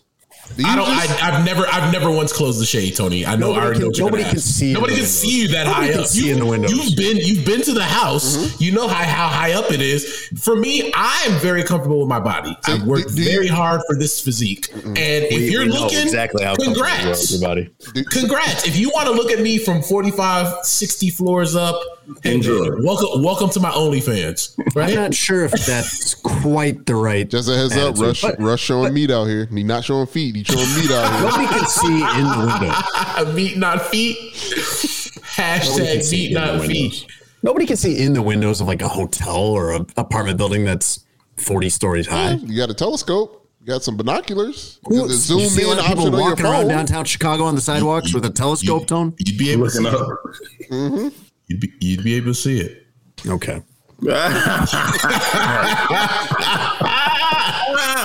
You 0.56 0.66
I 0.66 0.76
don't. 0.76 0.86
just- 0.86 1.22
I, 1.22 1.30
I've 1.38 1.44
never. 1.44 1.66
I've 1.66 1.92
never 1.92 2.10
once 2.10 2.32
closed 2.32 2.60
the 2.60 2.66
shade, 2.66 2.94
Tony. 2.96 3.24
I 3.26 3.34
know. 3.34 3.48
Nobody 3.48 3.60
I 3.60 3.64
already 3.64 3.80
can- 3.80 3.88
know 3.90 4.04
nobody 4.06 4.24
can 4.24 4.38
see 4.38 4.72
Nobody 4.72 4.94
can 4.96 5.04
see 5.06 5.42
you 5.42 5.48
that 5.48 5.66
Nobody 5.66 5.92
high 5.92 5.98
up. 6.00 6.06
you, 6.12 6.32
in 6.32 6.38
the 6.38 6.46
windows. 6.46 6.70
You've 6.72 6.96
been. 6.96 7.16
You've 7.16 7.44
been 7.46 7.62
to 7.62 7.72
the 7.72 7.82
house. 7.82 8.36
Mm-hmm. 8.36 8.62
You 8.62 8.72
know 8.72 8.86
how, 8.86 9.02
how 9.04 9.28
high 9.28 9.52
up 9.52 9.72
it 9.72 9.80
is. 9.80 10.28
For 10.40 10.54
me, 10.54 10.92
I 10.94 11.24
am 11.28 11.40
very 11.40 11.62
comfortable 11.64 11.98
with 12.00 12.08
my 12.08 12.20
body. 12.20 12.56
I 12.66 12.78
So, 12.78 12.84
worked 12.84 13.08
do- 13.08 13.14
do 13.16 13.22
you- 13.22 13.30
very 13.30 13.48
hard 13.48 13.80
for 13.88 13.96
this 13.96 14.20
physique, 14.20 14.68
and 14.74 14.96
if 14.98 15.30
We- 15.32 15.50
you're 15.50 15.64
we 15.64 15.72
looking, 15.72 15.98
exactly 16.00 16.44
how 16.44 16.52
you 16.58 16.64
congrats. 16.64 17.32
with 17.32 17.40
your 17.40 17.48
body. 17.48 17.70
Congrats. 18.10 18.66
If 18.66 18.76
you 18.78 18.90
want 18.90 19.06
to 19.06 19.12
look 19.12 19.30
at 19.32 19.40
me 19.40 19.58
from 19.58 19.82
45, 19.82 20.64
60 20.64 21.10
floors 21.10 21.56
up, 21.56 21.80
Enjoy. 22.24 22.70
welcome 22.82 23.22
welcome 23.22 23.50
to 23.50 23.60
my 23.60 23.70
OnlyFans. 23.70 24.54
I'm 24.76 24.94
not 24.94 25.14
sure 25.14 25.44
if 25.44 25.52
that's 25.52 26.14
quite 26.14 26.86
the 26.86 26.94
right. 26.94 27.28
Just 27.28 27.48
a 27.48 27.56
heads 27.56 27.76
up, 27.76 27.96
Rush. 27.98 28.22
but 28.22 28.38
Rush 28.40 28.60
showing 28.62 28.92
meat 28.92 29.10
out 29.10 29.24
here. 29.24 29.46
He 29.46 29.62
not 29.62 29.84
showing 29.84 30.06
feet. 30.06 30.36
He 30.36 30.44
showing 30.44 30.74
meat 30.74 30.90
out 30.90 31.10
here. 31.12 31.28
Nobody 31.28 31.46
can 31.46 31.66
see 31.66 31.94
in 31.94 32.24
the 32.24 33.24
window. 33.24 33.32
Meat 33.34 33.56
not 33.56 33.82
feet. 33.86 34.16
can 34.16 35.60
Hashtag 35.60 36.02
see 36.02 36.28
meat 36.28 36.34
not 36.34 36.62
feet. 36.62 37.06
Nobody 37.42 37.66
can 37.66 37.76
see 37.76 38.02
in 38.02 38.12
the 38.12 38.22
windows 38.22 38.60
of 38.60 38.66
like 38.66 38.82
a 38.82 38.88
hotel 38.88 39.36
or 39.36 39.72
an 39.72 39.86
apartment 39.96 40.38
building 40.38 40.64
that's 40.64 41.04
40 41.36 41.68
stories 41.70 42.06
high. 42.06 42.32
You 42.34 42.56
got 42.56 42.70
a 42.70 42.74
telescope. 42.74 43.40
You 43.60 43.66
got 43.68 43.82
some 43.82 43.96
binoculars. 43.96 44.78
Who- 44.86 45.08
There's 45.08 45.30
a 45.30 45.34
you 45.34 45.40
zoom 45.40 45.48
see 45.48 45.62
in 45.62 45.68
lot 45.68 45.78
people 45.86 45.92
option 46.04 46.14
on 46.14 46.20
your 46.20 46.30
walking 46.30 46.44
around 46.46 46.68
downtown 46.68 47.04
Chicago 47.06 47.44
on 47.44 47.54
the 47.54 47.60
sidewalks 47.62 48.12
with 48.12 48.24
a 48.26 48.30
telescope 48.30 48.86
tone. 48.86 49.14
You'd 49.18 49.38
be 49.38 49.50
able 49.50 49.70
to 49.70 49.80
Looking 49.80 49.98
see 49.98 50.04
up. 50.04 50.18
Mm-hmm. 50.70 51.08
You'd 51.48 51.60
be, 51.60 51.72
you'd 51.80 52.04
be 52.04 52.14
able 52.14 52.28
to 52.28 52.34
see 52.34 52.58
it. 52.60 52.86
Okay. 53.26 53.62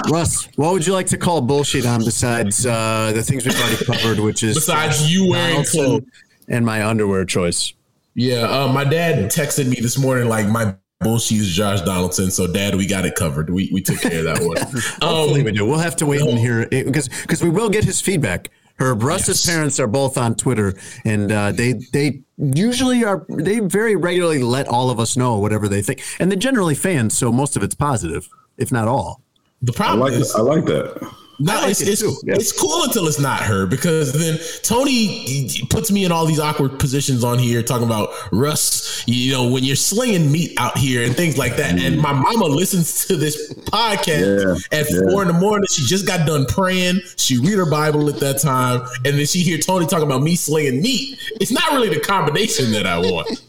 Russ, 0.10 0.48
what 0.56 0.74
would 0.74 0.86
you 0.88 0.94
like 0.94 1.08
to 1.08 1.18
call 1.18 1.42
bullshit 1.42 1.86
on 1.86 2.04
besides 2.04 2.66
uh, 2.66 3.12
the 3.14 3.22
things 3.24 3.46
we've 3.46 3.60
already 3.60 3.86
covered, 3.86 4.20
which 4.20 4.44
is 4.44 4.56
Besides 4.56 5.12
you 5.14 5.30
wearing 5.30 5.50
Donaldson 5.50 5.86
clothes. 5.86 6.04
and 6.48 6.66
my 6.66 6.86
underwear 6.86 7.26
choice? 7.26 7.74
Yeah, 8.16 8.42
uh, 8.42 8.68
my 8.72 8.84
dad 8.84 9.32
texted 9.32 9.68
me 9.68 9.78
this 9.82 9.98
morning 9.98 10.28
like 10.28 10.48
my 10.48 10.76
bullshit 11.00 11.40
is 11.40 11.50
Josh 11.50 11.82
Donaldson. 11.82 12.32
So, 12.32 12.48
Dad, 12.52 12.76
we 12.76 12.88
got 12.88 13.06
it 13.06 13.16
covered. 13.16 13.50
We 13.50 13.70
we 13.72 13.82
took 13.82 14.02
care 14.02 14.20
of 14.20 14.26
that 14.26 14.46
one. 14.46 14.58
Hopefully 15.02 15.42
um, 15.42 15.46
we 15.46 15.52
do. 15.52 15.66
We'll 15.66 15.78
have 15.80 15.96
to 15.98 16.06
wait 16.06 16.22
and 16.22 16.38
hear 16.38 16.68
because 16.68 17.08
because 17.10 17.44
we 17.44 17.50
will 17.50 17.70
get 17.70 17.84
his 17.84 18.02
feedback. 18.02 18.50
Her 18.80 18.94
Russ's 18.94 19.46
parents 19.46 19.80
are 19.80 19.88
both 19.88 20.18
on 20.18 20.36
Twitter, 20.36 20.74
and 21.06 21.32
uh, 21.32 21.52
they 21.52 21.74
they 21.94 22.24
usually 22.38 23.04
are 23.04 23.26
they 23.30 23.60
very 23.60 23.96
regularly 23.96 24.42
let 24.42 24.68
all 24.68 24.90
of 24.90 25.00
us 25.00 25.18
know 25.18 25.38
whatever 25.38 25.68
they 25.68 25.82
think, 25.82 26.02
and 26.20 26.32
they're 26.32 26.40
generally 26.40 26.76
fans, 26.76 27.18
so 27.18 27.32
most 27.32 27.58
of 27.58 27.64
it's 27.64 27.76
positive, 27.76 28.30
if 28.58 28.72
not 28.72 28.88
all. 28.88 29.22
the 29.62 29.74
I 29.74 29.76
problem 29.76 30.00
like 30.00 30.14
is 30.14 30.34
I 30.34 30.42
like 30.42 30.66
that. 30.66 31.14
No, 31.42 31.54
like 31.54 31.72
it's 31.72 31.82
it 31.82 31.88
it's, 31.88 32.02
yeah. 32.26 32.34
it's 32.36 32.52
cool 32.52 32.84
until 32.84 33.08
it's 33.08 33.20
not 33.20 33.42
her 33.42 33.66
because 33.66 34.12
then 34.12 34.38
Tony 34.62 35.50
puts 35.70 35.90
me 35.90 36.04
in 36.04 36.12
all 36.12 36.26
these 36.26 36.40
awkward 36.40 36.78
positions 36.80 37.24
on 37.24 37.40
here 37.40 37.64
talking 37.64 37.86
about 37.86 38.10
Russ, 38.34 39.04
you 39.08 39.32
know, 39.32 39.50
when 39.50 39.64
you're 39.64 39.78
slinging 39.78 40.30
meat 40.32 40.54
out 40.60 40.78
here 40.78 41.04
and 41.06 41.16
things 41.16 41.38
like 41.38 41.56
that. 41.56 41.80
And 41.80 41.98
my 41.98 42.12
mama 42.12 42.46
listens 42.46 43.06
to 43.08 43.16
this 43.16 43.54
podcast 43.54 44.62
Yeah, 44.72 44.80
at 44.80 44.92
yeah. 44.92 45.00
four 45.10 45.22
in 45.22 45.30
the 45.30 45.34
morning. 45.34 45.66
She 45.72 45.84
just 45.86 46.06
got 46.06 46.28
done 46.28 46.46
praying. 46.46 47.00
She 47.16 47.40
read 47.40 47.58
her 47.58 47.70
Bible 47.70 48.10
at 48.10 48.20
that 48.20 48.40
time, 48.40 48.82
and 49.06 49.18
then 49.18 49.26
she 49.26 49.40
hear 49.40 49.58
Tony 49.60 49.86
talking 49.86 50.08
about 50.08 50.22
me 50.22 50.36
slinging 50.36 50.82
meat. 50.82 51.18
It's 51.40 51.52
not 51.52 51.72
really 51.72 51.88
the 51.90 52.02
combination 52.02 52.72
that 52.74 52.86
I 52.86 52.98
want. 52.98 53.42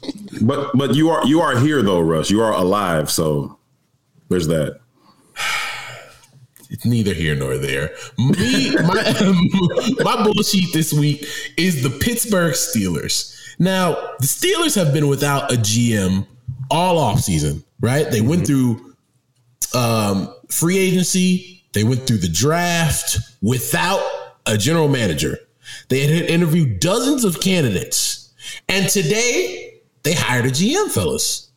But 0.43 0.71
but 0.77 0.95
you 0.95 1.11
are 1.11 1.27
you 1.27 1.41
are 1.41 1.59
here 1.59 1.83
though, 1.83 2.01
Russ. 2.01 2.31
You 2.31 2.41
are 2.43 2.53
alive, 2.53 3.11
so 3.11 3.59
there's 4.29 4.47
that. 4.47 4.79
It's 6.71 6.85
neither 6.85 7.13
here 7.13 7.35
nor 7.35 7.59
there. 7.59 7.91
Me, 8.17 8.75
my, 8.77 9.95
my 10.05 10.25
bullshit 10.25 10.73
this 10.73 10.93
week 10.93 11.27
is 11.57 11.83
the 11.83 11.91
Pittsburgh 11.91 12.55
Steelers. 12.55 13.37
Now, 13.59 13.95
the 14.21 14.27
Steelers 14.27 14.77
have 14.77 14.95
been 14.95 15.09
without 15.09 15.53
a 15.53 15.57
GM 15.57 16.27
all 16.71 16.97
offseason, 16.97 17.65
right? 17.81 18.09
They 18.11 18.21
went 18.21 18.47
through 18.47 18.95
um, 19.75 20.33
free 20.49 20.79
agency, 20.79 21.65
they 21.73 21.83
went 21.85 22.07
through 22.07 22.19
the 22.19 22.29
draft 22.29 23.19
without 23.43 24.01
a 24.47 24.57
general 24.57 24.89
manager. 24.89 25.39
They 25.89 26.07
had 26.07 26.31
interviewed 26.31 26.81
dozens 26.81 27.25
of 27.25 27.41
candidates, 27.41 28.33
and 28.69 28.89
today 28.89 29.81
they 30.05 30.15
hired 30.15 30.47
a 30.47 30.51
GM, 30.51 30.91
fellas. 30.91 31.51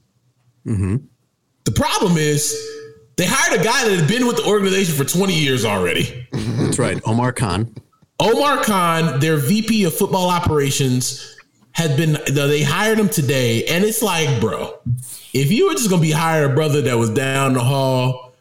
The 1.66 1.72
problem 1.72 2.18
is 2.18 2.73
they 3.16 3.26
hired 3.26 3.60
a 3.60 3.64
guy 3.64 3.88
that 3.88 4.00
had 4.00 4.08
been 4.08 4.26
with 4.28 4.38
the 4.38 4.46
organization 4.46 4.96
for 4.96 5.04
20 5.04 5.34
years 5.34 5.66
already. 5.66 6.28
That's 6.32 6.80
right, 6.80 7.00
Omar 7.06 7.32
Khan. 7.32 7.74
Omar 8.20 8.64
Khan, 8.64 9.20
their 9.20 9.38
VP 9.38 9.84
of 9.86 9.94
football 9.94 10.30
operations, 10.30 11.38
had 11.74 11.98
been 11.98 12.18
they 12.28 12.62
hired 12.64 13.00
him 13.00 13.10
today, 13.10 13.66
and 13.66 13.84
it's 13.84 14.02
like, 14.02 14.40
bro, 14.40 14.80
if 15.34 15.52
you 15.52 15.68
were 15.68 15.74
just 15.74 15.90
gonna 15.90 16.02
be 16.02 16.12
hired 16.12 16.52
a 16.52 16.54
brother 16.54 16.82
that 16.82 16.98
was 16.98 17.10
down 17.10 17.54
the 17.54 17.64
hall, 17.64 18.34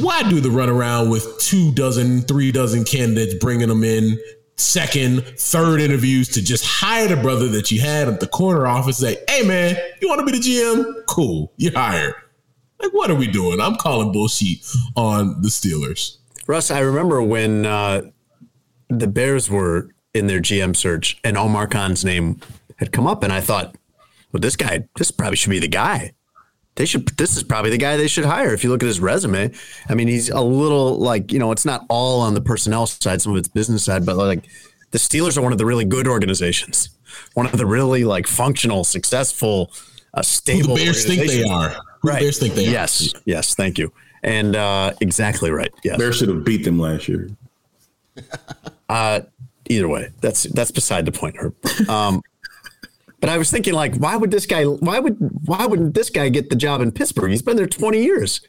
why 0.00 0.22
do 0.28 0.40
the 0.40 0.48
runaround 0.48 1.10
with 1.10 1.38
two 1.38 1.72
dozen, 1.72 2.22
three 2.22 2.50
dozen 2.50 2.84
candidates, 2.84 3.34
bringing 3.34 3.68
them 3.68 3.84
in 3.84 4.18
second, 4.56 5.22
third 5.38 5.80
interviews 5.80 6.28
to 6.30 6.42
just 6.42 6.64
hire 6.64 7.08
the 7.08 7.16
brother 7.16 7.48
that 7.48 7.70
you 7.70 7.80
had 7.80 8.08
at 8.08 8.18
the 8.18 8.26
corner 8.26 8.66
office? 8.66 8.98
Say, 8.98 9.16
hey 9.28 9.46
man, 9.46 9.76
you 10.02 10.08
want 10.08 10.18
to 10.18 10.26
be 10.26 10.32
the 10.32 10.38
GM? 10.38 11.06
Cool, 11.06 11.52
you're 11.56 11.72
hired. 11.72 12.14
Like, 12.80 12.92
what 12.92 13.10
are 13.10 13.14
we 13.14 13.26
doing? 13.26 13.60
I'm 13.60 13.76
calling 13.76 14.12
bullshit 14.12 14.58
on 14.96 15.40
the 15.42 15.48
Steelers. 15.48 16.18
Russ, 16.46 16.70
I 16.70 16.80
remember 16.80 17.22
when 17.22 17.64
uh, 17.64 18.02
the 18.88 19.06
Bears 19.06 19.48
were 19.48 19.90
in 20.12 20.26
their 20.26 20.40
GM 20.40 20.76
search 20.76 21.18
and 21.24 21.36
Omar 21.36 21.66
Khan's 21.66 22.04
name 22.04 22.40
had 22.76 22.92
come 22.92 23.06
up, 23.06 23.22
and 23.22 23.32
I 23.32 23.40
thought, 23.40 23.76
well, 24.32 24.40
this 24.40 24.56
guy, 24.56 24.88
this 24.96 25.10
probably 25.10 25.36
should 25.36 25.50
be 25.50 25.60
the 25.60 25.68
guy. 25.68 26.12
They 26.76 26.86
should. 26.86 27.06
This 27.16 27.36
is 27.36 27.44
probably 27.44 27.70
the 27.70 27.78
guy 27.78 27.96
they 27.96 28.08
should 28.08 28.24
hire. 28.24 28.52
If 28.52 28.64
you 28.64 28.70
look 28.70 28.82
at 28.82 28.86
his 28.86 28.98
resume, 28.98 29.52
I 29.88 29.94
mean, 29.94 30.08
he's 30.08 30.28
a 30.28 30.40
little 30.40 30.98
like 30.98 31.30
you 31.30 31.38
know, 31.38 31.52
it's 31.52 31.64
not 31.64 31.86
all 31.88 32.20
on 32.20 32.34
the 32.34 32.40
personnel 32.40 32.86
side, 32.86 33.22
some 33.22 33.32
of 33.32 33.38
it's 33.38 33.46
business 33.46 33.84
side, 33.84 34.04
but 34.04 34.16
like 34.16 34.48
the 34.90 34.98
Steelers 34.98 35.38
are 35.38 35.42
one 35.42 35.52
of 35.52 35.58
the 35.58 35.66
really 35.66 35.84
good 35.84 36.08
organizations, 36.08 36.88
one 37.34 37.46
of 37.46 37.58
the 37.58 37.66
really 37.66 38.02
like 38.02 38.26
functional, 38.26 38.82
successful, 38.82 39.72
uh, 40.14 40.22
stable. 40.22 40.74
The 40.74 40.84
Bears 40.84 41.04
think 41.04 41.24
they 41.28 41.44
are. 41.44 41.76
Who 42.04 42.10
right. 42.10 42.20
Bears 42.20 42.38
think 42.38 42.54
they 42.54 42.66
yes. 42.66 43.00
are. 43.00 43.04
Yes. 43.04 43.22
Yes. 43.24 43.54
Thank 43.54 43.78
you. 43.78 43.90
And 44.22 44.54
uh, 44.54 44.92
exactly 45.00 45.50
right. 45.50 45.72
Yes. 45.82 45.96
Bears 45.96 46.16
should 46.16 46.28
have 46.28 46.44
beat 46.44 46.64
them 46.64 46.78
last 46.78 47.08
year. 47.08 47.30
Uh, 48.86 49.22
either 49.70 49.88
way, 49.88 50.10
that's 50.20 50.42
that's 50.42 50.70
beside 50.70 51.06
the 51.06 51.10
point. 51.10 51.34
Herb. 51.38 51.54
Um, 51.88 52.20
but 53.20 53.30
I 53.30 53.38
was 53.38 53.50
thinking, 53.50 53.72
like, 53.72 53.96
why 53.96 54.14
would 54.14 54.30
this 54.30 54.44
guy? 54.44 54.64
Why 54.64 54.98
would 54.98 55.16
why 55.46 55.64
wouldn't 55.64 55.94
this 55.94 56.10
guy 56.10 56.28
get 56.28 56.50
the 56.50 56.54
job 56.54 56.82
in 56.82 56.92
Pittsburgh? 56.92 57.30
He's 57.30 57.40
been 57.40 57.56
there 57.56 57.66
twenty 57.66 58.04
years. 58.04 58.42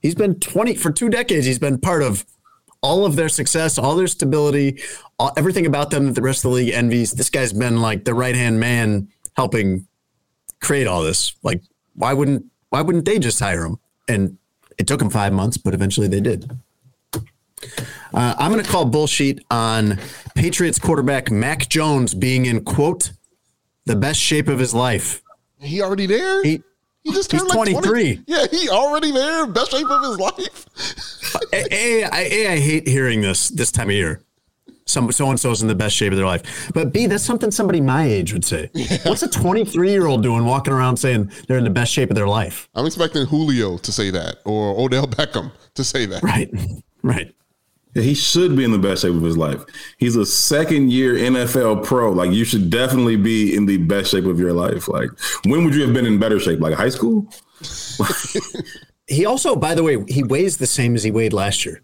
He's 0.00 0.14
been 0.14 0.38
twenty 0.38 0.76
for 0.76 0.92
two 0.92 1.08
decades. 1.08 1.44
He's 1.44 1.58
been 1.58 1.80
part 1.80 2.04
of 2.04 2.24
all 2.82 3.04
of 3.04 3.16
their 3.16 3.28
success, 3.28 3.76
all 3.76 3.96
their 3.96 4.06
stability, 4.06 4.80
all, 5.18 5.32
everything 5.36 5.66
about 5.66 5.90
them 5.90 6.06
that 6.06 6.14
the 6.14 6.22
rest 6.22 6.44
of 6.44 6.52
the 6.52 6.54
league 6.54 6.72
envies. 6.72 7.10
This 7.10 7.30
guy's 7.30 7.52
been 7.52 7.80
like 7.80 8.04
the 8.04 8.14
right 8.14 8.36
hand 8.36 8.60
man 8.60 9.08
helping 9.36 9.88
create 10.60 10.86
all 10.86 11.02
this. 11.02 11.34
Like, 11.42 11.62
why 11.96 12.12
wouldn't 12.12 12.46
why 12.74 12.82
wouldn't 12.82 13.04
they 13.04 13.20
just 13.20 13.38
hire 13.38 13.64
him? 13.64 13.78
And 14.08 14.36
it 14.78 14.88
took 14.88 14.98
them 14.98 15.08
five 15.08 15.32
months, 15.32 15.56
but 15.56 15.74
eventually 15.74 16.08
they 16.08 16.18
did. 16.18 16.50
Uh, 18.12 18.34
I'm 18.36 18.50
going 18.50 18.64
to 18.64 18.68
call 18.68 18.84
bullshit 18.84 19.44
on 19.48 20.00
Patriots 20.34 20.80
quarterback 20.80 21.30
Mac 21.30 21.68
Jones 21.68 22.14
being 22.14 22.46
in 22.46 22.64
quote 22.64 23.12
the 23.84 23.94
best 23.94 24.18
shape 24.18 24.48
of 24.48 24.58
his 24.58 24.74
life. 24.74 25.22
He 25.60 25.82
already 25.82 26.06
there. 26.06 26.42
He, 26.42 26.64
he 27.04 27.12
just 27.12 27.30
he's 27.30 27.40
turned 27.42 27.50
like 27.50 27.70
23. 27.70 28.16
20. 28.16 28.24
Yeah, 28.26 28.46
he 28.50 28.68
already 28.68 29.12
there. 29.12 29.46
Best 29.46 29.70
shape 29.70 29.88
of 29.88 30.02
his 30.02 30.18
life. 30.18 31.46
a, 31.52 31.72
a, 31.72 32.04
I, 32.06 32.20
a, 32.22 32.52
I 32.54 32.58
hate 32.58 32.88
hearing 32.88 33.20
this 33.20 33.50
this 33.50 33.70
time 33.70 33.88
of 33.88 33.94
year. 33.94 34.20
Some 34.86 35.10
so 35.12 35.30
and 35.30 35.40
so's 35.40 35.62
in 35.62 35.68
the 35.68 35.74
best 35.74 35.96
shape 35.96 36.12
of 36.12 36.18
their 36.18 36.26
life. 36.26 36.70
But 36.74 36.92
B, 36.92 37.06
that's 37.06 37.24
something 37.24 37.50
somebody 37.50 37.80
my 37.80 38.04
age 38.04 38.32
would 38.34 38.44
say. 38.44 38.70
What's 39.04 39.22
a 39.22 39.28
23 39.28 39.90
year 39.90 40.06
old 40.06 40.22
doing 40.22 40.44
walking 40.44 40.74
around 40.74 40.98
saying 40.98 41.32
they're 41.48 41.58
in 41.58 41.64
the 41.64 41.70
best 41.70 41.92
shape 41.92 42.10
of 42.10 42.16
their 42.16 42.28
life? 42.28 42.68
I'm 42.74 42.84
expecting 42.84 43.24
Julio 43.26 43.78
to 43.78 43.92
say 43.92 44.10
that 44.10 44.36
or 44.44 44.78
Odell 44.78 45.06
Beckham 45.06 45.52
to 45.74 45.84
say 45.84 46.04
that. 46.06 46.22
Right. 46.22 46.50
Right. 47.02 47.34
Yeah, 47.94 48.02
he 48.02 48.14
should 48.14 48.56
be 48.56 48.64
in 48.64 48.72
the 48.72 48.78
best 48.78 49.02
shape 49.02 49.14
of 49.14 49.22
his 49.22 49.38
life. 49.38 49.62
He's 49.98 50.16
a 50.16 50.26
second 50.26 50.90
year 50.90 51.14
NFL 51.14 51.84
pro. 51.84 52.10
Like 52.10 52.32
you 52.32 52.44
should 52.44 52.68
definitely 52.68 53.16
be 53.16 53.54
in 53.54 53.66
the 53.66 53.78
best 53.78 54.10
shape 54.10 54.24
of 54.24 54.38
your 54.38 54.52
life. 54.52 54.88
Like 54.88 55.10
when 55.44 55.64
would 55.64 55.74
you 55.74 55.82
have 55.82 55.94
been 55.94 56.06
in 56.06 56.18
better 56.18 56.40
shape? 56.40 56.60
Like 56.60 56.74
high 56.74 56.88
school? 56.88 57.32
he 59.06 59.24
also, 59.24 59.54
by 59.56 59.74
the 59.74 59.82
way, 59.82 60.04
he 60.08 60.22
weighs 60.22 60.56
the 60.56 60.66
same 60.66 60.94
as 60.94 61.04
he 61.04 61.10
weighed 61.10 61.32
last 61.32 61.64
year. 61.64 61.80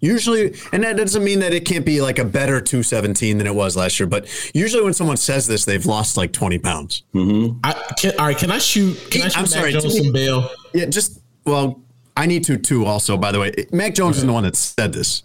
Usually, 0.00 0.54
and 0.72 0.84
that 0.84 0.96
doesn't 0.98 1.24
mean 1.24 1.38
that 1.40 1.54
it 1.54 1.64
can't 1.64 1.84
be 1.86 2.02
like 2.02 2.18
a 2.18 2.24
better 2.24 2.60
217 2.60 3.38
than 3.38 3.46
it 3.46 3.54
was 3.54 3.76
last 3.76 3.98
year, 3.98 4.06
but 4.06 4.28
usually 4.54 4.84
when 4.84 4.92
someone 4.92 5.16
says 5.16 5.46
this, 5.46 5.64
they've 5.64 5.86
lost 5.86 6.16
like 6.18 6.32
20 6.32 6.58
pounds. 6.58 7.02
Mm-hmm. 7.14 7.58
I 7.64 7.72
can, 7.98 8.12
all 8.18 8.26
right, 8.26 8.36
can 8.36 8.50
I 8.50 8.58
shoot? 8.58 8.94
Can 9.10 9.22
I 9.22 9.28
shoot 9.28 9.36
I'm 9.38 9.42
Mac 9.44 9.48
sorry, 9.50 9.72
Jones 9.72 9.84
do 9.84 9.88
we- 10.00 10.04
some 10.04 10.12
bail? 10.12 10.50
Yeah, 10.74 10.84
just, 10.86 11.20
well, 11.46 11.80
I 12.14 12.26
need 12.26 12.44
to 12.44 12.58
too, 12.58 12.84
also, 12.84 13.16
by 13.16 13.32
the 13.32 13.40
way. 13.40 13.52
Mac 13.72 13.94
Jones 13.94 14.18
is 14.18 14.26
the 14.26 14.32
one 14.32 14.44
that 14.44 14.54
said 14.56 14.92
this. 14.92 15.22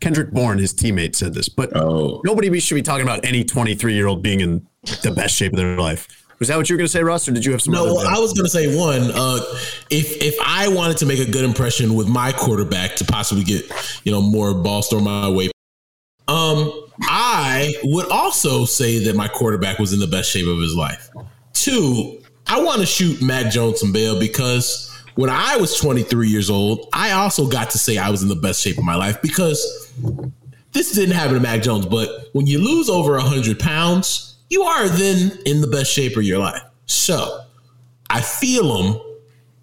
Kendrick 0.00 0.30
Bourne, 0.30 0.58
his 0.58 0.72
teammate, 0.74 1.16
said 1.16 1.34
this, 1.34 1.48
but 1.48 1.74
Oh. 1.76 2.20
nobody 2.24 2.60
should 2.60 2.74
be 2.76 2.82
talking 2.82 3.04
about 3.04 3.24
any 3.24 3.42
23 3.42 3.94
year 3.94 4.06
old 4.06 4.22
being 4.22 4.40
in 4.40 4.66
the 5.02 5.10
best 5.10 5.34
shape 5.34 5.52
of 5.52 5.56
their 5.58 5.76
life. 5.78 6.23
Was 6.38 6.48
that 6.48 6.56
what 6.56 6.68
you 6.68 6.74
were 6.74 6.78
going 6.78 6.86
to 6.86 6.92
say, 6.92 7.02
Russ, 7.02 7.28
or 7.28 7.32
did 7.32 7.44
you 7.44 7.52
have 7.52 7.62
some? 7.62 7.74
No, 7.74 7.98
I 7.98 8.18
was 8.18 8.32
going 8.32 8.44
to 8.44 8.50
say 8.50 8.76
one. 8.76 9.10
Uh, 9.14 9.38
if 9.90 10.20
if 10.22 10.34
I 10.44 10.68
wanted 10.68 10.96
to 10.98 11.06
make 11.06 11.20
a 11.20 11.30
good 11.30 11.44
impression 11.44 11.94
with 11.94 12.08
my 12.08 12.32
quarterback 12.32 12.96
to 12.96 13.04
possibly 13.04 13.44
get 13.44 13.64
you 14.04 14.12
know 14.12 14.20
more 14.20 14.52
balls 14.54 14.88
thrown 14.88 15.04
my 15.04 15.28
way, 15.28 15.50
um, 16.28 16.88
I 17.02 17.74
would 17.84 18.10
also 18.10 18.64
say 18.64 19.04
that 19.04 19.16
my 19.16 19.28
quarterback 19.28 19.78
was 19.78 19.92
in 19.92 20.00
the 20.00 20.06
best 20.06 20.30
shape 20.30 20.46
of 20.46 20.58
his 20.58 20.74
life. 20.74 21.10
Two, 21.52 22.20
I 22.46 22.60
want 22.60 22.80
to 22.80 22.86
shoot 22.86 23.22
Mac 23.22 23.52
Jones 23.52 23.80
some 23.80 23.92
bail 23.92 24.18
because 24.18 24.90
when 25.14 25.30
I 25.30 25.56
was 25.56 25.76
23 25.78 26.28
years 26.28 26.50
old, 26.50 26.88
I 26.92 27.12
also 27.12 27.48
got 27.48 27.70
to 27.70 27.78
say 27.78 27.98
I 27.98 28.10
was 28.10 28.22
in 28.22 28.28
the 28.28 28.36
best 28.36 28.60
shape 28.60 28.78
of 28.78 28.84
my 28.84 28.96
life 28.96 29.22
because 29.22 29.92
this 30.72 30.92
didn't 30.92 31.14
happen 31.14 31.34
to 31.34 31.40
Mac 31.40 31.62
Jones, 31.62 31.86
but 31.86 32.28
when 32.32 32.46
you 32.46 32.58
lose 32.58 32.88
over 32.88 33.12
100 33.12 33.58
pounds, 33.58 34.33
you 34.54 34.62
are 34.62 34.88
then 34.88 35.36
in 35.44 35.60
the 35.60 35.66
best 35.66 35.92
shape 35.92 36.16
of 36.16 36.22
your 36.22 36.38
life. 36.38 36.62
So 36.86 37.40
I 38.08 38.20
feel 38.20 38.82
them, 38.82 39.00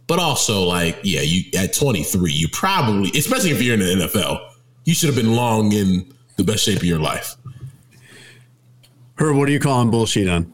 but 0.08 0.20
also 0.20 0.64
like, 0.64 1.00
yeah, 1.04 1.22
you 1.22 1.44
at 1.58 1.74
23, 1.74 2.32
you 2.32 2.48
probably, 2.50 3.10
especially 3.18 3.52
if 3.52 3.62
you're 3.62 3.76
in 3.76 3.80
the 3.80 4.06
NFL, 4.06 4.50
you 4.84 4.94
should 4.94 5.08
have 5.08 5.16
been 5.16 5.34
long 5.34 5.72
in 5.72 6.14
the 6.36 6.44
best 6.44 6.66
shape 6.66 6.78
of 6.78 6.84
your 6.84 7.00
life. 7.00 7.36
Herb, 9.16 9.38
what 9.38 9.48
are 9.48 9.52
you 9.52 9.60
calling 9.60 9.89
bullshit 9.92 10.28
on? 10.28 10.54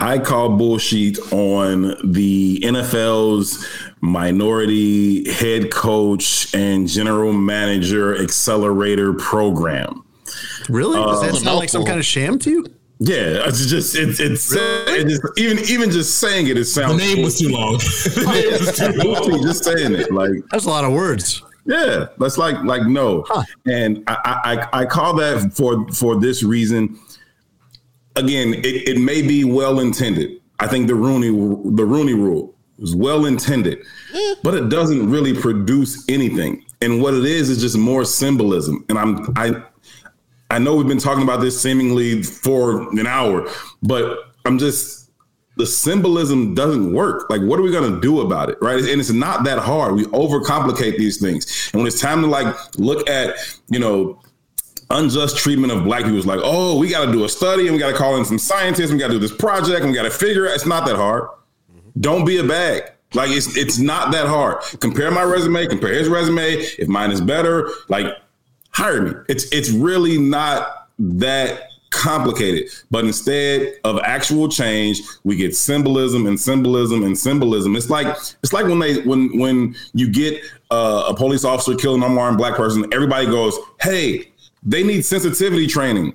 I 0.00 0.18
call 0.20 0.56
bullshit 0.56 1.18
on 1.32 1.96
the 2.04 2.60
NFL's 2.64 3.66
minority 4.00 5.30
head 5.32 5.72
coach 5.72 6.54
and 6.54 6.88
general 6.88 7.32
manager 7.32 8.16
accelerator 8.16 9.12
program. 9.12 10.04
Really? 10.68 10.98
Does 10.98 11.20
that 11.22 11.30
Um, 11.30 11.36
sound 11.36 11.58
like 11.58 11.68
some 11.68 11.84
kind 11.84 11.98
of 11.98 12.06
sham 12.06 12.38
to 12.40 12.50
you? 12.50 12.66
Yeah, 13.00 13.46
it's 13.46 13.66
just 13.66 13.94
it's 13.96 14.18
it's, 14.18 14.54
uh, 14.54 14.84
it 14.88 15.08
is, 15.08 15.20
even 15.36 15.58
even 15.66 15.90
just 15.90 16.18
saying 16.18 16.48
it, 16.48 16.58
it 16.58 16.64
sounds. 16.64 16.94
The 16.94 16.98
sounds. 16.98 17.14
name 17.14 17.24
was 17.24 17.38
too 17.38 17.48
long. 17.48 17.72
bullshit, 19.00 19.42
just 19.42 19.64
saying 19.64 19.94
it 19.94 20.12
like 20.12 20.32
That's 20.50 20.64
a 20.64 20.68
lot 20.68 20.84
of 20.84 20.92
words. 20.92 21.42
Yeah, 21.64 22.06
that's 22.18 22.38
like 22.38 22.56
like 22.64 22.82
no, 22.82 23.24
and 23.66 24.02
I, 24.08 24.66
I 24.72 24.80
I 24.80 24.86
call 24.86 25.14
that 25.14 25.52
for 25.54 25.86
for 25.92 26.18
this 26.18 26.42
reason. 26.42 26.98
Again, 28.16 28.54
it, 28.54 28.88
it 28.88 28.98
may 28.98 29.22
be 29.22 29.44
well 29.44 29.78
intended. 29.78 30.40
I 30.58 30.66
think 30.66 30.88
the 30.88 30.96
Rooney 30.96 31.28
the 31.28 31.84
Rooney 31.84 32.14
Rule 32.14 32.56
is 32.80 32.96
well 32.96 33.26
intended, 33.26 33.78
mm. 34.12 34.34
but 34.42 34.54
it 34.54 34.70
doesn't 34.70 35.08
really 35.08 35.34
produce 35.34 36.04
anything. 36.08 36.64
And 36.80 37.02
what 37.02 37.14
it 37.14 37.24
is 37.24 37.50
is 37.50 37.60
just 37.60 37.76
more 37.76 38.04
symbolism. 38.04 38.84
And 38.88 38.98
I'm 38.98 39.32
I 39.36 39.62
I 40.50 40.58
know 40.58 40.74
we've 40.74 40.88
been 40.88 40.98
talking 40.98 41.22
about 41.22 41.40
this 41.40 41.60
seemingly 41.60 42.22
for 42.22 42.90
an 42.90 43.06
hour, 43.06 43.48
but 43.82 44.32
I'm 44.44 44.58
just 44.58 45.10
the 45.56 45.66
symbolism 45.66 46.54
doesn't 46.54 46.92
work. 46.92 47.28
Like, 47.28 47.42
what 47.42 47.58
are 47.58 47.62
we 47.62 47.72
gonna 47.72 48.00
do 48.00 48.20
about 48.20 48.48
it, 48.48 48.58
right? 48.62 48.78
And 48.78 49.00
it's 49.00 49.10
not 49.10 49.44
that 49.44 49.58
hard. 49.58 49.94
We 49.94 50.04
overcomplicate 50.04 50.96
these 50.96 51.20
things, 51.20 51.70
and 51.72 51.80
when 51.80 51.86
it's 51.86 52.00
time 52.00 52.22
to 52.22 52.28
like 52.28 52.78
look 52.78 53.08
at, 53.10 53.36
you 53.68 53.78
know, 53.78 54.20
unjust 54.90 55.36
treatment 55.36 55.72
of 55.72 55.84
black 55.84 56.04
people, 56.04 56.16
it's 56.16 56.26
like, 56.26 56.40
oh, 56.42 56.78
we 56.78 56.88
got 56.88 57.04
to 57.04 57.12
do 57.12 57.24
a 57.24 57.28
study, 57.28 57.66
and 57.66 57.74
we 57.74 57.78
got 57.78 57.90
to 57.90 57.96
call 57.96 58.16
in 58.16 58.24
some 58.24 58.38
scientists, 58.38 58.90
we 58.90 58.98
got 58.98 59.08
to 59.08 59.14
do 59.14 59.18
this 59.18 59.34
project, 59.34 59.80
and 59.80 59.90
we 59.90 59.94
got 59.94 60.04
to 60.04 60.10
figure 60.10 60.46
it. 60.46 60.54
It's 60.54 60.66
not 60.66 60.86
that 60.86 60.96
hard. 60.96 61.28
Don't 62.00 62.24
be 62.24 62.38
a 62.38 62.44
bag. 62.44 62.82
Like 63.14 63.30
it's 63.30 63.56
it's 63.56 63.78
not 63.78 64.12
that 64.12 64.26
hard. 64.26 64.62
Compare 64.80 65.10
my 65.10 65.22
resume, 65.22 65.66
compare 65.66 65.94
his 65.94 66.08
resume. 66.08 66.56
If 66.78 66.88
mine 66.88 67.10
is 67.10 67.20
better, 67.20 67.70
like 67.88 68.06
hire 68.78 69.02
me. 69.02 69.12
It's 69.28 69.44
it's 69.52 69.70
really 69.70 70.18
not 70.18 70.88
that 70.98 71.70
complicated. 71.90 72.70
But 72.90 73.04
instead 73.04 73.74
of 73.84 73.98
actual 74.04 74.48
change, 74.48 75.00
we 75.24 75.36
get 75.36 75.56
symbolism 75.56 76.26
and 76.26 76.38
symbolism 76.38 77.02
and 77.02 77.18
symbolism. 77.18 77.76
It's 77.76 77.90
like 77.90 78.06
it's 78.42 78.52
like 78.52 78.66
when 78.66 78.78
they 78.78 79.00
when 79.02 79.36
when 79.38 79.74
you 79.94 80.08
get 80.10 80.42
uh, 80.70 81.06
a 81.08 81.14
police 81.14 81.44
officer 81.44 81.74
killing 81.74 82.02
an 82.02 82.12
unarmed 82.12 82.38
black 82.38 82.54
person, 82.54 82.86
everybody 82.92 83.26
goes, 83.26 83.56
"Hey, 83.80 84.32
they 84.62 84.82
need 84.82 85.04
sensitivity 85.04 85.66
training." 85.66 86.14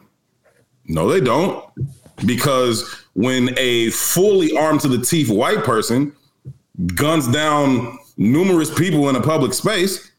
No, 0.86 1.10
they 1.10 1.22
don't, 1.22 1.64
because 2.26 3.06
when 3.14 3.56
a 3.58 3.90
fully 3.92 4.56
armed 4.58 4.82
to 4.82 4.88
the 4.88 5.04
teeth 5.04 5.30
white 5.30 5.64
person 5.64 6.14
guns 6.96 7.28
down 7.28 7.98
numerous 8.18 8.74
people 8.74 9.08
in 9.10 9.16
a 9.16 9.22
public 9.22 9.54
space, 9.54 10.12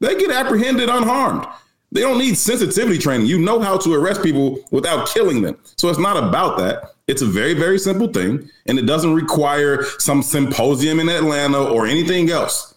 they 0.00 0.16
get 0.16 0.30
apprehended 0.30 0.88
unharmed. 0.88 1.46
They 1.96 2.02
don't 2.02 2.18
need 2.18 2.36
sensitivity 2.36 2.98
training. 2.98 3.26
You 3.26 3.38
know 3.38 3.58
how 3.58 3.78
to 3.78 3.94
arrest 3.94 4.22
people 4.22 4.62
without 4.70 5.08
killing 5.08 5.40
them. 5.40 5.56
So 5.76 5.88
it's 5.88 5.98
not 5.98 6.22
about 6.22 6.58
that. 6.58 6.92
It's 7.08 7.22
a 7.22 7.26
very, 7.26 7.54
very 7.54 7.78
simple 7.78 8.08
thing. 8.08 8.50
And 8.66 8.78
it 8.78 8.84
doesn't 8.84 9.14
require 9.14 9.82
some 9.98 10.22
symposium 10.22 11.00
in 11.00 11.08
Atlanta 11.08 11.64
or 11.64 11.86
anything 11.86 12.30
else. 12.30 12.74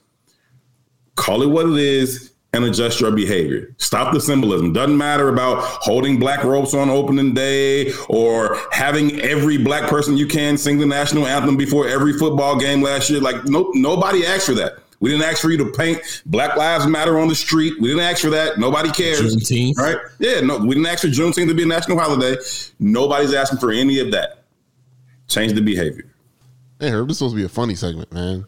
Call 1.16 1.44
it 1.44 1.48
what 1.48 1.66
it 1.66 1.78
is 1.78 2.32
and 2.54 2.64
adjust 2.64 3.02
your 3.02 3.12
behavior. 3.12 3.76
Stop 3.78 4.14
the 4.14 4.22
symbolism. 4.22 4.72
Doesn't 4.72 4.98
matter 4.98 5.28
about 5.28 5.64
holding 5.64 6.18
black 6.18 6.46
ropes 6.46 6.74
on 6.74 6.90
opening 6.90 7.34
day 7.34 7.92
or 8.08 8.58
having 8.72 9.20
every 9.20 9.58
black 9.58 9.90
person 9.90 10.16
you 10.16 10.28
can 10.28 10.58
sing 10.58 10.80
the 10.80 10.86
national 10.86 11.28
anthem 11.28 11.58
before 11.58 11.90
every 11.90 12.14
football 12.14 12.58
game 12.58 12.82
last 12.82 13.10
year. 13.10 13.20
Like 13.20 13.44
no, 13.46 13.70
nobody 13.74 14.26
asked 14.26 14.46
for 14.46 14.56
that. 14.56 14.79
We 15.00 15.10
didn't 15.12 15.24
ask 15.26 15.42
for 15.42 15.50
you 15.50 15.58
to 15.60 15.72
paint 15.72 16.02
Black 16.26 16.58
Lives 16.58 16.86
Matter 16.86 17.18
on 17.20 17.28
the 17.30 17.36
street. 17.36 17.80
We 17.80 17.88
didn't 17.88 18.04
ask 18.04 18.22
for 18.22 18.30
that. 18.32 18.58
Nobody 18.60 18.92
cares. 18.92 19.22
Juneteenth. 19.36 19.78
Right? 19.78 19.98
Yeah, 20.20 20.42
no, 20.42 20.58
we 20.58 20.70
didn't 20.76 20.88
ask 20.88 21.02
for 21.02 21.08
Juneteenth 21.08 21.48
to 21.48 21.54
be 21.54 21.64
a 21.64 21.66
national 21.66 21.98
holiday. 22.00 22.36
Nobody's 22.80 23.34
asking 23.34 23.60
for 23.60 23.72
any 23.72 24.00
of 24.00 24.12
that. 24.12 24.44
Change 25.28 25.54
the 25.54 25.62
behavior. 25.62 26.06
Hey, 26.80 26.90
Herb, 26.90 27.08
this 27.08 27.16
is 27.16 27.20
supposed 27.20 27.36
to 27.36 27.38
be 27.38 27.46
a 27.46 27.50
funny 27.50 27.76
segment, 27.76 28.12
man. 28.12 28.46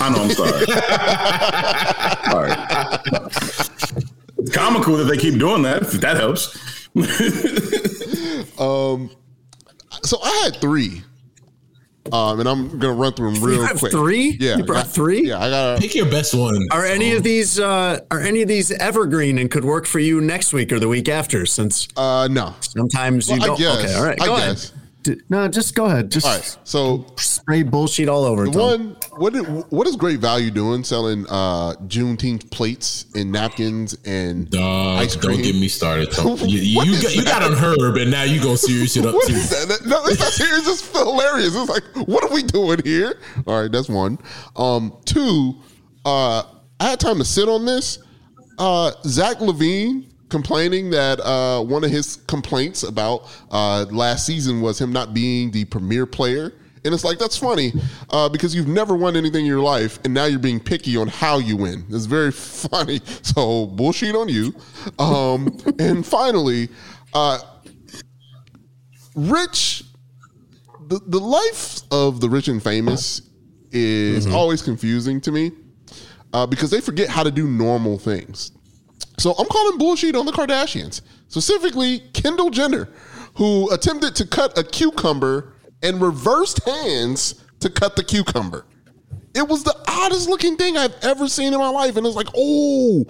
I 0.00 0.10
know, 0.10 0.22
I'm 0.22 0.30
sorry. 0.30 0.52
All 2.34 2.42
right. 2.42 3.68
It's 4.38 4.50
comical 4.52 4.96
that 4.96 5.04
they 5.04 5.16
keep 5.16 5.38
doing 5.38 5.62
that. 5.62 5.82
If 5.82 5.92
that 6.00 6.16
helps. 6.16 6.58
Um, 8.58 9.10
so 10.02 10.18
I 10.22 10.30
had 10.44 10.56
three. 10.60 11.02
Um, 12.12 12.38
and 12.40 12.46
I'm 12.48 12.78
gonna 12.78 12.92
run 12.92 13.14
through 13.14 13.32
them 13.32 13.42
real 13.42 13.56
You 13.56 13.62
have 13.62 13.78
quick. 13.78 13.90
three? 13.92 14.36
Yeah, 14.38 14.58
You 14.58 14.64
brought 14.64 14.80
I 14.80 14.82
got- 14.82 14.92
three? 14.92 15.28
Yeah, 15.28 15.42
I 15.42 15.48
got. 15.48 15.80
Pick 15.80 15.94
your 15.94 16.04
best 16.06 16.34
one. 16.34 16.66
Are 16.70 16.84
any 16.84 17.12
of 17.14 17.22
these 17.22 17.58
uh, 17.58 18.00
are 18.10 18.20
any 18.20 18.42
of 18.42 18.48
these 18.48 18.70
evergreen 18.72 19.38
and 19.38 19.50
could 19.50 19.64
work 19.64 19.86
for 19.86 20.00
you 20.00 20.20
next 20.20 20.52
week 20.52 20.70
or 20.70 20.78
the 20.78 20.88
week 20.88 21.08
after? 21.08 21.46
Since 21.46 21.88
uh, 21.96 22.28
no, 22.30 22.54
sometimes 22.60 23.28
you 23.30 23.36
Well, 23.36 23.42
I 23.42 23.46
don't. 23.46 23.58
guess. 23.58 23.78
Okay, 23.84 23.94
all 23.94 24.04
right, 24.04 24.20
I 24.20 24.26
go 24.26 24.36
ahead. 24.36 24.56
guess. 24.56 24.72
D- 25.04 25.20
No, 25.28 25.46
just 25.48 25.74
go 25.74 25.84
ahead. 25.84 26.10
Just 26.10 26.26
All 26.26 26.32
right, 26.34 26.58
so 26.64 27.06
spray 27.16 27.62
bullshit 27.62 28.08
all 28.08 28.24
over. 28.24 28.46
the 28.48 28.58
one 28.58 28.96
what 29.16 29.32
did, 29.34 29.42
what 29.70 29.86
is 29.86 29.94
Great 29.96 30.18
Value 30.18 30.50
doing 30.50 30.82
selling 30.82 31.24
uh 31.28 31.74
Juneteenth 31.86 32.50
plates 32.50 33.06
and 33.14 33.30
napkins 33.30 33.96
and 34.04 34.50
Dog, 34.50 34.98
ice 35.00 35.14
cream? 35.14 35.34
don't 35.36 35.42
get 35.42 35.54
me 35.54 35.68
started. 35.68 36.10
Tom. 36.10 36.36
You, 36.44 36.58
you, 36.58 36.82
you 36.94 37.02
got, 37.02 37.14
you 37.16 37.24
got 37.24 37.42
on 37.42 37.52
Herb, 37.52 37.96
and 37.96 38.10
now 38.10 38.22
you 38.24 38.40
gonna 38.42 38.56
serious 38.56 38.96
it 38.96 39.06
up 39.06 39.14
What 39.14 39.28
too. 39.28 39.34
is 39.34 39.50
that? 39.50 39.68
That- 39.68 39.86
No, 39.86 40.04
it's 40.06 40.18
not 40.20 40.32
serious. 40.32 40.66
It's 40.66 40.90
hilarious. 40.98 41.54
It's 41.54 41.68
like, 41.70 41.84
what 42.08 42.24
are 42.24 42.32
we 42.34 42.42
doing 42.42 42.80
here? 42.84 43.14
All 43.46 43.60
right, 43.62 43.70
that's 43.70 43.88
one. 43.88 44.18
Um, 44.56 44.96
two, 45.04 45.54
uh, 46.04 46.42
I 46.80 46.90
had 46.90 46.98
time 47.00 47.18
to 47.18 47.24
sit 47.24 47.48
on 47.48 47.64
this. 47.66 47.98
Uh, 48.58 48.92
Zach 49.04 49.38
LaVine 49.38 50.06
complaining 50.34 50.90
that 50.90 51.20
uh, 51.20 51.62
one 51.62 51.84
of 51.84 51.90
his 51.90 52.16
complaints 52.26 52.82
about 52.82 53.30
uh, 53.50 53.86
last 53.90 54.26
season 54.26 54.60
was 54.60 54.80
him 54.80 54.92
not 54.92 55.14
being 55.14 55.50
the 55.50 55.64
premier 55.66 56.06
player. 56.06 56.52
And 56.84 56.92
it's 56.92 57.04
like, 57.04 57.18
that's 57.18 57.36
funny 57.36 57.72
uh, 58.10 58.28
because 58.28 58.54
you've 58.54 58.68
never 58.68 58.94
won 58.94 59.16
anything 59.16 59.42
in 59.42 59.46
your 59.46 59.60
life, 59.60 59.98
and 60.04 60.12
now 60.12 60.24
you're 60.24 60.38
being 60.38 60.60
picky 60.60 60.96
on 60.96 61.08
how 61.08 61.38
you 61.38 61.56
win. 61.56 61.84
It's 61.88 62.06
very 62.06 62.32
funny. 62.70 63.00
So, 63.22 63.66
bullshit 63.66 64.16
on 64.16 64.28
you. 64.28 64.52
Um, 64.98 65.56
and 65.78 66.04
finally, 66.04 66.68
uh, 67.14 67.38
Rich 69.14 69.84
the, 70.88 71.00
the 71.06 71.20
life 71.20 71.80
of 71.90 72.20
the 72.20 72.28
rich 72.28 72.48
and 72.48 72.62
famous 72.62 73.22
is 73.70 74.26
always 74.26 74.62
confusing 74.62 75.20
to 75.22 75.32
me 75.32 75.52
uh, 76.32 76.46
because 76.46 76.70
they 76.70 76.80
forget 76.80 77.08
how 77.08 77.22
to 77.22 77.30
do 77.30 77.48
normal 77.48 77.98
things. 77.98 78.52
So 79.18 79.32
I'm 79.38 79.46
calling 79.46 79.78
bullshit 79.78 80.16
on 80.16 80.26
the 80.26 80.32
Kardashians, 80.32 81.00
specifically 81.28 82.00
Kendall 82.12 82.50
Jenner, 82.50 82.88
who 83.36 83.72
attempted 83.72 84.16
to 84.16 84.26
cut 84.26 84.56
a 84.58 84.64
cucumber 84.64 85.54
and 85.82 86.00
reversed 86.00 86.64
hands 86.64 87.42
to 87.60 87.70
cut 87.70 87.96
the 87.96 88.04
cucumber. 88.04 88.66
It 89.34 89.48
was 89.48 89.64
the 89.64 89.76
oddest 89.88 90.28
looking 90.28 90.56
thing 90.56 90.76
I've 90.76 90.94
ever 91.02 91.28
seen 91.28 91.52
in 91.52 91.58
my 91.58 91.68
life, 91.68 91.96
and 91.96 92.06
it's 92.06 92.16
like, 92.16 92.28
oh, 92.36 93.04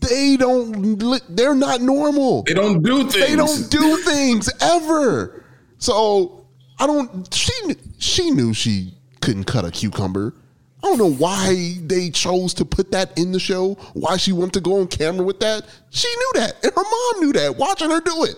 they 0.00 0.36
don't, 0.36 0.98
they're 1.28 1.54
not 1.54 1.80
normal. 1.80 2.42
They 2.42 2.54
don't 2.54 2.82
do 2.82 3.08
things. 3.08 3.14
They 3.14 3.36
don't 3.36 3.70
do 3.70 3.96
things 4.04 4.50
ever. 4.60 5.44
So 5.78 6.46
I 6.78 6.86
don't. 6.86 7.32
She 7.32 7.52
she 7.98 8.30
knew 8.30 8.52
she 8.52 8.94
couldn't 9.20 9.44
cut 9.44 9.64
a 9.64 9.70
cucumber. 9.70 10.34
I 10.86 10.90
don't 10.90 10.98
know 10.98 11.12
why 11.16 11.74
they 11.82 12.10
chose 12.10 12.54
to 12.54 12.64
put 12.64 12.92
that 12.92 13.18
in 13.18 13.32
the 13.32 13.40
show. 13.40 13.74
Why 13.94 14.16
she 14.16 14.30
wanted 14.32 14.52
to 14.54 14.60
go 14.60 14.78
on 14.80 14.86
camera 14.86 15.24
with 15.24 15.40
that. 15.40 15.66
She 15.90 16.06
knew 16.08 16.32
that, 16.36 16.62
and 16.62 16.72
her 16.72 16.82
mom 16.82 17.20
knew 17.24 17.32
that. 17.32 17.56
Watching 17.56 17.90
her 17.90 18.00
do 18.00 18.22
it. 18.24 18.36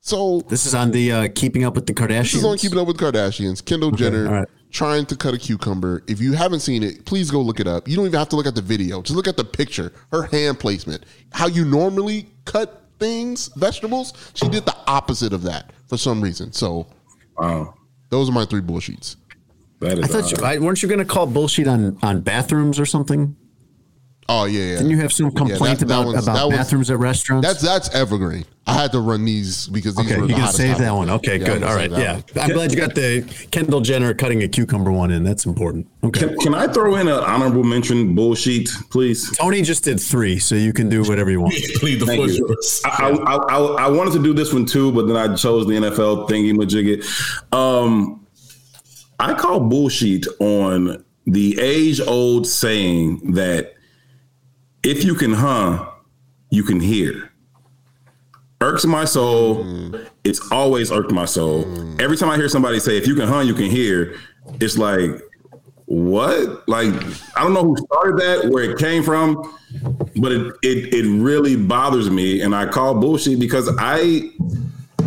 So 0.00 0.40
This 0.48 0.66
is 0.66 0.74
on 0.74 0.90
the 0.90 1.10
uh, 1.10 1.28
Keeping 1.34 1.64
Up 1.64 1.74
with 1.74 1.86
the 1.86 1.94
Kardashians. 1.94 2.20
this 2.22 2.34
is 2.34 2.44
on 2.44 2.58
Keeping 2.58 2.78
Up 2.78 2.86
with 2.86 2.98
Kardashians. 2.98 3.64
Kendall 3.64 3.90
Jenner 3.92 4.26
all 4.26 4.32
right. 4.34 4.48
trying 4.70 5.06
to 5.06 5.16
cut 5.16 5.32
a 5.32 5.38
cucumber. 5.38 6.02
If 6.06 6.20
you 6.20 6.34
haven't 6.34 6.60
seen 6.60 6.82
it, 6.82 7.06
please 7.06 7.30
go 7.30 7.40
look 7.40 7.60
it 7.60 7.66
up. 7.66 7.88
You 7.88 7.96
don't 7.96 8.06
even 8.06 8.18
have 8.18 8.28
to 8.28 8.36
look 8.36 8.46
at 8.46 8.54
the 8.54 8.62
video. 8.62 9.00
Just 9.00 9.16
look 9.16 9.26
at 9.26 9.38
the 9.38 9.44
picture. 9.44 9.90
Her 10.12 10.24
hand 10.24 10.60
placement. 10.60 11.04
How 11.32 11.46
you 11.48 11.64
normally 11.64 12.28
cut 12.44 12.82
things, 13.00 13.48
vegetables. 13.56 14.12
She 14.34 14.48
did 14.48 14.64
the 14.66 14.76
opposite 14.86 15.32
of 15.32 15.42
that 15.44 15.70
for 15.88 15.96
some 15.96 16.20
reason. 16.20 16.52
So 16.52 16.86
Wow. 17.38 17.74
those 18.10 18.28
are 18.28 18.32
my 18.32 18.44
three 18.44 18.60
bullshits. 18.60 19.16
That 19.80 19.98
is 19.98 20.04
I 20.04 20.06
thought 20.08 20.30
you. 20.30 20.44
I, 20.44 20.58
weren't 20.58 20.82
you 20.82 20.88
going 20.88 20.98
to 21.00 21.04
call 21.04 21.26
bullshit 21.26 21.68
on 21.68 21.98
on 22.02 22.20
bathrooms 22.20 22.80
or 22.80 22.86
something? 22.86 23.36
Oh 24.28 24.44
yeah, 24.44 24.60
yeah. 24.60 24.74
Didn't 24.78 24.90
you 24.90 24.96
have 24.98 25.12
some 25.12 25.26
Yeah, 25.26 25.30
complaint 25.36 25.78
that- 25.78 25.86
that 25.88 26.00
about 26.02 26.14
about 26.22 26.24
that 26.34 26.46
was- 26.48 26.56
bathrooms 26.56 26.90
at 26.90 26.98
restaurants? 26.98 27.46
That's 27.46 27.62
that's 27.62 27.94
evergreen. 27.94 28.44
I 28.68 28.72
had 28.72 28.90
to 28.92 28.98
run 29.00 29.24
these 29.24 29.68
because 29.68 29.94
these 29.94 30.06
okay, 30.10 30.20
were 30.20 30.26
you 30.26 30.34
can 30.34 30.48
save 30.52 30.70
topic. 30.72 30.82
that 30.86 30.90
one. 30.92 31.08
Okay, 31.10 31.38
Yeah, 31.38 31.46
good. 31.46 31.62
I'm 31.62 31.68
All 31.68 31.68
gonna 31.68 31.74
right, 31.76 31.90
save 31.92 31.98
yeah. 32.00 32.12
one. 32.14 32.50
I'm 32.50 32.50
glad 32.56 32.72
you 32.72 32.76
got 32.76 32.96
the 32.96 33.46
Kendall 33.52 33.80
Jenner 33.80 34.12
cutting 34.12 34.42
a 34.42 34.48
cucumber 34.48 34.90
one 34.90 35.12
in. 35.12 35.22
That's 35.22 35.46
important. 35.46 35.86
Okay. 36.02 36.26
Can, 36.26 36.36
can 36.38 36.54
I 36.56 36.66
throw 36.66 36.96
in 36.96 37.06
an 37.06 37.14
honorable 37.22 37.62
mention 37.62 38.16
bullshit, 38.16 38.68
please? 38.90 39.30
Tony 39.36 39.62
just 39.62 39.84
did 39.84 40.00
three, 40.00 40.40
so 40.40 40.56
you 40.56 40.72
can 40.72 40.88
do 40.88 41.04
whatever 41.04 41.30
you 41.30 41.40
want. 41.40 41.54
Plead 41.76 42.00
the 42.00 42.06
Thank 42.06 42.16
floor 42.18 42.28
you. 42.28 42.56
I, 42.86 43.10
I, 43.12 43.36
I, 43.36 43.84
I 43.84 43.88
wanted 43.88 44.14
to 44.14 44.22
do 44.24 44.34
this 44.34 44.52
one 44.52 44.66
too, 44.66 44.90
but 44.90 45.06
then 45.06 45.16
I 45.16 45.36
chose 45.36 45.68
the 45.68 45.74
NFL 45.74 46.28
thingy 46.28 46.52
majigget. 46.52 47.04
Um, 47.54 48.25
I 49.18 49.34
call 49.34 49.60
bullshit 49.60 50.26
on 50.40 51.04
the 51.26 51.58
age 51.60 52.00
old 52.00 52.46
saying 52.46 53.32
that 53.32 53.74
if 54.82 55.04
you 55.04 55.14
can 55.14 55.32
huh, 55.32 55.90
you 56.50 56.62
can 56.62 56.80
hear. 56.80 57.32
Irks 58.60 58.84
my 58.84 59.04
soul. 59.04 59.64
Mm. 59.64 60.08
It's 60.24 60.50
always 60.50 60.90
irked 60.90 61.12
my 61.12 61.24
soul. 61.24 61.64
Mm. 61.64 62.00
Every 62.00 62.16
time 62.16 62.30
I 62.30 62.36
hear 62.36 62.48
somebody 62.48 62.80
say, 62.80 62.96
if 62.96 63.06
you 63.06 63.14
can 63.14 63.28
huh, 63.28 63.40
you 63.40 63.54
can 63.54 63.66
hear, 63.66 64.16
it's 64.60 64.78
like, 64.78 65.10
what? 65.86 66.68
Like, 66.68 66.94
I 67.36 67.42
don't 67.42 67.52
know 67.52 67.62
who 67.62 67.76
started 67.76 68.18
that, 68.18 68.50
where 68.50 68.64
it 68.70 68.78
came 68.78 69.02
from, 69.02 69.56
but 70.16 70.32
it, 70.32 70.54
it 70.62 70.94
it 70.94 71.20
really 71.20 71.56
bothers 71.56 72.10
me. 72.10 72.40
And 72.40 72.54
I 72.54 72.66
call 72.66 72.94
bullshit 72.94 73.38
because 73.38 73.70
I 73.78 74.30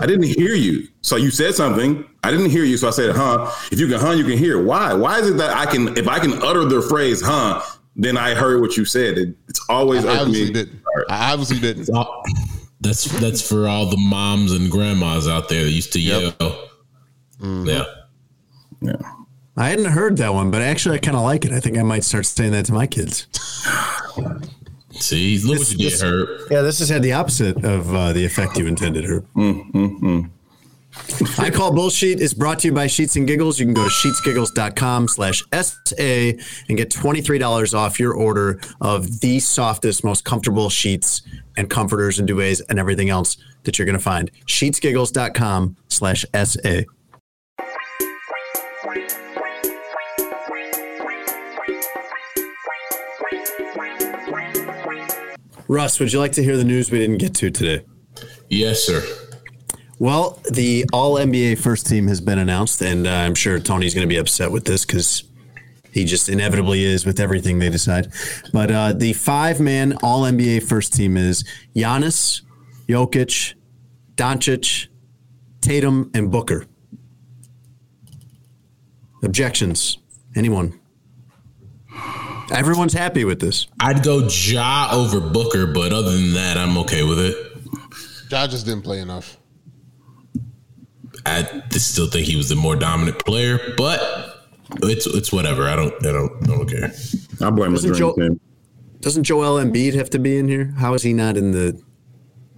I 0.01 0.05
didn't 0.05 0.27
hear 0.27 0.55
you. 0.55 0.87
So 1.01 1.15
you 1.15 1.31
said 1.31 1.55
something. 1.55 2.05
I 2.23 2.31
didn't 2.31 2.49
hear 2.49 2.63
you. 2.63 2.77
So 2.77 2.87
I 2.87 2.91
said, 2.91 3.15
huh. 3.15 3.51
If 3.71 3.79
you 3.79 3.87
can 3.87 3.99
huh, 3.99 4.11
you 4.11 4.23
can 4.23 4.37
hear. 4.37 4.63
Why? 4.63 4.93
Why 4.93 5.19
is 5.19 5.29
it 5.29 5.37
that 5.37 5.55
I 5.55 5.65
can 5.65 5.97
if 5.97 6.07
I 6.07 6.19
can 6.19 6.41
utter 6.43 6.65
the 6.65 6.81
phrase 6.81 7.21
huh, 7.21 7.61
then 7.95 8.17
I 8.17 8.33
heard 8.33 8.61
what 8.61 8.77
you 8.77 8.85
said. 8.85 9.17
It, 9.17 9.35
it's 9.47 9.61
always 9.69 10.05
I 10.05 10.09
irked 10.09 10.21
obviously 10.21 10.45
me. 10.47 10.53
didn't. 10.53 10.81
I 11.09 11.31
obviously 11.31 11.59
didn't. 11.59 11.89
That's 12.81 13.05
that's 13.19 13.47
for 13.47 13.67
all 13.67 13.89
the 13.89 13.97
moms 13.97 14.53
and 14.53 14.71
grandmas 14.71 15.27
out 15.27 15.49
there 15.49 15.63
that 15.63 15.71
used 15.71 15.93
to 15.93 15.99
yell. 15.99 16.31
Mm-hmm. 16.31 17.65
Yeah. 17.67 17.85
Yeah. 18.81 19.13
I 19.57 19.69
hadn't 19.69 19.85
heard 19.85 20.17
that 20.17 20.33
one, 20.33 20.51
but 20.51 20.61
actually, 20.61 20.95
I 20.95 20.99
kind 20.99 21.17
of 21.17 21.23
like 21.23 21.43
it. 21.43 21.51
I 21.51 21.59
think 21.59 21.77
I 21.77 21.83
might 21.83 22.05
start 22.05 22.25
saying 22.25 22.53
that 22.53 22.65
to 22.67 22.73
my 22.73 22.87
kids. 22.87 23.27
See, 24.99 25.39
look 25.39 25.59
what 25.59 25.71
you 25.71 25.77
did, 25.77 25.91
this- 25.93 26.01
Herb. 26.01 26.27
Yeah, 26.51 26.61
this 26.61 26.79
has 26.79 26.89
had 26.89 27.01
the 27.03 27.13
opposite 27.13 27.63
of 27.63 27.93
uh, 27.93 28.13
the 28.13 28.25
effect 28.25 28.57
you 28.57 28.67
intended, 28.67 29.05
Herb. 29.05 29.25
I 31.37 31.49
Call 31.51 31.71
Bullshit 31.71 32.19
is 32.19 32.33
brought 32.33 32.59
to 32.59 32.67
you 32.67 32.73
by 32.73 32.87
Sheets 32.87 33.15
and 33.15 33.27
Giggles. 33.27 33.59
You 33.59 33.65
can 33.67 33.73
go 33.75 33.83
to 33.83 33.89
sheetsgiggles.com 33.89 35.07
slash 35.07 35.43
SA 35.53 35.95
and 35.97 36.77
get 36.77 36.89
$23 36.89 37.73
off 37.73 37.99
your 37.99 38.13
order 38.13 38.59
of 38.81 39.19
the 39.21 39.39
softest, 39.39 40.03
most 40.03 40.25
comfortable 40.25 40.69
sheets 40.69 41.21
and 41.57 41.69
comforters 41.69 42.19
and 42.19 42.27
duvets 42.27 42.61
and 42.69 42.79
everything 42.79 43.09
else 43.09 43.37
that 43.63 43.77
you're 43.77 43.85
going 43.85 43.97
to 43.97 44.03
find. 44.03 44.31
Sheetsgiggles.com 44.47 45.77
slash 45.89 46.25
SA. 46.43 46.81
Russ, 55.69 55.99
would 55.99 56.11
you 56.11 56.17
like 56.17 56.31
to 56.31 56.43
hear 56.43 56.57
the 56.57 56.63
news 56.63 56.89
we 56.89 56.97
didn't 56.97 57.19
get 57.19 57.35
to 57.35 57.51
today? 57.51 57.85
Yes, 58.49 58.83
sir. 58.83 59.03
Well, 59.99 60.41
the 60.49 60.83
All 60.91 61.15
NBA 61.15 61.59
first 61.59 61.85
team 61.85 62.07
has 62.07 62.19
been 62.19 62.39
announced, 62.39 62.81
and 62.81 63.05
uh, 63.05 63.11
I'm 63.11 63.35
sure 63.35 63.59
Tony's 63.59 63.93
going 63.93 64.01
to 64.01 64.09
be 64.09 64.17
upset 64.17 64.51
with 64.51 64.65
this 64.65 64.83
because 64.83 65.25
he 65.91 66.05
just 66.05 66.27
inevitably 66.27 66.83
is 66.83 67.05
with 67.05 67.19
everything 67.19 67.59
they 67.59 67.69
decide. 67.69 68.11
But 68.51 68.71
uh, 68.71 68.93
the 68.93 69.13
five 69.13 69.59
man 69.59 69.95
All 70.01 70.23
NBA 70.23 70.63
first 70.63 70.93
team 70.93 71.15
is 71.15 71.43
Giannis, 71.75 72.41
Jokic, 72.87 73.53
Doncic, 74.15 74.87
Tatum, 75.61 76.09
and 76.15 76.31
Booker. 76.31 76.65
Objections? 79.21 79.99
Anyone? 80.35 80.79
Everyone's 82.51 82.93
happy 82.93 83.25
with 83.25 83.39
this. 83.39 83.67
I'd 83.79 84.03
go 84.03 84.27
Ja 84.27 84.89
over 84.91 85.19
Booker, 85.19 85.67
but 85.67 85.93
other 85.93 86.11
than 86.11 86.33
that, 86.33 86.57
I'm 86.57 86.77
okay 86.79 87.03
with 87.03 87.19
it. 87.19 87.35
I 88.33 88.47
just 88.47 88.65
didn't 88.65 88.83
play 88.83 88.99
enough. 88.99 89.37
I 91.25 91.43
still 91.71 92.07
think 92.07 92.25
he 92.27 92.35
was 92.35 92.49
the 92.49 92.55
more 92.55 92.75
dominant 92.75 93.19
player, 93.25 93.59
but 93.77 94.47
it's 94.83 95.05
it's 95.05 95.31
whatever. 95.31 95.67
I 95.67 95.75
don't 95.75 95.93
I 96.05 96.11
don't 96.11 96.31
I 96.43 96.45
don't 96.55 96.67
care. 96.69 96.91
I 97.41 97.49
blame 97.49 97.71
the 97.71 97.77
Doesn't 97.77 97.89
dream 97.91 97.99
Joe- 97.99 98.13
team. 98.15 98.39
Doesn't 99.01 99.23
Joel 99.23 99.63
Embiid 99.63 99.93
have 99.93 100.09
to 100.11 100.19
be 100.19 100.37
in 100.37 100.47
here? 100.47 100.73
How 100.77 100.93
is 100.93 101.03
he 101.03 101.13
not 101.13 101.37
in 101.37 101.51
the? 101.51 101.81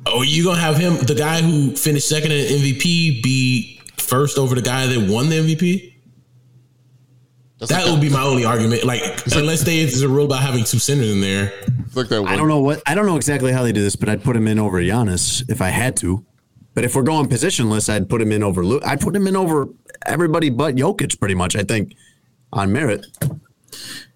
Oh, 0.08 0.24
you 0.24 0.44
gonna 0.44 0.60
have 0.60 0.78
him, 0.78 0.96
the 1.06 1.14
guy 1.16 1.42
who 1.42 1.76
finished 1.76 2.10
second 2.10 2.32
in 2.32 2.46
MVP, 2.48 3.22
be 3.22 3.80
first 3.98 4.38
over 4.40 4.56
the 4.56 4.62
guy 4.64 4.88
that 4.88 5.10
won 5.10 5.30
the 5.30 5.36
MVP? 5.38 5.91
That 7.70 7.88
would 7.90 8.02
be 8.02 8.10
my 8.10 8.24
only 8.24 8.46
argument. 8.46 8.84
Like, 8.84 9.02
unless 9.36 9.62
they 9.62 9.80
is 9.80 10.02
a 10.02 10.10
rule 10.10 10.26
about 10.26 10.42
having 10.42 10.64
two 10.64 10.80
centers 10.80 11.12
in 11.12 11.22
there. 11.22 11.54
It's 11.86 11.96
like 11.96 12.08
that 12.08 12.24
I 12.24 12.36
don't 12.36 12.48
know 12.48 12.60
what 12.60 12.82
I 12.86 12.96
don't 12.96 13.06
know 13.06 13.18
exactly 13.18 13.52
how 13.52 13.64
they 13.64 13.72
do 13.72 13.82
this, 13.82 13.96
but 13.96 14.10
I'd 14.10 14.24
put 14.24 14.36
him 14.36 14.48
in 14.48 14.60
over 14.60 14.82
Giannis 14.82 15.48
if 15.50 15.62
I 15.62 15.70
had 15.70 15.96
to. 15.98 16.26
But 16.74 16.86
if 16.86 16.96
we're 16.96 17.04
going 17.04 17.28
positionless, 17.28 17.90
I'd 17.90 18.10
put 18.10 18.22
him 18.22 18.32
in 18.32 18.44
over. 18.44 18.64
I'd 18.86 19.02
put 19.02 19.16
him 19.16 19.28
in 19.28 19.36
over 19.36 19.68
everybody 20.06 20.50
but 20.50 20.76
Jokic, 20.76 21.20
pretty 21.20 21.36
much. 21.36 21.56
I 21.56 21.64
think 21.64 21.94
on 22.54 22.72
merit. 22.72 23.06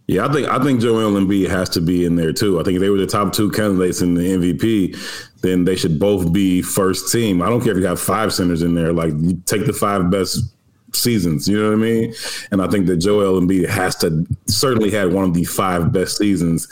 Yeah, 0.07 0.27
I 0.27 0.31
think 0.31 0.47
I 0.47 0.63
think 0.63 0.81
Joel 0.81 1.19
Embiid 1.19 1.49
has 1.49 1.69
to 1.69 1.81
be 1.81 2.05
in 2.05 2.15
there 2.15 2.31
too. 2.31 2.59
I 2.59 2.63
think 2.63 2.75
if 2.75 2.81
they 2.81 2.89
were 2.89 2.97
the 2.97 3.07
top 3.07 3.33
two 3.33 3.49
candidates 3.49 4.01
in 4.01 4.13
the 4.13 4.21
MVP, 4.21 4.95
then 5.41 5.65
they 5.65 5.75
should 5.75 5.99
both 5.99 6.31
be 6.31 6.61
first 6.61 7.11
team. 7.11 7.41
I 7.41 7.49
don't 7.49 7.61
care 7.61 7.71
if 7.71 7.77
you 7.77 7.83
got 7.83 7.99
five 7.99 8.31
centers 8.33 8.61
in 8.61 8.75
there. 8.75 8.93
Like 8.93 9.13
you 9.17 9.41
take 9.45 9.65
the 9.65 9.73
five 9.73 10.11
best 10.11 10.54
seasons. 10.95 11.47
You 11.47 11.61
know 11.61 11.69
what 11.69 11.73
I 11.73 11.81
mean? 11.81 12.13
And 12.51 12.61
I 12.61 12.67
think 12.67 12.87
that 12.87 12.97
Joel 12.97 13.39
Embiid 13.41 13.67
has 13.69 13.95
to 13.97 14.25
certainly 14.47 14.91
had 14.91 15.11
one 15.13 15.23
of 15.25 15.33
the 15.33 15.43
five 15.43 15.91
best 15.91 16.17
seasons 16.17 16.67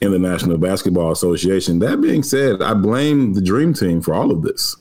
in 0.00 0.12
the 0.12 0.18
National 0.18 0.58
Basketball 0.58 1.12
Association. 1.12 1.78
That 1.78 2.00
being 2.00 2.22
said, 2.22 2.62
I 2.62 2.74
blame 2.74 3.34
the 3.34 3.40
Dream 3.40 3.74
Team 3.74 4.00
for 4.00 4.14
all 4.14 4.30
of 4.30 4.42
this. 4.42 4.76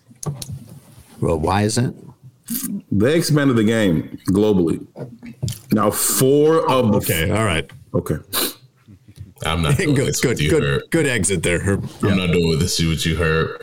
Well, 1.19 1.39
why 1.39 1.63
is 1.63 1.75
that? 1.75 1.93
They 2.91 3.17
expanded 3.17 3.57
the 3.57 3.63
game 3.63 4.17
globally. 4.29 4.85
Now, 5.73 5.91
four 5.91 6.69
of 6.71 6.91
the 6.91 6.97
Okay, 6.97 7.29
all 7.31 7.43
right. 7.43 7.69
okay. 7.93 8.15
I'm 9.45 9.61
not 9.61 9.77
doing 9.77 9.95
good, 9.95 10.07
this 10.07 10.21
good, 10.21 10.29
with 10.29 10.41
you, 10.41 10.49
good, 10.49 10.63
Herb. 10.63 10.81
good 10.89 11.05
exit 11.07 11.43
there. 11.43 11.59
Herb. 11.59 11.89
I'm 12.03 12.17
not 12.17 12.31
doing 12.31 12.57
this 12.59 12.79
with 12.79 13.05
you, 13.05 13.15
Herb. 13.17 13.61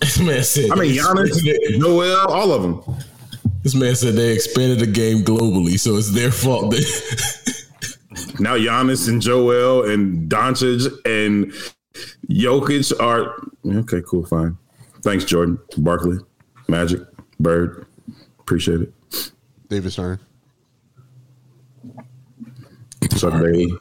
This 0.00 0.18
man 0.20 0.42
said. 0.42 0.70
I 0.72 0.74
mean, 0.74 0.92
Giannis, 0.96 1.78
Joel, 1.80 2.26
all 2.28 2.52
of 2.52 2.62
them. 2.62 2.82
This 3.62 3.74
man 3.74 3.94
said 3.94 4.14
they 4.14 4.32
expanded 4.32 4.80
the 4.80 4.86
game 4.86 5.22
globally, 5.24 5.78
so 5.78 5.96
it's 5.96 6.10
their 6.10 6.32
fault. 6.32 6.70
That, 6.70 7.62
Now 8.40 8.56
Giannis 8.56 9.08
and 9.08 9.22
Joel 9.22 9.88
and 9.90 10.30
Doncic 10.30 10.86
and 11.04 11.52
Jokic 12.28 12.92
are 13.00 13.34
okay. 13.80 14.02
Cool, 14.06 14.26
fine. 14.26 14.56
Thanks, 15.02 15.24
Jordan, 15.24 15.58
Barkley, 15.78 16.18
Magic, 16.68 17.00
Bird. 17.38 17.86
Appreciate 18.40 18.80
it. 18.82 19.32
David 19.68 19.92
Stern. 19.92 20.18
Chuck 23.16 23.32
Daly. 23.32 23.72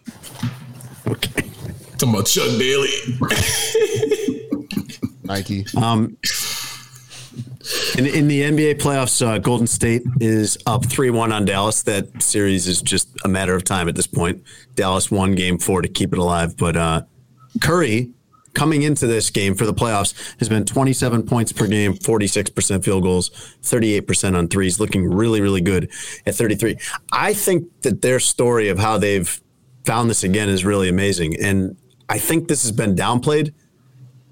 Okay. 1.07 1.49
talking 1.97 2.09
about 2.09 2.25
Chuck 2.25 2.49
Daly. 2.57 2.89
Nike. 5.23 5.65
Um, 5.77 6.17
in, 7.97 8.05
in 8.05 8.27
the 8.27 8.41
NBA 8.41 8.75
playoffs, 8.75 9.25
uh, 9.25 9.37
Golden 9.37 9.67
State 9.67 10.03
is 10.19 10.57
up 10.65 10.85
3 10.85 11.09
1 11.09 11.31
on 11.31 11.45
Dallas. 11.45 11.83
That 11.83 12.21
series 12.21 12.67
is 12.67 12.81
just 12.81 13.09
a 13.23 13.27
matter 13.27 13.55
of 13.55 13.63
time 13.63 13.87
at 13.87 13.95
this 13.95 14.07
point. 14.07 14.43
Dallas 14.75 15.11
won 15.11 15.35
game 15.35 15.57
four 15.57 15.81
to 15.81 15.87
keep 15.87 16.13
it 16.13 16.19
alive. 16.19 16.57
But 16.57 16.75
uh, 16.75 17.01
Curry, 17.61 18.11
coming 18.53 18.83
into 18.83 19.07
this 19.07 19.29
game 19.29 19.55
for 19.55 19.65
the 19.65 19.73
playoffs, 19.73 20.13
has 20.39 20.49
been 20.49 20.65
27 20.65 21.23
points 21.23 21.51
per 21.51 21.67
game, 21.67 21.93
46% 21.93 22.83
field 22.83 23.03
goals, 23.03 23.29
38% 23.63 24.37
on 24.37 24.47
threes, 24.47 24.79
looking 24.79 25.09
really, 25.09 25.41
really 25.41 25.61
good 25.61 25.89
at 26.25 26.35
33. 26.35 26.77
I 27.11 27.33
think 27.33 27.67
that 27.81 28.01
their 28.01 28.19
story 28.19 28.69
of 28.69 28.79
how 28.79 28.97
they've 28.97 29.41
found 29.85 30.09
this 30.09 30.23
again 30.23 30.49
is 30.49 30.63
really 30.63 30.89
amazing. 30.89 31.35
And 31.41 31.77
I 32.09 32.17
think 32.17 32.47
this 32.47 32.63
has 32.63 32.71
been 32.71 32.95
downplayed 32.95 33.53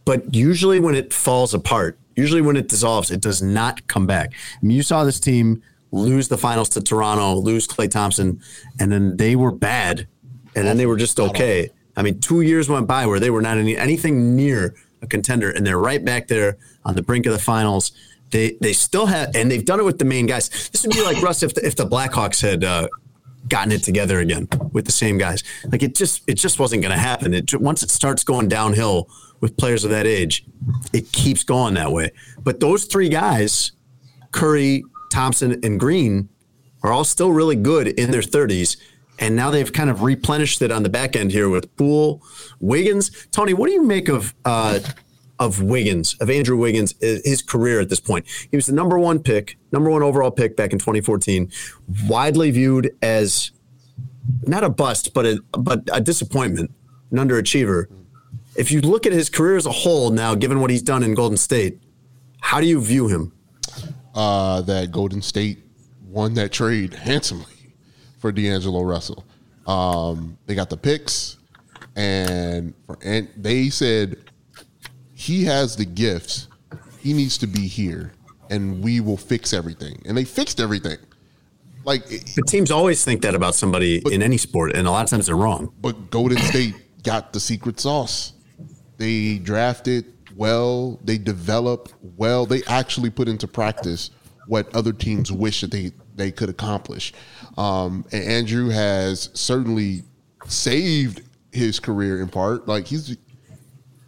but 0.09 0.33
usually 0.33 0.79
when 0.79 0.95
it 0.95 1.13
falls 1.13 1.53
apart, 1.53 1.99
usually 2.19 2.41
when 2.41 2.57
it 2.57 2.67
dissolves, 2.67 3.11
it 3.11 3.21
does 3.21 3.41
not 3.41 3.87
come 3.87 4.05
back. 4.05 4.33
I 4.33 4.65
mean, 4.65 4.75
you 4.75 4.83
saw 4.83 5.03
this 5.03 5.19
team 5.19 5.63
lose 5.91 6.27
the 6.27 6.37
finals 6.37 6.69
to 6.69 6.81
Toronto, 6.81 7.35
lose 7.35 7.67
Klay 7.67 7.89
Thompson, 7.89 8.41
and 8.79 8.91
then 8.91 9.17
they 9.17 9.35
were 9.35 9.51
bad, 9.51 10.07
and 10.55 10.67
then 10.67 10.77
they 10.77 10.85
were 10.85 10.97
just 10.97 11.19
okay. 11.19 11.69
I 11.95 12.01
mean, 12.01 12.19
two 12.19 12.41
years 12.41 12.69
went 12.69 12.87
by 12.87 13.05
where 13.05 13.19
they 13.19 13.29
were 13.29 13.41
not 13.41 13.57
any, 13.57 13.75
anything 13.75 14.35
near 14.35 14.75
a 15.01 15.07
contender, 15.07 15.49
and 15.49 15.65
they're 15.65 15.79
right 15.79 16.03
back 16.03 16.27
there 16.27 16.57
on 16.85 16.95
the 16.95 17.01
brink 17.01 17.25
of 17.25 17.33
the 17.33 17.39
finals. 17.39 17.91
They 18.31 18.57
they 18.61 18.73
still 18.73 19.07
have, 19.07 19.35
and 19.35 19.49
they've 19.49 19.65
done 19.65 19.79
it 19.79 19.83
with 19.83 19.97
the 19.97 20.05
main 20.05 20.27
guys. 20.27 20.49
This 20.69 20.83
would 20.83 20.93
be 20.93 21.03
like 21.03 21.21
Russ 21.21 21.41
if 21.41 21.55
the, 21.55 21.65
if 21.65 21.75
the 21.75 21.85
Blackhawks 21.85 22.41
had 22.41 22.63
uh, 22.63 22.87
gotten 23.47 23.71
it 23.71 23.83
together 23.83 24.19
again 24.19 24.47
with 24.71 24.85
the 24.85 24.91
same 24.91 25.17
guys. 25.17 25.43
Like 25.71 25.81
it 25.81 25.95
just 25.95 26.23
it 26.27 26.35
just 26.35 26.59
wasn't 26.59 26.83
going 26.83 26.93
to 26.93 26.99
happen. 26.99 27.33
It 27.33 27.53
once 27.59 27.81
it 27.81 27.89
starts 27.89 28.23
going 28.23 28.47
downhill 28.47 29.09
with 29.41 29.57
players 29.57 29.83
of 29.83 29.91
that 29.91 30.05
age, 30.05 30.45
it 30.93 31.11
keeps 31.11 31.43
going 31.43 31.75
that 31.75 31.91
way. 31.91 32.11
But 32.43 32.59
those 32.59 32.85
three 32.85 33.09
guys, 33.09 33.71
Curry, 34.31 34.83
Thompson, 35.11 35.59
and 35.63 35.79
Green, 35.79 36.29
are 36.83 36.91
all 36.91 37.03
still 37.03 37.31
really 37.31 37.55
good 37.55 37.87
in 37.87 38.11
their 38.11 38.21
30s. 38.21 38.77
And 39.19 39.35
now 39.35 39.49
they've 39.49 39.71
kind 39.71 39.89
of 39.89 40.01
replenished 40.01 40.61
it 40.61 40.71
on 40.71 40.83
the 40.83 40.89
back 40.89 41.15
end 41.15 41.31
here 41.31 41.49
with 41.49 41.75
Poole, 41.75 42.23
Wiggins. 42.59 43.11
Tony, 43.31 43.53
what 43.53 43.67
do 43.67 43.73
you 43.73 43.83
make 43.83 44.07
of 44.07 44.33
uh, 44.45 44.79
of 45.39 45.61
Wiggins, 45.61 46.15
of 46.21 46.29
Andrew 46.29 46.57
Wiggins, 46.57 46.95
his 47.01 47.41
career 47.41 47.81
at 47.81 47.89
this 47.89 47.99
point? 47.99 48.25
He 48.49 48.55
was 48.55 48.67
the 48.67 48.73
number 48.73 48.97
one 48.97 49.19
pick, 49.19 49.57
number 49.71 49.89
one 49.89 50.03
overall 50.03 50.31
pick 50.31 50.55
back 50.55 50.71
in 50.71 50.79
2014, 50.79 51.51
widely 52.07 52.51
viewed 52.51 52.91
as 53.01 53.51
not 54.43 54.63
a 54.63 54.69
bust, 54.69 55.13
but 55.13 55.25
a 55.25 55.41
but 55.51 55.81
a 55.91 55.99
disappointment, 55.99 56.71
an 57.11 57.17
underachiever. 57.17 57.87
If 58.55 58.71
you 58.71 58.81
look 58.81 59.05
at 59.05 59.13
his 59.13 59.29
career 59.29 59.55
as 59.55 59.65
a 59.65 59.71
whole 59.71 60.09
now, 60.09 60.35
given 60.35 60.59
what 60.59 60.69
he's 60.69 60.81
done 60.81 61.03
in 61.03 61.13
Golden 61.13 61.37
State, 61.37 61.79
how 62.41 62.59
do 62.59 62.67
you 62.67 62.81
view 62.81 63.07
him? 63.07 63.33
uh, 64.15 64.59
that 64.61 64.91
Golden 64.91 65.21
State 65.21 65.59
won 66.03 66.33
that 66.33 66.51
trade 66.51 66.93
handsomely 66.93 67.45
for 68.17 68.31
D'Angelo 68.31 68.81
Russell. 68.81 69.23
Um, 69.67 70.37
they 70.45 70.55
got 70.55 70.69
the 70.69 70.75
picks, 70.77 71.37
and 71.95 72.73
for, 72.85 72.97
and 73.03 73.29
they 73.37 73.69
said 73.69 74.17
he 75.13 75.45
has 75.45 75.75
the 75.75 75.85
gifts. 75.85 76.47
He 76.99 77.13
needs 77.13 77.37
to 77.37 77.47
be 77.47 77.67
here, 77.67 78.11
and 78.49 78.83
we 78.83 78.99
will 78.99 79.15
fix 79.15 79.53
everything. 79.53 80.01
And 80.05 80.17
they 80.17 80.25
fixed 80.25 80.59
everything. 80.59 80.97
Like, 81.85 82.07
The 82.07 82.43
teams 82.47 82.71
always 82.71 83.05
think 83.05 83.21
that 83.21 83.35
about 83.35 83.55
somebody 83.55 84.01
in 84.11 84.21
any 84.21 84.37
sport, 84.37 84.75
and 84.75 84.85
a 84.87 84.91
lot 84.91 85.03
of 85.03 85.09
times 85.09 85.27
they're 85.27 85.35
wrong. 85.37 85.71
but 85.81 86.09
Golden 86.09 86.39
State 86.39 86.73
got 87.03 87.31
the 87.31 87.39
secret 87.39 87.79
sauce. 87.79 88.33
They 88.99 89.39
drafted 89.39 90.13
well. 90.35 90.99
They 91.03 91.17
developed 91.17 91.93
well. 92.17 92.45
They 92.45 92.61
actually 92.67 93.09
put 93.09 93.27
into 93.27 93.47
practice 93.47 94.11
what 94.45 94.73
other 94.75 94.93
teams 94.93 95.31
wish 95.31 95.61
that 95.61 95.71
they 95.71 95.91
they 96.15 96.31
could 96.31 96.49
accomplish. 96.49 97.13
Um, 97.57 98.05
and 98.11 98.23
Andrew 98.23 98.69
has 98.69 99.29
certainly 99.33 100.03
saved 100.47 101.21
his 101.53 101.79
career 101.79 102.21
in 102.21 102.27
part. 102.27 102.67
Like 102.67 102.85
he's, 102.85 103.15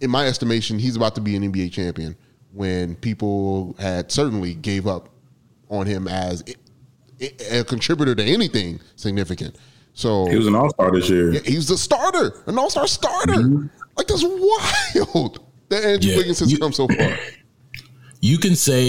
in 0.02 0.10
my 0.12 0.28
estimation, 0.28 0.78
he's 0.78 0.98
about 0.98 1.16
to 1.16 1.22
be 1.22 1.36
an 1.38 1.44
NBA 1.52 1.72
champion. 1.72 2.16
When 2.54 2.96
people 2.98 3.78
had 3.80 4.12
certainly 4.12 4.54
gave 4.56 4.88
up 4.88 5.08
on 5.70 5.86
him 5.86 6.06
as 6.10 6.44
a 7.50 7.64
contributor 7.64 8.14
to 8.14 8.24
anything 8.24 8.82
significant. 8.98 9.56
So 9.94 10.26
He 10.28 10.36
was 10.36 10.48
an 10.48 10.56
all 10.56 10.70
star 10.70 10.92
this 10.92 11.10
year. 11.10 11.32
yeah, 11.32 11.40
he's 11.46 11.70
a 11.70 11.78
starter, 11.78 12.44
an 12.48 12.58
all-star 12.60 12.88
starter. 12.88 13.34
Mm-hmm. 13.34 13.68
Like 14.02 14.08
that's 14.08 14.24
wild 14.26 15.40
that 15.70 15.84
Andrew 15.84 16.10
Yeah, 16.12 16.18
Wiggins 16.18 16.40
has 16.40 16.52
you- 16.52 16.58
come 16.58 16.74
so 16.74 16.88
far. 16.88 17.20
you 18.22 18.40
can 18.40 18.56
say 18.56 18.84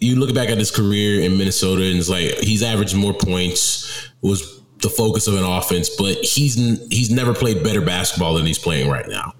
you 0.00 0.16
look 0.16 0.34
back 0.34 0.50
at 0.50 0.58
his 0.58 0.70
career 0.70 1.22
in 1.22 1.38
Minnesota 1.38 1.84
and 1.84 1.98
it's 1.98 2.10
like 2.10 2.34
he's 2.40 2.62
averaged 2.62 2.94
more 2.94 3.14
points, 3.14 4.10
was 4.20 4.60
the 4.82 4.90
focus 4.90 5.26
of 5.26 5.34
an 5.36 5.44
offense, 5.44 5.88
but 5.96 6.18
he's 6.18 6.56
he's 6.90 7.10
never 7.10 7.32
played 7.32 7.62
better 7.64 7.80
basketball 7.80 8.34
than 8.34 8.44
he's 8.44 8.58
playing 8.58 8.90
right 8.90 9.08
now. 9.08 9.32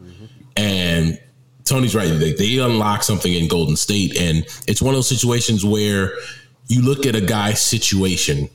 And 0.57 1.21
Tony's 1.65 1.95
right; 1.95 2.09
they, 2.09 2.33
they 2.33 2.59
unlock 2.59 3.03
something 3.03 3.33
in 3.33 3.49
Golden 3.49 3.77
State, 3.77 4.17
and 4.19 4.47
it's 4.67 4.81
one 4.81 4.95
of 4.95 4.97
those 4.97 5.09
situations 5.09 5.63
where 5.63 6.13
you 6.69 6.81
look 6.81 7.05
at 7.05 7.15
a 7.17 7.21
guy's 7.21 7.61
situation. 7.61 8.49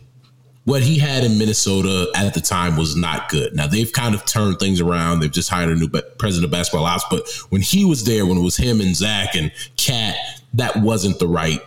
What 0.67 0.83
he 0.83 0.97
had 0.97 1.23
in 1.23 1.37
Minnesota 1.37 2.11
at 2.13 2.33
the 2.33 2.41
time 2.41 2.75
was 2.75 2.93
not 2.93 3.29
good. 3.29 3.55
Now 3.55 3.67
they've 3.67 3.89
kind 3.89 4.13
of 4.13 4.25
turned 4.25 4.59
things 4.59 4.81
around. 4.81 5.21
They've 5.21 5.31
just 5.31 5.49
hired 5.49 5.69
a 5.69 5.75
new 5.75 5.87
president 6.19 6.43
of 6.43 6.51
basketball 6.51 6.85
ops. 6.85 7.05
But 7.09 7.25
when 7.51 7.61
he 7.61 7.85
was 7.85 8.03
there, 8.03 8.25
when 8.25 8.37
it 8.37 8.43
was 8.43 8.57
him 8.57 8.81
and 8.81 8.93
Zach 8.93 9.33
and 9.33 9.49
Cat, 9.77 10.17
that 10.55 10.75
wasn't 10.75 11.19
the 11.19 11.27
right. 11.27 11.61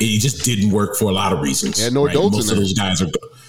It 0.00 0.20
just 0.20 0.44
didn't 0.44 0.70
work 0.70 0.94
for 0.94 1.06
a 1.06 1.12
lot 1.12 1.32
of 1.32 1.40
reasons. 1.40 1.82
Yeah, 1.82 1.88
no 1.88 2.06
in 2.06 2.14
Most 2.14 2.48
of 2.48 2.56
those 2.56 2.74
guys 2.74 3.02
are, 3.02 3.08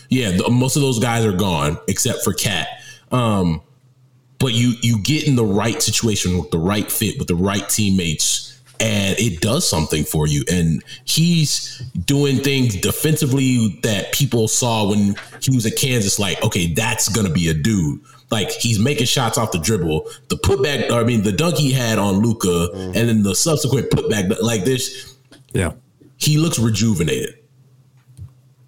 yeah, 0.09 0.31
the, 0.31 0.49
most 0.49 0.75
of 0.75 0.81
those 0.81 0.97
guys 0.97 1.23
are 1.23 1.33
gone 1.33 1.77
except 1.87 2.23
for 2.23 2.33
Cat. 2.33 2.67
Um, 3.11 3.61
but 4.39 4.53
you 4.53 4.73
you 4.81 4.99
get 5.03 5.27
in 5.27 5.35
the 5.35 5.45
right 5.45 5.83
situation 5.83 6.35
with 6.39 6.49
the 6.49 6.57
right 6.57 6.91
fit 6.91 7.19
with 7.19 7.27
the 7.27 7.35
right 7.35 7.69
teammates 7.69 8.52
and 8.83 9.17
it 9.17 9.39
does 9.39 9.67
something 9.67 10.03
for 10.03 10.27
you. 10.27 10.43
And 10.51 10.83
he's 11.05 11.79
doing 12.05 12.37
things 12.37 12.75
defensively 12.75 13.79
that 13.81 14.11
people 14.11 14.49
saw 14.49 14.89
when 14.89 15.15
he 15.41 15.55
was 15.55 15.65
at 15.65 15.77
Kansas. 15.77 16.19
Like, 16.19 16.43
okay, 16.43 16.73
that's 16.73 17.07
gonna 17.07 17.29
be 17.29 17.47
a 17.47 17.53
dude. 17.53 18.01
Like 18.29 18.51
he's 18.51 18.79
making 18.79 19.05
shots 19.05 19.37
off 19.37 19.51
the 19.51 19.59
dribble. 19.59 20.09
The 20.27 20.35
putback, 20.35 20.91
I 20.91 21.03
mean, 21.03 21.23
the 21.23 21.31
dunk 21.31 21.55
he 21.55 21.71
had 21.71 21.97
on 21.97 22.15
Luka, 22.15 22.47
mm-hmm. 22.47 22.97
and 22.97 23.07
then 23.07 23.23
the 23.23 23.35
subsequent 23.35 23.89
putback. 23.89 24.35
Like 24.41 24.65
this, 24.65 25.15
yeah, 25.53 25.71
he 26.17 26.37
looks 26.37 26.59
rejuvenated. 26.59 27.35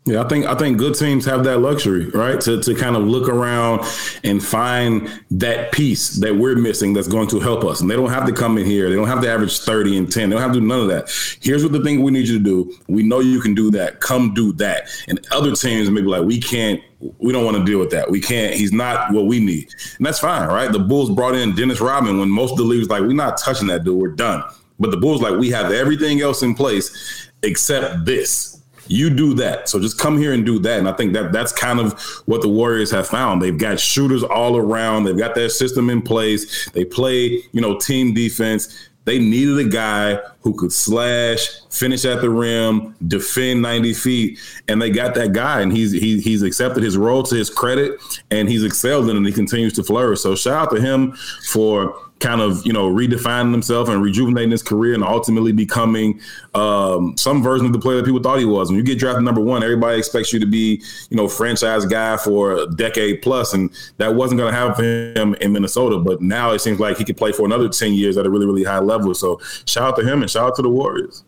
Yeah, 0.07 0.21
I 0.21 0.27
think 0.27 0.45
I 0.45 0.53
think 0.53 0.77
good 0.77 0.93
teams 0.93 1.25
have 1.25 1.43
that 1.45 1.61
luxury, 1.61 2.09
right? 2.09 2.39
To 2.41 2.61
to 2.61 2.75
kind 2.75 2.95
of 2.95 3.03
look 3.03 3.27
around 3.27 3.81
and 4.23 4.43
find 4.43 5.09
that 5.31 5.71
piece 5.71 6.17
that 6.17 6.35
we're 6.35 6.55
missing 6.55 6.93
that's 6.93 7.07
going 7.07 7.27
to 7.29 7.39
help 7.39 7.63
us. 7.63 7.81
And 7.81 7.89
they 7.89 7.95
don't 7.95 8.11
have 8.11 8.27
to 8.27 8.31
come 8.31 8.59
in 8.59 8.67
here. 8.67 8.87
They 8.87 8.95
don't 8.95 9.07
have 9.07 9.23
to 9.23 9.29
average 9.31 9.59
30 9.61 9.97
and 9.97 10.11
10. 10.11 10.29
They 10.29 10.35
don't 10.35 10.43
have 10.43 10.53
to 10.53 10.59
do 10.59 10.65
none 10.65 10.81
of 10.81 10.87
that. 10.89 11.11
Here's 11.41 11.63
what 11.63 11.71
the 11.71 11.83
thing 11.83 12.03
we 12.03 12.11
need 12.11 12.27
you 12.27 12.37
to 12.37 12.43
do. 12.43 12.77
We 12.87 13.01
know 13.01 13.19
you 13.19 13.41
can 13.41 13.55
do 13.55 13.71
that. 13.71 13.99
Come 13.99 14.35
do 14.35 14.53
that. 14.53 14.89
And 15.07 15.19
other 15.31 15.55
teams 15.55 15.89
may 15.89 16.01
be 16.01 16.07
like, 16.07 16.23
we 16.23 16.39
can't, 16.39 16.79
we 17.17 17.33
don't 17.33 17.43
want 17.43 17.57
to 17.57 17.65
deal 17.65 17.79
with 17.79 17.89
that. 17.89 18.11
We 18.11 18.21
can't, 18.21 18.53
he's 18.53 18.71
not 18.71 19.11
what 19.11 19.25
we 19.25 19.39
need. 19.39 19.73
And 19.97 20.05
that's 20.05 20.19
fine, 20.19 20.47
right? 20.49 20.71
The 20.71 20.77
Bulls 20.77 21.09
brought 21.09 21.33
in 21.33 21.55
Dennis 21.55 21.81
Rodman 21.81 22.19
when 22.19 22.29
most 22.29 22.51
of 22.51 22.57
the 22.57 22.63
league 22.63 22.79
was 22.79 22.89
like, 22.89 23.01
we're 23.01 23.13
not 23.13 23.39
touching 23.39 23.67
that 23.69 23.83
dude. 23.83 23.99
We're 23.99 24.09
done. 24.09 24.43
But 24.79 24.91
the 24.91 24.97
Bulls 24.97 25.19
like, 25.19 25.39
we 25.39 25.49
have 25.49 25.71
everything 25.71 26.21
else 26.21 26.43
in 26.43 26.53
place 26.53 27.27
except 27.41 28.05
this 28.05 28.54
you 28.87 29.09
do 29.09 29.33
that. 29.35 29.69
So 29.69 29.79
just 29.79 29.99
come 29.99 30.17
here 30.17 30.33
and 30.33 30.45
do 30.45 30.59
that. 30.59 30.79
And 30.79 30.87
I 30.87 30.93
think 30.93 31.13
that 31.13 31.31
that's 31.31 31.51
kind 31.51 31.79
of 31.79 31.99
what 32.25 32.41
the 32.41 32.49
Warriors 32.49 32.91
have 32.91 33.07
found. 33.07 33.41
They've 33.41 33.57
got 33.57 33.79
shooters 33.79 34.23
all 34.23 34.57
around. 34.57 35.03
They've 35.03 35.17
got 35.17 35.35
their 35.35 35.49
system 35.49 35.89
in 35.89 36.01
place. 36.01 36.69
They 36.71 36.85
play, 36.85 37.43
you 37.51 37.61
know, 37.61 37.77
team 37.79 38.13
defense. 38.13 38.89
They 39.05 39.19
needed 39.19 39.59
a 39.59 39.69
guy 39.69 40.19
who 40.45 40.53
could 40.53 40.71
slash, 40.71 41.49
finish 41.71 42.05
at 42.05 42.21
the 42.21 42.29
rim, 42.29 42.95
defend 43.07 43.63
90 43.63 43.93
feet, 43.95 44.39
and 44.67 44.79
they 44.79 44.91
got 44.91 45.15
that 45.15 45.33
guy, 45.33 45.59
and 45.59 45.75
he's 45.75 45.91
he, 45.91 46.21
he's 46.21 46.43
accepted 46.43 46.83
his 46.83 46.95
role 46.95 47.23
to 47.23 47.35
his 47.35 47.49
credit, 47.49 47.99
and 48.29 48.47
he's 48.47 48.63
excelled 48.63 49.05
in 49.09 49.15
it, 49.15 49.17
and 49.17 49.25
he 49.25 49.33
continues 49.33 49.73
to 49.73 49.83
flourish. 49.83 50.21
So 50.21 50.35
shout 50.35 50.67
out 50.67 50.75
to 50.75 50.79
him 50.79 51.13
for 51.49 51.95
kind 52.19 52.39
of 52.39 52.65
you 52.65 52.71
know 52.71 52.89
redefining 52.89 53.51
himself 53.51 53.89
and 53.89 54.01
rejuvenating 54.01 54.51
his 54.51 54.63
career 54.63 54.93
and 54.93 55.03
ultimately 55.03 55.51
becoming 55.51 56.19
um, 56.53 57.15
some 57.17 57.43
version 57.43 57.65
of 57.65 57.73
the 57.73 57.79
player 57.79 57.97
that 57.97 58.05
people 58.05 58.21
thought 58.21 58.39
he 58.39 58.45
was. 58.45 58.69
When 58.69 58.77
you 58.77 58.83
get 58.83 58.99
drafted 58.99 59.23
number 59.23 59.41
one, 59.41 59.63
everybody 59.63 59.97
expects 59.97 60.31
you 60.31 60.39
to 60.39 60.45
be 60.45 60.81
you 61.09 61.17
know 61.17 61.27
franchise 61.27 61.85
guy 61.85 62.17
for 62.17 62.53
a 62.53 62.67
decade 62.67 63.21
plus, 63.21 63.53
and 63.53 63.69
that 63.97 64.15
wasn't 64.15 64.39
going 64.39 64.53
to 64.53 64.57
happen 64.57 64.75
for 64.75 65.19
him 65.19 65.35
in 65.35 65.51
Minnesota. 65.51 65.99
But 65.99 66.21
now 66.21 66.51
it 66.51 66.59
seems 66.59 66.79
like 66.79 66.97
he 66.97 67.03
could 67.03 67.17
play 67.17 67.31
for 67.31 67.45
another 67.45 67.69
ten 67.69 67.93
years 67.93 68.17
at 68.17 68.25
a 68.25 68.29
really 68.29 68.45
really 68.45 68.63
high 68.63 68.79
level. 68.79 69.13
So 69.13 69.39
shout 69.65 69.83
out 69.83 69.95
to 69.97 70.05
him 70.05 70.21
and 70.21 70.31
shout 70.35 70.47
out 70.47 70.55
to 70.55 70.61
the 70.61 70.69
Warriors. 70.69 71.23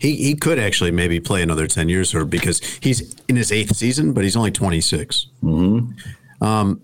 He, 0.00 0.16
he 0.16 0.34
could 0.34 0.58
actually 0.58 0.90
maybe 0.90 1.18
play 1.18 1.42
another 1.42 1.66
10 1.66 1.88
years 1.88 2.14
or 2.14 2.24
because 2.24 2.60
he's 2.80 3.14
in 3.28 3.36
his 3.36 3.50
eighth 3.50 3.74
season, 3.74 4.12
but 4.12 4.22
he's 4.22 4.36
only 4.36 4.52
26. 4.52 5.26
Mm-hmm. 5.42 6.44
Um, 6.44 6.82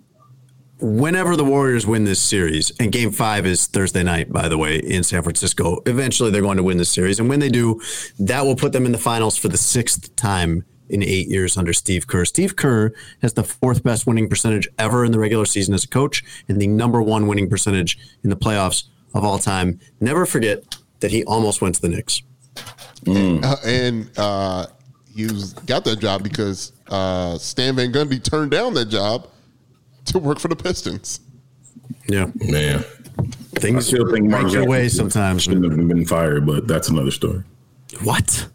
whenever 0.81 1.37
the 1.37 1.45
Warriors 1.45 1.87
win 1.87 2.05
this 2.05 2.21
series, 2.21 2.73
and 2.81 2.91
game 2.91 3.13
five 3.13 3.47
is 3.47 3.67
Thursday 3.67 4.03
night, 4.03 4.33
by 4.33 4.49
the 4.49 4.59
way, 4.59 4.79
in 4.79 5.05
San 5.05 5.23
Francisco, 5.23 5.81
eventually 5.87 6.31
they're 6.31 6.43
going 6.43 6.57
to 6.57 6.63
win 6.63 6.79
this 6.79 6.91
series. 6.91 7.21
And 7.21 7.29
when 7.29 7.41
they 7.41 7.49
do, 7.49 7.81
that 8.19 8.45
will 8.45 8.57
put 8.57 8.73
them 8.73 8.85
in 8.85 8.93
the 8.93 8.99
finals 8.99 9.37
for 9.37 9.49
the 9.49 9.59
sixth 9.59 10.15
time 10.17 10.65
in 10.89 11.03
eight 11.03 11.29
years 11.29 11.57
under 11.57 11.73
Steve 11.73 12.07
Kerr. 12.07 12.25
Steve 12.25 12.57
Kerr 12.57 12.93
has 13.23 13.35
the 13.35 13.45
fourth 13.45 13.83
best 13.83 14.07
winning 14.07 14.29
percentage 14.29 14.69
ever 14.79 15.05
in 15.05 15.13
the 15.13 15.19
regular 15.19 15.47
season 15.47 15.73
as 15.73 15.85
a 15.85 15.89
coach 15.89 16.23
and 16.49 16.61
the 16.61 16.67
number 16.67 17.01
one 17.01 17.27
winning 17.27 17.49
percentage 17.49 17.99
in 18.23 18.31
the 18.31 18.37
playoffs 18.37 18.85
of 19.15 19.25
all 19.25 19.39
time. 19.39 19.81
Never 20.01 20.27
forget 20.27 20.77
that 21.01 21.11
he 21.11 21.25
almost 21.25 21.61
went 21.61 21.75
to 21.77 21.83
the 21.83 21.89
Knicks. 21.89 22.23
Mm. 23.05 23.45
Uh, 23.45 23.57
and 23.65 24.11
uh, 24.17 24.67
he 25.15 25.25
was, 25.25 25.53
got 25.53 25.85
that 25.85 26.01
job 26.01 26.23
because 26.23 26.73
uh, 26.89 27.37
Stan 27.39 27.77
Van 27.77 27.93
Gundy 27.93 28.23
turned 28.23 28.51
down 28.51 28.75
that 28.75 28.87
job 28.87 29.29
to 30.07 30.19
work 30.19 30.39
for 30.39 30.49
the 30.49 30.57
Pistons. 30.57 31.21
Yeah, 32.09 32.31
man. 32.37 32.85
Things 33.57 33.87
still 33.87 34.11
think 34.11 34.29
Mark 34.29 34.53
your 34.53 34.67
way 34.67 34.89
sometimes. 34.89 35.45
Shouldn't 35.45 35.65
have 35.65 35.89
been 35.89 36.05
fired, 36.05 36.47
but 36.47 36.67
that's 36.67 36.89
another 36.89 37.11
story. 37.11 37.43
What? 38.03 38.49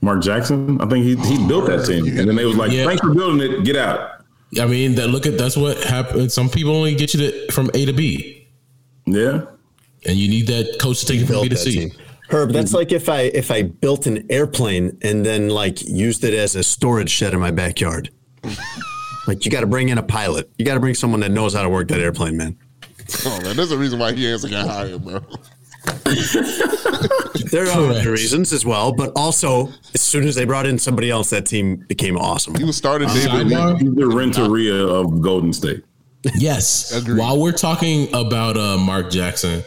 Mark 0.00 0.22
Jackson? 0.22 0.80
I 0.80 0.86
think 0.86 1.04
he 1.04 1.16
he 1.16 1.46
built 1.46 1.66
that 1.66 1.84
team, 1.84 2.06
and 2.06 2.28
then 2.28 2.36
they 2.36 2.44
was 2.44 2.56
like, 2.56 2.72
yeah. 2.72 2.84
"Thanks 2.84 3.00
for 3.00 3.12
building 3.12 3.40
it. 3.40 3.64
Get 3.64 3.76
out." 3.76 4.22
I 4.60 4.66
mean, 4.66 4.94
that 4.94 5.08
look 5.08 5.26
at 5.26 5.36
that's 5.36 5.56
what 5.56 5.82
happened. 5.84 6.32
Some 6.32 6.48
people 6.48 6.74
only 6.74 6.94
get 6.94 7.12
you 7.14 7.20
to, 7.20 7.52
from 7.52 7.70
A 7.74 7.84
to 7.84 7.92
B. 7.92 8.46
Yeah, 9.06 9.44
and 10.06 10.16
you 10.16 10.28
need 10.28 10.46
that 10.48 10.78
coach 10.80 11.00
to 11.00 11.06
take 11.06 11.20
you 11.20 11.26
from 11.26 11.42
B 11.42 11.48
to 11.48 11.56
C. 11.56 11.72
Team. 11.72 11.92
Herb, 12.30 12.52
that's 12.52 12.74
like 12.74 12.92
if 12.92 13.08
I 13.08 13.22
if 13.22 13.50
I 13.50 13.62
built 13.62 14.06
an 14.06 14.26
airplane 14.30 14.98
and 15.02 15.24
then 15.24 15.48
like 15.48 15.82
used 15.82 16.24
it 16.24 16.34
as 16.34 16.54
a 16.54 16.62
storage 16.62 17.10
shed 17.10 17.32
in 17.32 17.40
my 17.40 17.50
backyard. 17.50 18.10
Like 19.26 19.44
you 19.44 19.50
got 19.50 19.60
to 19.60 19.66
bring 19.66 19.88
in 19.90 19.98
a 19.98 20.02
pilot. 20.02 20.50
You 20.58 20.64
got 20.64 20.74
to 20.74 20.80
bring 20.80 20.94
someone 20.94 21.20
that 21.20 21.30
knows 21.30 21.54
how 21.54 21.62
to 21.62 21.68
work 21.68 21.88
that 21.88 22.00
airplane, 22.00 22.36
man. 22.36 22.56
Oh 23.24 23.40
man, 23.42 23.56
there's 23.56 23.72
a 23.72 23.78
reason 23.78 23.98
why 23.98 24.12
he 24.12 24.24
hasn't 24.24 24.52
got 24.52 24.68
hired, 24.68 25.02
bro. 25.02 25.20
there 27.50 27.64
are 27.66 27.90
other 27.90 28.12
reasons 28.12 28.52
as 28.52 28.64
well, 28.64 28.92
but 28.92 29.12
also 29.16 29.68
as 29.94 30.02
soon 30.02 30.26
as 30.26 30.34
they 30.34 30.44
brought 30.44 30.66
in 30.66 30.78
somebody 30.78 31.10
else, 31.10 31.30
that 31.30 31.46
team 31.46 31.76
became 31.88 32.16
awesome. 32.18 32.54
He 32.56 32.64
was 32.64 32.76
started 32.76 33.08
David 33.08 33.52
uh, 33.52 33.76
He's 33.76 33.94
the 33.94 34.06
Renteria 34.06 34.74
of 34.74 35.22
Golden 35.22 35.52
State. 35.52 35.84
Yes. 36.36 37.06
While 37.06 37.40
we're 37.40 37.52
talking 37.52 38.08
about 38.14 38.56
uh, 38.56 38.76
Mark 38.76 39.10
Jackson, 39.10 39.62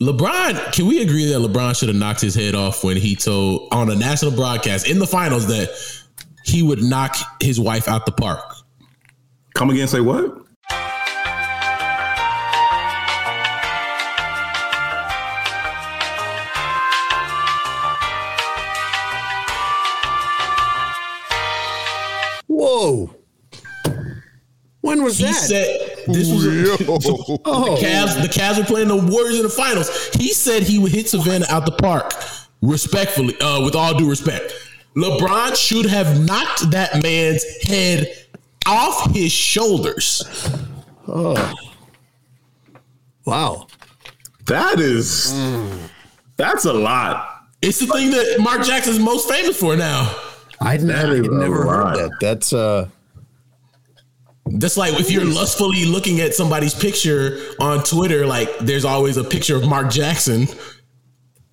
LeBron, 0.00 0.72
can 0.72 0.86
we 0.86 1.00
agree 1.02 1.26
that 1.26 1.38
LeBron 1.38 1.78
should 1.78 1.88
have 1.88 1.96
knocked 1.96 2.20
his 2.20 2.34
head 2.34 2.56
off 2.56 2.82
when 2.82 2.96
he 2.96 3.14
told 3.14 3.68
on 3.72 3.90
a 3.90 3.94
national 3.94 4.32
broadcast 4.32 4.88
in 4.88 4.98
the 4.98 5.06
finals 5.06 5.46
that 5.46 5.70
he 6.44 6.62
would 6.62 6.82
knock 6.82 7.16
his 7.40 7.60
wife 7.60 7.86
out 7.86 8.04
the 8.04 8.12
park? 8.12 8.44
Come 9.54 9.70
again, 9.70 9.86
say 9.86 10.00
what? 10.00 10.36
Whoa. 22.48 23.14
When 24.80 25.04
was 25.04 25.18
he 25.18 25.24
that? 25.26 25.34
Said, 25.34 25.83
this 26.06 26.30
was 26.30 26.46
a, 26.46 26.72
oh. 27.44 27.76
the 27.76 27.80
Cavs. 27.80 28.20
The 28.20 28.28
Cavs 28.28 28.58
were 28.58 28.64
playing 28.64 28.88
the 28.88 28.96
Warriors 28.96 29.36
in 29.36 29.42
the 29.42 29.48
finals. 29.48 30.10
He 30.14 30.32
said 30.32 30.62
he 30.62 30.78
would 30.78 30.92
hit 30.92 31.08
Savannah 31.08 31.46
out 31.48 31.66
the 31.66 31.72
park, 31.72 32.12
respectfully, 32.62 33.38
uh, 33.40 33.64
with 33.64 33.74
all 33.74 33.96
due 33.96 34.08
respect. 34.08 34.52
LeBron 34.96 35.56
should 35.56 35.86
have 35.86 36.20
knocked 36.24 36.70
that 36.70 37.02
man's 37.02 37.44
head 37.62 38.14
off 38.66 39.12
his 39.12 39.32
shoulders. 39.32 40.22
Oh. 41.08 41.54
Wow. 43.24 43.66
That 44.46 44.78
is 44.78 45.32
mm. 45.34 45.88
that's 46.36 46.64
a 46.66 46.72
lot. 46.72 47.46
It's 47.62 47.78
the 47.78 47.86
thing 47.86 48.10
that 48.10 48.36
Mark 48.40 48.62
Jackson's 48.62 48.98
most 48.98 49.28
famous 49.28 49.58
for 49.58 49.74
now. 49.74 50.14
I 50.60 50.76
never, 50.76 51.22
never 51.22 51.64
heard 51.64 51.96
that. 51.96 52.10
That's 52.20 52.52
uh 52.52 52.88
that's 54.54 54.76
like 54.76 54.98
if 55.00 55.10
you're 55.10 55.24
lustfully 55.24 55.84
looking 55.84 56.20
at 56.20 56.34
somebody's 56.34 56.74
picture 56.74 57.38
on 57.60 57.82
Twitter, 57.82 58.26
like 58.26 58.58
there's 58.60 58.84
always 58.84 59.16
a 59.16 59.24
picture 59.24 59.56
of 59.56 59.68
Mark 59.68 59.90
Jackson 59.90 60.46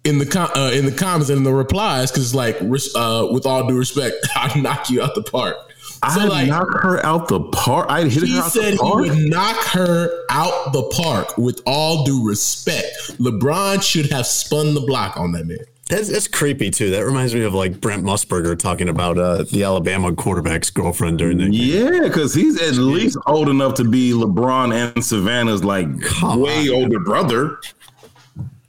in 0.03 0.17
the 0.17 0.25
com- 0.25 0.51
uh, 0.55 0.71
in 0.73 0.85
the 0.85 0.91
comments 0.91 1.29
and 1.29 1.39
in 1.39 1.43
the 1.43 1.53
replies 1.53 2.11
because 2.11 2.25
it's 2.25 2.35
like 2.35 2.57
uh, 2.61 3.27
with 3.31 3.45
all 3.45 3.67
due 3.67 3.77
respect, 3.77 4.15
I 4.35 4.59
knock 4.59 4.89
you 4.89 5.01
out 5.01 5.15
the 5.15 5.23
park. 5.23 5.55
I 6.03 6.25
like, 6.25 6.47
knock 6.47 6.67
her 6.81 7.05
out 7.05 7.27
the 7.27 7.39
park. 7.39 7.85
I 7.89 8.03
hit 8.03 8.23
he 8.23 8.35
her 8.35 8.43
out 8.43 8.51
said 8.51 8.73
the 8.73 8.77
park. 8.77 9.03
he 9.03 9.09
would 9.09 9.29
knock 9.29 9.57
her 9.67 10.09
out 10.31 10.73
the 10.73 10.83
park. 10.95 11.37
With 11.37 11.61
all 11.67 12.03
due 12.03 12.27
respect, 12.27 12.95
LeBron 13.19 13.83
should 13.83 14.11
have 14.11 14.25
spun 14.25 14.73
the 14.73 14.81
block 14.81 15.17
on 15.17 15.31
that 15.33 15.45
man. 15.45 15.59
That's, 15.91 16.07
that's 16.07 16.29
creepy 16.29 16.71
too. 16.71 16.89
That 16.91 17.03
reminds 17.03 17.35
me 17.35 17.41
of 17.41 17.53
like 17.53 17.81
Brent 17.81 18.05
Musburger 18.05 18.57
talking 18.57 18.87
about 18.87 19.17
uh, 19.17 19.43
the 19.51 19.63
Alabama 19.63 20.15
quarterback's 20.15 20.69
girlfriend 20.69 21.17
during 21.17 21.37
the 21.37 21.49
yeah, 21.49 21.99
because 22.03 22.33
he's 22.33 22.61
at 22.61 22.75
least 22.75 23.17
old 23.27 23.49
enough 23.49 23.73
to 23.73 23.83
be 23.83 24.13
LeBron 24.13 24.73
and 24.73 25.03
Savannah's 25.03 25.65
like 25.65 25.87
Come 25.99 26.39
way 26.39 26.69
on. 26.69 26.75
older 26.83 26.99
brother, 27.01 27.59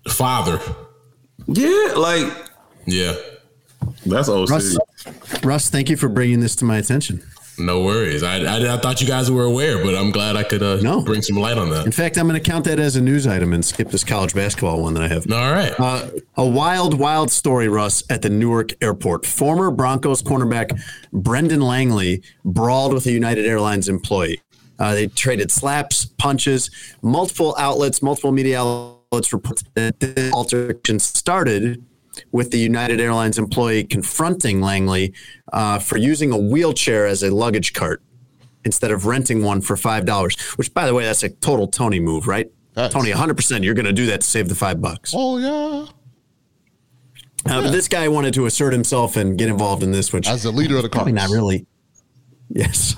father. 0.09 0.61
Yeah, 1.47 1.93
like 1.97 2.27
yeah, 2.87 3.15
that's 4.05 4.29
old. 4.29 4.51
Russ, 4.51 4.77
Russ, 5.45 5.71
thank 5.71 5.91
you 5.91 5.97
for 5.97 6.09
bringing 6.09 6.41
this 6.41 6.57
to 6.57 6.65
my 6.65 6.79
attention. 6.79 7.23
No 7.59 7.83
worries. 7.83 8.23
I, 8.23 8.39
I, 8.39 8.75
I, 8.75 8.77
thought 8.79 9.01
you 9.01 9.07
guys 9.07 9.31
were 9.31 9.45
aware, 9.45 9.83
but 9.85 9.95
I'm 9.95 10.11
glad 10.11 10.37
I 10.37 10.43
could 10.43 10.63
uh, 10.63 10.77
no. 10.77 11.03
bring 11.03 11.23
some 11.23 11.37
light 11.37 11.59
on 11.59 11.71
that. 11.71 11.85
In 11.87 11.93
fact, 11.93 12.17
I'm 12.17 12.27
going 12.27 12.41
to 12.41 12.51
count 12.51 12.65
that 12.65 12.79
as 12.79 12.97
a 12.97 13.01
news 13.01 13.27
item 13.27 13.53
and 13.53 13.65
skip 13.65 13.91
this 13.91 14.05
college 14.05 14.35
basketball 14.35 14.83
one 14.83 14.95
that 14.95 15.03
I 15.03 15.09
have. 15.09 15.31
All 15.31 15.53
right. 15.53 15.73
Uh, 15.79 16.09
a 16.37 16.47
wild, 16.47 16.99
wild 16.99 17.31
story, 17.31 17.69
Russ, 17.69 18.03
at 18.11 18.23
the 18.23 18.31
Newark 18.31 18.73
airport. 18.83 19.27
Former 19.27 19.71
Broncos 19.71 20.23
cornerback 20.23 20.81
Brendan 21.13 21.61
Langley 21.61 22.23
brawled 22.45 22.95
with 22.95 23.07
a 23.07 23.13
United 23.13 23.45
Airlines 23.47 23.89
employee. 23.89 24.41
Uh, 24.79 24.95
they 24.95 25.07
traded 25.07 25.51
slaps, 25.51 26.07
punches, 26.07 26.71
multiple 27.03 27.55
outlets, 27.59 28.03
multiple 28.03 28.33
media 28.33 28.61
outlets 28.61 29.03
it's 29.19 29.33
reported 29.33 29.69
that 29.75 30.01
this 30.01 30.33
altercation 30.33 30.99
started 30.99 31.85
with 32.31 32.51
the 32.51 32.59
United 32.59 33.01
Airlines 33.01 33.39
employee 33.39 33.85
confronting 33.85 34.61
Langley 34.61 35.13
uh, 35.53 35.79
for 35.79 35.97
using 35.97 36.33
a 36.33 36.39
wheelchair 36.39 37.07
as 37.07 37.23
a 37.23 37.31
luggage 37.35 37.73
cart 37.73 38.03
instead 38.65 38.91
of 38.91 39.07
renting 39.07 39.43
one 39.43 39.61
for 39.61 39.77
five 39.77 40.05
dollars. 40.05 40.37
Which, 40.57 40.73
by 40.75 40.87
the 40.87 40.95
way, 40.95 41.05
that's 41.05 41.23
a 41.23 41.29
total 41.31 41.67
Tony 41.69 42.01
move, 42.01 42.27
right? 42.27 42.51
That's- 42.75 42.93
Tony, 42.93 43.11
100. 43.11 43.35
percent 43.37 43.65
You're 43.65 43.75
going 43.75 43.87
to 43.87 43.93
do 43.93 44.07
that 44.07 44.21
to 44.23 44.27
save 44.27 44.49
the 44.49 44.55
five 44.55 44.81
bucks. 44.81 45.13
Oh 45.17 45.37
yeah. 45.39 45.87
Uh, 47.45 47.63
But 47.63 47.71
this 47.73 47.89
guy 47.89 48.07
wanted 48.09 48.35
to 48.35 48.47
assert 48.47 48.73
himself 48.73 49.17
and 49.17 49.37
get 49.37 49.49
involved 49.49 49.83
in 49.83 49.91
this, 49.91 50.13
which 50.13 50.29
As 50.29 50.45
the 50.45 50.53
leader 50.53 50.77
of 50.77 50.83
the 50.85 50.89
cars. 50.89 51.13
not 51.13 51.29
really. 51.31 51.67
Yes. 52.49 52.97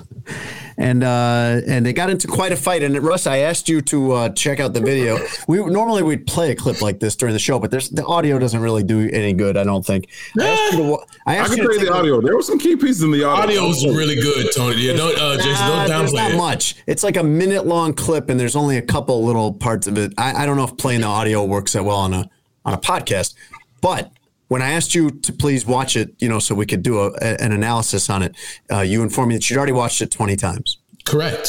And 0.77 1.05
uh, 1.05 1.61
and 1.69 1.87
they 1.87 1.93
got 1.93 2.11
into 2.11 2.27
quite 2.27 2.51
a 2.51 2.57
fight. 2.57 2.83
And 2.83 2.99
Russ, 3.01 3.27
I 3.27 3.39
asked 3.39 3.69
you 3.69 3.81
to 3.83 4.13
uh, 4.13 4.29
check 4.31 4.59
out 4.59 4.73
the 4.75 4.81
video. 4.81 5.19
We 5.47 5.59
normally 5.65 6.03
we'd 6.03 6.27
play 6.27 6.51
a 6.51 6.55
clip 6.57 6.83
like 6.83 6.99
this 6.99 7.15
during 7.15 7.33
the 7.33 7.39
show, 7.39 7.59
but 7.61 7.71
there's 7.71 7.91
the 7.91 8.05
audio 8.05 8.39
doesn't 8.41 8.61
really 8.61 8.83
do 8.83 9.09
any 9.13 9.33
good. 9.35 9.57
I 9.57 9.63
don't 9.65 9.87
think. 9.87 10.09
I 10.41 10.49
asked 10.49 10.73
you 10.73 10.79
to, 10.79 10.85
wa- 10.91 11.05
I 11.27 11.41
I 11.41 11.45
can 11.47 11.57
you 11.59 11.63
to 11.63 11.75
tell 11.79 11.87
the 11.87 11.93
a- 11.93 11.97
audio. 11.99 12.21
There 12.21 12.35
were 12.35 12.43
some 12.43 12.59
key 12.59 12.75
pieces 12.75 13.03
in 13.03 13.13
the 13.13 13.23
audio. 13.25 13.43
Audio 13.61 13.69
was 13.69 13.85
really 13.87 14.17
good, 14.17 14.47
Tony. 14.57 14.77
Yeah, 14.77 14.95
don't 14.95 15.17
uh, 15.19 15.37
Jason, 15.37 15.53
don't 15.69 15.89
there's 15.89 16.11
downplay 16.13 16.15
not 16.17 16.31
it. 16.33 16.37
much. 16.37 16.77
It's 16.87 17.05
like 17.05 17.17
a 17.17 17.23
minute 17.25 17.67
long 17.67 17.95
clip, 17.95 18.29
and 18.29 18.41
there's 18.41 18.57
only 18.57 18.77
a 18.77 18.83
couple 18.83 19.25
little 19.25 19.53
parts 19.53 19.87
of 19.87 19.97
it. 19.97 20.13
I, 20.19 20.43
I 20.43 20.47
don't 20.47 20.57
know 20.57 20.65
if 20.65 20.77
playing 20.77 21.03
the 21.03 21.07
audio 21.07 21.45
works 21.45 21.75
that 21.75 21.85
well 21.85 21.99
on 21.99 22.15
a 22.15 22.29
on 22.65 22.75
a 22.75 22.79
podcast, 22.79 23.35
but 23.81 24.11
when 24.55 24.63
I 24.63 24.71
asked 24.71 24.95
you 24.95 25.11
to 25.11 25.33
please 25.33 25.67
watch 25.67 25.97
it, 25.97 26.15
you 26.23 26.29
know, 26.29 26.39
so 26.39 26.55
we 26.55 26.65
could 26.65 26.83
do 26.83 27.01
a, 27.01 27.09
a- 27.21 27.37
an 27.43 27.51
analysis 27.51 28.09
on 28.09 28.23
it, 28.23 28.37
uh, 28.73 28.83
you 28.83 29.03
informed 29.03 29.31
me 29.31 29.35
that 29.35 29.51
you'd 29.51 29.57
already 29.57 29.73
watched 29.73 30.01
it 30.01 30.11
20 30.13 30.37
times. 30.37 30.79
Correct. 31.05 31.47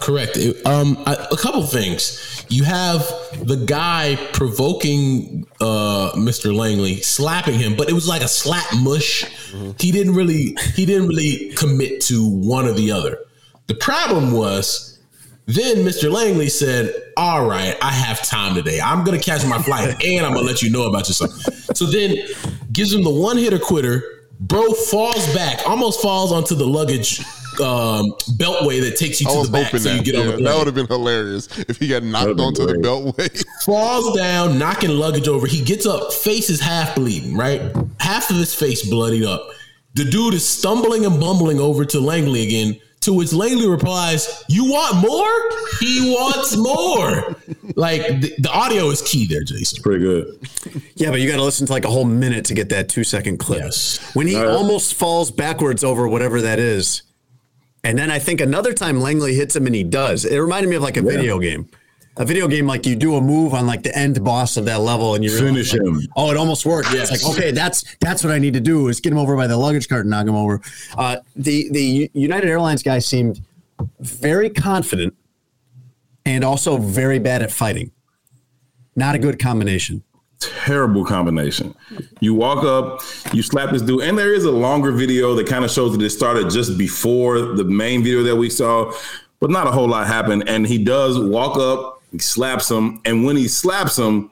Correct. 0.00 0.36
It- 0.36 0.64
um, 0.66 1.02
I, 1.06 1.14
a 1.30 1.36
couple 1.36 1.62
things. 1.66 2.44
You 2.48 2.64
have 2.64 3.00
the 3.42 3.56
guy 3.66 4.16
provoking 4.34 5.46
uh, 5.60 6.12
Mr. 6.16 6.54
Langley, 6.54 6.96
slapping 7.00 7.58
him, 7.58 7.76
but 7.76 7.88
it 7.88 7.92
was 7.94 8.06
like 8.06 8.20
a 8.22 8.28
slap 8.28 8.66
mush. 8.76 9.24
He 9.80 9.90
didn't 9.92 10.14
really 10.14 10.54
he 10.74 10.84
didn't 10.84 11.08
really 11.08 11.52
commit 11.54 12.00
to 12.02 12.28
one 12.28 12.66
or 12.66 12.72
the 12.72 12.90
other. 12.92 13.18
The 13.68 13.74
problem 13.74 14.32
was 14.32 14.91
then 15.46 15.78
Mr. 15.78 16.10
Langley 16.10 16.48
said, 16.48 16.94
"All 17.16 17.46
right, 17.46 17.76
I 17.82 17.90
have 17.92 18.22
time 18.26 18.54
today. 18.54 18.80
I'm 18.80 19.04
gonna 19.04 19.18
catch 19.18 19.44
my 19.44 19.60
flight, 19.62 19.88
and 20.04 20.24
I'm 20.26 20.32
gonna 20.34 20.46
let 20.46 20.62
you 20.62 20.70
know 20.70 20.84
about 20.88 21.08
yourself." 21.08 21.32
So 21.74 21.86
then 21.86 22.16
gives 22.72 22.92
him 22.92 23.02
the 23.02 23.10
one 23.10 23.36
hitter 23.36 23.58
quitter. 23.58 24.04
Bro 24.40 24.72
falls 24.72 25.32
back, 25.34 25.60
almost 25.68 26.00
falls 26.02 26.32
onto 26.32 26.54
the 26.56 26.66
luggage 26.66 27.20
um, 27.60 28.12
beltway 28.38 28.80
that 28.80 28.96
takes 28.96 29.20
you 29.20 29.28
I 29.28 29.32
to 29.34 29.38
was 29.38 29.48
the 29.48 29.52
back, 29.52 29.64
hoping 29.66 29.80
so 29.80 29.90
you 29.90 29.96
that. 29.98 30.04
get 30.04 30.14
on 30.16 30.24
Yeah, 30.30 30.36
the 30.36 30.42
that 30.42 30.56
would 30.58 30.66
have 30.66 30.74
been 30.74 30.86
hilarious 30.86 31.48
if 31.68 31.76
he 31.76 31.86
got 31.86 32.02
knocked 32.02 32.22
That'd 32.24 32.36
been 32.38 32.46
onto 32.46 32.66
the 32.66 32.72
great. 32.72 32.84
beltway. 32.84 33.44
falls 33.64 34.16
down, 34.16 34.58
knocking 34.58 34.90
luggage 34.90 35.28
over. 35.28 35.46
He 35.46 35.62
gets 35.62 35.86
up, 35.86 36.12
face 36.12 36.50
is 36.50 36.60
half 36.60 36.96
bleeding, 36.96 37.36
right? 37.36 37.60
Half 38.00 38.30
of 38.30 38.36
his 38.36 38.52
face 38.54 38.88
bloodied 38.88 39.24
up. 39.24 39.46
The 39.94 40.04
dude 40.06 40.34
is 40.34 40.48
stumbling 40.48 41.04
and 41.06 41.20
bumbling 41.20 41.60
over 41.60 41.84
to 41.84 42.00
Langley 42.00 42.42
again, 42.46 42.80
to 43.02 43.12
which 43.12 43.32
Langley 43.32 43.68
replies, 43.68 44.42
You 44.48 44.64
want 44.64 44.96
more? 44.96 45.78
He 45.80 46.10
wants 46.12 46.56
more. 46.56 47.36
like 47.76 48.02
the, 48.20 48.34
the 48.38 48.50
audio 48.50 48.88
is 48.90 49.02
key 49.02 49.26
there, 49.26 49.42
Jason. 49.44 49.82
Pretty 49.82 50.00
good. 50.00 50.48
Yeah, 50.94 51.10
but 51.10 51.20
you 51.20 51.28
got 51.28 51.36
to 51.36 51.42
listen 51.44 51.66
to 51.66 51.72
like 51.72 51.84
a 51.84 51.90
whole 51.90 52.04
minute 52.04 52.44
to 52.46 52.54
get 52.54 52.68
that 52.70 52.88
two 52.88 53.04
second 53.04 53.38
clip. 53.38 53.60
Yes. 53.62 53.98
When 54.14 54.26
he 54.26 54.36
Uh, 54.36 54.46
almost 54.56 54.94
falls 54.94 55.30
backwards 55.30 55.84
over 55.84 56.06
whatever 56.08 56.40
that 56.42 56.58
is. 56.58 57.02
And 57.84 57.98
then 57.98 58.10
I 58.10 58.18
think 58.20 58.40
another 58.40 58.72
time 58.72 59.00
Langley 59.00 59.34
hits 59.34 59.56
him 59.56 59.66
and 59.66 59.74
he 59.74 59.82
does. 59.82 60.24
It 60.24 60.38
reminded 60.38 60.68
me 60.68 60.76
of 60.76 60.82
like 60.82 60.96
a 60.96 61.02
video 61.02 61.38
game. 61.40 61.68
A 62.18 62.26
video 62.26 62.46
game 62.46 62.66
like 62.66 62.84
you 62.84 62.94
do 62.94 63.16
a 63.16 63.20
move 63.20 63.54
on 63.54 63.66
like 63.66 63.82
the 63.82 63.96
end 63.96 64.22
boss 64.22 64.58
of 64.58 64.66
that 64.66 64.80
level 64.80 65.14
and 65.14 65.24
you 65.24 65.30
realize, 65.30 65.70
Finish 65.70 65.72
like, 65.72 65.82
him. 65.82 66.08
Oh, 66.14 66.30
it 66.30 66.36
almost 66.36 66.66
worked. 66.66 66.92
Yes. 66.92 67.10
It's 67.10 67.24
like 67.24 67.38
okay, 67.38 67.50
that's 67.52 67.84
that's 68.00 68.22
what 68.22 68.32
I 68.32 68.38
need 68.38 68.52
to 68.52 68.60
do 68.60 68.88
is 68.88 69.00
get 69.00 69.12
him 69.12 69.18
over 69.18 69.34
by 69.34 69.46
the 69.46 69.56
luggage 69.56 69.88
cart 69.88 70.02
and 70.02 70.10
knock 70.10 70.26
him 70.26 70.34
over. 70.34 70.60
Uh, 70.96 71.16
the 71.34 71.70
the 71.70 72.10
United 72.12 72.50
Airlines 72.50 72.82
guy 72.82 72.98
seemed 72.98 73.40
very 74.00 74.50
confident 74.50 75.14
and 76.26 76.44
also 76.44 76.76
very 76.76 77.18
bad 77.18 77.42
at 77.42 77.50
fighting. 77.50 77.90
Not 78.94 79.14
a 79.14 79.18
good 79.18 79.38
combination. 79.38 80.04
terrible 80.42 81.04
combination. 81.04 81.74
You 82.20 82.34
walk 82.34 82.64
up, 82.64 83.00
you 83.32 83.42
slap 83.42 83.70
this 83.70 83.82
dude, 83.82 84.02
and 84.02 84.18
there 84.18 84.34
is 84.34 84.44
a 84.44 84.50
longer 84.50 84.92
video 84.92 85.34
that 85.34 85.46
kind 85.46 85.64
of 85.64 85.70
shows 85.70 85.96
that 85.96 86.04
it 86.04 86.10
started 86.10 86.50
just 86.50 86.76
before 86.76 87.40
the 87.40 87.64
main 87.64 88.02
video 88.02 88.22
that 88.24 88.36
we 88.36 88.50
saw, 88.50 88.92
but 89.40 89.50
not 89.50 89.66
a 89.66 89.70
whole 89.70 89.88
lot 89.88 90.06
happened. 90.06 90.48
And 90.48 90.66
he 90.66 90.82
does 90.82 91.18
walk 91.18 91.56
up, 91.58 92.01
he 92.12 92.18
slaps 92.18 92.70
him, 92.70 93.00
and 93.04 93.24
when 93.24 93.36
he 93.36 93.48
slaps 93.48 93.98
him, 93.98 94.30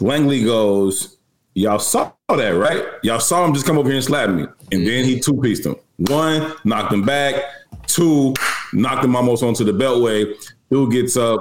Langley 0.00 0.44
goes, 0.44 1.18
Y'all 1.58 1.80
saw 1.80 2.12
that, 2.28 2.50
right? 2.50 2.84
Y'all 3.02 3.18
saw 3.18 3.44
him 3.44 3.52
just 3.52 3.66
come 3.66 3.78
over 3.78 3.88
here 3.88 3.96
and 3.96 4.04
slap 4.04 4.30
me. 4.30 4.44
And 4.70 4.86
then 4.86 5.04
he 5.04 5.18
two 5.18 5.40
pieced 5.40 5.66
him. 5.66 5.74
One, 5.96 6.52
knocked 6.62 6.92
him 6.92 7.02
back. 7.02 7.42
Two, 7.88 8.32
knocked 8.72 9.04
him 9.04 9.16
almost 9.16 9.42
onto 9.42 9.64
the 9.64 9.72
beltway. 9.72 10.34
Dude 10.70 10.92
gets 10.92 11.16
up, 11.16 11.40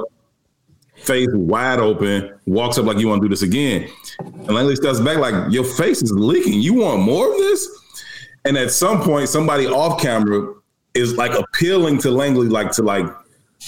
face 0.96 1.28
wide 1.34 1.80
open, 1.80 2.34
walks 2.48 2.80
up 2.80 2.86
like 2.86 2.98
you 2.98 3.08
want 3.08 3.22
to 3.22 3.28
do 3.28 3.30
this 3.30 3.44
again. 3.44 3.88
And 4.20 4.50
Langley 4.50 4.76
steps 4.76 5.00
back 5.00 5.18
like 5.18 5.52
your 5.52 5.64
face 5.64 6.02
is 6.02 6.12
leaking. 6.12 6.62
You 6.62 6.74
want 6.74 7.04
more 7.04 7.32
of 7.32 7.38
this? 7.38 7.70
And 8.46 8.58
at 8.58 8.72
some 8.72 9.04
point, 9.04 9.30
somebody 9.30 9.68
off 9.68 10.02
camera 10.02 10.56
is 10.96 11.16
like 11.16 11.34
appealing 11.34 12.00
to 12.00 12.10
Langley, 12.10 12.48
like 12.48 12.72
to 12.72 12.82
like, 12.82 13.06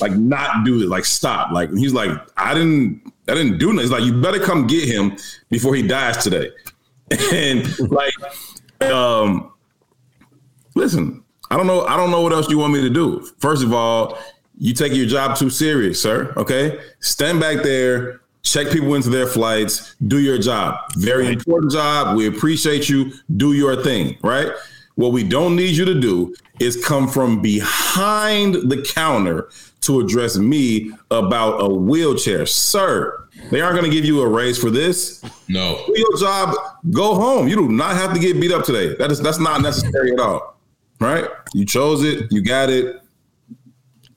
like 0.02 0.14
not 0.14 0.66
do 0.66 0.82
it, 0.82 0.90
like 0.90 1.06
stop. 1.06 1.52
Like 1.52 1.72
he's 1.72 1.94
like, 1.94 2.12
I 2.38 2.54
didn't, 2.54 3.14
I 3.28 3.36
didn't 3.36 3.58
do 3.58 3.68
nothing. 3.68 3.82
He's 3.82 3.92
like, 3.92 4.04
you 4.04 4.22
better 4.22 4.40
come 4.40 4.68
get 4.68 4.88
him 4.88 5.18
before 5.50 5.76
he 5.76 5.82
dies 5.82 6.18
today. 6.18 6.52
And 7.34 7.68
like, 7.90 8.14
um, 8.84 9.52
listen, 10.76 11.24
I 11.50 11.58
don't 11.58 11.66
know. 11.66 11.86
I 11.88 11.98
don't 11.98 12.12
know 12.12 12.22
what 12.22 12.32
else 12.34 12.50
you 12.50 12.60
want 12.60 12.74
me 12.74 12.82
to 12.82 12.90
do. 12.90 13.28
First 13.40 13.64
of 13.64 13.74
all, 13.74 14.20
you 14.60 14.74
take 14.74 14.94
your 14.94 15.08
job 15.08 15.36
too 15.36 15.50
serious, 15.50 16.00
sir. 16.00 16.32
Okay, 16.38 16.80
stand 17.00 17.40
back 17.40 17.64
there, 17.64 18.22
check 18.44 18.70
people 18.70 18.94
into 18.94 19.10
their 19.10 19.26
flights, 19.26 19.96
do 20.08 20.20
your 20.20 20.38
job. 20.38 20.76
Very 20.98 21.28
important 21.28 21.72
job. 21.72 22.16
We 22.16 22.28
appreciate 22.28 22.90
you. 22.90 23.14
Do 23.38 23.54
your 23.54 23.82
thing, 23.82 24.18
right? 24.22 24.52
What 24.96 25.14
we 25.14 25.24
don't 25.24 25.56
need 25.56 25.76
you 25.76 25.86
to 25.86 26.00
do 26.00 26.36
is 26.60 26.84
come 26.84 27.08
from 27.08 27.42
behind 27.42 28.56
the 28.70 28.82
counter 28.82 29.50
to 29.82 30.00
address 30.00 30.38
me 30.38 30.92
about 31.12 31.62
a 31.62 31.68
wheelchair, 31.68 32.46
sir. 32.46 33.28
They 33.52 33.62
aren't 33.62 33.80
going 33.80 33.90
to 33.90 33.96
give 33.96 34.06
you 34.06 34.22
a 34.22 34.28
raise 34.28 34.58
for 34.58 34.70
this. 34.70 35.24
No. 35.48 35.82
Do 35.88 35.94
your 35.96 36.18
job. 36.18 36.56
Go 36.92 37.16
home. 37.16 37.48
You 37.48 37.56
do 37.56 37.70
not 37.70 37.96
have 37.96 38.14
to 38.14 38.20
get 38.20 38.40
beat 38.40 38.52
up 38.52 38.66
today. 38.66 38.96
That 38.96 39.12
is 39.12 39.22
that's 39.22 39.40
not 39.40 39.62
necessary 39.62 40.12
at 40.12 40.20
all. 40.20 40.58
Right? 41.00 41.26
You 41.54 41.66
chose 41.66 42.04
it. 42.04 42.32
You 42.32 42.42
got 42.42 42.70
it. 42.70 43.02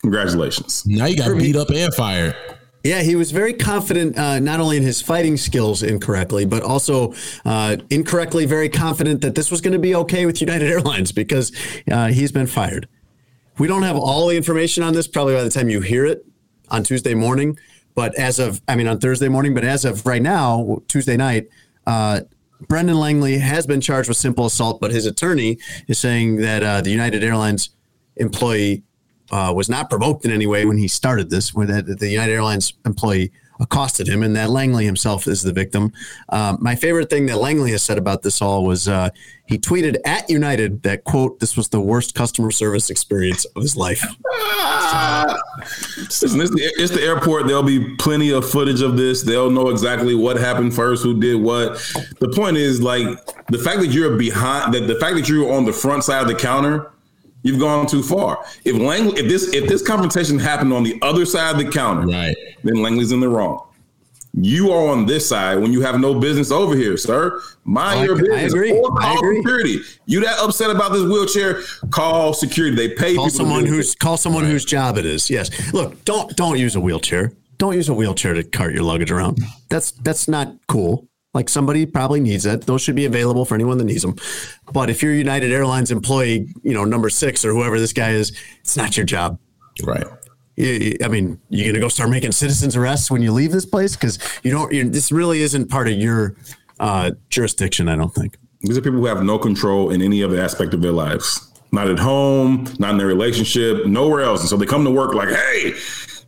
Congratulations. 0.01 0.85
Now 0.85 1.07
you 1.07 1.17
got 1.17 1.39
beat 1.39 1.57
up 1.57 1.71
and 1.71 1.95
fired. 1.95 2.37
Yeah, 2.85 3.03
he 3.03 3.15
was 3.15 3.31
very 3.31 3.53
confident, 3.53 4.19
uh, 4.19 4.41
not 4.41 4.59
only 4.59 4.77
in 4.77 4.83
his 4.83 5.01
fighting 5.01 5.37
skills 5.37 5.85
incorrectly, 5.85 6.45
but 6.45 6.65
also 6.65 7.15
uh, 7.45 7.77
incorrectly 7.91 8.45
very 8.45 8.69
confident 8.69 9.21
that 9.21 9.37
this 9.37 9.53
was 9.53 9.61
going 9.61 9.73
to 9.73 9.79
be 9.79 9.95
okay 9.95 10.27
with 10.27 10.41
United 10.41 10.69
Airlines 10.71 11.13
because 11.13 11.53
uh, 11.91 12.09
he's 12.09 12.33
been 12.33 12.49
fired. 12.49 12.89
We 13.63 13.69
don't 13.69 13.85
have 13.85 13.97
all 13.97 14.27
the 14.27 14.37
information 14.37 14.83
on 14.83 14.93
this 14.93 15.07
probably 15.07 15.35
by 15.35 15.45
the 15.45 15.49
time 15.49 15.69
you 15.69 15.81
hear 15.81 16.05
it 16.05 16.27
on 16.69 16.83
Tuesday 16.83 17.15
morning, 17.15 17.57
but 17.95 18.13
as 18.17 18.41
of, 18.41 18.61
I 18.67 18.75
mean, 18.75 18.89
on 18.89 18.99
Thursday 18.99 19.29
morning, 19.29 19.55
but 19.55 19.63
as 19.63 19.85
of 19.85 20.05
right 20.05 20.21
now, 20.21 20.83
Tuesday 20.89 21.17
night, 21.17 21.47
uh, 21.87 22.23
Brendan 22.67 22.99
Langley 22.99 23.39
has 23.39 23.65
been 23.65 23.81
charged 23.81 24.09
with 24.09 24.19
simple 24.19 24.47
assault, 24.47 24.81
but 24.81 24.91
his 24.91 25.07
attorney 25.07 25.59
is 25.87 26.01
saying 26.01 26.39
that 26.39 26.65
uh, 26.65 26.81
the 26.81 26.91
United 26.91 27.23
Airlines 27.23 27.71
employee 28.17 28.83
uh, 29.31 29.53
was 29.55 29.69
not 29.69 29.89
provoked 29.89 30.25
in 30.25 30.33
any 30.33 30.49
way 30.49 30.67
when 30.67 30.79
he 30.79 30.89
started 30.89 31.31
this, 31.31 31.55
where 31.55 31.69
that 31.69 32.01
the 32.01 32.11
United 32.11 32.33
Airlines 32.33 32.75
employee 32.85 33.31
accosted 33.63 34.09
him, 34.09 34.23
and 34.23 34.37
that 34.37 34.51
Langley 34.51 34.85
himself 34.85 35.27
is 35.27 35.43
the 35.43 35.53
victim. 35.53 35.93
Um, 36.29 36.59
my 36.61 36.75
favorite 36.75 37.09
thing 37.09 37.27
that 37.27 37.39
Langley 37.39 37.71
has 37.71 37.83
said 37.83 37.97
about 37.97 38.23
this 38.23 38.43
all 38.43 38.65
was 38.65 38.89
uh, 38.89 39.11
he 39.47 39.59
tweeted 39.59 39.97
at 40.05 40.29
United 40.29 40.83
that 40.83 41.05
quote 41.05 41.41
this 41.41 41.57
was 41.57 41.69
the 41.69 41.81
worst 41.81 42.15
customer 42.15 42.51
service 42.51 42.91
experience 42.91 43.45
of 43.45 43.63
his 43.63 43.77
life. 43.77 44.03
Listen, 45.99 46.41
it's 46.41 46.51
the, 46.51 46.73
it's 46.77 46.93
the 46.93 47.03
airport. 47.03 47.47
There'll 47.47 47.63
be 47.63 47.95
plenty 47.97 48.31
of 48.33 48.49
footage 48.49 48.83
of 48.83 48.97
this. 48.97 49.23
They'll 49.23 49.51
know 49.51 49.69
exactly 49.69 50.15
what 50.15 50.37
happened 50.37 50.75
first, 50.75 51.03
who 51.03 51.19
did 51.19 51.41
what. 51.41 51.75
The 52.21 52.29
point 52.35 52.57
is, 52.57 52.81
like, 52.81 53.07
the 53.49 53.59
fact 53.59 53.81
that 53.81 53.89
you're 53.89 54.17
behind, 54.17 54.75
that 54.75 54.87
the 54.87 54.97
fact 54.97 55.17
that 55.17 55.29
you're 55.29 55.53
on 55.53 55.65
the 55.65 55.73
front 55.73 56.05
side 56.05 56.23
of 56.23 56.29
the 56.29 56.35
counter, 56.35 56.92
you've 57.43 57.61
gone 57.61 57.87
too 57.87 58.03
far. 58.03 58.45
If 58.65 58.77
Langley, 58.77 59.21
if 59.21 59.29
this, 59.29 59.53
if 59.55 59.69
this 59.69 59.83
confrontation 59.87 60.39
happened 60.39 60.73
on 60.73 60.83
the 60.83 60.99
other 61.03 61.25
side 61.27 61.53
of 61.59 61.65
the 61.65 61.71
counter, 61.71 62.07
right, 62.07 62.37
then 62.65 62.77
Langley's 62.83 63.13
in 63.13 63.21
the 63.21 63.29
wrong. 63.29 63.67
You 64.35 64.71
are 64.73 64.89
on 64.89 65.05
this 65.05 65.29
side 65.29 65.59
when 65.59 65.73
you 65.75 65.83
have 65.83 66.01
no 66.01 66.19
business 66.19 66.51
over 66.51 66.75
here, 66.75 66.97
sir. 66.97 67.39
Mind 67.65 68.01
I- 68.01 68.05
your 68.05 68.35
I 68.35 68.41
agree. 68.41 68.73
Or 68.73 68.91
I 68.99 69.03
call 69.03 69.19
agree. 69.19 69.37
security. 69.37 69.81
You 70.07 70.21
that 70.21 70.39
upset 70.39 70.71
about 70.71 70.93
this 70.93 71.03
wheelchair? 71.03 71.61
Call 71.91 72.33
security. 72.33 72.75
They 72.75 72.95
pay 72.95 73.15
Call 73.15 73.29
someone 73.29 73.67
who's 73.67 73.95
call 73.95 74.17
someone 74.17 74.45
whose 74.45 74.65
job 74.65 74.97
it 74.97 75.05
is. 75.05 75.29
Yes. 75.29 75.51
Look, 75.75 76.03
don't 76.07 76.35
don't 76.35 76.59
use 76.59 76.75
a 76.77 76.81
wheelchair. 76.81 77.33
don't 77.59 77.75
use 77.75 77.91
a 77.91 77.95
wheelchair 77.95 78.33
to 78.33 78.43
cart 78.43 78.73
your 78.73 78.85
luggage 78.85 79.11
around. 79.11 79.39
That's 79.69 79.91
that's 79.93 80.27
not 80.29 80.55
cool. 80.67 81.07
Like 81.35 81.49
somebody 81.49 81.87
probably 81.87 82.21
needs 82.21 82.45
it. 82.45 82.63
Those 82.63 82.83
should 82.83 82.95
be 82.95 83.07
available 83.07 83.45
for 83.45 83.55
anyone 83.55 83.79
that 83.79 83.85
needs 83.85 84.03
them. 84.03 84.17
But 84.73 84.91
if 84.91 85.03
you're 85.03 85.15
United 85.15 85.51
Airlines 85.51 85.91
employee, 85.91 86.53
you 86.63 86.75
know 86.75 86.85
number 86.85 87.09
six 87.09 87.45
or 87.45 87.53
whoever 87.53 87.81
this 87.81 87.93
guy 87.93 88.11
is, 88.11 88.37
it's 88.61 88.77
not 88.77 88.97
your 88.97 89.07
job. 89.07 89.39
Right. 89.83 90.05
I 90.59 91.09
mean, 91.09 91.41
you're 91.49 91.67
gonna 91.73 91.81
go 91.81 91.89
start 91.89 92.11
making 92.11 92.33
citizens 92.33 92.77
arrests 92.77 93.11
when 93.11 93.23
you 93.23 93.33
leave 93.33 93.53
this 93.53 93.65
place 93.65 93.97
because 93.97 94.19
you 94.43 94.51
don't. 94.51 94.73
You're, 94.73 94.85
this 94.85 95.11
really 95.11 95.41
isn't 95.41 95.71
part 95.71 95.89
of 95.89 95.95
your 95.95 96.37
uh, 96.79 97.13
jurisdiction. 97.31 97.89
I 97.89 97.97
don't 97.97 98.15
think. 98.15 98.37
These 98.61 98.77
are 98.77 98.83
people 98.83 98.99
who 98.99 99.07
have 99.07 99.23
no 99.25 99.39
control 99.39 99.91
in 99.91 100.03
any 100.03 100.23
other 100.23 100.39
aspect 100.41 100.75
of 100.75 100.83
their 100.83 100.93
lives. 100.93 101.49
Not 101.73 101.89
at 101.89 101.99
home, 101.99 102.65
not 102.79 102.91
in 102.91 102.99
their 102.99 103.07
relationship, 103.07 103.87
nowhere 103.87 104.21
else. 104.21 104.41
And 104.41 104.51
so 104.51 104.59
they 104.59 104.67
come 104.67 104.85
to 104.85 104.91
work 104.91 105.15
like, 105.15 105.31
"Hey, 105.31 105.73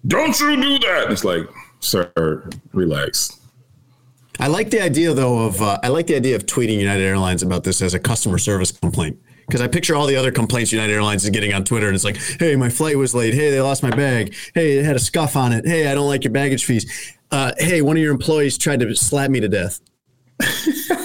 don't 0.07 0.39
you 0.41 0.57
do 0.57 0.79
that?" 0.79 1.03
And 1.05 1.13
it's 1.13 1.25
like, 1.25 1.47
"Sir, 1.81 2.49
relax." 2.73 3.39
I 4.41 4.49
like 4.49 4.71
the 4.71 4.81
idea 4.81 5.15
though 5.15 5.47
of 5.47 5.63
uh, 5.63 5.79
I 5.83 5.89
like 5.89 6.07
the 6.07 6.17
idea 6.17 6.37
of 6.37 6.47
tweeting 6.47 6.79
United 6.79 7.03
Airlines 7.03 7.43
about 7.43 7.65
this 7.65 7.81
as 7.83 7.95
a 7.95 7.99
customer 7.99 8.39
service 8.39 8.73
complaint 8.73 9.19
because 9.47 9.61
I 9.61 9.69
picture 9.69 9.95
all 9.95 10.07
the 10.07 10.17
other 10.17 10.33
complaints 10.33 10.73
United 10.73 10.93
Airlines 10.93 11.25
is 11.25 11.31
getting 11.31 11.53
on 11.53 11.65
Twitter 11.65 11.87
and 11.87 11.95
it's 11.95 12.05
like, 12.05 12.17
hey, 12.41 12.57
my 12.57 12.69
flight 12.69 12.97
was 12.97 13.15
late. 13.15 13.35
Hey, 13.35 13.51
they 13.51 13.61
lost 13.61 13.83
my 13.83 13.91
bag. 13.91 14.35
Hey, 14.55 14.79
it 14.79 14.85
had 14.85 14.97
a 14.97 15.01
scuff 15.01 15.37
on 15.37 15.53
it. 15.53 15.67
Hey, 15.67 15.89
I 15.89 15.95
don't 15.95 16.09
like 16.09 16.25
your 16.25 16.33
baggage 16.33 16.65
fees. 16.65 17.17
Uh, 17.31 17.53
hey, 17.59 17.83
one 17.83 17.97
of 17.97 18.03
your 18.03 18.13
employees 18.13 18.59
tried 18.59 18.81
to 18.81 18.95
slap 18.95 19.31
me 19.31 19.41
to 19.41 19.49
death. 19.49 19.81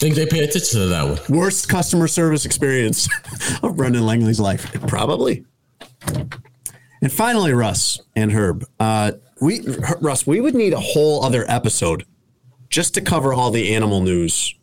think 0.00 0.14
they 0.14 0.24
pay 0.24 0.42
attention 0.42 0.80
to 0.80 0.86
that 0.86 1.02
one. 1.02 1.38
Worst 1.38 1.68
customer 1.68 2.08
service 2.08 2.46
experience 2.46 3.08
of 3.62 3.76
Brendan 3.76 4.06
Langley's 4.06 4.40
life, 4.40 4.72
probably. 4.88 5.44
And 7.02 7.12
finally, 7.12 7.52
Russ 7.52 8.00
and 8.16 8.32
Herb, 8.32 8.64
uh, 8.80 9.12
we 9.42 9.60
Russ, 10.00 10.26
we 10.26 10.40
would 10.40 10.54
need 10.54 10.72
a 10.72 10.80
whole 10.80 11.22
other 11.22 11.44
episode 11.48 12.04
just 12.70 12.94
to 12.94 13.00
cover 13.00 13.34
all 13.34 13.50
the 13.50 13.74
animal 13.74 14.00
news 14.00 14.54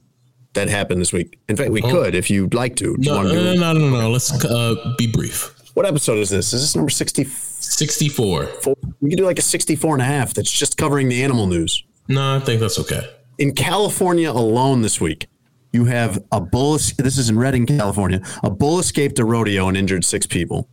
that 0.54 0.70
happened 0.70 1.00
this 1.00 1.14
week. 1.14 1.38
In 1.48 1.56
fact, 1.56 1.70
we 1.70 1.82
oh. 1.84 1.92
could 1.92 2.16
if 2.16 2.30
you'd 2.30 2.54
like 2.54 2.76
to. 2.78 2.96
No, 2.98 3.22
no, 3.22 3.34
no, 3.34 3.54
no, 3.54 3.74
no, 3.74 3.90
no, 4.02 4.10
Let's 4.10 4.44
uh, 4.44 4.96
be 4.98 5.12
brief. 5.12 5.54
What 5.76 5.86
episode 5.86 6.18
is 6.18 6.32
this? 6.32 6.54
Is 6.54 6.62
this 6.62 6.76
number 6.76 6.90
60? 6.90 7.26
64. 7.26 8.46
Four? 8.46 8.76
We 9.00 9.12
could 9.12 9.18
do 9.18 9.26
like 9.26 9.38
a 9.38 9.44
64 9.44 9.94
and 9.94 10.02
a 10.02 10.06
half 10.06 10.34
that's 10.34 10.52
just 10.52 10.78
covering 10.78 11.10
the 11.10 11.24
animal 11.24 11.46
news. 11.46 11.84
No, 12.08 12.38
I 12.38 12.40
think 12.40 12.62
that's 12.62 12.80
okay. 12.80 13.02
In 13.38 13.54
California 13.54 14.32
alone 14.32 14.82
this 14.82 15.00
week, 15.00 15.28
you 15.72 15.86
have 15.86 16.24
a 16.32 16.42
bull. 16.42 16.74
This 16.74 17.18
is 17.18 17.30
in 17.30 17.38
Redding, 17.38 17.68
California. 17.68 18.22
A 18.44 18.50
bull 18.50 18.80
escaped 18.80 19.20
a 19.20 19.26
rodeo 19.26 19.68
and 19.68 19.78
injured 19.78 20.06
six 20.06 20.26
people. 20.26 20.68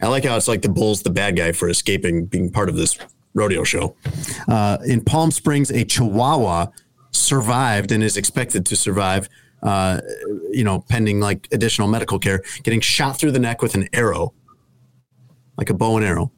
I 0.00 0.08
like 0.08 0.24
how 0.24 0.36
it's 0.36 0.48
like 0.48 0.62
the 0.62 0.68
bull's 0.68 1.02
the 1.02 1.10
bad 1.10 1.36
guy 1.36 1.52
for 1.52 1.68
escaping 1.68 2.26
being 2.26 2.50
part 2.50 2.68
of 2.68 2.74
this 2.74 2.98
rodeo 3.34 3.64
show. 3.64 3.96
Uh, 4.48 4.78
in 4.86 5.02
Palm 5.02 5.30
Springs, 5.30 5.70
a 5.70 5.84
Chihuahua 5.84 6.66
survived 7.10 7.92
and 7.92 8.02
is 8.02 8.16
expected 8.16 8.66
to 8.66 8.76
survive. 8.76 9.28
Uh, 9.62 10.00
you 10.50 10.64
know, 10.64 10.80
pending 10.88 11.20
like 11.20 11.46
additional 11.52 11.86
medical 11.86 12.18
care, 12.18 12.42
getting 12.64 12.80
shot 12.80 13.16
through 13.16 13.30
the 13.30 13.38
neck 13.38 13.62
with 13.62 13.76
an 13.76 13.88
arrow, 13.92 14.34
like 15.56 15.70
a 15.70 15.74
bow 15.74 15.96
and 15.96 16.04
arrow. 16.04 16.32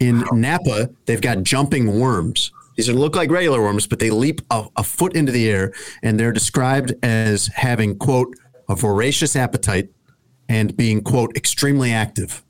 In 0.00 0.24
Napa, 0.32 0.90
they've 1.04 1.20
got 1.20 1.44
jumping 1.44 2.00
worms. 2.00 2.50
These 2.76 2.88
are, 2.88 2.92
look 2.92 3.14
like 3.14 3.30
regular 3.30 3.62
worms, 3.62 3.86
but 3.86 4.00
they 4.00 4.10
leap 4.10 4.40
a, 4.50 4.66
a 4.76 4.82
foot 4.82 5.14
into 5.14 5.30
the 5.30 5.48
air, 5.48 5.72
and 6.02 6.18
they're 6.18 6.32
described 6.32 6.92
as 7.04 7.46
having 7.54 7.96
quote 7.96 8.34
a 8.68 8.74
voracious 8.74 9.36
appetite 9.36 9.90
and 10.48 10.76
being 10.76 11.02
quote 11.02 11.36
extremely 11.36 11.92
active. 11.92 12.42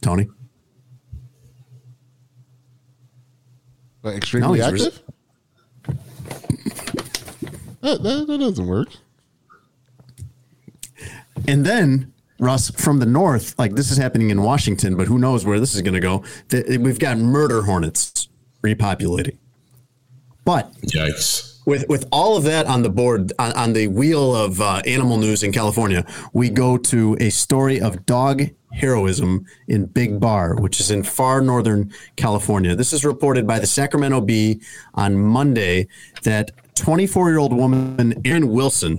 Tony. 0.00 0.28
But 4.02 4.14
extremely 4.16 4.58
no, 4.58 4.64
active? 4.66 5.00
that, 7.80 8.02
that, 8.02 8.26
that 8.26 8.38
doesn't 8.38 8.66
work. 8.66 8.88
And 11.46 11.64
then 11.64 12.12
Russ 12.38 12.70
from 12.70 12.98
the 12.98 13.06
north, 13.06 13.56
like 13.58 13.74
this 13.74 13.90
is 13.90 13.98
happening 13.98 14.30
in 14.30 14.42
Washington, 14.42 14.96
but 14.96 15.06
who 15.06 15.18
knows 15.18 15.46
where 15.46 15.60
this 15.60 15.74
is 15.74 15.82
going 15.82 15.94
to 15.94 16.00
go? 16.00 16.24
We've 16.50 16.98
got 16.98 17.18
murder 17.18 17.62
hornets 17.62 18.28
repopulating. 18.62 19.38
But 20.44 20.72
yikes! 20.82 21.51
With 21.64 21.88
with 21.88 22.06
all 22.10 22.36
of 22.36 22.44
that 22.44 22.66
on 22.66 22.82
the 22.82 22.90
board 22.90 23.32
on, 23.38 23.52
on 23.52 23.72
the 23.72 23.88
wheel 23.88 24.34
of 24.34 24.60
uh, 24.60 24.82
animal 24.86 25.16
news 25.16 25.42
in 25.42 25.52
California, 25.52 26.04
we 26.32 26.50
go 26.50 26.76
to 26.76 27.16
a 27.20 27.30
story 27.30 27.80
of 27.80 28.04
dog 28.04 28.42
heroism 28.72 29.46
in 29.68 29.86
Big 29.86 30.18
Bar, 30.18 30.56
which 30.56 30.80
is 30.80 30.90
in 30.90 31.02
far 31.02 31.40
northern 31.40 31.92
California. 32.16 32.74
This 32.74 32.92
is 32.92 33.04
reported 33.04 33.46
by 33.46 33.58
the 33.58 33.66
Sacramento 33.66 34.22
Bee 34.22 34.60
on 34.94 35.16
Monday 35.16 35.88
that 36.22 36.50
24 36.74 37.30
year 37.30 37.38
old 37.38 37.52
woman 37.52 38.20
Erin 38.24 38.48
Wilson 38.48 38.98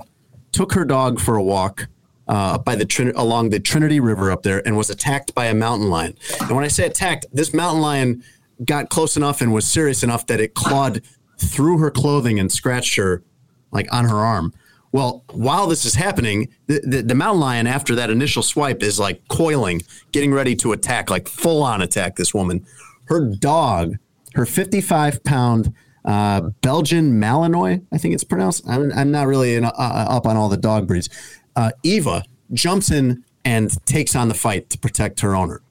took 0.51 0.73
her 0.73 0.85
dog 0.85 1.19
for 1.19 1.35
a 1.35 1.43
walk 1.43 1.87
uh, 2.27 2.57
by 2.57 2.75
the 2.75 2.85
Trin- 2.85 3.13
along 3.15 3.49
the 3.49 3.59
Trinity 3.59 3.99
River 3.99 4.31
up 4.31 4.43
there 4.43 4.65
and 4.65 4.77
was 4.77 4.89
attacked 4.89 5.33
by 5.35 5.45
a 5.45 5.53
mountain 5.53 5.89
lion. 5.89 6.15
And 6.41 6.51
when 6.51 6.63
I 6.63 6.69
say 6.69 6.85
attacked, 6.85 7.25
this 7.33 7.53
mountain 7.53 7.81
lion 7.81 8.23
got 8.63 8.89
close 8.89 9.17
enough 9.17 9.41
and 9.41 9.51
was 9.51 9.65
serious 9.65 10.03
enough 10.03 10.27
that 10.27 10.39
it 10.39 10.53
clawed 10.53 11.01
through 11.37 11.79
her 11.79 11.91
clothing 11.91 12.39
and 12.39 12.51
scratched 12.51 12.95
her 12.95 13.23
like 13.71 13.91
on 13.93 14.05
her 14.05 14.17
arm. 14.17 14.53
Well, 14.91 15.23
while 15.31 15.65
this 15.65 15.85
is 15.85 15.95
happening, 15.95 16.49
the, 16.67 16.79
the, 16.85 17.01
the, 17.01 17.15
mountain 17.15 17.41
lion, 17.41 17.65
after 17.65 17.95
that 17.95 18.11
initial 18.11 18.43
swipe, 18.43 18.83
is 18.83 18.99
like 18.99 19.27
coiling, 19.27 19.81
getting 20.11 20.31
ready 20.31 20.55
to 20.57 20.71
attack, 20.71 21.09
like 21.09 21.27
full 21.27 21.63
on 21.63 21.81
attack 21.81 22.15
this 22.15 22.31
woman. 22.31 22.63
Her 23.05 23.27
dog, 23.27 23.95
her 24.35 24.45
55 24.45 25.23
pound 25.23 25.73
uh, 26.05 26.41
Belgian 26.61 27.19
Malinois, 27.19 27.83
I 27.91 27.97
think 27.97 28.13
it's 28.13 28.23
pronounced. 28.23 28.67
I'm, 28.67 28.91
I'm 28.93 29.09
not 29.09 29.25
really 29.25 29.55
in, 29.55 29.65
uh, 29.65 29.71
uh, 29.75 30.05
up 30.09 30.27
on 30.27 30.37
all 30.37 30.47
the 30.47 30.57
dog 30.57 30.87
breeds. 30.87 31.09
Uh, 31.55 31.71
Eva 31.81 32.23
jumps 32.51 32.91
in 32.91 33.23
and 33.43 33.71
takes 33.87 34.15
on 34.15 34.27
the 34.27 34.35
fight 34.35 34.69
to 34.69 34.77
protect 34.77 35.21
her 35.21 35.35
owner. 35.35 35.61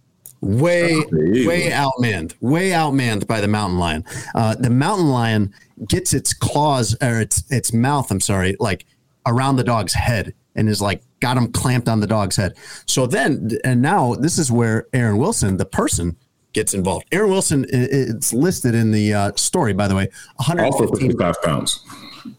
Way, 0.43 0.97
way 1.12 1.70
outmanned, 1.70 2.35
way 2.40 2.70
outmanned 2.70 3.28
by 3.28 3.40
the 3.40 3.47
mountain 3.47 3.78
lion. 3.78 4.05
Uh, 4.35 4.56
the 4.56 4.70
mountain 4.70 5.09
lion 5.09 5.55
gets 5.86 6.12
its 6.12 6.35
claws 6.35 6.97
or 7.01 7.20
its 7.20 7.44
its 7.51 7.73
mouth. 7.73 8.10
I'm 8.10 8.20
sorry, 8.20 8.56
like 8.59 8.85
around 9.24 9.55
the 9.55 9.62
dog's 9.62 9.94
head, 9.94 10.35
and 10.56 10.69
is 10.69 10.82
like 10.82 11.01
got 11.20 11.36
him 11.36 11.52
clamped 11.52 11.89
on 11.89 12.01
the 12.01 12.09
dog's 12.09 12.35
head. 12.35 12.56
So 12.86 13.06
then, 13.06 13.52
and 13.64 13.81
now 13.81 14.14
this 14.14 14.36
is 14.36 14.51
where 14.51 14.89
Erin 14.93 15.19
Wilson, 15.19 15.59
the 15.59 15.64
person, 15.64 16.16
gets 16.52 16.74
involved. 16.74 17.06
Erin 17.12 17.31
Wilson, 17.31 17.64
it's 17.69 18.32
listed 18.32 18.74
in 18.74 18.90
the 18.90 19.14
uh, 19.14 19.32
story, 19.36 19.73
by 19.73 19.89
the 19.89 19.94
way, 19.94 20.09
115 20.36 21.16
pounds. 21.44 21.85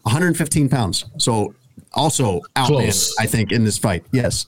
115 0.02 0.68
pounds. 0.68 1.04
So 1.18 1.54
also 1.94 2.40
outmanned, 2.56 3.12
I 3.18 3.26
think, 3.26 3.52
in 3.52 3.64
this 3.64 3.78
fight. 3.78 4.04
Yes. 4.12 4.46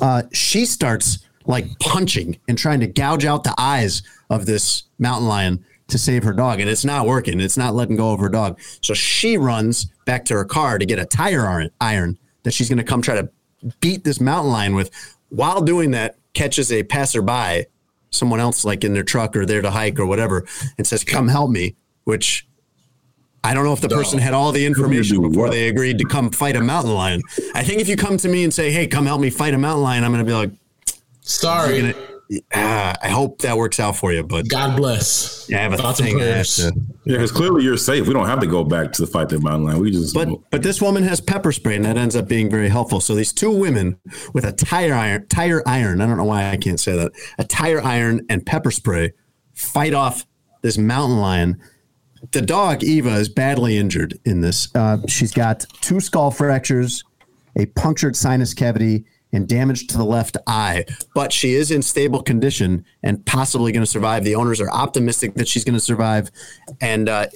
Uh, 0.00 0.24
she 0.32 0.66
starts 0.66 1.26
like 1.46 1.66
punching 1.78 2.38
and 2.48 2.56
trying 2.58 2.80
to 2.80 2.86
gouge 2.86 3.24
out 3.24 3.44
the 3.44 3.54
eyes 3.58 4.02
of 4.30 4.46
this 4.46 4.84
mountain 4.98 5.28
lion 5.28 5.64
to 5.88 5.98
save 5.98 6.22
her 6.24 6.32
dog. 6.32 6.60
And 6.60 6.68
it's 6.68 6.84
not 6.84 7.06
working. 7.06 7.40
It's 7.40 7.56
not 7.56 7.74
letting 7.74 7.96
go 7.96 8.12
of 8.12 8.20
her 8.20 8.28
dog. 8.28 8.60
So 8.80 8.94
she 8.94 9.36
runs 9.36 9.86
back 10.04 10.24
to 10.26 10.34
her 10.34 10.44
car 10.44 10.78
to 10.78 10.86
get 10.86 10.98
a 10.98 11.04
tire 11.04 11.70
iron 11.80 12.18
that 12.42 12.52
she's 12.52 12.68
going 12.68 12.78
to 12.78 12.84
come 12.84 13.02
try 13.02 13.14
to 13.14 13.28
beat 13.80 14.04
this 14.04 14.20
mountain 14.20 14.50
lion 14.52 14.74
with. 14.74 14.90
While 15.28 15.60
doing 15.60 15.92
that, 15.92 16.16
catches 16.34 16.72
a 16.72 16.82
passerby 16.82 17.66
someone 18.10 18.40
else 18.40 18.64
like 18.64 18.84
in 18.84 18.94
their 18.94 19.02
truck 19.02 19.36
or 19.36 19.46
there 19.46 19.62
to 19.62 19.70
hike 19.70 19.98
or 19.98 20.06
whatever 20.06 20.46
and 20.78 20.86
says, 20.86 21.04
"Come 21.04 21.28
help 21.28 21.50
me," 21.50 21.76
which 22.04 22.46
I 23.44 23.54
don't 23.54 23.64
know 23.64 23.72
if 23.72 23.80
the 23.80 23.88
person 23.88 24.18
had 24.18 24.34
all 24.34 24.52
the 24.52 24.64
information 24.64 25.20
before 25.20 25.50
they 25.50 25.68
agreed 25.68 25.98
to 25.98 26.04
come 26.04 26.30
fight 26.30 26.56
a 26.56 26.60
mountain 26.60 26.94
lion. 26.94 27.22
I 27.54 27.64
think 27.64 27.80
if 27.80 27.88
you 27.88 27.96
come 27.96 28.16
to 28.18 28.28
me 28.28 28.44
and 28.44 28.52
say, 28.52 28.70
"Hey, 28.70 28.86
come 28.86 29.06
help 29.06 29.20
me 29.20 29.30
fight 29.30 29.54
a 29.54 29.58
mountain 29.58 29.82
lion," 29.82 30.04
I'm 30.04 30.12
going 30.12 30.24
to 30.24 30.30
be 30.30 30.34
like, 30.34 30.50
"Sorry." 31.22 31.94
uh, 32.54 32.94
I 33.02 33.08
hope 33.08 33.40
that 33.42 33.56
works 33.56 33.78
out 33.80 33.96
for 33.96 34.12
you. 34.12 34.22
But 34.22 34.48
God 34.48 34.76
bless. 34.76 35.46
Yeah, 35.48 35.58
I 35.58 35.62
have 35.62 35.72
a 35.74 35.76
Thoughts 35.76 36.00
thing. 36.00 36.16
I 36.20 36.42
to, 36.42 36.72
yeah, 37.04 37.16
because 37.16 37.32
clearly 37.32 37.64
you're 37.64 37.76
safe. 37.76 38.06
We 38.06 38.14
don't 38.14 38.26
have 38.26 38.40
to 38.40 38.46
go 38.46 38.64
back 38.64 38.92
to 38.92 39.02
the 39.02 39.06
fight 39.06 39.28
that 39.30 39.42
mountain 39.42 39.64
lion. 39.64 39.80
We 39.80 39.90
just. 39.90 40.14
But 40.14 40.28
but 40.50 40.62
this 40.62 40.80
woman 40.80 41.02
has 41.02 41.20
pepper 41.20 41.52
spray, 41.52 41.76
and 41.76 41.84
that 41.84 41.96
ends 41.96 42.16
up 42.16 42.28
being 42.28 42.50
very 42.50 42.68
helpful. 42.68 43.00
So 43.00 43.14
these 43.14 43.32
two 43.32 43.50
women 43.50 43.98
with 44.32 44.44
a 44.44 44.52
tire 44.52 44.94
iron, 44.94 45.26
tire 45.28 45.62
iron. 45.66 46.00
I 46.00 46.06
don't 46.06 46.16
know 46.16 46.24
why 46.24 46.50
I 46.50 46.56
can't 46.56 46.80
say 46.80 46.96
that. 46.96 47.12
A 47.38 47.44
tire 47.44 47.82
iron 47.82 48.24
and 48.28 48.44
pepper 48.44 48.70
spray 48.70 49.12
fight 49.54 49.94
off 49.94 50.26
this 50.62 50.78
mountain 50.78 51.18
lion. 51.18 51.60
The 52.30 52.42
dog 52.42 52.84
Eva 52.84 53.16
is 53.16 53.28
badly 53.28 53.76
injured 53.76 54.18
in 54.24 54.40
this. 54.40 54.68
Uh, 54.74 54.98
she's 55.08 55.32
got 55.32 55.66
two 55.80 55.98
skull 55.98 56.30
fractures, 56.30 57.02
a 57.56 57.66
punctured 57.66 58.14
sinus 58.14 58.54
cavity, 58.54 59.04
and 59.32 59.48
damage 59.48 59.86
to 59.88 59.96
the 59.96 60.04
left 60.04 60.36
eye, 60.46 60.84
but 61.14 61.32
she 61.32 61.54
is 61.54 61.70
in 61.70 61.82
stable 61.82 62.22
condition 62.22 62.84
and 63.02 63.24
possibly 63.24 63.72
going 63.72 63.82
to 63.82 63.90
survive. 63.90 64.24
The 64.24 64.34
owners 64.34 64.60
are 64.60 64.70
optimistic 64.70 65.34
that 65.34 65.48
she's 65.48 65.64
going 65.64 65.74
to 65.74 65.80
survive, 65.80 66.30
and 66.80 67.08
uh, 67.08 67.26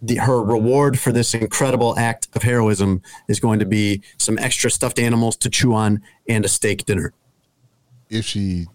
the, 0.00 0.16
her 0.16 0.42
reward 0.42 0.98
for 0.98 1.12
this 1.12 1.34
incredible 1.34 1.98
act 1.98 2.28
of 2.34 2.42
heroism 2.42 3.02
is 3.28 3.40
going 3.40 3.58
to 3.58 3.66
be 3.66 4.02
some 4.18 4.38
extra 4.38 4.70
stuffed 4.70 4.98
animals 4.98 5.36
to 5.38 5.50
chew 5.50 5.74
on 5.74 6.02
and 6.28 6.44
a 6.44 6.48
steak 6.48 6.84
dinner. 6.84 7.12
If 8.10 8.26
she 8.26 8.66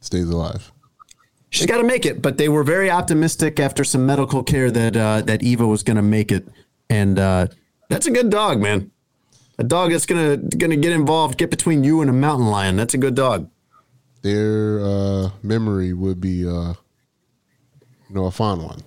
stays 0.00 0.28
alive. 0.28 0.72
she's 1.50 1.66
got 1.66 1.78
to 1.78 1.84
make 1.84 2.06
it. 2.06 2.22
But 2.22 2.38
they 2.38 2.48
were 2.48 2.64
very 2.64 2.90
optimistic 2.90 3.60
after 3.60 3.84
some 3.84 4.06
medical 4.06 4.42
care 4.42 4.70
that 4.70 4.96
uh, 4.96 5.22
that 5.22 5.42
Eva 5.42 5.66
was 5.66 5.82
going 5.82 5.96
to 5.96 6.02
make 6.02 6.32
it, 6.32 6.48
and 6.88 7.18
uh, 7.18 7.48
that's 7.88 8.06
a 8.06 8.10
good 8.10 8.30
dog, 8.30 8.60
man. 8.60 8.90
A 9.58 9.64
dog 9.64 9.90
that's 9.90 10.06
gonna 10.06 10.36
gonna 10.36 10.76
get 10.76 10.92
involved, 10.92 11.38
get 11.38 11.50
between 11.50 11.82
you 11.82 12.02
and 12.02 12.10
a 12.10 12.12
mountain 12.12 12.48
lion. 12.48 12.76
That's 12.76 12.94
a 12.94 12.98
good 12.98 13.14
dog. 13.14 13.48
Their 14.22 14.80
uh, 14.80 15.30
memory 15.42 15.92
would 15.92 16.20
be, 16.20 16.46
uh, 16.46 16.74
you 18.08 18.14
know, 18.14 18.26
a 18.26 18.30
fond 18.30 18.62
one. 18.62 18.82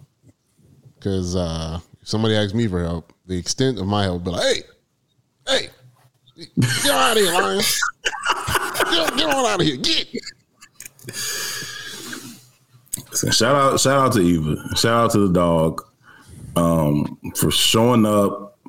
Because 0.95 1.35
uh, 1.35 1.79
if 2.01 2.07
somebody 2.07 2.35
asks 2.35 2.53
me 2.53 2.67
for 2.67 2.83
help, 2.83 3.13
the 3.25 3.37
extent 3.37 3.79
of 3.79 3.87
my 3.87 4.03
help, 4.03 4.25
would 4.25 4.25
be 4.25 4.31
like, 4.31 4.43
hey, 4.43 4.61
hey, 5.47 5.69
get 6.35 6.91
out 6.91 7.17
of 7.17 7.23
here, 7.23 7.33
lion. 7.33 7.61
get, 8.91 9.17
get 9.17 9.33
on 9.33 9.45
out 9.45 9.61
of 9.61 9.65
here. 9.65 9.77
Get. 9.77 10.07
So 13.11 13.29
shout 13.31 13.55
out, 13.55 13.79
shout 13.79 13.99
out 13.99 14.13
to 14.13 14.19
Eva. 14.19 14.55
Shout 14.75 15.05
out 15.05 15.11
to 15.11 15.27
the 15.27 15.33
dog 15.33 15.81
um, 16.55 17.17
for 17.35 17.49
showing 17.49 18.05
up 18.05 18.59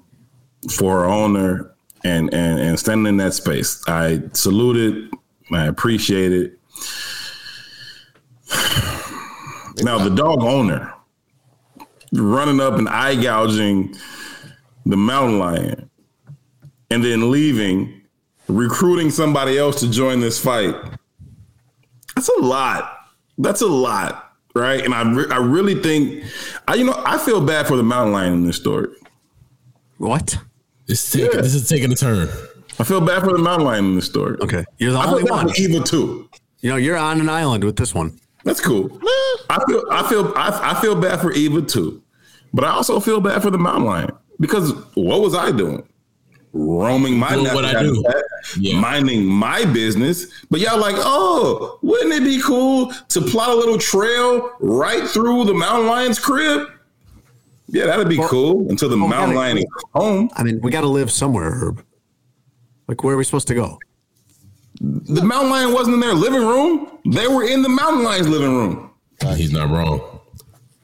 for 0.70 1.00
her 1.00 1.06
owner 1.06 1.69
and 2.04 2.32
and 2.32 2.60
and 2.60 2.78
standing 2.78 3.06
in 3.06 3.16
that 3.18 3.34
space. 3.34 3.82
I 3.88 4.22
salute 4.32 4.76
it. 4.76 5.18
I 5.52 5.66
appreciate 5.66 6.32
it. 6.32 6.58
Now 9.82 9.96
the 9.96 10.10
dog 10.10 10.42
owner 10.42 10.92
running 12.12 12.60
up 12.60 12.74
and 12.74 12.88
eye 12.88 13.14
gouging 13.14 13.96
the 14.84 14.96
mountain 14.96 15.38
lion 15.38 15.90
and 16.90 17.04
then 17.04 17.30
leaving, 17.30 18.02
recruiting 18.48 19.10
somebody 19.10 19.58
else 19.58 19.80
to 19.80 19.90
join 19.90 20.20
this 20.20 20.42
fight. 20.42 20.74
That's 22.14 22.28
a 22.28 22.42
lot. 22.42 22.98
That's 23.38 23.62
a 23.62 23.66
lot, 23.66 24.34
right? 24.54 24.84
And 24.84 24.92
I, 24.92 25.10
re- 25.10 25.30
I 25.30 25.38
really 25.38 25.80
think, 25.80 26.24
I 26.66 26.74
you 26.74 26.84
know, 26.84 27.00
I 27.06 27.16
feel 27.18 27.40
bad 27.40 27.66
for 27.66 27.76
the 27.76 27.82
mountain 27.82 28.12
lion 28.12 28.32
in 28.32 28.44
this 28.44 28.56
story. 28.56 28.88
What? 29.98 30.36
This, 30.90 31.12
take, 31.12 31.30
this 31.30 31.54
is 31.54 31.68
taking 31.68 31.92
a 31.92 31.94
turn. 31.94 32.28
I 32.80 32.82
feel 32.84 33.00
bad 33.00 33.22
for 33.22 33.30
the 33.32 33.38
mountain 33.38 33.64
lion 33.66 33.84
in 33.84 33.94
this 33.94 34.06
story. 34.06 34.36
Okay, 34.40 34.64
you're 34.78 34.90
the 34.90 34.98
I 34.98 35.06
only 35.06 35.22
one. 35.22 35.48
for 35.48 35.54
Eva 35.56 35.84
too. 35.84 36.28
You 36.62 36.70
know, 36.70 36.76
you're 36.76 36.96
on 36.96 37.20
an 37.20 37.28
island 37.28 37.62
with 37.62 37.76
this 37.76 37.94
one. 37.94 38.18
That's 38.42 38.60
cool. 38.60 38.90
I 39.48 39.62
feel 39.68 39.84
I 39.90 40.08
feel 40.08 40.32
I, 40.34 40.72
I 40.76 40.80
feel 40.80 41.00
bad 41.00 41.20
for 41.20 41.30
Eva 41.32 41.62
too, 41.62 42.02
but 42.52 42.64
I 42.64 42.70
also 42.70 42.98
feel 42.98 43.20
bad 43.20 43.40
for 43.40 43.50
the 43.50 43.58
mountain 43.58 43.84
lion 43.84 44.10
because 44.40 44.72
what 44.94 45.20
was 45.20 45.32
I 45.34 45.52
doing? 45.52 45.86
Roaming 46.52 47.16
my 47.16 47.34
Doing 47.34 47.54
what 47.54 47.64
I 47.64 47.80
do. 47.80 48.02
habitat, 48.04 48.80
minding 48.80 49.24
my 49.24 49.64
business. 49.66 50.26
But 50.50 50.58
y'all 50.58 50.80
like, 50.80 50.96
oh, 50.98 51.78
wouldn't 51.82 52.12
it 52.12 52.24
be 52.24 52.40
cool 52.42 52.92
to 53.10 53.20
plot 53.20 53.50
a 53.50 53.54
little 53.54 53.78
trail 53.78 54.50
right 54.58 55.06
through 55.08 55.44
the 55.44 55.54
mountain 55.54 55.86
lion's 55.86 56.18
crib? 56.18 56.66
Yeah, 57.72 57.86
that'd 57.86 58.08
be 58.08 58.18
cool 58.18 58.68
until 58.68 58.88
the 58.88 58.96
well, 58.96 59.08
mountain 59.08 59.36
lion 59.36 59.58
is 59.58 59.66
home. 59.94 60.28
I 60.34 60.42
mean, 60.42 60.60
we 60.60 60.70
got 60.70 60.80
to 60.80 60.88
live 60.88 61.10
somewhere, 61.10 61.52
Herb. 61.52 61.84
Like, 62.88 63.04
where 63.04 63.14
are 63.14 63.16
we 63.16 63.24
supposed 63.24 63.46
to 63.48 63.54
go? 63.54 63.78
The 64.80 65.22
mountain 65.22 65.50
lion 65.50 65.72
wasn't 65.72 65.94
in 65.94 66.00
their 66.00 66.14
living 66.14 66.44
room. 66.44 66.98
They 67.06 67.28
were 67.28 67.44
in 67.46 67.62
the 67.62 67.68
mountain 67.68 68.02
lion's 68.02 68.28
living 68.28 68.50
room. 68.50 68.90
He's 69.36 69.52
not 69.52 69.70
wrong. 69.70 70.20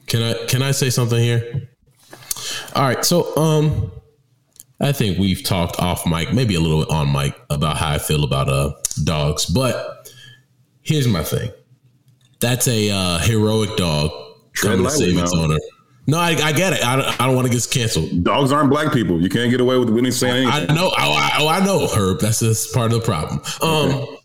Can 0.05 0.21
I 0.23 0.45
can 0.45 0.61
I 0.61 0.71
say 0.71 0.89
something 0.89 1.19
here? 1.19 1.69
All 2.75 2.83
right, 2.83 3.03
so 3.03 3.35
um, 3.35 3.91
I 4.79 4.91
think 4.93 5.17
we've 5.17 5.43
talked 5.43 5.79
off 5.79 6.05
mic, 6.05 6.33
maybe 6.33 6.55
a 6.55 6.59
little 6.59 6.85
bit 6.85 6.89
on 6.91 7.11
mic, 7.11 7.35
about 7.49 7.77
how 7.77 7.89
I 7.89 7.97
feel 7.97 8.23
about 8.23 8.47
uh 8.47 8.71
dogs. 9.03 9.45
But 9.47 10.09
here's 10.81 11.07
my 11.07 11.23
thing: 11.23 11.51
that's 12.39 12.67
a 12.67 12.89
uh, 12.89 13.17
heroic 13.19 13.75
dog 13.75 14.11
Tread 14.53 14.77
coming 14.77 14.85
to 14.85 14.91
save 14.91 15.17
its 15.17 15.33
now. 15.33 15.41
owner. 15.41 15.57
No, 16.09 16.17
I, 16.17 16.29
I 16.29 16.53
get 16.53 16.71
it. 16.71 16.85
I 16.85 16.95
don't, 16.95 17.21
I 17.21 17.27
don't 17.27 17.35
want 17.35 17.47
to 17.47 17.53
get 17.53 17.69
canceled. 17.69 18.23
Dogs 18.23 18.53
aren't 18.53 18.69
black 18.69 18.93
people. 18.93 19.21
You 19.21 19.27
can't 19.27 19.51
get 19.51 19.59
away 19.59 19.77
with 19.77 19.89
Whitney 19.89 20.11
saying 20.11 20.47
anything. 20.47 20.71
I 20.71 20.73
know. 20.73 20.87
Oh, 20.87 21.13
I, 21.13 21.31
oh, 21.39 21.47
I 21.49 21.65
know, 21.65 21.85
Herb. 21.85 22.21
That's 22.21 22.39
just 22.39 22.73
part 22.73 22.93
of 22.93 22.99
the 23.01 23.05
problem. 23.05 23.41
Um, 23.61 24.17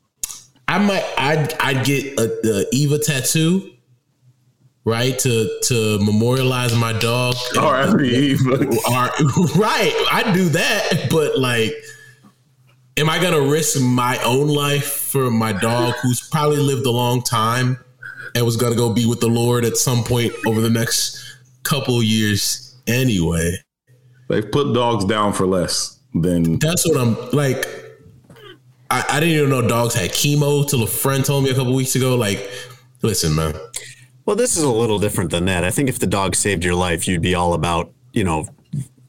I 0.69 0.79
might. 0.79 1.05
I'd. 1.19 1.53
I'd 1.61 1.85
get 1.85 2.13
a, 2.21 2.27
the 2.27 2.69
Eva 2.73 2.99
tattoo, 2.99 3.73
right 4.85 5.19
to 5.19 5.59
to 5.65 5.99
memorialize 6.05 6.73
my 6.77 6.93
dog. 6.93 7.35
R.I.P. 7.59 8.37
Right. 9.57 9.93
I'd 10.13 10.33
do 10.35 10.49
that, 10.51 11.09
but 11.11 11.37
like, 11.37 11.75
am 12.97 13.11
I 13.11 13.21
gonna 13.21 13.43
risk 13.43 13.81
my 13.81 14.23
own 14.23 14.47
life 14.47 14.87
for 14.87 15.33
my 15.33 15.53
dog, 15.53 15.95
who's 16.01 16.29
probably 16.29 16.59
lived 16.59 16.87
a 16.87 16.93
long 16.93 17.23
time 17.23 17.79
and 18.37 18.45
was 18.45 18.57
gonna 18.57 18.77
go 18.77 18.93
be 18.93 19.05
with 19.05 19.19
the 19.19 19.29
Lord 19.29 19.65
at 19.65 19.77
some 19.77 20.05
point 20.05 20.33
over 20.47 20.61
the 20.61 20.71
next 20.71 21.22
couple 21.63 22.03
years 22.03 22.77
anyway? 22.87 23.57
They've 24.29 24.51
put 24.51 24.73
dogs 24.73 25.05
down 25.05 25.33
for 25.33 25.47
less 25.47 26.01
than 26.15 26.59
That's 26.59 26.87
what 26.89 26.99
I'm 26.99 27.31
like. 27.33 27.67
I, 28.91 29.05
I 29.11 29.21
didn't 29.21 29.37
even 29.37 29.51
know 29.51 29.67
dogs 29.67 29.95
had 29.95 30.11
chemo 30.11 30.69
till 30.69 30.83
a 30.83 30.87
friend 30.87 31.25
told 31.25 31.45
me 31.45 31.51
a 31.51 31.55
couple 31.55 31.75
weeks 31.75 31.97
ago. 31.97 32.15
Like, 32.17 32.51
listen, 33.03 33.35
man. 33.35 33.55
Well, 34.25 34.37
this 34.37 34.57
is 34.57 34.63
a 34.63 34.71
little 34.71 34.99
different 34.99 35.31
than 35.31 35.47
that. 35.47 35.65
I 35.65 35.71
think 35.71 35.89
if 35.89 35.99
the 35.99 36.07
dog 36.07 36.37
saved 36.37 36.65
your 36.65 36.75
life, 36.75 37.09
you'd 37.09 37.23
be 37.23 37.35
all 37.35 37.55
about, 37.55 37.93
you 38.13 38.25
know, 38.25 38.47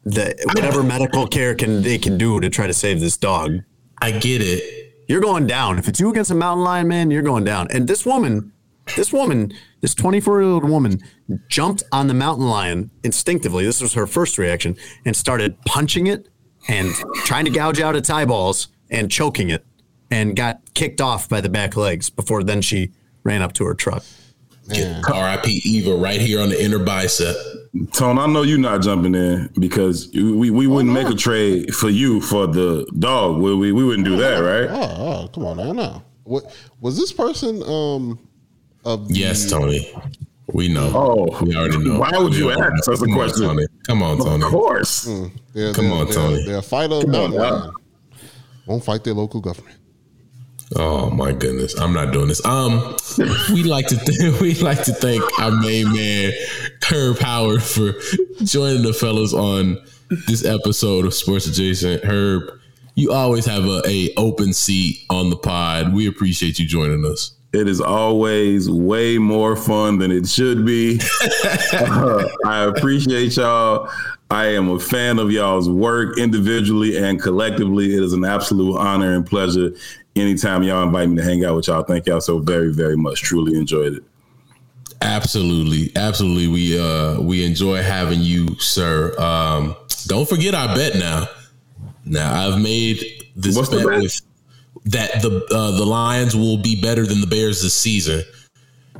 the 0.03 0.35
whatever 0.53 0.83
medical 0.83 1.27
care 1.27 1.55
can 1.55 1.81
they 1.81 1.97
can 1.97 2.17
do 2.17 2.39
to 2.39 2.49
try 2.49 2.67
to 2.67 2.73
save 2.73 2.99
this 2.99 3.15
dog. 3.15 3.59
I 4.01 4.11
get 4.11 4.41
it. 4.41 4.95
You're 5.07 5.21
going 5.21 5.47
down. 5.47 5.79
If 5.79 5.87
it's 5.87 5.99
you 5.99 6.09
against 6.09 6.31
a 6.31 6.35
mountain 6.35 6.63
lion, 6.63 6.87
man, 6.87 7.11
you're 7.11 7.21
going 7.21 7.43
down. 7.43 7.67
And 7.71 7.87
this 7.87 8.05
woman, 8.05 8.51
this 8.95 9.13
woman, 9.13 9.53
this 9.81 9.95
24 9.95 10.41
year 10.41 10.51
old 10.51 10.69
woman 10.69 10.99
jumped 11.47 11.83
on 11.91 12.07
the 12.07 12.13
mountain 12.13 12.47
lion 12.47 12.91
instinctively. 13.03 13.65
This 13.65 13.81
was 13.81 13.93
her 13.93 14.07
first 14.07 14.37
reaction 14.37 14.75
and 15.05 15.15
started 15.15 15.61
punching 15.65 16.07
it 16.07 16.29
and 16.67 16.91
trying 17.25 17.45
to 17.45 17.51
gouge 17.51 17.79
out 17.79 17.95
its 17.95 18.09
eyeballs 18.09 18.67
and 18.89 19.09
choking 19.11 19.49
it 19.49 19.65
and 20.11 20.35
got 20.35 20.61
kicked 20.73 21.01
off 21.01 21.27
by 21.27 21.41
the 21.41 21.49
back 21.49 21.75
legs 21.75 22.09
before 22.09 22.43
then 22.43 22.61
she 22.61 22.91
ran 23.23 23.41
up 23.41 23.53
to 23.53 23.65
her 23.65 23.73
truck. 23.73 24.03
R.I.P. 24.69 25.61
Eva 25.65 25.95
right 25.95 26.21
here 26.21 26.39
on 26.39 26.49
the 26.49 26.63
inner 26.63 26.79
bicep. 26.79 27.35
Tone, 27.91 28.17
I 28.17 28.27
know 28.27 28.43
you're 28.43 28.59
not 28.59 28.81
jumping 28.81 29.15
in 29.15 29.49
because 29.59 30.09
we, 30.13 30.51
we 30.51 30.67
wouldn't 30.67 30.93
make 30.93 31.07
a 31.07 31.15
trade 31.15 31.73
for 31.75 31.89
you 31.89 32.21
for 32.21 32.47
the 32.47 32.85
dog. 32.99 33.41
We, 33.41 33.55
we, 33.55 33.71
we 33.71 33.83
wouldn't 33.83 34.05
do 34.05 34.15
that, 34.17 34.37
right? 34.37 34.69
Oh, 34.69 35.23
oh, 35.23 35.27
come 35.33 35.45
on 35.45 35.57
now, 35.57 35.73
no. 35.73 36.03
What 36.23 36.55
was 36.79 36.97
this 36.97 37.11
person? 37.11 37.61
Um, 37.63 38.19
of 38.85 39.07
the, 39.07 39.15
Yes, 39.15 39.49
Tony. 39.49 39.91
We 40.51 40.67
know. 40.67 40.91
Oh, 40.93 41.43
we 41.43 41.55
already 41.55 41.77
know. 41.77 41.99
why 41.99 42.11
would 42.17 42.33
We 42.33 42.37
you 42.39 42.51
ask? 42.51 42.59
know. 42.59 42.69
That's 42.69 42.87
a 42.87 42.97
Come 42.97 43.09
on, 43.11 43.15
question. 43.15 43.43
Tony. 43.47 43.65
Come 43.87 44.03
on, 44.03 44.17
Tony. 44.17 44.43
Of 44.43 44.51
course. 44.51 45.03
They're, 45.53 45.73
Come 45.73 45.85
they're- 45.85 45.93
on, 45.93 46.05
they're- 46.05 46.13
Tony. 46.13 46.45
They're 46.45 46.57
a 46.57 46.61
fighter 46.61 46.95
of 46.95 47.01
Come 47.05 47.15
on, 47.15 47.31
mountain 47.31 47.39
lion. 47.41 47.71
Won't 48.67 48.83
fight 48.83 49.03
their 49.03 49.13
local 49.13 49.41
government. 49.41 49.77
Oh 50.75 51.09
my 51.11 51.31
goodness, 51.33 51.77
I'm 51.79 51.93
not 51.93 52.11
doing 52.13 52.27
this. 52.29 52.43
Um, 52.45 52.95
we 53.51 53.63
like 53.63 53.85
to 53.87 53.97
th- 53.97 54.39
we 54.41 54.55
like 54.55 54.83
to 54.85 54.93
thank 54.93 55.21
our 55.39 55.51
main 55.51 55.93
man 55.93 56.31
Herb 56.89 57.19
Howard 57.19 57.61
for 57.61 57.93
joining 58.43 58.81
the 58.81 58.93
fellas 58.93 59.33
on 59.33 59.77
this 60.27 60.43
episode 60.45 61.05
of 61.05 61.13
Sports 61.13 61.45
Adjacent. 61.45 62.03
Herb, 62.03 62.43
you 62.95 63.11
always 63.11 63.45
have 63.45 63.65
a, 63.65 63.81
a 63.85 64.13
open 64.17 64.51
seat 64.53 64.97
on 65.11 65.29
the 65.29 65.35
pod. 65.35 65.93
We 65.93 66.07
appreciate 66.07 66.57
you 66.57 66.65
joining 66.65 67.05
us. 67.05 67.35
It 67.53 67.67
is 67.67 67.79
always 67.79 68.69
way 68.69 69.19
more 69.19 69.55
fun 69.55 69.99
than 69.99 70.11
it 70.11 70.27
should 70.27 70.65
be. 70.65 70.99
Uh, 71.75 72.27
I 72.45 72.63
appreciate 72.63 73.35
y'all. 73.35 73.89
I 74.29 74.45
am 74.45 74.69
a 74.69 74.79
fan 74.79 75.19
of 75.19 75.31
y'all's 75.31 75.69
work 75.69 76.17
individually 76.17 76.97
and 76.97 77.21
collectively. 77.21 77.95
It 77.95 78.01
is 78.03 78.13
an 78.13 78.23
absolute 78.23 78.77
honor 78.77 79.13
and 79.15 79.25
pleasure 79.25 79.71
anytime 80.15 80.63
y'all 80.63 80.83
invite 80.83 81.09
me 81.09 81.17
to 81.17 81.23
hang 81.23 81.43
out 81.45 81.55
with 81.55 81.67
y'all. 81.67 81.83
Thank 81.83 82.05
y'all 82.07 82.21
so 82.21 82.39
very, 82.39 82.73
very 82.73 82.95
much. 82.95 83.21
Truly 83.21 83.57
enjoyed 83.57 83.93
it. 83.93 84.03
Absolutely, 85.01 85.91
absolutely. 85.95 86.47
We 86.47 86.79
uh 86.79 87.19
we 87.21 87.43
enjoy 87.43 87.81
having 87.83 88.21
you, 88.21 88.57
sir. 88.59 89.13
Um, 89.19 89.75
don't 90.07 90.27
forget 90.27 90.55
our 90.55 90.73
bet 90.75 90.95
now. 90.95 91.27
Now 92.05 92.47
I've 92.47 92.61
made 92.61 93.03
this 93.35 93.55
What's 93.57 93.69
bet? 93.69 93.85
with 93.85 94.21
that 94.85 95.21
the 95.21 95.45
uh, 95.51 95.71
the 95.71 95.85
Lions 95.85 96.35
will 96.35 96.57
be 96.57 96.79
better 96.81 97.05
than 97.05 97.21
the 97.21 97.27
Bears 97.27 97.61
this 97.61 97.73
season, 97.73 98.23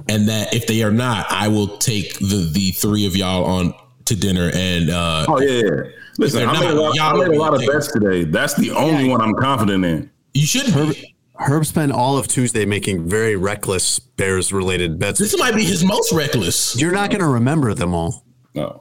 and 0.10 0.28
that 0.30 0.54
if 0.54 0.68
they 0.68 0.84
are 0.84 0.92
not, 0.92 1.26
I 1.30 1.48
will 1.48 1.78
take 1.78 2.18
the 2.20 2.50
the 2.52 2.72
three 2.72 3.06
of 3.06 3.16
y'all 3.16 3.46
on 3.46 3.74
to 4.06 4.16
dinner 4.16 4.52
and 4.54 4.90
uh, 4.90 5.26
Oh, 5.30 5.40
yeah, 5.40 5.62
yeah. 5.64 5.70
Listen, 6.18 6.40
they're 6.42 6.50
I 6.50 6.60
made, 6.60 6.70
a 6.70 6.76
lot, 6.76 6.94
I 6.94 6.96
y'all 7.12 7.18
made 7.28 7.36
a 7.36 7.40
lot 7.40 7.54
of 7.54 7.66
bets 7.66 7.92
today. 7.92 8.24
That's 8.24 8.54
the 8.56 8.72
only 8.72 9.10
one 9.10 9.22
I'm 9.22 9.34
confident 9.34 9.84
in. 9.86 10.12
you 10.34 10.46
should. 10.46 10.66
be. 10.68 11.16
Herb 11.36 11.66
spent 11.66 11.92
all 11.92 12.18
of 12.18 12.28
Tuesday 12.28 12.64
making 12.64 13.10
very 13.10 13.36
reckless 13.36 13.98
Bears 13.98 14.54
related 14.54 15.00
bets. 15.00 15.20
This 15.20 15.38
might 15.38 15.56
be 15.56 15.64
his 15.64 15.84
most 15.84 16.14
reckless. 16.14 16.80
You're 16.80 16.92
not 16.92 17.10
going 17.10 17.22
to 17.22 17.28
remember 17.28 17.74
them 17.74 17.94
all. 17.96 18.24
No. 18.54 18.80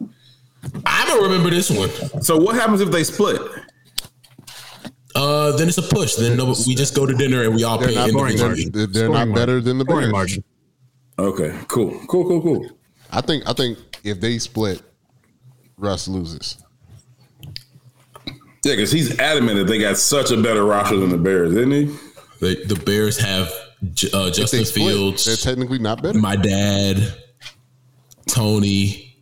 I 0.85 1.05
don't 1.07 1.23
remember 1.25 1.49
this 1.51 1.71
one. 1.71 1.89
So 2.23 2.37
what 2.37 2.55
happens 2.55 2.81
if 2.83 2.91
they 2.91 3.05
split? 3.05 3.41
Uh, 5.15 5.57
then 5.57 5.69
it's 5.69 5.79
a 5.79 5.83
push. 5.83 6.15
Then 6.15 6.37
no, 6.37 6.55
we 6.67 6.75
just 6.75 6.95
go 6.95 7.05
to 7.07 7.13
dinner 7.15 7.43
and 7.43 7.55
we 7.55 7.65
all 7.65 7.79
They're 7.79 7.89
pay 7.89 7.95
not, 7.95 8.09
individually. 8.11 8.65
they're, 8.71 8.87
they're 8.87 9.05
Scoring 9.07 9.13
not 9.13 9.29
margin. 9.29 9.35
better 9.35 9.61
than 9.61 9.79
the 9.79 9.85
Scoring 9.85 10.05
Bears. 10.05 10.13
margin. 10.13 10.45
Okay, 11.19 11.59
cool, 11.69 11.91
cool, 12.09 12.25
cool, 12.27 12.41
cool. 12.43 12.71
I 13.11 13.21
think 13.21 13.47
I 13.49 13.53
think 13.53 13.79
if 14.05 14.21
they 14.21 14.39
split, 14.39 14.81
Russ 15.77 16.09
loses. 16.09 16.57
Yeah, 18.65 18.77
because 18.77 18.93
he's 18.93 19.19
adamant 19.19 19.59
that 19.59 19.65
they 19.65 19.79
got 19.79 19.97
such 19.99 20.31
a 20.31 20.37
better 20.41 20.65
roster 20.65 20.97
than 20.97 21.11
the 21.11 21.19
Bears, 21.19 21.53
isn't 21.53 21.71
he? 21.73 21.85
They, 22.41 22.55
the 22.65 22.77
Bears 22.77 23.19
have 23.19 23.53
J- 23.93 24.09
uh, 24.13 24.31
Justin 24.31 24.61
they 24.61 24.65
split, 24.65 24.87
Fields, 24.87 25.25
they're 25.25 25.37
technically 25.37 25.79
not 25.81 26.01
better. 26.03 26.19
my 26.19 26.37
dad, 26.37 27.15
Tony, 28.29 29.17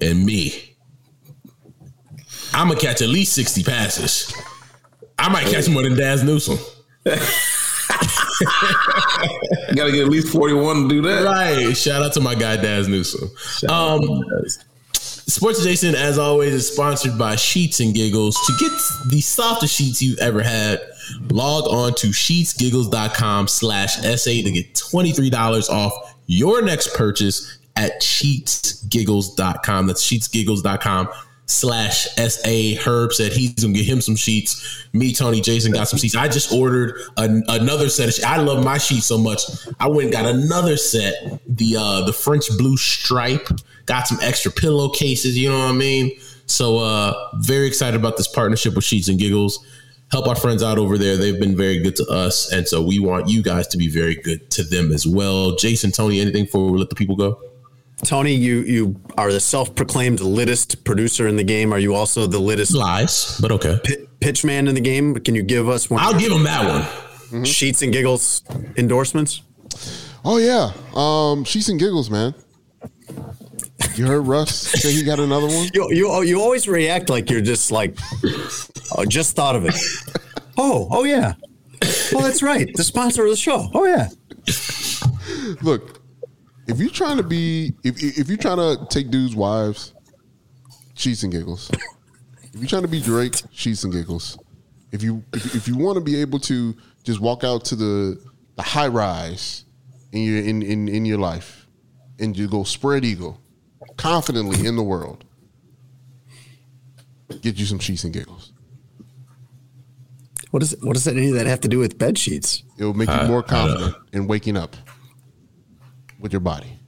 and 0.00 0.24
me. 0.24 0.76
I'm 2.54 2.68
gonna 2.68 2.80
catch 2.80 3.02
at 3.02 3.08
least 3.08 3.34
sixty 3.34 3.62
passes. 3.62 4.32
I 5.18 5.28
might 5.28 5.46
catch 5.46 5.68
more 5.68 5.82
than 5.82 5.96
Dazz 5.96 6.22
Newsome. 6.22 6.58
You 7.04 7.12
got 9.74 9.86
to 9.86 9.92
get 9.92 10.02
at 10.02 10.08
least 10.08 10.32
forty-one 10.32 10.84
to 10.84 10.88
do 10.88 11.02
that. 11.02 11.24
Right. 11.24 11.76
Shout 11.76 12.02
out 12.02 12.12
to 12.14 12.20
my 12.20 12.34
guy 12.34 12.56
Dazz 12.56 12.88
Newsome. 12.88 13.30
Um, 13.68 14.00
Sports 14.94 15.60
Adjacent, 15.60 15.94
as 15.94 16.16
always, 16.18 16.54
is 16.54 16.72
sponsored 16.72 17.18
by 17.18 17.36
Sheets 17.36 17.80
and 17.80 17.94
Giggles. 17.94 18.34
To 18.46 18.52
get 18.58 18.72
the 19.10 19.20
softest 19.20 19.74
sheets 19.74 20.00
you've 20.00 20.18
ever 20.20 20.42
had, 20.42 20.80
log 21.30 21.68
on 21.68 21.94
to 21.96 22.06
sheetsgiggles.com 22.08 23.48
slash 23.48 23.96
SA 23.96 24.30
to 24.30 24.50
get 24.50 24.74
$23 24.74 25.68
off 25.70 26.14
your 26.26 26.62
next 26.62 26.94
purchase 26.94 27.58
at 27.76 28.00
sheetsgiggles.com. 28.00 29.86
That's 29.86 30.10
sheetsgiggles.com 30.10 31.08
slash 31.48 32.06
SA. 32.14 32.80
Herb 32.84 33.12
said 33.12 33.32
he's 33.32 33.54
to 33.54 33.72
get 33.72 33.84
him 33.84 34.00
some 34.00 34.14
sheets. 34.14 34.86
Me, 34.92 35.12
Tony, 35.12 35.40
Jason 35.40 35.72
got 35.72 35.88
some 35.88 35.98
sheets. 35.98 36.14
I 36.14 36.28
just 36.28 36.52
ordered 36.52 37.00
an, 37.16 37.42
another 37.48 37.88
set 37.88 38.08
of 38.08 38.14
sheets. 38.14 38.26
I 38.26 38.36
love 38.36 38.64
my 38.64 38.78
sheets 38.78 39.06
so 39.06 39.18
much. 39.18 39.42
I 39.80 39.88
went 39.88 40.04
and 40.04 40.12
got 40.12 40.26
another 40.26 40.76
set, 40.76 41.40
the 41.48 41.76
uh, 41.76 42.04
the 42.04 42.12
French 42.12 42.46
blue 42.56 42.76
stripe. 42.76 43.48
Got 43.86 44.06
some 44.06 44.18
extra 44.22 44.52
pillowcases, 44.52 45.36
you 45.36 45.48
know 45.48 45.58
what 45.58 45.70
I 45.70 45.72
mean? 45.72 46.12
So 46.46 46.78
uh 46.78 47.14
very 47.36 47.66
excited 47.66 47.98
about 47.98 48.16
this 48.16 48.28
partnership 48.28 48.74
with 48.74 48.84
Sheets 48.84 49.08
and 49.08 49.18
Giggles. 49.18 49.64
Help 50.10 50.26
our 50.26 50.36
friends 50.36 50.62
out 50.62 50.78
over 50.78 50.96
there. 50.96 51.16
They've 51.18 51.38
been 51.38 51.56
very 51.56 51.80
good 51.80 51.96
to 51.96 52.06
us. 52.06 52.50
And 52.50 52.66
so 52.66 52.82
we 52.82 52.98
want 52.98 53.28
you 53.28 53.42
guys 53.42 53.66
to 53.68 53.76
be 53.76 53.88
very 53.88 54.14
good 54.14 54.50
to 54.52 54.62
them 54.62 54.90
as 54.90 55.06
well. 55.06 55.56
Jason, 55.56 55.90
Tony, 55.90 56.20
anything 56.20 56.48
we 56.54 56.78
let 56.78 56.88
the 56.88 56.94
people 56.94 57.14
go? 57.14 57.38
Tony, 58.04 58.32
you 58.32 58.60
you 58.60 59.00
are 59.16 59.32
the 59.32 59.40
self-proclaimed 59.40 60.20
littest 60.20 60.84
producer 60.84 61.26
in 61.28 61.36
the 61.36 61.44
game. 61.44 61.72
Are 61.72 61.78
you 61.78 61.94
also 61.94 62.26
the 62.26 62.38
littest 62.38 62.74
Lies, 62.74 63.38
but 63.40 63.50
okay. 63.52 63.78
pi- 63.84 64.06
pitchman 64.20 64.68
in 64.68 64.74
the 64.74 64.80
game? 64.80 65.14
Can 65.16 65.34
you 65.34 65.42
give 65.42 65.68
us 65.68 65.90
one? 65.90 66.00
I'll 66.00 66.18
give 66.18 66.30
him 66.32 66.44
that 66.44 66.66
one. 66.66 66.82
Mm-hmm. 66.82 67.44
Sheets 67.44 67.82
and 67.82 67.92
giggles 67.92 68.42
endorsements. 68.76 69.42
Oh 70.24 70.38
yeah, 70.38 70.72
um, 70.94 71.44
Sheets 71.44 71.68
and 71.68 71.78
Giggles, 71.78 72.10
man. 72.10 72.34
You 73.94 74.06
heard 74.06 74.26
Russ 74.26 74.54
say 74.54 74.92
he 74.92 75.02
got 75.02 75.18
another 75.20 75.46
one. 75.46 75.68
You 75.74 75.88
you 75.92 76.22
you 76.22 76.40
always 76.40 76.68
react 76.68 77.10
like 77.10 77.30
you're 77.30 77.40
just 77.40 77.70
like, 77.70 77.96
oh, 78.96 79.04
just 79.04 79.36
thought 79.36 79.56
of 79.56 79.64
it. 79.66 79.74
Oh 80.60 80.88
oh 80.90 81.04
yeah. 81.04 81.34
Oh 82.12 82.20
that's 82.20 82.42
right. 82.42 82.68
The 82.74 82.82
sponsor 82.82 83.22
of 83.22 83.30
the 83.30 83.36
show. 83.36 83.70
Oh 83.72 83.86
yeah. 83.86 84.08
Look, 85.62 85.97
if 86.68 86.78
you're 86.78 86.90
trying 86.90 87.16
to 87.16 87.22
be, 87.22 87.72
if 87.82 88.00
if 88.02 88.28
you're 88.28 88.36
trying 88.36 88.58
to 88.58 88.86
take 88.90 89.10
dudes' 89.10 89.34
wives, 89.34 89.94
Sheets 90.94 91.22
and 91.22 91.32
Giggles. 91.32 91.70
If 92.42 92.60
you're 92.60 92.68
trying 92.68 92.82
to 92.82 92.88
be 92.88 93.00
Drake, 93.00 93.34
Sheets 93.52 93.84
and 93.84 93.92
Giggles. 93.92 94.38
If 94.92 95.02
you 95.02 95.24
if, 95.32 95.54
if 95.54 95.68
you 95.68 95.76
want 95.76 95.96
to 95.96 96.04
be 96.04 96.20
able 96.20 96.38
to 96.40 96.76
just 97.04 97.20
walk 97.20 97.42
out 97.42 97.64
to 97.66 97.76
the 97.76 98.20
the 98.56 98.62
high 98.62 98.88
rise 98.88 99.64
in 100.12 100.22
your 100.22 100.42
in 100.42 100.62
in, 100.62 100.88
in 100.88 101.04
your 101.06 101.18
life, 101.18 101.66
and 102.18 102.36
you 102.36 102.48
go 102.48 102.64
spread 102.64 103.04
eagle 103.04 103.40
confidently 103.96 104.66
in 104.66 104.76
the 104.76 104.82
world, 104.82 105.24
get 107.40 107.56
you 107.58 107.64
some 107.64 107.78
Sheets 107.78 108.04
and 108.04 108.12
Giggles. 108.12 108.52
What 110.50 110.60
does 110.60 110.74
what 110.80 110.94
does 110.94 111.08
any 111.08 111.28
of 111.28 111.34
that 111.34 111.46
have 111.46 111.60
to 111.60 111.68
do 111.68 111.78
with 111.78 111.98
bed 111.98 112.18
sheets? 112.18 112.62
It 112.78 112.84
will 112.84 112.94
make 112.94 113.08
you 113.08 113.22
more 113.26 113.42
confident 113.42 113.96
in 114.12 114.26
waking 114.26 114.56
up 114.56 114.76
with 116.18 116.32
your 116.32 116.40
body. 116.40 116.78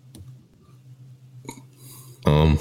Um, 2.27 2.59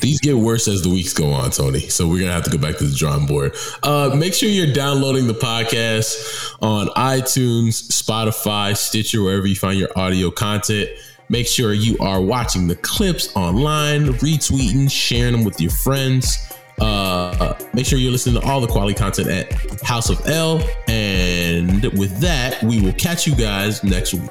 these 0.00 0.20
get 0.20 0.36
worse 0.36 0.68
as 0.68 0.82
the 0.82 0.90
weeks 0.90 1.14
go 1.14 1.32
on, 1.32 1.50
Tony. 1.50 1.80
So 1.80 2.06
we're 2.06 2.20
gonna 2.20 2.32
have 2.32 2.44
to 2.44 2.50
go 2.50 2.58
back 2.58 2.76
to 2.78 2.84
the 2.84 2.94
drawing 2.94 3.26
board. 3.26 3.54
Uh, 3.82 4.14
make 4.14 4.34
sure 4.34 4.48
you're 4.48 4.72
downloading 4.72 5.26
the 5.26 5.34
podcast 5.34 6.56
on 6.60 6.88
iTunes, 6.88 7.90
Spotify, 7.90 8.76
Stitcher, 8.76 9.22
wherever 9.22 9.46
you 9.46 9.56
find 9.56 9.78
your 9.78 9.88
audio 9.96 10.30
content. 10.30 10.90
Make 11.28 11.46
sure 11.46 11.72
you 11.72 11.96
are 11.98 12.20
watching 12.20 12.66
the 12.66 12.76
clips 12.76 13.34
online, 13.34 14.08
retweeting, 14.18 14.90
sharing 14.90 15.32
them 15.32 15.44
with 15.44 15.60
your 15.60 15.70
friends. 15.70 16.52
Uh, 16.78 17.54
make 17.72 17.86
sure 17.86 17.98
you're 17.98 18.12
listening 18.12 18.40
to 18.40 18.46
all 18.46 18.60
the 18.60 18.66
quality 18.66 18.92
content 18.92 19.28
at 19.28 19.80
House 19.82 20.10
of 20.10 20.26
L. 20.26 20.62
And 20.88 21.84
with 21.98 22.18
that, 22.18 22.62
we 22.62 22.82
will 22.82 22.92
catch 22.94 23.26
you 23.26 23.34
guys 23.34 23.82
next 23.82 24.12
week. 24.12 24.30